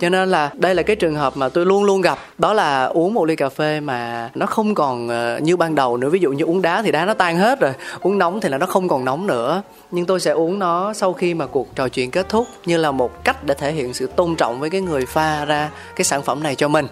Cho 0.00 0.08
nên 0.08 0.30
là 0.30 0.50
đây 0.54 0.74
là 0.74 0.82
cái 0.82 0.96
trường 0.96 1.14
hợp 1.14 1.36
mà 1.36 1.48
tôi 1.48 1.66
luôn 1.66 1.84
luôn 1.84 2.00
gặp. 2.00 2.18
Đó 2.38 2.52
là 2.52 2.84
uống 2.84 3.14
một 3.14 3.24
ly 3.24 3.36
cà 3.36 3.48
phê 3.48 3.80
mà 3.80 4.30
nó 4.34 4.46
không 4.46 4.74
còn 4.74 5.08
ờ, 5.08 5.38
như 5.42 5.56
ban 5.56 5.74
đầu 5.74 5.96
nữa. 5.96 6.08
Ví 6.08 6.18
dụ 6.18 6.32
như 6.32 6.44
uống 6.44 6.62
đá 6.62 6.82
thì 6.82 6.92
đá 6.92 7.04
nó 7.04 7.14
tan 7.14 7.38
hết 7.38 7.60
rồi, 7.60 7.72
uống 8.00 8.18
nóng 8.18 8.40
thì 8.40 8.48
là 8.48 8.58
nó 8.58 8.66
không 8.66 8.88
còn 8.88 9.04
nóng 9.04 9.26
nữa. 9.26 9.62
Nhưng 9.90 10.06
tôi 10.06 10.20
sẽ 10.20 10.30
uống 10.30 10.58
nó 10.58 10.92
sau 10.92 11.12
khi 11.12 11.34
mà 11.34 11.46
cuộc 11.46 11.76
trò 11.76 11.88
chuyện 11.88 12.10
kết 12.10 12.28
thúc 12.28 12.46
như 12.64 12.76
là 12.76 12.90
một 12.90 13.24
cách 13.24 13.44
để 13.44 13.54
thể 13.54 13.72
hiện 13.72 13.94
sự 13.94 14.06
tôn 14.06 14.36
trọng 14.36 14.60
với 14.60 14.70
cái 14.70 14.80
người 14.80 15.06
pha 15.06 15.44
ra 15.44 15.70
cái 15.96 16.04
sản 16.04 16.22
phẩm 16.22 16.42
này 16.42 16.54
cho 16.54 16.68
mình. 16.68 16.86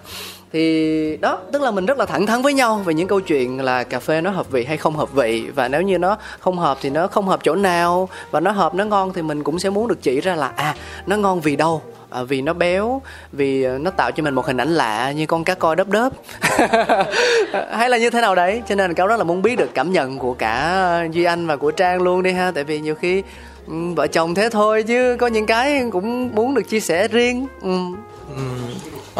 Thì 0.52 1.16
đó 1.20 1.38
tức 1.52 1.62
là 1.62 1.70
mình 1.70 1.86
rất 1.86 1.98
là 1.98 2.06
thẳng 2.06 2.26
thắn 2.26 2.42
với 2.42 2.54
nhau 2.54 2.76
về 2.76 2.94
những 2.94 3.08
câu 3.08 3.20
chuyện 3.20 3.60
là 3.60 3.84
cà 3.84 4.00
phê 4.00 4.20
nó 4.20 4.30
hợp 4.30 4.50
vị 4.50 4.64
hay 4.64 4.76
không 4.76 4.96
hợp 4.96 5.12
vị. 5.12 5.46
Và 5.54 5.68
nếu 5.68 5.82
như 5.82 5.98
nó 5.98 6.16
không 6.40 6.58
hợp 6.58 6.78
thì 6.80 6.90
nó 6.90 7.06
không 7.06 7.28
hợp 7.28 7.40
chỗ 7.42 7.54
nào. 7.54 8.08
Và 8.30 8.40
nó 8.40 8.50
hợp 8.50 8.74
nó 8.74 8.84
ngon 8.84 9.12
thì 9.12 9.22
mình 9.22 9.42
cũng 9.42 9.58
sẽ 9.58 9.70
muốn 9.70 9.88
được 9.88 10.02
chỉ 10.02 10.20
ra 10.20 10.34
là 10.34 10.52
à 10.56 10.74
nó 11.06 11.16
ngon 11.16 11.40
vì 11.40 11.56
đâu? 11.56 11.82
À, 12.10 12.22
vì 12.22 12.42
nó 12.42 12.52
béo 12.52 13.02
vì 13.32 13.62
ờ, 13.62 13.78
nó 13.78 13.90
tạo 13.90 14.10
cho 14.10 14.22
mình 14.22 14.34
một 14.34 14.46
hình 14.46 14.56
ảnh 14.56 14.74
lạ 14.74 15.12
như 15.12 15.26
con 15.26 15.44
cá 15.44 15.54
coi 15.54 15.76
đớp 15.76 15.88
đớp. 15.88 16.12
Hay 17.72 17.90
là 17.90 17.98
như 17.98 18.10
thế 18.10 18.20
nào 18.20 18.34
đấy? 18.34 18.62
Cho 18.68 18.74
nên 18.74 18.94
cáo 18.94 19.06
rất 19.06 19.16
là 19.16 19.24
muốn 19.24 19.42
biết 19.42 19.56
được 19.56 19.70
cảm 19.74 19.92
nhận 19.92 20.18
của 20.18 20.34
cả 20.34 21.08
duy 21.12 21.24
anh 21.24 21.46
và 21.46 21.56
của 21.56 21.70
trang 21.70 22.02
luôn 22.02 22.22
đi 22.22 22.32
ha. 22.32 22.50
Tại 22.50 22.64
vì 22.64 22.80
nhiều 22.80 22.94
khi 22.94 23.22
Ừ, 23.66 23.72
vợ 23.96 24.06
chồng 24.06 24.34
thế 24.34 24.48
thôi 24.50 24.82
chứ 24.82 25.16
có 25.20 25.26
những 25.26 25.46
cái 25.46 25.84
cũng 25.92 26.34
muốn 26.34 26.54
được 26.54 26.68
chia 26.68 26.80
sẻ 26.80 27.08
riêng 27.08 27.46
ừ. 27.62 27.78
Ừ, 28.36 28.42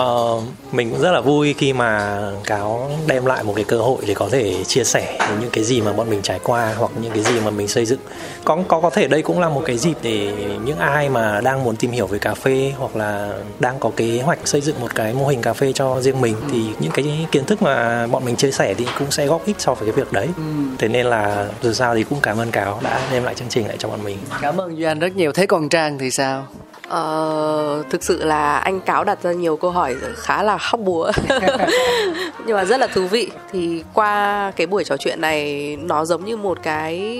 Uh, 0.01 0.43
mình 0.73 0.91
cũng 0.91 1.01
rất 1.01 1.13
là 1.13 1.21
vui 1.21 1.55
khi 1.59 1.73
mà 1.73 2.21
cáo 2.45 2.91
đem 3.07 3.27
lại 3.27 3.43
một 3.45 3.53
cái 3.57 3.65
cơ 3.65 3.79
hội 3.79 4.03
để 4.07 4.15
có 4.15 4.29
thể 4.33 4.65
chia 4.65 4.85
sẻ 4.85 5.19
những 5.41 5.51
cái 5.51 5.65
gì 5.65 5.81
mà 5.81 5.93
bọn 5.93 6.11
mình 6.11 6.23
trải 6.23 6.39
qua 6.43 6.75
hoặc 6.79 6.91
những 7.01 7.13
cái 7.13 7.23
gì 7.23 7.41
mà 7.41 7.51
mình 7.51 7.69
xây 7.69 7.87
dựng. 7.87 7.99
Có 8.45 8.59
có 8.69 8.81
có 8.81 8.91
thể 8.91 9.09
đây 9.09 9.23
cũng 9.23 9.41
là 9.41 9.49
một 9.49 9.63
cái 9.65 9.79
dịp 9.79 9.97
để 10.03 10.33
những 10.65 10.79
ai 10.79 11.09
mà 11.09 11.41
đang 11.41 11.65
muốn 11.65 11.77
tìm 11.77 11.91
hiểu 11.91 12.07
về 12.07 12.19
cà 12.19 12.35
phê 12.35 12.73
hoặc 12.79 12.97
là 12.97 13.33
đang 13.61 13.79
có 13.81 13.91
kế 13.97 14.21
hoạch 14.25 14.39
xây 14.45 14.61
dựng 14.61 14.81
một 14.81 14.95
cái 14.95 15.15
mô 15.15 15.27
hình 15.27 15.43
cà 15.43 15.53
phê 15.53 15.73
cho 15.73 16.01
riêng 16.01 16.21
mình 16.21 16.37
thì 16.53 16.63
những 16.81 16.93
cái 16.93 17.27
kiến 17.33 17.45
thức 17.45 17.63
mà 17.63 18.07
bọn 18.07 18.25
mình 18.25 18.37
chia 18.37 18.51
sẻ 18.51 18.75
thì 18.75 18.87
cũng 18.99 19.11
sẽ 19.11 19.27
góp 19.27 19.47
ích 19.47 19.57
so 19.59 19.75
với 19.75 19.89
cái 19.89 20.05
việc 20.05 20.13
đấy. 20.13 20.29
Ừ. 20.37 20.43
thế 20.79 20.89
nên 20.89 21.07
là 21.07 21.49
dù 21.63 21.73
sao 21.73 21.95
thì 21.95 22.03
cũng 22.03 22.19
cảm 22.23 22.39
ơn 22.39 22.51
cáo 22.51 22.81
đã 22.83 23.09
đem 23.13 23.25
lại 23.25 23.35
chương 23.35 23.49
trình 23.49 23.67
lại 23.67 23.77
cho 23.79 23.89
bọn 23.89 24.05
mình. 24.05 24.19
Cảm 24.41 24.61
ơn 24.61 24.77
duy 24.77 24.85
anh 24.85 24.99
rất 24.99 25.17
nhiều. 25.17 25.33
Thế 25.33 25.47
còn 25.47 25.69
trang 25.69 25.99
thì 25.99 26.11
sao 26.11 26.47
Ờ, 26.93 27.83
thực 27.91 28.05
sự 28.05 28.25
là 28.25 28.57
anh 28.57 28.81
cáo 28.81 29.05
đặt 29.05 29.23
ra 29.23 29.33
nhiều 29.33 29.57
câu 29.57 29.71
hỏi 29.71 29.97
khá 30.17 30.43
là 30.43 30.59
hóc 30.61 30.81
búa. 30.81 31.13
Nhưng 32.47 32.57
mà 32.57 32.65
rất 32.65 32.81
là 32.81 32.87
thú 32.87 33.07
vị. 33.07 33.31
Thì 33.53 33.83
qua 33.95 34.53
cái 34.57 34.67
buổi 34.67 34.85
trò 34.85 34.97
chuyện 34.97 35.21
này 35.21 35.77
nó 35.77 36.05
giống 36.05 36.25
như 36.25 36.37
một 36.37 36.59
cái 36.63 37.17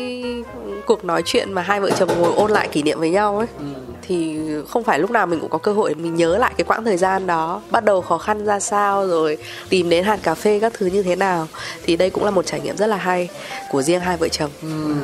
cuộc 0.87 1.05
nói 1.05 1.23
chuyện 1.25 1.53
mà 1.53 1.63
hai 1.63 1.81
vợ 1.81 1.91
chồng 1.91 2.09
ngồi 2.21 2.33
ôn 2.37 2.51
lại 2.51 2.69
kỷ 2.73 2.83
niệm 2.83 3.01
với 3.01 3.11
nhau 3.11 3.39
ấy. 3.39 3.47
Ừ. 3.59 3.65
thì 4.03 4.41
không 4.69 4.85
phải 4.85 4.99
lúc 4.99 5.11
nào 5.11 5.27
mình 5.27 5.41
cũng 5.41 5.51
có 5.51 5.59
cơ 5.59 5.73
hội 5.73 5.95
mình 5.95 6.15
nhớ 6.17 6.39
lại 6.39 6.53
cái 6.57 6.65
quãng 6.65 6.85
thời 6.85 6.97
gian 6.97 7.27
đó 7.27 7.63
bắt 7.71 7.85
đầu 7.85 8.01
khó 8.01 8.19
khăn 8.19 8.45
ra 8.45 8.61
sao 8.61 9.07
rồi 9.07 9.39
tìm 9.69 9.89
đến 9.89 10.05
hạt 10.05 10.19
cà 10.23 10.35
phê 10.35 10.59
các 10.61 10.73
thứ 10.75 10.87
như 10.87 11.03
thế 11.03 11.17
nào. 11.17 11.49
Thì 11.85 11.97
đây 11.97 12.11
cũng 12.11 12.25
là 12.25 12.31
một 12.31 12.47
trải 12.47 12.61
nghiệm 12.61 12.77
rất 12.77 12.87
là 12.87 12.97
hay 12.97 13.29
của 13.71 13.83
riêng 13.83 14.01
hai 14.01 14.17
vợ 14.17 14.29
chồng. 14.29 14.51
Ừ 14.63 14.95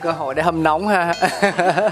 cơ 0.00 0.12
hội 0.12 0.34
để 0.34 0.42
hâm 0.42 0.62
nóng 0.62 0.88
ha. 0.88 1.14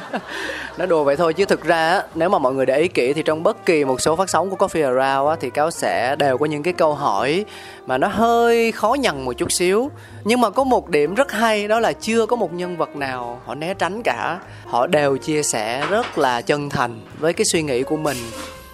Nói 0.79 0.87
đùa 0.87 1.05
vậy 1.05 1.17
thôi 1.17 1.35
chứ 1.35 1.45
thực 1.45 1.65
ra 1.65 2.03
nếu 2.15 2.29
mà 2.29 2.39
mọi 2.39 2.55
người 2.55 2.67
để 2.67 2.79
ý 2.79 2.89
kỹ 2.89 3.13
thì 3.13 3.23
trong 3.23 3.43
bất 3.43 3.67
kỳ 3.67 3.85
một 3.85 4.01
số 4.01 4.17
phát 4.17 4.31
sóng 4.31 4.51
của 4.51 4.67
Coffee 4.67 4.85
Around 4.85 5.31
á, 5.31 5.37
thì 5.41 5.51
cáo 5.51 5.71
sẽ 5.71 6.17
đều 6.17 6.39
có 6.39 6.47
những 6.47 6.63
cái 6.63 6.73
câu 6.73 6.95
hỏi 6.95 7.45
mà 7.87 7.99
nó 7.99 8.09
hơi 8.09 8.73
khó 8.73 8.95
nhằn 8.95 9.25
một 9.25 9.33
chút 9.33 9.53
xíu. 9.53 9.91
Nhưng 10.25 10.41
mà 10.41 10.51
có 10.51 10.65
một 10.65 10.89
điểm 10.89 11.15
rất 11.15 11.33
hay 11.33 11.69
đó 11.69 11.81
là 11.81 11.93
chưa 11.93 12.27
có 12.27 12.37
một 12.37 12.53
nhân 12.53 12.77
vật 12.77 12.97
nào 12.97 13.41
họ 13.45 13.55
né 13.55 13.75
tránh 13.75 14.03
cả. 14.03 14.39
Họ 14.65 14.87
đều 14.87 15.17
chia 15.17 15.43
sẻ 15.43 15.87
rất 15.91 16.19
là 16.19 16.41
chân 16.41 16.71
thành 16.71 17.01
với 17.19 17.33
cái 17.33 17.45
suy 17.45 17.63
nghĩ 17.63 17.83
của 17.83 17.97
mình 17.97 18.17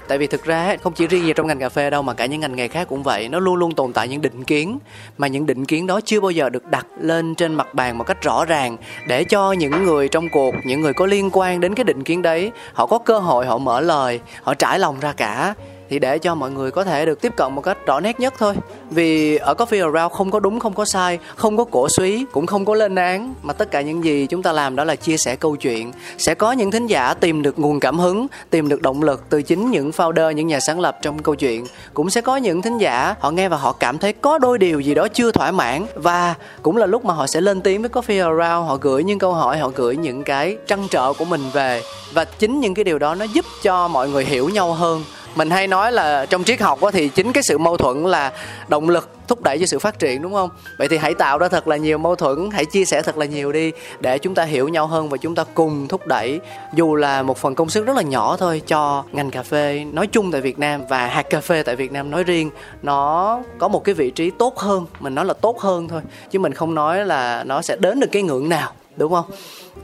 tại 0.08 0.18
vì 0.18 0.26
thực 0.26 0.44
ra 0.44 0.76
không 0.82 0.92
chỉ 0.92 1.06
riêng 1.06 1.26
gì 1.26 1.32
trong 1.36 1.46
ngành 1.46 1.58
cà 1.58 1.68
phê 1.68 1.90
đâu, 1.90 2.02
mà 2.02 2.14
cả 2.14 2.26
những 2.26 2.40
ngành 2.40 2.56
nghề 2.56 2.68
khác 2.68 2.88
cũng 2.88 3.02
vậy. 3.02 3.28
Nó 3.28 3.38
luôn 3.38 3.54
luôn 3.56 3.74
tồn 3.74 3.92
tại 3.92 4.08
những 4.08 4.20
định 4.20 4.44
kiến, 4.44 4.78
mà 5.18 5.26
những 5.26 5.46
định 5.46 5.64
kiến 5.64 5.86
đó 5.86 6.00
chưa 6.04 6.20
bao 6.20 6.30
giờ 6.30 6.48
được 6.48 6.64
đặt 6.64 6.86
lên 7.00 7.34
trên 7.34 7.54
mặt 7.54 7.74
bàn 7.74 7.98
một 7.98 8.04
cách 8.04 8.22
rõ 8.22 8.44
ràng 8.44 8.76
để 9.08 9.24
cho 9.24 9.52
những 9.52 9.84
người 9.84 10.08
trong 10.08 10.28
cuộc, 10.28 10.54
những 10.64 10.80
người 10.80 10.92
có 10.92 11.06
liên 11.06 11.30
quan 11.32 11.60
đến 11.60 11.74
cái 11.74 11.84
định 11.84 12.04
kiến 12.04 12.22
đấy, 12.22 12.50
họ 12.72 12.86
có 12.86 12.98
cơ 12.98 13.18
hội, 13.18 13.46
họ 13.46 13.58
mở 13.58 13.80
lời, 13.80 14.20
họ 14.42 14.54
trải 14.54 14.78
lòng 14.78 15.00
ra 15.00 15.12
cả 15.12 15.54
thì 15.90 15.98
để 15.98 16.18
cho 16.18 16.34
mọi 16.34 16.50
người 16.50 16.70
có 16.70 16.84
thể 16.84 17.06
được 17.06 17.20
tiếp 17.20 17.32
cận 17.36 17.52
một 17.52 17.60
cách 17.60 17.86
rõ 17.86 18.00
nét 18.00 18.20
nhất 18.20 18.34
thôi. 18.38 18.54
Vì 18.90 19.36
ở 19.36 19.54
Coffee 19.54 19.92
Around 19.92 20.12
không 20.12 20.30
có 20.30 20.40
đúng, 20.40 20.60
không 20.60 20.74
có 20.74 20.84
sai, 20.84 21.18
không 21.36 21.56
có 21.56 21.64
cổ 21.64 21.88
suý, 21.88 22.24
cũng 22.32 22.46
không 22.46 22.64
có 22.64 22.74
lên 22.74 22.94
án. 22.94 23.34
Mà 23.42 23.52
tất 23.52 23.70
cả 23.70 23.80
những 23.80 24.04
gì 24.04 24.26
chúng 24.26 24.42
ta 24.42 24.52
làm 24.52 24.76
đó 24.76 24.84
là 24.84 24.96
chia 24.96 25.16
sẻ 25.16 25.36
câu 25.36 25.56
chuyện. 25.56 25.92
Sẽ 26.18 26.34
có 26.34 26.52
những 26.52 26.70
thính 26.70 26.86
giả 26.86 27.14
tìm 27.14 27.42
được 27.42 27.58
nguồn 27.58 27.80
cảm 27.80 27.98
hứng, 27.98 28.26
tìm 28.50 28.68
được 28.68 28.82
động 28.82 29.02
lực 29.02 29.22
từ 29.30 29.42
chính 29.42 29.70
những 29.70 29.90
founder, 29.90 30.32
những 30.32 30.46
nhà 30.46 30.60
sáng 30.60 30.80
lập 30.80 30.98
trong 31.02 31.22
câu 31.22 31.34
chuyện. 31.34 31.66
Cũng 31.94 32.10
sẽ 32.10 32.20
có 32.20 32.36
những 32.36 32.62
thính 32.62 32.78
giả, 32.78 33.14
họ 33.18 33.30
nghe 33.30 33.48
và 33.48 33.56
họ 33.56 33.72
cảm 33.72 33.98
thấy 33.98 34.12
có 34.12 34.38
đôi 34.38 34.58
điều 34.58 34.80
gì 34.80 34.94
đó 34.94 35.08
chưa 35.08 35.30
thỏa 35.30 35.50
mãn. 35.50 35.86
Và 35.94 36.34
cũng 36.62 36.76
là 36.76 36.86
lúc 36.86 37.04
mà 37.04 37.14
họ 37.14 37.26
sẽ 37.26 37.40
lên 37.40 37.60
tiếng 37.60 37.82
với 37.82 37.90
Coffee 37.90 38.24
Around. 38.24 38.68
Họ 38.68 38.78
gửi 38.80 39.04
những 39.04 39.18
câu 39.18 39.32
hỏi, 39.32 39.58
họ 39.58 39.70
gửi 39.74 39.96
những 39.96 40.22
cái 40.22 40.56
trăn 40.66 40.88
trở 40.90 41.12
của 41.12 41.24
mình 41.24 41.42
về. 41.52 41.82
Và 42.12 42.24
chính 42.24 42.60
những 42.60 42.74
cái 42.74 42.84
điều 42.84 42.98
đó 42.98 43.14
nó 43.14 43.24
giúp 43.24 43.44
cho 43.62 43.88
mọi 43.88 44.08
người 44.08 44.24
hiểu 44.24 44.48
nhau 44.48 44.72
hơn 44.72 45.04
mình 45.34 45.50
hay 45.50 45.66
nói 45.66 45.92
là 45.92 46.26
trong 46.26 46.44
triết 46.44 46.60
học 46.60 46.78
thì 46.92 47.08
chính 47.08 47.32
cái 47.32 47.42
sự 47.42 47.58
mâu 47.58 47.76
thuẫn 47.76 48.04
là 48.04 48.32
động 48.68 48.88
lực 48.88 49.10
thúc 49.28 49.42
đẩy 49.42 49.58
cho 49.58 49.66
sự 49.66 49.78
phát 49.78 49.98
triển, 49.98 50.22
đúng 50.22 50.34
không? 50.34 50.50
Vậy 50.78 50.88
thì 50.88 50.96
hãy 50.96 51.14
tạo 51.14 51.38
ra 51.38 51.48
thật 51.48 51.68
là 51.68 51.76
nhiều 51.76 51.98
mâu 51.98 52.16
thuẫn, 52.16 52.50
hãy 52.52 52.64
chia 52.64 52.84
sẻ 52.84 53.02
thật 53.02 53.18
là 53.18 53.26
nhiều 53.26 53.52
đi 53.52 53.72
để 54.00 54.18
chúng 54.18 54.34
ta 54.34 54.44
hiểu 54.44 54.68
nhau 54.68 54.86
hơn 54.86 55.08
và 55.08 55.16
chúng 55.16 55.34
ta 55.34 55.44
cùng 55.54 55.88
thúc 55.88 56.06
đẩy. 56.06 56.40
Dù 56.74 56.94
là 56.94 57.22
một 57.22 57.38
phần 57.38 57.54
công 57.54 57.70
sức 57.70 57.86
rất 57.86 57.96
là 57.96 58.02
nhỏ 58.02 58.36
thôi, 58.36 58.62
cho 58.66 59.04
ngành 59.12 59.30
cà 59.30 59.42
phê 59.42 59.84
nói 59.92 60.06
chung 60.06 60.32
tại 60.32 60.40
Việt 60.40 60.58
Nam 60.58 60.82
và 60.88 61.06
hạt 61.06 61.22
cà 61.22 61.40
phê 61.40 61.62
tại 61.62 61.76
Việt 61.76 61.92
Nam 61.92 62.10
nói 62.10 62.24
riêng, 62.24 62.50
nó 62.82 63.40
có 63.58 63.68
một 63.68 63.84
cái 63.84 63.94
vị 63.94 64.10
trí 64.10 64.30
tốt 64.30 64.58
hơn, 64.58 64.86
mình 65.00 65.14
nói 65.14 65.24
là 65.24 65.34
tốt 65.34 65.60
hơn 65.60 65.88
thôi, 65.88 66.00
chứ 66.30 66.38
mình 66.38 66.54
không 66.54 66.74
nói 66.74 67.06
là 67.06 67.44
nó 67.44 67.62
sẽ 67.62 67.76
đến 67.76 68.00
được 68.00 68.08
cái 68.12 68.22
ngưỡng 68.22 68.48
nào, 68.48 68.72
đúng 68.96 69.12
không? 69.12 69.24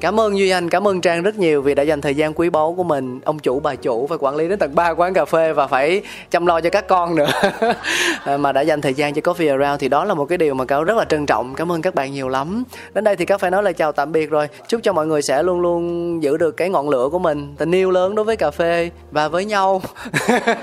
Cảm 0.01 0.20
ơn 0.20 0.38
Duy 0.38 0.51
Anh, 0.51 0.68
cảm 0.70 0.88
ơn 0.88 1.01
Trang 1.01 1.22
rất 1.22 1.38
nhiều 1.38 1.62
vì 1.62 1.74
đã 1.74 1.82
dành 1.82 2.01
thời 2.01 2.14
gian 2.14 2.34
quý 2.34 2.51
báu 2.51 2.74
của 2.76 2.84
mình. 2.84 3.20
Ông 3.24 3.38
chủ, 3.38 3.61
bà 3.61 3.74
chủ 3.74 4.07
phải 4.07 4.18
quản 4.20 4.36
lý 4.36 4.49
đến 4.49 4.59
tận 4.59 4.74
ba 4.74 4.91
quán 4.91 5.14
cà 5.14 5.24
phê 5.24 5.53
và 5.53 5.66
phải 5.66 6.03
chăm 6.30 6.47
lo 6.47 6.61
cho 6.61 6.70
các 6.70 6.88
con 6.88 7.14
nữa. 7.14 7.30
Mà 8.38 8.53
đã 8.53 8.61
dành 8.61 8.80
thời 8.80 8.95
gian 8.95 9.14
cho 9.14 9.32
Coffee 9.32 9.61
Around 9.61 9.80
thì 9.80 9.88
đó 9.88 10.05
là 10.05 10.14
một 10.14 10.24
cái 10.24 10.38
điều 10.38 10.55
mà 10.55 10.64
Cáo 10.64 10.84
rất 10.84 10.97
là 10.97 11.05
trân 11.05 11.26
trọng. 11.26 11.55
Cảm 11.55 11.72
ơn 11.72 11.82
các 11.82 11.95
bạn 11.95 12.12
nhiều 12.12 12.28
lắm. 12.28 12.64
Đến 12.95 13.05
đây 13.05 13.16
thì 13.16 13.24
Cáo 13.24 13.38
phải 13.38 13.51
nói 13.51 13.62
lời 13.62 13.72
chào 13.72 13.93
tạm 13.93 14.12
biệt 14.12 14.30
rồi. 14.30 14.49
Chúc 14.68 14.80
cho 14.82 14.93
mọi 14.93 15.07
người 15.07 15.22
sẽ 15.22 15.43
luôn 15.43 15.61
luôn 15.61 16.22
giữ 16.22 16.36
được 16.36 16.57
cái 16.57 16.68
ngọn 16.68 16.88
lửa 16.88 17.09
của 17.12 17.18
mình. 17.18 17.55
Tình 17.59 17.72
yêu 17.72 17.91
lớn 17.91 18.14
đối 18.14 18.24
với 18.24 18.36
cà 18.36 18.51
phê 18.51 18.91
và 19.11 19.28
với 19.28 19.45
nhau. 19.45 19.82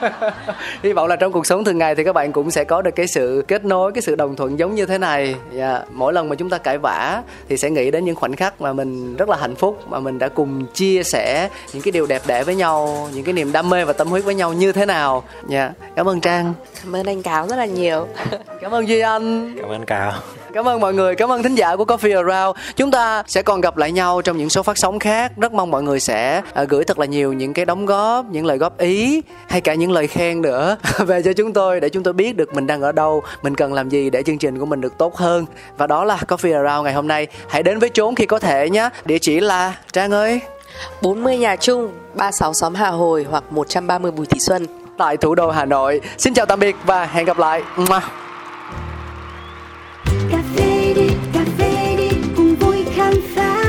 Hy 0.83 0.93
vọng 0.93 1.07
là 1.07 1.15
trong 1.15 1.31
cuộc 1.31 1.45
sống 1.45 1.63
thường 1.63 1.77
ngày 1.77 1.95
thì 1.95 2.03
các 2.03 2.13
bạn 2.13 2.31
cũng 2.31 2.51
sẽ 2.51 2.63
có 2.63 2.81
được 2.81 2.91
cái 2.95 3.07
sự 3.07 3.43
kết 3.47 3.65
nối, 3.65 3.91
cái 3.91 4.01
sự 4.01 4.15
đồng 4.15 4.35
thuận 4.35 4.59
giống 4.59 4.75
như 4.75 4.85
thế 4.85 4.97
này. 4.97 5.35
Yeah. 5.57 5.83
Mỗi 5.91 6.13
lần 6.13 6.29
mà 6.29 6.35
chúng 6.35 6.49
ta 6.49 6.57
cãi 6.57 6.77
vã 6.77 7.21
thì 7.49 7.57
sẽ 7.57 7.69
nghĩ 7.69 7.91
đến 7.91 8.05
những 8.05 8.15
khoảnh 8.15 8.35
khắc 8.35 8.61
mà 8.61 8.73
mình 8.73 9.16
rất 9.17 9.29
là 9.29 9.37
hạnh 9.37 9.55
phúc 9.55 9.81
mà 9.89 9.99
mình 9.99 10.19
đã 10.19 10.29
cùng 10.29 10.65
chia 10.65 11.03
sẻ 11.03 11.49
những 11.73 11.81
cái 11.81 11.91
điều 11.91 12.05
đẹp 12.05 12.21
đẽ 12.27 12.43
với 12.43 12.55
nhau 12.55 13.09
những 13.13 13.23
cái 13.23 13.33
niềm 13.33 13.51
đam 13.51 13.69
mê 13.69 13.85
và 13.85 13.93
tâm 13.93 14.07
huyết 14.07 14.23
với 14.23 14.35
nhau 14.35 14.53
như 14.53 14.71
thế 14.71 14.85
nào 14.85 15.23
nha 15.47 15.61
yeah. 15.61 15.95
cảm 15.95 16.09
ơn 16.09 16.21
trang 16.21 16.53
cảm 16.83 16.95
ơn 16.95 17.05
anh 17.05 17.21
cáo 17.21 17.47
rất 17.47 17.55
là 17.55 17.65
nhiều 17.65 18.07
cảm 18.61 18.71
ơn 18.71 18.87
duy 18.87 18.99
anh 18.99 19.55
cảm 19.61 19.69
ơn 19.69 19.85
cáo 19.85 20.13
Cảm 20.53 20.67
ơn 20.67 20.81
mọi 20.81 20.93
người, 20.93 21.15
cảm 21.15 21.31
ơn 21.31 21.43
thính 21.43 21.55
giả 21.55 21.75
của 21.75 21.83
Coffee 21.83 22.15
Around. 22.15 22.57
Chúng 22.75 22.91
ta 22.91 23.23
sẽ 23.27 23.41
còn 23.41 23.61
gặp 23.61 23.77
lại 23.77 23.91
nhau 23.91 24.21
trong 24.21 24.37
những 24.37 24.49
số 24.49 24.63
phát 24.63 24.77
sóng 24.77 24.99
khác. 24.99 25.31
Rất 25.37 25.53
mong 25.53 25.71
mọi 25.71 25.83
người 25.83 25.99
sẽ 25.99 26.41
à, 26.53 26.63
gửi 26.63 26.83
thật 26.83 26.99
là 26.99 27.05
nhiều 27.05 27.33
những 27.33 27.53
cái 27.53 27.65
đóng 27.65 27.85
góp, 27.85 28.25
những 28.31 28.45
lời 28.45 28.57
góp 28.57 28.77
ý 28.77 29.21
hay 29.47 29.61
cả 29.61 29.73
những 29.73 29.91
lời 29.91 30.07
khen 30.07 30.41
nữa 30.41 30.77
về 30.99 31.21
cho 31.21 31.33
chúng 31.33 31.53
tôi 31.53 31.79
để 31.79 31.89
chúng 31.89 32.03
tôi 32.03 32.13
biết 32.13 32.37
được 32.37 32.53
mình 32.53 32.67
đang 32.67 32.81
ở 32.81 32.91
đâu, 32.91 33.23
mình 33.41 33.55
cần 33.55 33.73
làm 33.73 33.89
gì 33.89 34.09
để 34.09 34.23
chương 34.23 34.37
trình 34.37 34.59
của 34.59 34.65
mình 34.65 34.81
được 34.81 34.97
tốt 34.97 35.15
hơn. 35.15 35.45
Và 35.77 35.87
đó 35.87 36.03
là 36.03 36.17
Coffee 36.27 36.63
Around 36.63 36.85
ngày 36.85 36.93
hôm 36.93 37.07
nay. 37.07 37.27
Hãy 37.47 37.63
đến 37.63 37.79
với 37.79 37.89
chốn 37.89 38.15
khi 38.15 38.25
có 38.25 38.39
thể 38.39 38.69
nhé. 38.69 38.89
Địa 39.07 39.19
chỉ 39.19 39.39
là 39.39 39.75
Trang 39.91 40.11
ơi. 40.11 40.41
40 41.01 41.37
nhà 41.37 41.55
chung 41.55 41.91
36 42.15 42.53
xóm 42.53 42.75
Hà 42.75 42.89
Hồi 42.89 43.25
hoặc 43.29 43.43
130 43.49 44.11
Bùi 44.11 44.25
Thị 44.25 44.39
Xuân. 44.39 44.65
Tại 44.97 45.17
thủ 45.17 45.35
đô 45.35 45.51
Hà 45.51 45.65
Nội. 45.65 46.01
Xin 46.17 46.33
chào 46.33 46.45
tạm 46.45 46.59
biệt 46.59 46.75
và 46.85 47.05
hẹn 47.05 47.25
gặp 47.25 47.37
lại. 47.37 47.63
Cà 50.31 50.37
phê 50.55 50.93
đi, 50.95 51.09
cà 51.33 51.39
phê 51.57 51.95
đi 51.97 52.09
Cùng 52.37 52.55
vui 52.55 52.85
khám 52.95 53.13
phá. 53.35 53.63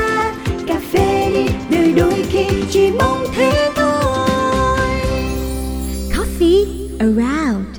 Cà 0.67 0.75
phê 0.91 1.31
đi, 1.33 1.45
đời 1.69 1.93
đôi 1.93 2.25
khi 2.29 2.45
Chỉ 2.71 2.91
mong 2.91 3.25
thế 3.35 3.71
thôi. 3.75 4.89
Coffee 6.17 6.65
around. 6.99 7.78